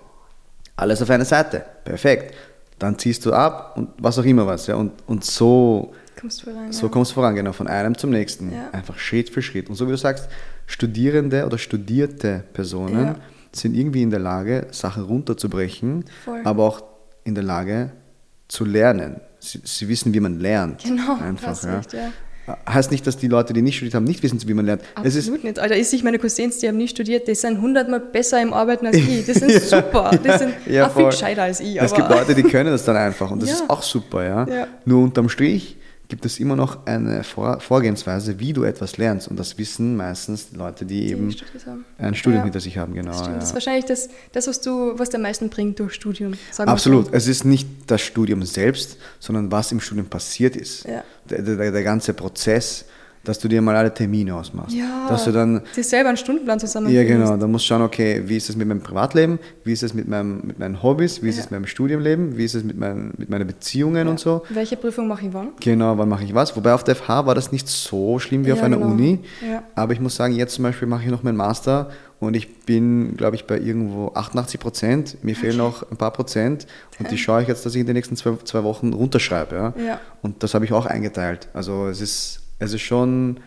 Alles 0.75 1.01
auf 1.01 1.09
eine 1.09 1.25
Seite. 1.25 1.65
Perfekt. 1.83 2.35
Dann 2.77 2.97
ziehst 2.99 3.25
du 3.25 3.33
ab 3.33 3.73
und 3.75 3.89
was 3.97 4.19
auch 4.19 4.23
immer 4.25 4.45
was. 4.45 4.67
Ja. 4.67 4.75
Und, 4.75 4.91
und 5.07 5.23
so, 5.23 5.93
Kommst 6.19 6.45
du 6.45 6.51
rein. 6.51 6.71
so 6.71 6.85
ja. 6.87 6.91
kommst 6.91 7.11
du 7.11 7.15
voran, 7.15 7.33
genau, 7.35 7.53
von 7.53 7.67
einem 7.67 7.97
zum 7.97 8.11
nächsten. 8.11 8.51
Ja. 8.53 8.69
Einfach 8.71 8.97
Schritt 8.99 9.29
für 9.31 9.41
Schritt. 9.41 9.69
Und 9.69 9.75
so 9.75 9.87
wie 9.87 9.91
du 9.91 9.97
sagst, 9.97 10.29
Studierende 10.67 11.45
oder 11.45 11.57
studierte 11.57 12.43
Personen 12.53 13.05
Ja. 13.05 13.15
Sind 13.55 13.75
irgendwie 13.75 14.01
in 14.01 14.09
der 14.09 14.19
Lage, 14.19 14.67
Sachen 14.71 15.03
runterzubrechen, 15.03 16.05
Voll. 16.25 16.41
aber 16.43 16.63
auch 16.63 16.83
in 17.23 17.35
der 17.35 17.43
Lage 17.43 17.91
zu 18.47 18.65
lernen. 18.65 19.21
Sie, 19.39 19.59
sie 19.63 19.87
wissen, 19.89 20.13
wie 20.13 20.19
man 20.19 20.39
lernt. 20.39 20.83
Genau, 20.83 21.17
Einfach, 21.19 21.61
ja. 21.63 21.77
recht, 21.77 21.93
ja. 21.93 22.09
Heißt 22.67 22.91
nicht, 22.91 23.07
dass 23.07 23.15
die 23.15 23.29
Leute, 23.29 23.53
die 23.53 23.61
nicht 23.61 23.77
studiert 23.77 23.95
haben, 23.95 24.03
nicht 24.03 24.21
wissen, 24.21 24.37
wie 24.45 24.53
man 24.53 24.65
lernt. 24.65 24.81
Es 25.01 25.15
ist, 25.15 25.27
Absolut 25.29 25.45
nicht. 25.45 25.59
Alter, 25.59 25.77
ich 25.77 25.87
sehe 25.87 26.03
meine 26.03 26.19
Cousins, 26.19 26.57
die 26.57 26.67
haben 26.67 26.75
nie 26.75 26.89
studiert, 26.89 27.25
die 27.27 27.35
sind 27.35 27.61
hundertmal 27.61 28.01
besser 28.01 28.41
im 28.41 28.51
Arbeiten 28.53 28.85
als 28.85 28.97
ich. 28.97 29.25
Die 29.25 29.33
sind 29.33 29.49
super. 29.61 30.11
Die 30.21 30.29
sind 30.37 30.53
Ja, 30.67 30.87
auch 30.87 30.91
viel 30.93 31.03
voll. 31.03 31.11
gescheiter 31.11 31.43
als 31.43 31.61
ich. 31.61 31.79
es 31.81 31.93
gibt 31.93 32.09
Leute, 32.09 32.35
die 32.35 32.43
können 32.43 32.71
das 32.71 32.83
dann 32.83 32.97
einfach 32.97 33.31
und 33.31 33.41
das 33.41 33.49
Ja. 33.51 33.55
ist 33.55 33.69
auch 33.69 33.81
super, 33.81 34.25
ja. 34.25 34.45
Ja. 34.47 34.67
Nur 34.83 35.03
unterm 35.03 35.29
Strich 35.29 35.77
gibt 36.09 36.25
es 36.25 36.39
immer 36.39 36.55
noch 36.55 36.85
eine 36.85 37.23
Vor 37.23 37.59
Vorgehensweise, 37.59 38.39
wie 38.39 38.53
du 38.53 38.63
etwas 38.63 38.97
lernst 38.97 39.27
und 39.27 39.37
das 39.39 39.57
wissen 39.57 39.95
meistens 39.95 40.51
Leute, 40.53 40.85
die, 40.85 41.07
Die 41.07 41.11
eben 41.11 41.33
ein 41.97 42.13
Studium 42.15 42.39
Ja. 42.41 42.43
hinter 42.43 42.59
sich 42.59 42.77
haben, 42.77 42.93
genau. 42.93 43.11
Das 43.11 43.21
ja. 43.27 43.33
Das 43.35 43.43
ist 43.45 43.53
wahrscheinlich 43.53 43.85
das, 43.85 44.09
das 44.31 44.47
was 44.47 44.61
du, 44.61 44.97
was 44.99 45.09
der 45.09 45.19
meisten 45.19 45.49
bringt 45.49 45.79
durch 45.79 45.93
Studium. 45.93 46.33
Absolut. 46.57 47.07
So. 47.07 47.11
Es 47.13 47.27
ist 47.27 47.45
nicht 47.45 47.67
das 47.87 48.01
Studium 48.01 48.43
selbst, 48.43 48.97
sondern 49.19 49.51
was 49.51 49.71
im 49.71 49.79
Studium 49.79 50.07
passiert 50.07 50.55
ist. 50.55 50.85
Ja. 50.85 51.03
Der, 51.29 51.41
der, 51.41 51.71
der 51.71 51.83
ganze 51.83 52.13
Prozess, 52.13 52.85
dass 53.23 53.39
du 53.39 53.47
dir 53.47 53.61
mal 53.61 53.75
alle 53.75 53.93
Termine 53.93 54.35
ausmachst. 54.35 54.75
Ja. 54.75 55.07
Dass 55.07 55.23
du 55.23 55.31
dann 55.31 55.61
Sich 55.71 55.87
selber 55.87 56.09
einen 56.09 56.17
Stundenplan 56.17 56.59
zusammen. 56.59 56.89
Ja, 56.91 57.03
genau. 57.03 57.37
Da 57.37 57.47
musst 57.47 57.63
du 57.65 57.67
schauen, 57.69 57.81
okay, 57.81 58.21
wie 58.25 58.35
ist 58.35 58.49
es 58.49 58.55
mit 58.57 58.67
meinem 58.67 58.81
Privatleben, 58.81 59.39
wie 59.63 59.71
ist 59.71 59.81
es 59.81 59.93
mit, 59.93 60.07
meinem, 60.09 60.41
mit 60.43 60.59
meinen 60.59 60.83
Hobbys, 60.83 61.23
wie 61.23 61.29
ist 61.29 61.37
Ja. 61.37 61.43
es 61.43 61.51
mit 61.51 61.59
meinem 61.61 61.67
Studienleben, 61.67 62.37
wie 62.37 62.43
ist 62.43 62.53
es 62.55 62.63
mit, 62.65 62.77
meinen, 62.77 63.13
mit 63.17 63.29
meinen 63.29 63.47
Beziehungen 63.47 64.07
und 64.09 64.19
so. 64.19 64.43
Welche 64.49 64.75
Prüfung 64.75 65.07
mache 65.07 65.25
ich 65.27 65.33
wann? 65.33 65.49
Genau, 65.61 65.97
wann 65.97 66.09
mache 66.09 66.25
ich 66.25 66.35
was? 66.35 66.55
Wobei 66.57 66.73
auf 66.73 66.83
der 66.83 66.95
FH 66.95 67.25
war 67.25 67.33
das 67.35 67.51
nicht 67.53 67.69
so 67.69 68.19
schlimm 68.19 68.45
wie 68.45 68.51
auf 68.51 68.59
Ja, 68.59 68.65
einer 68.65 68.77
genau. 68.77 68.89
Uni. 68.91 69.19
Ja. 69.49 69.63
Aber 69.75 69.93
ich 69.93 70.01
muss 70.01 70.15
sagen, 70.17 70.33
jetzt 70.33 70.55
zum 70.55 70.63
Beispiel 70.63 70.87
mache 70.87 71.03
ich 71.05 71.09
noch 71.09 71.23
meinen 71.23 71.37
Master 71.37 71.91
und 72.19 72.35
ich 72.35 72.63
bin, 72.65 73.15
glaube 73.17 73.35
ich, 73.37 73.47
bei 73.47 73.57
irgendwo 73.57 74.11
88 74.15 74.59
Prozent. 74.59 75.17
Mir 75.23 75.35
fehlen 75.35 75.57
noch 75.57 75.89
ein 75.91 75.97
paar 75.97 76.11
Prozent 76.11 76.67
und 76.99 77.09
die 77.09 77.17
schaue 77.17 77.41
ich 77.41 77.47
jetzt, 77.47 77.65
dass 77.65 77.73
ich 77.75 77.81
in 77.81 77.87
den 77.87 77.95
nächsten 77.95 78.15
zwei, 78.17 78.33
zwei 78.43 78.63
Wochen 78.63 78.91
runterschreibe. 78.93 79.55
Ja? 79.55 79.73
Ja. 79.81 79.99
Und 80.21 80.43
das 80.43 80.53
habe 80.53 80.65
ich 80.65 80.71
auch 80.73 80.85
eingeteilt. 80.85 81.47
Also 81.53 81.87
es 81.87 81.99
ist, 82.01 82.39
es 82.59 82.73
ist 82.73 82.81
schon 82.81 83.39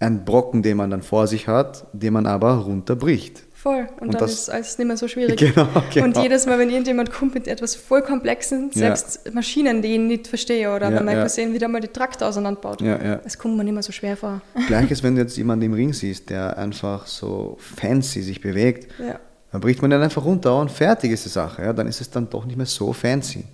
ein 0.00 0.24
Brocken, 0.24 0.62
den 0.62 0.76
man 0.76 0.90
dann 0.90 1.02
vor 1.02 1.26
sich 1.26 1.48
hat, 1.48 1.86
den 1.92 2.12
man 2.12 2.26
aber 2.26 2.52
runterbricht. 2.58 3.42
Voll. 3.52 3.88
Und, 3.96 4.02
Und 4.08 4.14
dann 4.14 4.20
das- 4.20 4.32
ist 4.34 4.50
alles 4.50 4.78
nicht 4.78 4.86
mehr 4.86 4.96
so 4.96 5.08
schwierig. 5.08 5.36
Genau, 5.54 5.66
genau. 5.92 6.06
Und 6.06 6.16
jedes 6.18 6.46
Mal, 6.46 6.60
wenn 6.60 6.70
irgendjemand 6.70 7.10
kommt 7.10 7.34
mit 7.34 7.48
etwas 7.48 7.74
voll 7.74 8.02
Komplexen, 8.02 8.70
Ja. 8.74 8.94
selbst 8.94 9.34
Maschinen, 9.34 9.82
die 9.82 9.94
ich 9.94 9.98
nicht 9.98 10.28
verstehe, 10.28 10.72
oder 10.72 10.90
Ja, 10.90 10.96
wenn 10.96 11.04
mein 11.04 11.16
ja. 11.16 11.22
Cousin 11.24 11.52
wieder 11.52 11.66
mal 11.66 11.80
die 11.80 11.88
Traktor 11.88 12.28
auseinanderbaut, 12.28 12.80
Ja, 12.80 13.02
ja. 13.02 13.16
das 13.16 13.36
kommt 13.36 13.56
mir 13.56 13.64
nicht 13.64 13.72
mehr 13.74 13.82
so 13.82 13.90
schwer 13.90 14.16
vor. 14.16 14.40
Gleiches, 14.68 15.02
wenn 15.02 15.16
du 15.16 15.22
jetzt 15.22 15.36
jemanden 15.36 15.64
im 15.64 15.72
Ring 15.72 15.92
siehst, 15.92 16.30
der 16.30 16.56
einfach 16.56 17.08
so 17.08 17.56
fancy 17.58 18.22
sich 18.22 18.40
bewegt, 18.40 18.92
Ja. 19.00 19.18
dann 19.50 19.60
bricht 19.60 19.82
man 19.82 19.90
den 19.90 20.02
einfach 20.02 20.24
runter 20.24 20.56
und 20.60 20.70
fertig 20.70 21.10
ist 21.10 21.24
die 21.24 21.28
Sache. 21.30 21.62
Ja? 21.62 21.72
Dann 21.72 21.88
ist 21.88 22.00
es 22.00 22.10
dann 22.10 22.30
doch 22.30 22.44
nicht 22.44 22.56
mehr 22.56 22.66
so 22.66 22.92
fancy. 22.92 23.44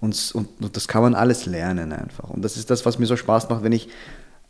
Und, 0.00 0.30
und, 0.34 0.48
und 0.62 0.76
das 0.76 0.86
kann 0.86 1.02
man 1.02 1.14
alles 1.16 1.46
lernen 1.46 1.92
einfach. 1.92 2.30
Und 2.30 2.42
das 2.44 2.56
ist 2.56 2.70
das, 2.70 2.86
was 2.86 3.00
mir 3.00 3.06
so 3.06 3.16
Spaß 3.16 3.48
macht, 3.50 3.64
wenn 3.64 3.72
ich 3.72 3.88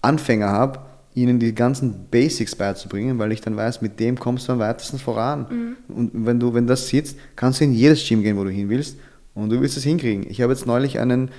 Anfänger 0.02 0.48
habe, 0.48 0.80
ihnen 1.14 1.38
die 1.38 1.54
ganzen 1.54 2.06
Basics 2.10 2.54
beizubringen, 2.54 3.18
weil 3.18 3.32
ich 3.32 3.40
dann 3.40 3.56
weiß, 3.56 3.82
mit 3.82 3.98
dem 3.98 4.18
kommst 4.18 4.48
du 4.48 4.52
am 4.52 4.58
weitesten 4.58 4.98
voran. 4.98 5.76
Und 5.88 6.10
wenn 6.14 6.38
du, 6.38 6.54
wenn 6.54 6.66
das 6.66 6.88
sitzt, 6.88 7.18
kannst 7.36 7.60
du 7.60 7.64
in 7.64 7.72
jedes 7.72 8.06
Gym 8.06 8.22
gehen, 8.22 8.36
wo 8.36 8.44
du 8.44 8.50
hin 8.50 8.68
willst 8.68 8.96
und 9.34 9.50
du 9.50 9.60
wirst 9.60 9.76
es 9.76 9.84
hinkriegen. 9.84 10.24
Ich 10.28 10.40
habe 10.40 10.52
jetzt 10.52 10.66
neulich 10.66 10.98
einen, 11.00 11.30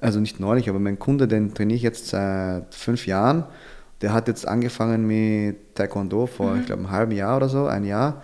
also 0.00 0.20
nicht 0.20 0.40
neulich, 0.40 0.68
aber 0.68 0.80
mein 0.80 0.98
Kunde, 0.98 1.28
den 1.28 1.54
trainiere 1.54 1.76
ich 1.76 1.82
jetzt 1.82 2.08
seit 2.08 2.74
fünf 2.74 3.06
Jahren, 3.06 3.44
der 4.00 4.12
hat 4.12 4.28
jetzt 4.28 4.46
angefangen 4.46 5.06
mit 5.06 5.76
Taekwondo 5.76 6.26
vor, 6.26 6.56
ich 6.56 6.66
glaube, 6.66 6.82
einem 6.82 6.90
halben 6.90 7.12
Jahr 7.12 7.36
oder 7.36 7.48
so, 7.48 7.66
ein 7.66 7.84
Jahr. 7.84 8.22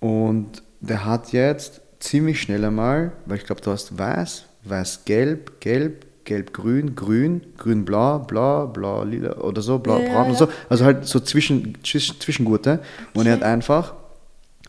Und 0.00 0.62
der 0.80 1.04
hat 1.04 1.32
jetzt 1.32 1.82
ziemlich 1.98 2.40
schnell 2.40 2.64
einmal, 2.64 3.12
weil 3.26 3.38
ich 3.38 3.44
glaube, 3.44 3.60
du 3.60 3.70
hast 3.70 3.98
weiß, 3.98 4.44
weiß-gelb, 4.64 5.60
gelb, 5.60 6.06
gelb-grün, 6.28 6.94
grün, 6.94 7.40
grün-blau, 7.58 8.20
blau, 8.20 8.66
blau-lila 8.68 9.38
oder 9.38 9.60
so, 9.62 9.72
Ja, 9.72 9.78
blau-braun 9.78 10.06
ja, 10.12 10.22
und 10.22 10.30
ja. 10.32 10.36
so. 10.36 10.48
Also 10.68 10.84
halt 10.84 11.04
so 11.06 11.18
zwischen, 11.20 11.76
Zwisch- 11.82 12.18
Zwischengurte. 12.20 12.80
Und 13.14 13.26
er 13.26 13.32
hat 13.32 13.40
Okay. 13.40 13.50
einfach 13.50 13.94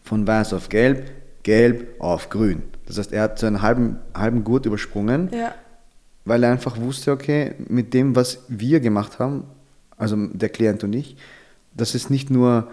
von 0.04 0.26
weiß 0.26 0.54
auf 0.54 0.70
gelb, 0.70 1.12
gelb 1.44 2.00
auf 2.02 2.30
grün. 2.30 2.64
Das 2.88 2.98
heißt, 2.98 3.12
er 3.14 3.22
hat 3.24 3.38
so 3.40 3.46
einen 3.46 3.62
halben, 3.62 3.98
halben 4.16 4.44
Gurt 4.44 4.66
übersprungen 4.66 5.30
Ja. 5.32 5.54
weil 6.26 6.44
er 6.44 6.52
einfach 6.52 6.78
wusste, 6.80 7.12
okay, 7.12 7.54
mit 7.68 7.94
dem, 7.94 8.16
was 8.16 8.40
wir 8.48 8.80
gemacht 8.80 9.20
haben, 9.20 9.44
also 9.98 10.16
der 10.34 10.50
Klient 10.50 10.84
und 10.84 10.94
ich, 10.94 11.16
dass 11.76 11.94
es 11.96 12.10
nicht 12.10 12.30
nur 12.32 12.70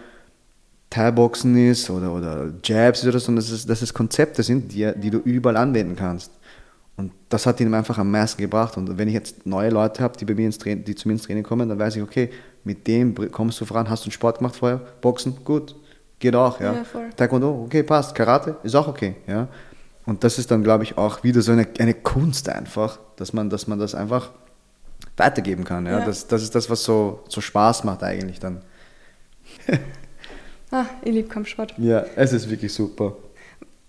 Thai-Boxen 0.90 1.56
ist 1.70 1.90
oder, 1.90 2.12
oder 2.12 2.52
Jabs 2.64 3.02
oder 3.02 3.12
so, 3.12 3.26
sondern 3.26 3.44
dass 3.44 3.50
es, 3.52 3.66
dass 3.66 3.82
es 3.82 3.92
Konzepte 3.92 4.42
sind, 4.42 4.72
die, 4.72 4.90
die 4.96 5.10
du 5.10 5.18
überall 5.18 5.56
anwenden 5.56 5.96
kannst. 5.96 6.30
Und 6.96 7.12
das 7.28 7.44
hat 7.44 7.60
ihm 7.60 7.72
einfach 7.74 7.98
am 7.98 8.10
meisten 8.10 8.40
gebracht. 8.40 8.76
Und 8.76 8.96
wenn 8.96 9.08
ich 9.08 9.14
jetzt 9.14 9.46
neue 9.46 9.70
Leute 9.70 10.02
habe, 10.02 10.16
die, 10.16 10.24
bei 10.24 10.34
mir 10.34 10.46
ins 10.46 10.58
Training, 10.58 10.84
die 10.84 10.94
zu 10.94 11.08
mir 11.08 11.12
ins 11.12 11.24
Training 11.24 11.44
kommen, 11.44 11.68
dann 11.68 11.78
weiß 11.78 11.96
ich, 11.96 12.02
okay, 12.02 12.30
mit 12.64 12.86
dem 12.86 13.14
kommst 13.30 13.60
du 13.60 13.64
voran. 13.66 13.90
Hast 13.90 14.04
du 14.04 14.06
einen 14.06 14.12
Sport 14.12 14.38
gemacht 14.38 14.56
vorher? 14.56 14.80
Boxen? 15.00 15.36
Gut. 15.44 15.74
Geht 16.18 16.34
auch, 16.34 16.58
ja. 16.60 16.72
Ja. 16.72 16.84
Taekwondo? 17.14 17.64
Okay, 17.66 17.82
passt. 17.82 18.14
Karate? 18.14 18.56
Ist 18.62 18.74
auch 18.74 18.88
okay, 18.88 19.16
ja. 19.26 19.48
Und 20.06 20.24
das 20.24 20.38
ist 20.38 20.50
dann, 20.50 20.62
glaube 20.62 20.84
ich, 20.84 20.96
auch 20.96 21.22
wieder 21.24 21.42
so 21.42 21.52
eine, 21.52 21.66
eine 21.78 21.92
Kunst 21.92 22.48
einfach, 22.48 22.98
dass 23.16 23.32
man, 23.32 23.50
dass 23.50 23.66
man 23.66 23.78
das 23.78 23.94
einfach 23.94 24.30
weitergeben 25.16 25.64
kann. 25.64 25.84
Ja? 25.84 25.98
Ja. 25.98 26.06
Das, 26.06 26.26
das 26.26 26.42
ist 26.42 26.54
das, 26.54 26.70
was 26.70 26.84
so, 26.84 27.24
so 27.28 27.40
Spaß 27.40 27.84
macht 27.84 28.02
eigentlich 28.02 28.40
dann. 28.40 28.62
Ah, 30.70 30.86
ich 31.02 31.12
liebe 31.12 31.28
Kampfsport. 31.28 31.74
Ja, 31.78 32.04
es 32.16 32.32
ist 32.32 32.50
wirklich 32.50 32.74
super. 32.74 33.16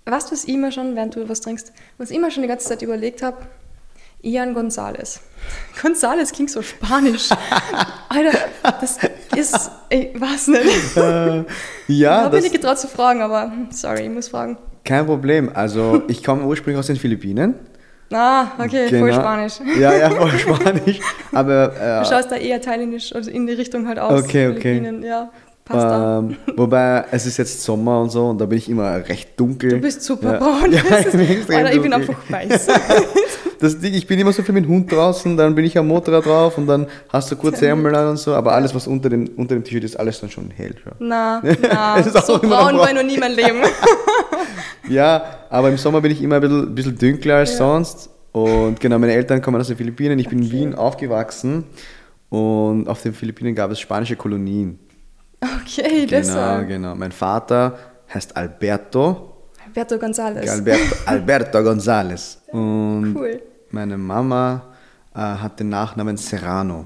Du, 0.07 0.13
was 0.13 0.31
ich 0.45 0.47
immer 0.53 0.71
schon, 0.71 0.95
während 0.95 1.15
du 1.15 1.27
was 1.27 1.41
trinkst, 1.41 1.73
was 1.97 2.11
ich 2.11 2.15
immer 2.15 2.31
schon 2.31 2.41
die 2.43 2.47
ganze 2.47 2.65
Zeit 2.69 2.81
überlegt 2.81 3.21
habe? 3.21 3.37
Ian 4.23 4.55
González. 4.55 5.19
González 5.81 6.31
klingt 6.33 6.49
so 6.49 6.61
spanisch. 6.61 7.29
Alter, 8.09 8.37
das 8.79 8.97
ist, 9.35 9.69
ich 9.89 10.19
weiß 10.19 10.47
nicht. 10.47 10.97
Äh, 10.97 11.39
Ich 11.87 11.99
ja, 11.99 12.21
habe 12.21 12.35
das, 12.37 12.43
mich 12.43 12.51
nicht 12.51 12.61
getraut 12.61 12.79
zu 12.79 12.87
fragen, 12.87 13.21
aber 13.21 13.43
hm, 13.51 13.67
sorry, 13.71 14.03
ich 14.03 14.09
muss 14.09 14.29
fragen. 14.29 14.57
kein 14.85 15.05
Problem. 15.05 15.51
Also 15.53 16.01
ich 16.07 16.23
komme 16.23 16.45
ursprünglich 16.45 16.79
aus 16.79 16.87
den 16.87 16.95
Philippinen. 16.95 17.55
Ah, 18.13 18.47
okay, 18.59 18.87
voll 18.87 19.11
Spanisch. 19.13 19.55
Ja, 19.77 19.93
ja, 19.93 20.09
voll 20.09 20.31
Spanisch. 20.39 21.01
Aber 21.33 21.73
äh, 21.75 22.03
Du 22.03 22.09
schaust 22.09 22.31
da 22.31 22.37
eher 22.37 22.61
thailändisch 22.61 23.13
oder 23.13 23.27
in 23.29 23.45
die 23.45 23.53
Richtung 23.53 23.85
halt 23.89 23.99
aus. 23.99 24.23
Okay, 24.23 24.47
okay. 24.47 24.61
Philippinen, 24.79 25.03
Ja. 25.03 25.29
Ähm, 25.73 26.35
wobei 26.55 27.05
es 27.11 27.25
ist 27.25 27.37
jetzt 27.37 27.61
Sommer 27.63 28.01
und 28.01 28.09
so 28.09 28.27
und 28.27 28.39
da 28.39 28.45
bin 28.45 28.57
ich 28.57 28.69
immer 28.69 28.95
recht 29.07 29.39
dunkel. 29.39 29.69
Du 29.71 29.77
bist 29.79 30.01
super 30.03 30.33
ja. 30.33 30.39
braun. 30.39 30.71
Ja, 30.71 30.99
ich 30.99 31.11
bin 31.11 31.19
extrem 31.21 31.57
Alter, 31.57 31.73
ich 31.73 31.81
bin 31.81 31.93
einfach 31.93 32.15
weiß. 32.29 32.67
Das 33.59 33.79
Ding, 33.79 33.95
ich 33.95 34.05
bin 34.05 34.19
immer 34.19 34.31
so 34.31 34.43
viel 34.43 34.53
mit 34.53 34.65
dem 34.65 34.69
Hund 34.69 34.91
draußen, 34.91 35.35
dann 35.35 35.55
bin 35.55 35.65
ich 35.65 35.75
am 35.79 35.87
Motorrad 35.87 36.27
drauf 36.27 36.59
und 36.59 36.67
dann 36.67 36.85
hast 37.09 37.31
du 37.31 37.35
kurze 37.35 37.65
Ärmel 37.65 37.95
an 37.95 38.09
und 38.09 38.17
so, 38.17 38.35
aber 38.35 38.53
alles, 38.53 38.75
was 38.75 38.85
unter 38.85 39.09
dem, 39.09 39.27
unter 39.35 39.55
dem 39.55 39.63
T-Shirt 39.63 39.83
ist, 39.83 39.95
alles 39.99 40.19
dann 40.19 40.29
schon 40.29 40.51
hell. 40.51 40.75
Schon. 40.83 40.93
Na, 40.99 41.41
na, 41.63 41.97
Es 41.97 42.05
ist 42.05 42.27
so 42.27 42.37
braun 42.37 42.77
war 42.77 42.93
noch 42.93 43.01
nie 43.01 43.15
in 43.15 43.19
meinem 43.19 43.35
Leben. 43.35 43.61
Ja, 44.89 45.23
aber 45.49 45.69
im 45.69 45.77
Sommer 45.77 46.01
bin 46.01 46.11
ich 46.11 46.21
immer 46.21 46.35
ein 46.35 46.41
bisschen, 46.41 46.75
bisschen 46.75 46.97
dunkler 46.97 47.37
als 47.37 47.51
Ja. 47.53 47.57
sonst. 47.57 48.09
Und 48.31 48.79
genau, 48.79 48.99
meine 48.99 49.13
Eltern 49.13 49.41
kommen 49.41 49.59
aus 49.59 49.67
den 49.67 49.77
Philippinen. 49.77 50.19
Ich 50.19 50.29
bin 50.29 50.39
in 50.39 50.45
Okay. 50.45 50.53
Wien 50.53 50.75
aufgewachsen 50.75 51.63
und 52.29 52.87
auf 52.87 53.01
den 53.01 53.13
Philippinen 53.13 53.55
gab 53.55 53.71
es 53.71 53.79
spanische 53.79 54.15
Kolonien. 54.15 54.77
Okay, 55.41 56.05
Genau, 56.05 56.09
deshalb. 56.09 56.67
genau. 56.67 56.95
Mein 56.95 57.11
Vater 57.11 57.77
heißt 58.13 58.35
Alberto. 58.35 59.33
Alberto 59.65 59.95
González. 59.95 60.49
Alberto, 60.49 60.95
Alberto 61.05 61.57
González. 61.59 62.37
Und 62.51 63.15
Cool. 63.15 63.41
meine 63.71 63.97
Mama 63.97 64.63
äh, 65.13 65.19
hat 65.19 65.59
den 65.59 65.69
Nachnamen 65.69 66.17
Serrano. 66.17 66.85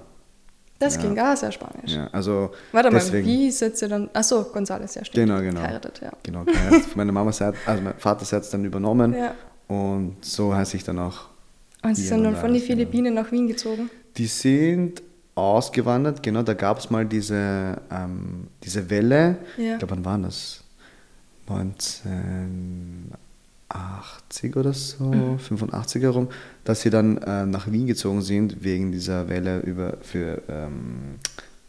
Das 0.80 0.98
klingt 0.98 1.20
auch 1.20 1.38
sehr 1.38 1.52
spanisch. 1.52 1.92
Ja, 1.94 2.08
also 2.12 2.50
Warte 2.72 2.90
mal, 2.90 2.98
deswegen, 2.98 3.28
wie 3.28 3.52
setzt 3.52 3.84
ihr 3.84 3.88
dann. 3.88 4.10
Achso, 4.14 4.42
González, 4.42 4.96
ja, 4.96 5.06
stimmt. 5.06 5.28
Genau, 5.28 5.40
genau. 5.40 5.62
Geheiratet, 5.62 6.02
ja. 6.02 6.12
Genau, 6.24 6.44
geheiratet. 6.44 6.86
Von 6.88 6.98
meiner 6.98 7.12
Mama 7.12 7.32
Seite, 7.32 7.56
also 7.68 7.84
mein 7.84 7.94
Vater 8.00 8.26
hat 8.36 8.42
es 8.44 8.50
dann 8.50 8.66
übernommen. 8.66 9.14
Ja. 9.14 9.36
Und 9.68 10.18
so 10.22 10.54
heiße 10.56 10.76
ich 10.78 10.84
dann 10.84 10.98
auch. 10.98 11.30
Und 11.84 11.96
sie 11.96 12.02
sind 12.08 12.24
dann 12.24 12.36
von 12.36 12.52
den 12.52 12.56
genau. 12.62 12.66
Philippinen 12.66 13.14
nach 13.14 13.32
Wien 13.32 13.48
gezogen. 13.48 13.90
Die 14.18 14.26
sind 14.26 15.02
ausgewandert, 15.36 16.22
genau, 16.24 16.44
da 16.44 16.54
gab 16.54 16.80
es 16.80 16.90
mal 16.90 17.06
diese, 17.06 17.78
ähm, 17.92 18.48
diese 18.64 18.90
Welle. 18.90 19.38
Ja. 19.58 19.74
Ich 19.74 19.80
glaube, 19.80 19.96
wann 19.96 20.06
war 20.06 20.18
das? 20.18 20.64
1980 23.70 24.56
oder 24.56 24.74
so, 24.74 25.06
Mhm. 25.06 25.40
85 25.40 26.04
herum, 26.04 26.28
dass 26.64 26.82
sie 26.82 26.90
dann 26.90 27.18
äh, 27.20 27.46
nach 27.46 27.72
Wien 27.72 27.88
gezogen 27.88 28.22
sind 28.22 28.64
wegen 28.64 28.92
dieser 28.92 29.30
Welle 29.30 29.60
über, 29.62 29.98
für 30.02 30.42
ähm, 30.50 31.16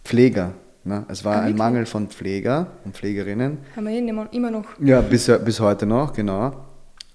Pfleger. 0.05 0.53
Ne? 0.85 1.05
Es 1.09 1.25
war 1.25 1.35
Ah, 1.37 1.39
ein 1.41 1.45
wirklich? 1.47 1.59
Mangel 1.59 1.87
von 1.87 2.09
Pfleger 2.09 2.67
und 2.85 2.97
Pflegerinnen. 2.97 3.59
Haben 3.77 3.85
wir 3.87 3.93
eh 3.93 3.99
immer- 4.09 4.33
immer 4.33 4.51
noch. 4.51 4.65
Ja, 4.81 5.01
bis, 5.01 5.31
bis 5.45 5.61
heute 5.61 5.87
noch, 5.87 6.13
genau. 6.13 6.47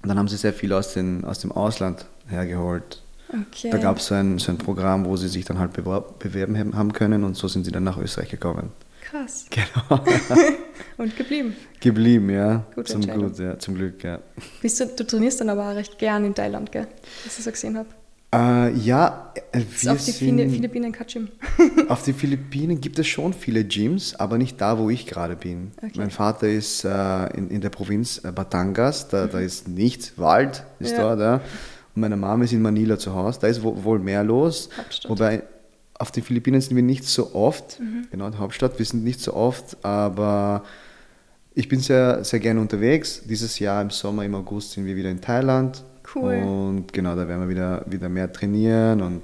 Und 0.01 0.09
dann 0.09 0.17
haben 0.17 0.27
sie 0.29 0.37
sehr 0.37 0.53
viel 0.53 0.71
aus, 0.73 0.93
den, 0.93 1.25
aus 1.25 1.39
dem 1.39 1.51
Ausland 1.51 2.05
hergeholt. 2.27 3.03
Okay. 3.29 3.69
Da 3.71 3.77
gab 3.77 3.97
es 3.97 4.07
so 4.07 4.15
ein, 4.15 4.39
so 4.39 4.51
ein 4.51 4.57
Programm, 4.57 5.05
wo 5.05 5.17
sie 5.17 5.27
sich 5.27 5.43
dann 5.45 5.59
halt 5.59 5.73
bewerben 5.73 6.75
haben- 6.75 6.93
können 6.93 7.23
und 7.23 7.35
so 7.35 7.47
sind 7.47 7.65
sie 7.65 7.71
dann 7.71 7.83
nach 7.83 7.97
Österreich 7.97 8.29
gekommen. 8.29 8.69
Krass. 9.01 9.45
Genau. 9.89 10.03
Und 10.97 11.15
geblieben. 11.15 11.55
Geblieben, 11.79 12.29
ja. 12.31 12.65
Gute 12.73 12.91
zum. 12.93 13.01
Gut, 13.07 13.37
ja. 13.39 13.57
Zum 13.59 13.75
Glück, 13.75 14.03
ja. 14.03 14.19
Bist 14.61 14.79
du, 14.79 14.87
du 14.87 15.05
trainierst 15.05 15.39
dann 15.41 15.49
aber 15.49 15.69
auch 15.69 15.75
recht 15.75 15.97
gern 15.99 16.25
in 16.25 16.33
Thailand, 16.33 16.71
gell? 16.71 16.87
Was 17.23 17.37
ich 17.37 17.43
so 17.45 17.51
gesehen 17.51 17.77
habe. 17.77 17.87
Äh, 18.33 18.73
ja, 18.79 19.31
äh, 19.53 19.61
wir 19.79 19.91
Auf 19.93 20.03
die 20.03 20.11
sind, 20.11 20.39
Philippinen 20.51 20.91
kein 20.91 21.07
Gym. 21.07 21.29
auf 21.87 22.03
den 22.03 22.15
Philippinen 22.15 22.81
gibt 22.81 22.97
es 22.99 23.07
schon 23.07 23.31
viele 23.33 23.63
Gyms, 23.63 24.15
aber 24.15 24.37
nicht 24.39 24.59
da, 24.59 24.77
wo 24.79 24.89
ich 24.89 25.05
gerade 25.05 25.35
bin. 25.35 25.71
Okay. 25.77 25.91
Mein 25.95 26.09
Vater 26.11 26.49
ist 26.49 26.83
äh, 26.83 27.27
in, 27.37 27.49
in 27.51 27.61
der 27.61 27.69
Provinz 27.69 28.21
äh, 28.25 28.31
Batangas, 28.31 29.07
da, 29.07 29.27
da 29.27 29.39
ist 29.39 29.67
nichts, 29.67 30.17
Wald 30.17 30.63
ist 30.79 30.91
Mhm. 30.93 30.97
Ja. 30.97 31.15
dort, 31.15 31.19
ja. 31.19 31.41
Und 31.97 32.01
meine 32.01 32.15
Mama 32.15 32.43
ist 32.43 32.53
in 32.53 32.61
Manila 32.61 32.99
zu 32.99 33.15
Hause, 33.15 33.39
da 33.41 33.47
ist 33.47 33.63
wo, 33.63 33.83
wohl 33.83 33.97
mehr 33.97 34.23
los. 34.23 34.69
Hauptstadt. 34.77 35.09
Wobei 35.09 35.41
auf 35.97 36.11
den 36.11 36.21
Philippinen 36.21 36.61
sind 36.61 36.75
wir 36.75 36.83
nicht 36.83 37.03
so 37.05 37.33
oft, 37.33 37.79
Mhm. 37.79 38.05
genau, 38.11 38.29
die 38.29 38.37
Hauptstadt, 38.37 38.77
wir 38.77 38.85
sind 38.85 39.03
nicht 39.03 39.19
so 39.19 39.33
oft, 39.33 39.83
aber 39.83 40.63
ich 41.55 41.67
bin 41.67 41.79
sehr, 41.79 42.23
sehr 42.23 42.39
gerne 42.39 42.61
unterwegs. 42.61 43.23
Dieses 43.27 43.57
Jahr 43.57 43.81
im 43.81 43.89
Sommer, 43.89 44.25
im 44.25 44.35
August 44.35 44.73
sind 44.73 44.85
wir 44.85 44.95
wieder 44.95 45.09
in 45.09 45.21
Thailand. 45.21 45.83
Cool. 46.13 46.35
Und 46.35 46.93
genau, 46.93 47.15
da 47.15 47.27
werden 47.27 47.41
wir 47.41 47.49
wieder, 47.49 47.83
wieder 47.87 48.09
mehr 48.09 48.31
trainieren 48.31 49.01
und 49.01 49.23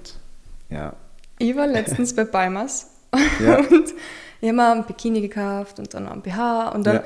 ja. 0.71 0.93
Ich 1.37 1.55
war 1.55 1.67
letztens 1.67 2.15
bei 2.15 2.23
Balmers 2.23 2.87
Ja. 3.45 3.57
und 3.69 3.93
ich 4.41 4.47
habe 4.49 4.53
mir 4.57 4.71
ein 4.71 4.83
Bikini 4.87 5.21
gekauft 5.21 5.77
und 5.77 5.93
dann 5.93 6.07
ein 6.07 6.23
BH 6.23 6.69
und 6.69 6.87
dann 6.87 6.95
Ja. 6.95 7.03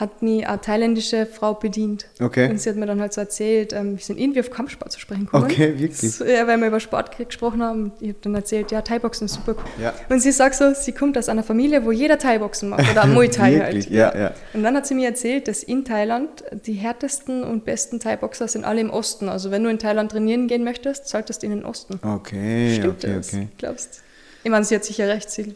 Hat 0.00 0.22
mich 0.22 0.46
eine 0.48 0.60
thailändische 0.60 1.26
Frau 1.26 1.54
bedient. 1.54 2.06
Okay. 2.20 2.48
Und 2.50 2.60
sie 2.60 2.70
hat 2.70 2.76
mir 2.76 2.86
dann 2.86 3.00
halt 3.00 3.12
so 3.12 3.20
erzählt, 3.20 3.72
ähm, 3.74 3.98
wir 3.98 4.02
sind 4.02 4.18
irgendwie 4.18 4.40
auf 4.40 4.50
Kampfsport 4.50 4.90
zu 4.90 4.98
sprechen 4.98 5.26
gekommen. 5.26 5.44
Okay, 5.44 5.78
wirklich? 5.78 6.12
So, 6.12 6.24
ja, 6.24 6.46
weil 6.46 6.58
wir 6.58 6.68
über 6.68 6.80
Sport 6.80 7.16
ge- 7.16 7.26
gesprochen 7.26 7.62
haben. 7.62 7.92
Ich 8.00 8.08
habe 8.08 8.18
dann 8.22 8.34
erzählt, 8.34 8.70
ja, 8.72 8.80
Thai-Boxen 8.80 9.26
ist 9.26 9.34
super 9.34 9.52
cool. 9.58 9.82
Ja. 9.84 9.92
Und 10.08 10.20
sie 10.20 10.32
sagt 10.32 10.54
so, 10.56 10.72
sie 10.74 10.92
kommt 10.92 11.18
aus 11.18 11.28
einer 11.28 11.42
Familie, 11.42 11.84
wo 11.84 11.92
jeder 11.92 12.18
Thai-Boxen 12.18 12.70
macht 12.70 12.90
oder 12.90 13.06
Muay 13.06 13.28
Thai 13.28 13.52
Wirklich? 13.60 13.86
halt. 13.86 13.90
Ja, 13.94 14.18
ja. 14.18 14.34
Und 14.54 14.62
dann 14.62 14.74
hat 14.74 14.86
sie 14.86 14.94
mir 14.94 15.06
erzählt, 15.08 15.46
dass 15.46 15.62
in 15.62 15.84
Thailand 15.84 16.28
die 16.66 16.72
härtesten 16.72 17.44
und 17.44 17.64
besten 17.64 18.00
Thai-Boxer 18.00 18.48
sind 18.48 18.64
alle 18.64 18.80
im 18.80 18.90
Osten. 18.90 19.28
Also 19.28 19.50
wenn 19.50 19.62
du 19.62 19.70
in 19.70 19.78
Thailand 19.78 20.10
trainieren 20.12 20.48
gehen 20.48 20.64
möchtest, 20.64 21.08
solltest 21.08 21.42
du 21.42 21.46
in 21.46 21.52
den 21.52 21.64
Osten. 21.64 22.00
Okay, 22.02 22.74
Stimmt 22.78 23.04
okay, 23.04 23.14
das? 23.16 23.28
okay. 23.34 23.48
Glaubst 23.58 24.02
Ich 24.44 24.50
meine, 24.50 24.64
sie 24.64 24.74
hat 24.74 24.84
sicher 24.84 25.08
recht, 25.08 25.30
sie 25.30 25.54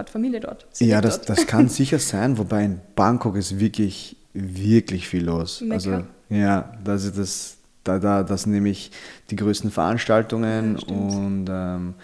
hat 0.00 0.10
Familie 0.10 0.40
dort. 0.40 0.66
Sie 0.72 0.86
Ja, 0.86 1.00
das, 1.00 1.18
dort. 1.18 1.28
das 1.30 1.46
kann 1.46 1.68
sicher 1.80 1.98
sein, 1.98 2.36
wobei 2.38 2.64
in 2.64 2.80
Bangkok 2.96 3.36
ist 3.36 3.58
wirklich, 3.60 4.16
wirklich 4.34 5.06
viel 5.08 5.24
los. 5.24 5.60
Mekka. 5.60 5.74
Also, 5.74 6.04
ja, 6.28 6.72
das 6.84 7.04
ist 7.04 7.16
das, 7.18 7.56
da, 7.84 7.98
da, 7.98 8.22
das 8.22 8.42
sind 8.42 8.52
nämlich 8.52 8.90
die 9.30 9.36
größten 9.36 9.70
Veranstaltungen 9.70 10.76
Ja, 10.86 10.94
und 10.94 11.46
ähm, 11.48 11.94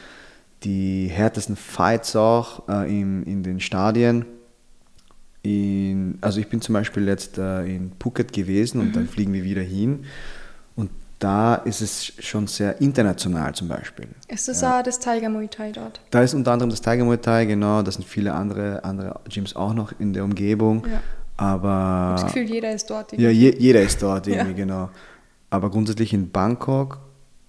die 0.65 1.09
härtesten 1.09 1.55
Fights 1.57 2.17
auch 2.17 2.69
äh, 2.69 2.89
in, 2.89 3.23
in 3.25 3.43
den 3.43 3.61
Stadien. 3.61 4.25
In, 5.43 6.19
also 6.23 6.41
ich 6.41 6.49
bin 6.49 6.61
zum 6.61 6.73
Beispiel 6.73 7.07
jetzt 7.07 7.39
äh, 7.39 7.65
in 7.67 7.93
Phuket 8.01 8.33
gewesen 8.33 8.81
und 8.81 8.89
Mhm. 8.89 8.93
dann 8.93 9.09
fliegen 9.09 9.33
wir 9.33 9.45
wieder 9.45 9.63
hin. 9.63 10.05
Da 11.19 11.55
ist 11.55 11.81
es 11.81 12.13
schon 12.19 12.47
sehr 12.47 12.79
international 12.81 13.55
zum 13.55 13.69
Beispiel. 13.69 14.07
Ist 14.29 14.49
das 14.49 14.63
auch 14.63 14.83
das 14.83 14.99
Tiger 14.99 15.31
Muay 15.31 15.49
Thai 15.49 15.73
dort? 15.73 16.01
Da 16.11 16.21
ist 16.23 16.35
unter 16.35 16.53
anderem 16.53 16.69
das 16.71 16.83
Tiger 16.83 17.05
Muay 17.05 17.17
Thai, 17.17 17.47
genau. 17.47 17.81
Da 17.83 17.91
sind 17.91 18.05
viele 18.07 18.35
andere, 18.35 18.85
andere 18.85 19.19
Gyms 19.29 19.57
auch 19.57 19.73
noch 19.73 19.93
in 19.99 20.13
der 20.13 20.25
Umgebung. 20.25 20.85
Ja. 20.87 20.99
Ich 20.99 21.43
Aber 21.43 21.69
habe 21.71 22.23
das 22.23 22.33
Gefühl, 22.35 22.51
jeder 22.51 22.73
ist 22.73 22.91
dort. 22.91 23.13
ja, 23.13 23.31
je, 23.31 23.55
jeder 23.59 23.81
ist 23.83 24.03
dort 24.03 24.27
Ja. 24.27 24.37
irgendwie, 24.37 24.55
genau. 24.55 24.91
Aber 25.49 25.71
grundsätzlich 25.71 26.13
in 26.13 26.31
Bangkok 26.31 26.99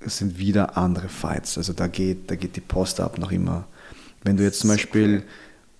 sind 0.01 0.37
wieder 0.37 0.77
andere 0.77 1.09
Fights. 1.09 1.57
Also 1.57 1.73
da 1.73 1.87
geht, 1.87 2.29
da 2.31 2.35
geht 2.35 2.55
die 2.55 2.61
Post 2.61 3.01
ab 3.01 3.17
noch 3.17 3.31
immer. 3.31 3.65
Wenn 4.23 4.37
du 4.37 4.43
jetzt 4.43 4.59
zum 4.59 4.69
Beispiel 4.69 5.23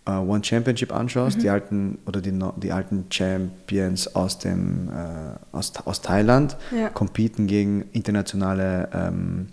äh, 0.07 0.11
One 0.11 0.43
Championship 0.43 0.93
anschaust, 0.93 1.37
Mhm. 1.37 1.41
die 1.41 1.49
alten 1.49 1.97
oder 2.05 2.21
die, 2.21 2.31
die 2.57 2.71
alten 2.71 3.05
Champions 3.09 4.15
aus 4.15 4.39
dem 4.39 4.89
äh, 4.89 5.55
aus, 5.55 5.73
aus 5.85 6.01
Thailand 6.01 6.55
Ja. 6.75 6.89
competen 6.89 7.47
gegen 7.47 7.85
internationale 7.91 8.89
ähm, 8.93 9.47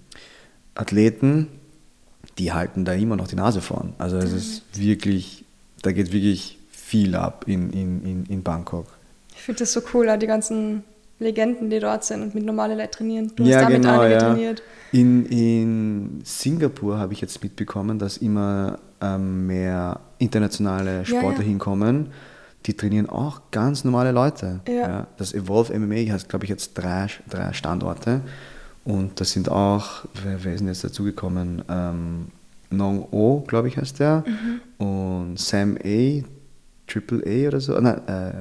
Athleten, 0.75 1.49
die 2.39 2.53
halten 2.53 2.85
da 2.85 2.93
immer 2.93 3.17
noch 3.17 3.29
die 3.29 3.37
Nase 3.37 3.61
vorn. 3.61 3.95
Also 3.99 4.17
es 4.17 4.33
ist 4.33 4.63
wirklich, 4.79 5.45
da 5.83 5.93
geht 5.93 6.13
wirklich 6.13 6.59
viel 6.71 7.15
ab 7.15 7.45
in, 7.47 7.71
in, 7.71 8.03
in, 8.05 8.27
in 8.27 8.43
Bangkok. 8.43 8.87
Ich 9.37 9.43
finde 9.43 9.61
das 9.61 9.73
so 9.73 9.81
cool, 9.93 10.17
die 10.19 10.27
ganzen 10.27 10.83
Legenden, 11.21 11.71
die 11.71 11.79
dort 11.79 12.05
sind 12.05 12.23
und 12.23 12.35
mit 12.35 12.45
normalen 12.45 12.77
Leuten 12.77 12.91
trainieren. 12.93 13.33
Du 13.37 13.45
ja, 13.45 13.59
hast 13.59 13.65
da 13.65 13.69
mit 13.69 13.83
genau, 13.83 14.03
ja. 14.05 14.19
trainiert. 14.19 14.63
In, 14.91 15.27
in 15.27 16.21
Singapur 16.25 16.99
habe 16.99 17.13
ich 17.13 17.21
jetzt 17.21 17.43
mitbekommen, 17.43 17.99
dass 17.99 18.17
immer 18.17 18.79
ähm, 19.05 19.47
mehr 19.47 20.01
internationale 20.19 21.05
Sportler 21.05 21.43
ja. 21.43 21.49
hinkommen. 21.49 22.09
Die 22.67 22.75
trainieren 22.75 23.09
auch 23.09 23.43
ganz 23.51 23.85
normale 23.85 24.13
Leute. 24.13 24.61
Ja. 24.67 25.07
Das 25.19 25.35
Evolve 25.35 25.79
MMA 25.79 26.13
hat, 26.13 26.29
glaube 26.29 26.47
ich, 26.47 26.51
jetzt 26.51 26.75
drei, 26.75 27.09
drei 27.29 27.53
Standorte. 27.53 28.23
Und 28.85 29.21
das 29.21 29.33
sind 29.33 29.51
auch, 29.51 30.05
wer, 30.23 30.45
wer 30.45 30.55
ist 30.55 30.61
denn 30.61 30.69
jetzt 30.69 30.85
dazugekommen? 30.85 31.63
Ähm, 31.69 32.27
Nong 32.71 33.07
O, 33.11 33.41
glaube 33.41 33.69
ich, 33.69 33.77
heißt 33.77 34.01
der. 34.01 34.25
Mhm. 34.27 34.87
Und 34.87 35.39
Sam 35.39 35.77
A, 35.85 36.23
Triple 36.87 37.23
A 37.27 37.49
oder 37.49 37.61
so. 37.61 37.79
Nein, 37.79 38.09
äh, 38.09 38.33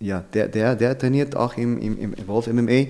ja, 0.00 0.24
der, 0.32 0.48
der, 0.48 0.74
der 0.74 0.98
trainiert 0.98 1.36
auch 1.36 1.56
im, 1.56 1.78
im, 1.78 1.98
im 1.98 2.14
Evolve 2.14 2.52
MMA. 2.52 2.86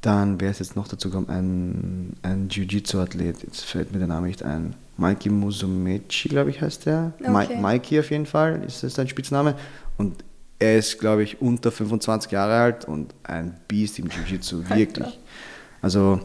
Dann 0.00 0.40
wäre 0.40 0.50
es 0.50 0.58
jetzt 0.58 0.76
noch 0.76 0.88
dazu 0.88 1.10
gekommen, 1.10 1.28
ein, 1.28 2.16
ein 2.22 2.48
Jiu-Jitsu-Athlet, 2.48 3.42
jetzt 3.42 3.64
fällt 3.64 3.92
mir 3.92 3.98
der 3.98 4.08
Name 4.08 4.28
nicht 4.28 4.42
ein. 4.42 4.74
Mikey 4.98 5.30
Musumeci, 5.30 6.28
glaube 6.28 6.50
ich, 6.50 6.60
heißt 6.60 6.86
der. 6.86 7.12
Okay. 7.20 7.56
Mikey 7.60 8.00
auf 8.00 8.10
jeden 8.10 8.26
Fall 8.26 8.62
ist 8.64 8.82
das 8.82 8.94
sein 8.94 9.08
Spitzname. 9.08 9.56
Und 9.96 10.24
er 10.58 10.78
ist, 10.78 10.98
glaube 10.98 11.22
ich, 11.22 11.40
unter 11.40 11.70
25 11.70 12.30
Jahre 12.30 12.54
alt 12.54 12.84
und 12.86 13.14
ein 13.24 13.58
Biest 13.68 13.98
im 13.98 14.06
Jiu-Jitsu, 14.06 14.68
wirklich. 14.70 15.18
Also, 15.82 16.20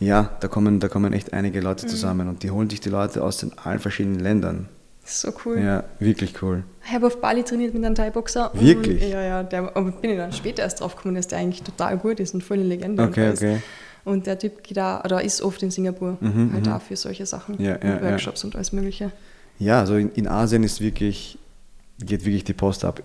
ja, 0.00 0.36
da 0.40 0.48
kommen, 0.48 0.80
da 0.80 0.88
kommen 0.88 1.12
echt 1.12 1.32
einige 1.32 1.60
Leute 1.60 1.86
mhm. 1.86 1.90
zusammen 1.90 2.28
und 2.28 2.42
die 2.42 2.50
holen 2.50 2.70
sich 2.70 2.80
die 2.80 2.88
Leute 2.88 3.22
aus 3.22 3.38
den 3.38 3.56
allen 3.58 3.78
verschiedenen 3.78 4.20
Ländern. 4.20 4.68
So 5.10 5.32
cool. 5.44 5.58
Ja, 5.58 5.84
wirklich 5.98 6.40
cool. 6.42 6.62
Ich 6.86 6.92
habe 6.92 7.06
auf 7.08 7.20
Bali 7.20 7.42
trainiert 7.42 7.74
mit 7.74 7.84
einem 7.84 7.94
Thai-Boxer. 7.94 8.52
Wirklich? 8.54 9.02
ja, 9.08 9.22
ja, 9.22 9.42
der, 9.42 9.76
aber 9.76 9.90
bin 9.90 10.10
ich 10.10 10.16
dann 10.16 10.32
später 10.32 10.62
erst 10.62 10.80
drauf 10.80 10.96
gekommen, 10.96 11.16
dass 11.16 11.26
der 11.26 11.38
eigentlich 11.38 11.62
total 11.62 11.98
gut 11.98 12.20
ist 12.20 12.32
und 12.32 12.44
voll 12.44 12.58
eine 12.58 12.66
Legende. 12.66 13.02
Okay, 13.02 13.30
okay. 13.30 13.62
Und 14.04 14.26
der 14.26 14.38
Typ 14.38 14.62
geht 14.62 14.76
da, 14.76 15.02
oder 15.04 15.22
ist 15.22 15.42
oft 15.42 15.62
in 15.62 15.70
Singapur, 15.70 16.16
mhm, 16.20 16.52
halt 16.54 16.66
mhm. 16.66 16.72
auch 16.72 16.80
für 16.80 16.96
solche 16.96 17.26
Sachen, 17.26 17.60
ja, 17.60 17.76
ja, 17.82 18.00
Workshops 18.02 18.42
ja. 18.42 18.46
und 18.46 18.54
alles 18.54 18.72
Mögliche. 18.72 19.12
Ja, 19.58 19.80
also 19.80 19.96
in, 19.96 20.10
in 20.12 20.26
Asien 20.26 20.62
ist 20.62 20.80
wirklich, 20.80 21.38
geht 21.98 22.24
wirklich 22.24 22.44
die 22.44 22.54
Post 22.54 22.84
ab. 22.84 23.02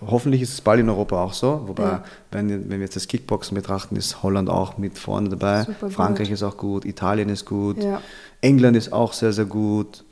Hoffentlich 0.00 0.42
ist 0.42 0.52
es 0.52 0.60
bald 0.60 0.78
in 0.78 0.88
Europa 0.88 1.20
auch 1.20 1.32
so, 1.32 1.64
wobei, 1.66 1.82
ja. 1.82 2.04
wenn, 2.30 2.48
wenn 2.48 2.78
wir 2.78 2.84
jetzt 2.86 2.94
das 2.94 3.08
Kickboxen 3.08 3.56
betrachten, 3.56 3.96
ist 3.96 4.22
Holland 4.22 4.48
auch 4.48 4.78
mit 4.78 4.96
vorne 4.96 5.28
dabei. 5.28 5.64
Super 5.64 5.90
Frankreich 5.90 6.28
gut. 6.28 6.34
ist 6.34 6.42
auch 6.44 6.56
gut, 6.56 6.84
Italien 6.84 7.28
ist 7.30 7.46
gut, 7.46 7.82
ja. 7.82 8.00
England 8.40 8.76
ist 8.76 8.92
auch 8.92 9.12
sehr, 9.12 9.32
sehr 9.32 9.46
gut. 9.46 10.04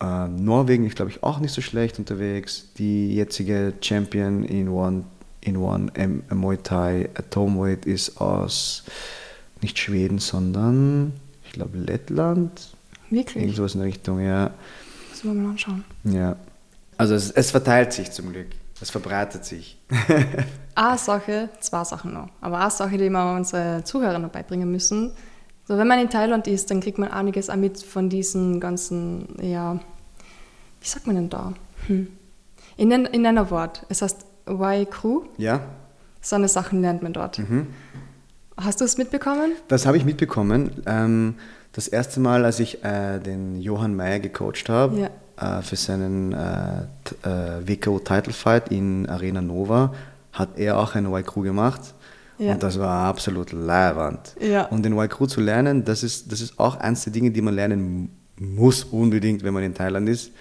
Äh, 0.00 0.28
Norwegen 0.28 0.86
ist, 0.86 0.96
glaube 0.96 1.10
ich, 1.10 1.22
auch 1.22 1.38
nicht 1.38 1.52
so 1.52 1.60
schlecht 1.60 1.98
unterwegs. 1.98 2.68
Die 2.78 3.14
jetzige 3.14 3.74
Champion 3.80 4.44
in 4.44 4.68
One, 4.68 5.04
in 5.40 5.56
One 5.56 5.90
M 5.94 6.22
Muay 6.30 6.56
Thai 6.56 7.08
Atomweight 7.14 7.86
ist 7.86 8.20
aus 8.20 8.84
nicht 9.60 9.78
Schweden, 9.78 10.18
sondern 10.18 11.12
ich 11.44 11.52
glaube 11.52 11.78
Lettland. 11.78 12.74
Wirklich? 13.10 13.44
Irgendwas 13.44 13.74
in 13.74 13.80
der 13.80 13.88
Richtung, 13.88 14.20
ja. 14.20 14.50
Das 15.10 15.24
wollen 15.24 15.36
wir 15.36 15.42
mal 15.44 15.50
anschauen. 15.50 15.84
Ja. 16.04 16.36
Also 16.96 17.14
es, 17.14 17.30
es 17.30 17.50
verteilt 17.50 17.92
sich 17.92 18.10
zum 18.10 18.32
Glück. 18.32 18.48
Es 18.80 18.90
verbreitet 18.90 19.44
sich. 19.44 19.78
eine 20.74 20.98
Sache, 20.98 21.48
zwei 21.60 21.84
Sachen 21.84 22.12
noch. 22.12 22.28
Aber 22.40 22.60
eine 22.60 22.70
Sache, 22.70 22.98
die 22.98 23.08
wir 23.08 23.34
unsere 23.34 23.84
Zuhörer 23.84 24.18
noch 24.18 24.30
beibringen 24.30 24.70
müssen. 24.70 25.12
So, 25.66 25.78
wenn 25.78 25.88
man 25.88 25.98
in 25.98 26.10
Thailand 26.10 26.46
ist, 26.46 26.70
dann 26.70 26.80
kriegt 26.80 26.98
man 26.98 27.10
einiges 27.10 27.48
auch 27.48 27.56
mit 27.56 27.78
von 27.78 28.08
diesen 28.08 28.60
ganzen, 28.60 29.36
ja, 29.40 29.74
wie 30.80 30.88
sagt 30.88 31.06
man 31.06 31.16
denn 31.16 31.30
da? 31.30 31.54
Hm. 31.86 32.08
In, 32.76 32.90
in 32.90 33.26
einer 33.26 33.50
Wort. 33.50 33.86
Es 33.88 34.02
heißt 34.02 34.26
Wai 34.46 34.84
Crew. 34.84 35.22
Ja. 35.38 35.60
So 36.20 36.36
eine 36.36 36.48
Sachen 36.48 36.80
lernt 36.80 37.02
man 37.02 37.12
dort. 37.12 37.38
Mhm. 37.38 37.68
Hast 38.56 38.80
du 38.80 38.84
es 38.84 38.98
mitbekommen? 38.98 39.52
Das 39.68 39.86
habe 39.86 39.96
ich 39.96 40.04
mitbekommen. 40.04 40.82
Ähm, 40.86 41.34
das 41.72 41.88
erste 41.88 42.20
Mal, 42.20 42.44
als 42.44 42.60
ich 42.60 42.84
äh, 42.84 43.18
den 43.18 43.60
Johann 43.60 43.94
Mayer 43.94 44.20
gecoacht 44.20 44.68
habe, 44.68 44.98
ja 44.98 45.10
äh, 45.36 45.62
für 45.62 45.76
seinen 45.76 46.32
äh, 46.32 46.82
äh 47.24 47.66
WKO 47.66 47.98
Title 47.98 48.32
Fight 48.32 48.70
in 48.70 49.08
Arena 49.08 49.40
Nova 49.40 49.92
hat 50.32 50.58
er 50.58 50.78
auch 50.78 50.94
eine 50.94 51.08
Y-Crew 51.08 51.42
gemacht. 51.42 51.93
Ja. 52.38 52.52
Und 52.52 52.62
das 52.62 52.78
war 52.78 53.06
absolut 53.06 53.52
leiwand. 53.52 54.34
Ja. 54.40 54.64
Und 54.66 54.84
den 54.84 54.98
Y-Crew 54.98 55.26
zu 55.26 55.40
lernen, 55.40 55.84
das 55.84 56.02
ist, 56.02 56.30
das 56.32 56.40
ist 56.40 56.58
auch 56.58 56.76
eines 56.78 57.04
der 57.04 57.12
Dinge, 57.12 57.30
die 57.30 57.40
man 57.40 57.54
lernen 57.54 58.10
muss 58.38 58.84
unbedingt, 58.84 59.44
wenn 59.44 59.54
man 59.54 59.62
in 59.62 59.74
Thailand 59.74 60.08
ist, 60.08 60.32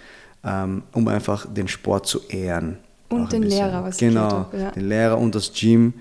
ähm, 0.44 0.84
um 0.94 1.08
einfach 1.08 1.46
den 1.52 1.68
Sport 1.68 2.08
zu 2.08 2.22
ehren. 2.28 2.78
Und 3.10 3.32
den 3.32 3.44
Lehrer, 3.44 3.84
was 3.84 3.98
Genau, 3.98 4.32
habe, 4.32 4.58
ja. 4.58 4.72
den 4.72 4.90
Lehrer 4.90 5.18
und 5.18 5.36
das 5.36 5.54
Gym. 5.54 5.94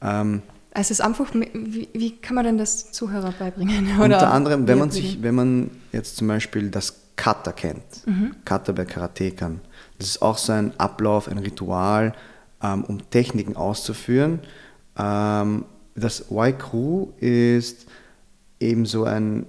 Ähm, 0.00 0.42
es 0.72 0.92
ist 0.92 1.00
einfach, 1.00 1.26
wie, 1.34 1.88
wie, 1.92 2.16
kann 2.16 2.36
man 2.36 2.44
denn 2.44 2.58
das 2.58 2.92
Zuhörer 2.92 3.34
beibringen? 3.36 3.88
Oder 3.96 4.04
unter 4.04 4.32
anderem, 4.32 4.68
wenn 4.68 4.78
man, 4.78 4.90
sich, 4.90 5.20
wenn 5.22 5.34
man 5.34 5.70
jetzt 5.92 6.16
zum 6.16 6.28
Beispiel 6.28 6.70
das 6.70 6.94
Kata 7.16 7.52
kennt. 7.52 8.06
Mhm. 8.06 8.36
Kata 8.44 8.72
bei 8.72 8.84
Karatekern. 8.84 9.60
Das 9.98 10.08
ist 10.08 10.22
auch 10.22 10.38
so 10.38 10.52
ein 10.52 10.72
Ablauf, 10.78 11.28
ein 11.28 11.38
Ritual, 11.38 12.14
ähm, 12.62 12.84
um 12.84 13.10
Techniken 13.10 13.56
auszuführen. 13.56 14.40
Ähm, 15.00 15.64
das 15.94 16.26
Y-Crew 16.30 17.08
ist 17.18 17.86
eben 18.58 18.86
so 18.86 19.04
ein 19.04 19.46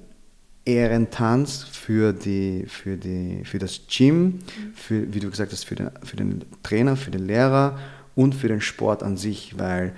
Ehrentanz 0.66 1.64
für, 1.64 2.14
die, 2.14 2.66
für, 2.68 2.97
die, 2.97 3.43
für 3.45 3.60
das 3.60 3.82
Gym, 3.89 4.39
für, 4.76 5.14
wie 5.14 5.20
du 5.20 5.30
gesagt 5.30 5.52
hast, 5.52 5.66
für 5.66 5.76
den, 5.76 5.89
für 6.04 6.16
den 6.16 6.43
Trainer, 6.64 6.95
für 6.95 7.12
den 7.12 7.26
Lehrer 7.26 7.80
und 8.16 8.36
für 8.36 8.47
den 8.47 8.62
Sport 8.62 9.04
an 9.04 9.18
sich, 9.18 9.58
weil 9.58 9.93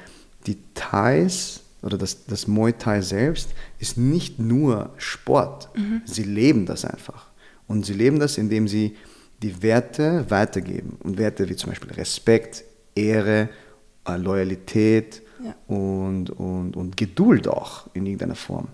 die 0.47 0.57
Thais 0.73 1.61
oder 1.81 1.97
das, 1.97 2.25
das 2.25 2.47
Muay 2.47 2.73
Thai 2.73 3.01
selbst 3.01 3.49
ist 3.79 3.97
nicht 3.97 4.39
nur 4.39 4.91
Sport, 4.97 5.69
mhm. 5.75 6.01
sie 6.05 6.23
leben 6.23 6.65
das 6.65 6.85
einfach. 6.85 7.27
Und 7.67 7.85
sie 7.85 7.93
leben 7.93 8.19
das, 8.19 8.37
indem 8.37 8.67
sie 8.67 8.95
die 9.41 9.61
Werte 9.61 10.25
weitergeben. 10.29 10.97
Und 11.03 11.17
Werte 11.17 11.49
wie 11.49 11.55
zum 11.55 11.71
Beispiel 11.71 11.91
Respekt, 11.91 12.63
Ehre, 12.95 13.49
äh, 14.07 14.15
Loyalität 14.15 15.22
ja. 15.43 15.53
und, 15.67 16.29
und, 16.29 16.75
und 16.75 16.97
Geduld 16.97 17.47
auch 17.47 17.87
in 17.93 18.05
irgendeiner 18.05 18.35
Form. 18.35 18.67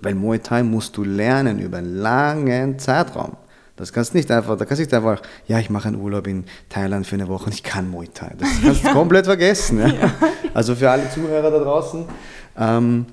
Weil 0.00 0.14
Muay 0.14 0.38
Thai 0.38 0.62
musst 0.62 0.96
du 0.96 1.04
lernen 1.04 1.58
über 1.58 1.78
einen 1.78 1.96
langen 1.96 2.78
Zeitraum. 2.78 3.36
Das 3.76 3.92
kannst 3.92 4.14
nicht 4.14 4.30
einfach, 4.30 4.56
da 4.56 4.64
kannst 4.64 4.80
du 4.80 4.84
nicht 4.84 4.94
einfach, 4.94 5.20
ja, 5.46 5.58
ich 5.58 5.68
mache 5.68 5.88
einen 5.88 6.00
Urlaub 6.00 6.26
in 6.26 6.44
Thailand 6.70 7.06
für 7.06 7.16
eine 7.16 7.28
Woche 7.28 7.46
und 7.46 7.54
ich 7.54 7.62
kann 7.62 7.90
Muay 7.90 8.08
Thai. 8.08 8.32
Das 8.38 8.48
kannst 8.62 8.82
du 8.82 8.88
ja. 8.88 8.92
komplett 8.94 9.26
vergessen. 9.26 9.78
Ja? 9.78 9.88
Ja. 9.88 10.14
Also 10.54 10.74
für 10.74 10.90
alle 10.90 11.10
Zuhörer 11.10 11.50
da 11.50 11.58
draußen, 11.58 12.04
ähm, 12.58 13.06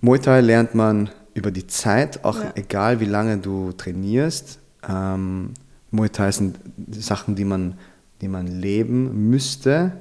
Muay 0.00 0.18
Thai 0.18 0.40
lernt 0.40 0.74
man 0.74 1.10
über 1.34 1.52
die 1.52 1.66
Zeit, 1.66 2.24
auch 2.24 2.38
egal 2.56 2.98
wie 3.00 3.04
lange 3.04 3.38
du 3.38 3.72
trainierst, 3.72 4.58
ähm, 4.88 5.54
Muay 5.92 6.08
Thai 6.08 6.32
sind 6.32 6.58
Sachen, 6.90 7.36
die 7.36 7.44
man, 7.44 7.74
die 8.20 8.28
man 8.28 8.46
leben 8.46 9.30
müsste. 9.30 9.92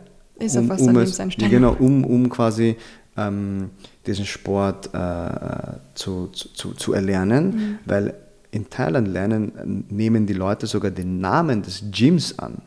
Ist 0.42 0.58
um, 0.58 0.68
fast 0.68 0.82
um 0.82 0.98
es, 0.98 1.18
Genau, 1.38 1.76
um, 1.80 2.04
um 2.04 2.30
quasi 2.30 2.76
ähm, 3.18 3.70
diesen 4.06 4.26
Sport 4.26 4.94
äh, 4.94 5.78
zu, 5.94 6.28
zu, 6.28 6.74
zu 6.74 6.94
erlernen, 6.94 7.46
mhm. 7.46 7.80
weil 7.86 8.14
in 8.52 8.70
Thailand 8.70 9.08
lernen, 9.08 9.86
nehmen 9.90 10.26
die 10.26 10.34
Leute 10.34 10.68
sogar 10.68 10.92
den 10.92 11.20
Namen 11.20 11.62
des 11.62 11.84
Gyms 11.92 12.38
an. 12.38 12.62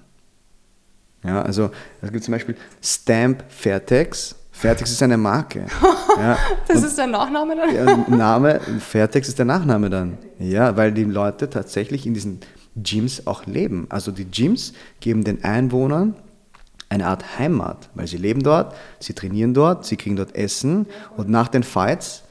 Ja, 1.23 1.43
also 1.43 1.71
es 2.03 2.13
gibt 2.13 2.25
zum 2.25 2.33
Beispiel 2.33 2.57
Stamp 2.83 3.45
Fairtex, 3.49 4.37
Fairtex 4.55 4.93
ist 4.93 5.03
eine 5.03 5.17
Marke. 5.17 5.67
Ja. 6.17 6.39
das 6.69 6.85
ist 6.85 6.97
der 6.97 7.09
Nachname 7.09 7.57
dann? 7.57 7.75
Ja, 7.75 8.17
Name, 8.17 8.61
Fairtex 8.79 9.27
ist 9.27 9.37
der 9.37 9.47
Nachname 9.47 9.91
dann. 9.91 10.17
Ja, 10.39 10.77
weil 10.77 10.93
die 10.93 11.03
Leute 11.03 11.51
tatsächlich 11.51 12.07
in 12.07 12.15
diesen 12.15 12.39
Gyms 12.77 13.27
auch 13.27 13.47
leben. 13.47 13.87
Also 13.89 14.13
die 14.13 14.25
Gyms 14.25 14.75
geben 15.01 15.25
den 15.25 15.43
Einwohnern 15.43 16.15
eine 16.95 17.09
Art 17.09 17.39
Heimat, 17.39 17.91
weil 17.95 18.07
sie 18.07 18.17
leben 18.17 18.43
dort, 18.43 18.75
sie 19.01 19.15
trainieren 19.15 19.53
dort, 19.53 19.85
sie 19.85 19.97
kriegen 19.97 20.15
dort 20.15 20.35
Essen 20.37 20.87
und 21.17 21.29
nach 21.29 21.49
den 21.49 21.65
Fights 21.65 22.23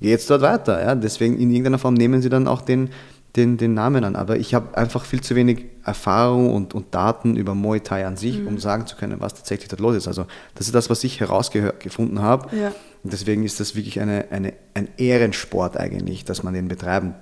geht 0.00 0.18
es 0.18 0.26
dort 0.26 0.40
weiter. 0.42 0.82
Ja? 0.82 0.94
Deswegen 0.94 1.38
in 1.38 1.50
irgendeiner 1.50 1.78
Form 1.78 1.94
nehmen 1.94 2.22
sie 2.22 2.30
dann 2.30 2.48
auch 2.48 2.62
den, 2.62 2.90
den, 3.36 3.58
den 3.58 3.74
Namen 3.74 4.04
an. 4.04 4.16
Aber 4.16 4.38
ich 4.38 4.54
habe 4.54 4.76
einfach 4.76 5.04
viel 5.04 5.20
zu 5.20 5.34
wenig 5.34 5.66
Erfahrung 5.84 6.52
und, 6.54 6.74
und 6.74 6.94
Daten 6.94 7.36
über 7.36 7.54
Muay 7.54 7.80
Thai 7.80 8.06
an 8.06 8.16
sich, 8.16 8.38
mhm. 8.38 8.48
um 8.48 8.58
sagen 8.58 8.86
zu 8.86 8.96
können, 8.96 9.20
was 9.20 9.34
tatsächlich 9.34 9.68
dort 9.68 9.80
los 9.80 9.96
ist. 9.96 10.08
Also 10.08 10.26
das 10.54 10.66
ist 10.66 10.74
das, 10.74 10.88
was 10.88 11.04
ich 11.04 11.20
herausgefunden 11.20 12.22
habe. 12.22 12.56
Ja. 12.56 12.68
Und 13.04 13.12
deswegen 13.12 13.44
ist 13.44 13.60
das 13.60 13.76
wirklich 13.76 14.00
eine, 14.00 14.26
eine, 14.30 14.54
ein 14.72 14.88
Ehrensport 14.96 15.76
eigentlich, 15.76 16.24
dass 16.24 16.42
man 16.42 16.54
den 16.54 16.68
betreiben 16.68 17.14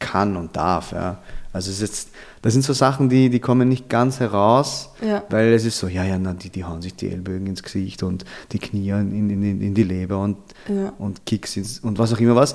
kann 0.00 0.36
und 0.36 0.56
darf. 0.56 0.92
Ja. 0.92 1.18
Also 1.52 1.70
es 1.70 1.76
ist 1.76 1.82
jetzt, 1.82 2.10
das 2.42 2.52
sind 2.52 2.62
so 2.62 2.72
Sachen, 2.72 3.08
die, 3.08 3.28
die 3.28 3.40
kommen 3.40 3.68
nicht 3.68 3.88
ganz 3.88 4.20
heraus, 4.20 4.90
ja. 5.04 5.24
weil 5.30 5.52
es 5.52 5.64
ist 5.64 5.78
so, 5.78 5.88
ja, 5.88 6.04
ja, 6.04 6.16
na, 6.18 6.32
die, 6.32 6.48
die 6.48 6.64
hauen 6.64 6.80
sich 6.80 6.94
die 6.94 7.10
Ellbogen 7.10 7.46
ins 7.46 7.62
Gesicht 7.62 8.02
und 8.04 8.24
die 8.52 8.60
Knie 8.60 8.90
in, 8.90 9.30
in, 9.30 9.60
in 9.60 9.74
die 9.74 9.82
Leber 9.82 10.18
und, 10.18 10.36
ja. 10.68 10.92
und 10.98 11.26
Kicks 11.26 11.56
ins, 11.56 11.80
und 11.80 11.98
was 11.98 12.12
auch 12.12 12.20
immer 12.20 12.36
was. 12.36 12.54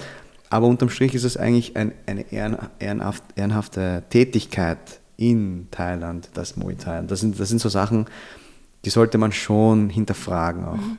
Aber 0.50 0.68
unterm 0.68 0.90
Strich 0.90 1.14
ist 1.14 1.26
es 1.26 1.36
eigentlich 1.36 1.76
ein, 1.76 1.92
eine 2.06 2.32
ehrenhaft, 2.32 3.24
ehrenhafte 3.36 4.04
Tätigkeit 4.10 4.78
in 5.18 5.68
Thailand, 5.72 6.30
das 6.34 6.56
Muay 6.56 6.76
Thai. 6.76 7.02
Das 7.02 7.20
sind, 7.20 7.40
das 7.40 7.50
sind 7.50 7.60
so 7.60 7.68
Sachen, 7.68 8.06
die 8.86 8.90
sollte 8.90 9.18
man 9.18 9.32
schon 9.32 9.90
hinterfragen 9.90 10.66
auch. 10.66 10.78
Mhm. 10.78 10.98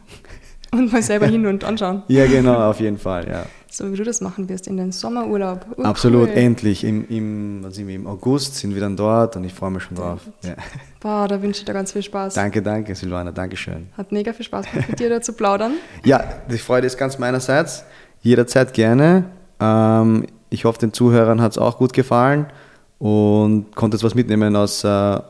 Und 0.72 0.92
mal 0.92 1.02
selber 1.02 1.26
hin 1.26 1.46
und 1.46 1.64
anschauen. 1.64 2.02
ja, 2.08 2.26
genau, 2.26 2.68
auf 2.68 2.80
jeden 2.80 2.98
Fall, 2.98 3.28
ja. 3.28 3.46
So 3.76 3.92
wie 3.92 3.96
du 3.96 4.04
das 4.04 4.22
machen 4.22 4.48
wirst 4.48 4.68
in 4.68 4.78
den 4.78 4.90
Sommerurlaub. 4.90 5.66
Uh, 5.76 5.82
Absolut, 5.82 6.30
cool. 6.30 6.34
endlich. 6.34 6.82
Im, 6.82 7.06
im, 7.10 7.62
was 7.62 7.74
sind 7.74 7.86
wir, 7.86 7.94
Im 7.94 8.06
August 8.06 8.54
sind 8.54 8.72
wir 8.72 8.80
dann 8.80 8.96
dort 8.96 9.36
und 9.36 9.44
ich 9.44 9.52
freue 9.52 9.70
mich 9.70 9.82
schon 9.82 9.98
drauf. 9.98 10.22
Ja. 10.42 10.54
Boah, 11.00 11.28
da 11.28 11.42
wünsche 11.42 11.58
ich 11.58 11.66
dir 11.66 11.74
ganz 11.74 11.92
viel 11.92 12.02
Spaß. 12.02 12.32
Danke, 12.32 12.62
danke, 12.62 12.94
Silvana, 12.94 13.32
danke 13.32 13.54
schön. 13.54 13.88
Hat 13.94 14.12
mega 14.12 14.32
viel 14.32 14.46
Spaß 14.46 14.64
gemacht, 14.70 14.88
mit 14.88 14.98
dir 14.98 15.10
da 15.10 15.20
zu 15.20 15.34
plaudern. 15.34 15.72
Ja, 16.06 16.24
die 16.50 16.56
Freude 16.56 16.86
ist 16.86 16.96
ganz 16.96 17.18
meinerseits. 17.18 17.84
Jederzeit 18.22 18.72
gerne. 18.72 19.26
Ähm, 19.60 20.24
ich 20.48 20.64
hoffe, 20.64 20.78
den 20.78 20.94
Zuhörern 20.94 21.42
hat 21.42 21.52
es 21.52 21.58
auch 21.58 21.76
gut 21.76 21.92
gefallen 21.92 22.46
und 22.98 23.76
konnte 23.76 23.98
jetzt 23.98 24.04
was 24.04 24.14
mitnehmen 24.14 24.56
aus, 24.56 24.84
äh, 24.84 25.20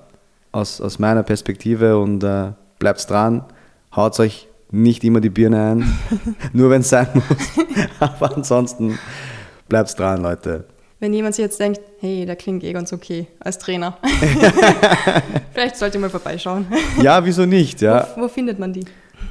aus, 0.52 0.80
aus 0.80 1.00
meiner 1.00 1.24
Perspektive 1.24 1.98
und 1.98 2.22
äh, 2.22 2.52
bleibt 2.78 3.10
dran, 3.10 3.44
haut 3.92 4.20
euch 4.20 4.46
nicht 4.82 5.04
immer 5.04 5.20
die 5.20 5.30
Birne 5.30 5.74
ein, 5.74 5.98
nur 6.52 6.70
wenn 6.70 6.80
es 6.80 6.90
sein 6.90 7.08
muss. 7.14 7.66
Aber 8.00 8.36
ansonsten 8.36 8.98
bleibt's 9.68 9.94
dran, 9.94 10.22
Leute. 10.22 10.64
Wenn 10.98 11.12
jemand 11.12 11.34
sich 11.34 11.42
jetzt 11.42 11.60
denkt, 11.60 11.80
hey, 12.00 12.24
der 12.24 12.36
klingt 12.36 12.64
eh 12.64 12.72
ganz 12.72 12.92
okay 12.92 13.26
als 13.40 13.58
Trainer. 13.58 13.98
Vielleicht 15.52 15.76
sollte 15.76 15.98
mal 15.98 16.08
vorbeischauen. 16.08 16.66
Ja, 17.02 17.22
wieso 17.24 17.44
nicht? 17.44 17.82
Ja. 17.82 18.08
Wo, 18.16 18.22
wo 18.22 18.28
findet 18.28 18.58
man 18.58 18.72
die? 18.72 18.84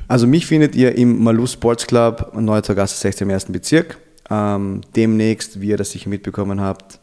Also 0.08 0.28
mich 0.28 0.46
findet 0.46 0.76
ihr 0.76 0.96
im 0.96 1.24
Malou 1.24 1.48
Sports 1.48 1.88
Club, 1.88 2.32
Neuzer 2.36 2.76
Gasse 2.76 2.96
16 2.98 3.28
im 3.28 3.32
ersten 3.32 3.52
Bezirk. 3.52 3.98
Ähm, 4.30 4.82
demnächst, 4.96 5.60
wie 5.60 5.70
ihr 5.70 5.78
das 5.78 5.92
sicher 5.92 6.10
mitbekommen 6.10 6.62
habt, 6.62 7.00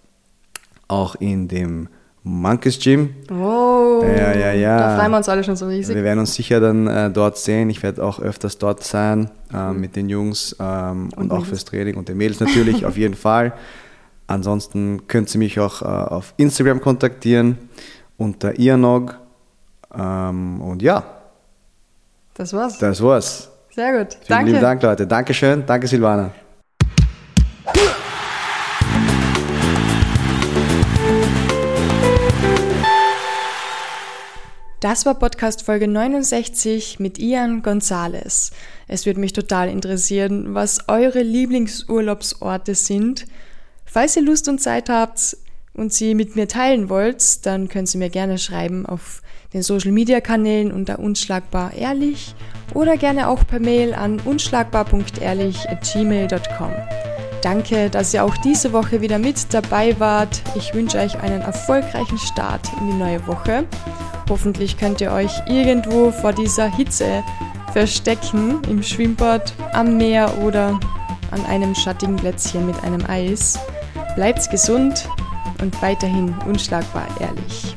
auch 0.87 1.17
in 1.17 1.49
dem 1.49 1.89
Monkeys 2.25 2.79
Gym. 2.79 3.15
Oh, 3.31 4.03
Ja, 4.05 4.33
ja, 4.33 4.53
ja. 4.53 4.79
da 4.79 4.97
freuen 4.97 5.11
wir 5.11 5.17
uns 5.17 5.29
alle 5.29 5.43
schon 5.43 5.57
so 5.57 5.67
riesig. 5.67 5.95
Wir 5.97 6.05
werden 6.05 6.21
uns 6.21 6.35
sicher 6.35 6.61
dann 6.61 6.87
äh, 6.87 7.11
dort 7.11 7.37
sehen. 7.37 7.69
Ich 7.71 7.83
werde 7.83 8.05
auch 8.05 8.21
öfters 8.21 8.59
dort 8.59 8.85
sein 8.85 9.29
ähm, 9.53 9.81
mit 9.81 9.97
den 9.97 10.09
Jungs 10.09 10.55
ähm, 10.61 11.09
und, 11.17 11.31
Und 11.31 11.33
auch 11.33 11.45
fürs 11.45 11.65
Training 11.65 11.97
und 11.97 12.09
den 12.09 12.17
Mädels 12.17 12.39
natürlich, 12.39 12.87
auf 12.87 12.97
jeden 12.97 13.15
Fall. 13.15 13.53
Ansonsten 14.29 15.09
könnt 15.09 15.35
ihr 15.35 15.39
mich 15.39 15.59
auch 15.59 15.83
äh, 15.83 15.85
auf 15.85 16.33
Instagram 16.37 16.81
kontaktieren 16.81 17.59
unter 18.17 18.57
Ianog. 18.59 19.17
Ähm, 19.93 20.61
und 20.61 20.81
ja, 20.81 21.03
Das 22.35 22.53
war's. 22.53 22.79
das 22.79 23.03
war's. 23.03 23.51
Sehr 23.75 23.99
gut. 23.99 24.13
Vielen 24.15 24.29
Danke. 24.29 24.51
lieben 24.51 24.61
Dank, 24.63 24.83
Leute. 24.83 25.07
Dankeschön. 25.07 25.65
Danke, 25.67 25.87
Silvana. 25.89 26.31
Das 34.83 35.07
war 35.07 35.15
Podcast 35.15 35.63
Folge 35.63 35.87
69 35.87 36.99
mit 36.99 37.21
Ian 37.21 37.63
Gonzalez. 37.63 38.51
Es 38.89 39.07
würde 39.07 39.21
mich 39.21 39.33
total 39.33 39.69
interessieren, 39.69 40.57
was 40.57 40.89
eure 40.89 41.23
Lieblingsurlaubsorte 41.23 42.75
sind. 42.75 43.27
Falls 43.85 44.17
ihr 44.17 44.23
Lust 44.23 44.49
und 44.49 44.61
Zeit 44.61 44.89
habt 44.89 45.37
und 45.73 45.93
sie 45.93 46.17
mit 46.17 46.35
mir 46.35 46.49
teilen 46.49 46.89
wollt, 46.89 47.47
dann 47.47 47.69
könnt 47.69 47.95
ihr 47.95 47.99
mir 47.99 48.11
gerne 48.11 48.39
schreiben 48.39 48.85
auf 48.85 49.23
den 49.53 49.63
Social 49.63 49.93
Media 49.93 50.21
Kanälen 50.21 50.73
unter 50.73 50.99
unschlagbar 50.99 51.75
ehrlich 51.75 52.35
oder 52.75 52.97
gerne 52.97 53.29
auch 53.29 53.47
per 53.47 53.61
Mail 53.61 53.95
an 53.95 54.19
unschlagbar.ehrlich@gmail.com. 54.19 56.73
Danke, 57.43 57.91
dass 57.91 58.15
ihr 58.15 58.25
auch 58.25 58.37
diese 58.37 58.73
Woche 58.73 59.01
wieder 59.01 59.19
mit 59.19 59.53
dabei 59.53 59.99
wart. 59.99 60.43
Ich 60.55 60.73
wünsche 60.75 60.99
euch 60.99 61.19
einen 61.21 61.43
erfolgreichen 61.43 62.17
Start 62.17 62.71
in 62.81 62.93
die 62.93 62.97
neue 62.97 63.27
Woche. 63.27 63.65
Hoffentlich 64.29 64.79
könnt 64.79 65.01
ihr 65.01 65.11
euch 65.11 65.33
irgendwo 65.47 66.13
vor 66.13 66.33
dieser 66.33 66.75
Hitze 66.75 67.25
verstecken, 67.73 68.63
im 68.69 68.83
Schwimmbad, 68.83 69.53
am 69.73 69.97
Meer 69.97 70.39
oder 70.39 70.79
an 71.33 71.45
einem 71.47 71.75
schattigen 71.75 72.17
Plätzchen 72.17 72.65
mit 72.65 72.81
einem 72.85 73.05
Eis. 73.07 73.59
Bleibt 74.15 74.49
gesund 74.51 75.09
und 75.61 75.83
weiterhin 75.83 76.35
unschlagbar 76.47 77.09
ehrlich. 77.21 77.75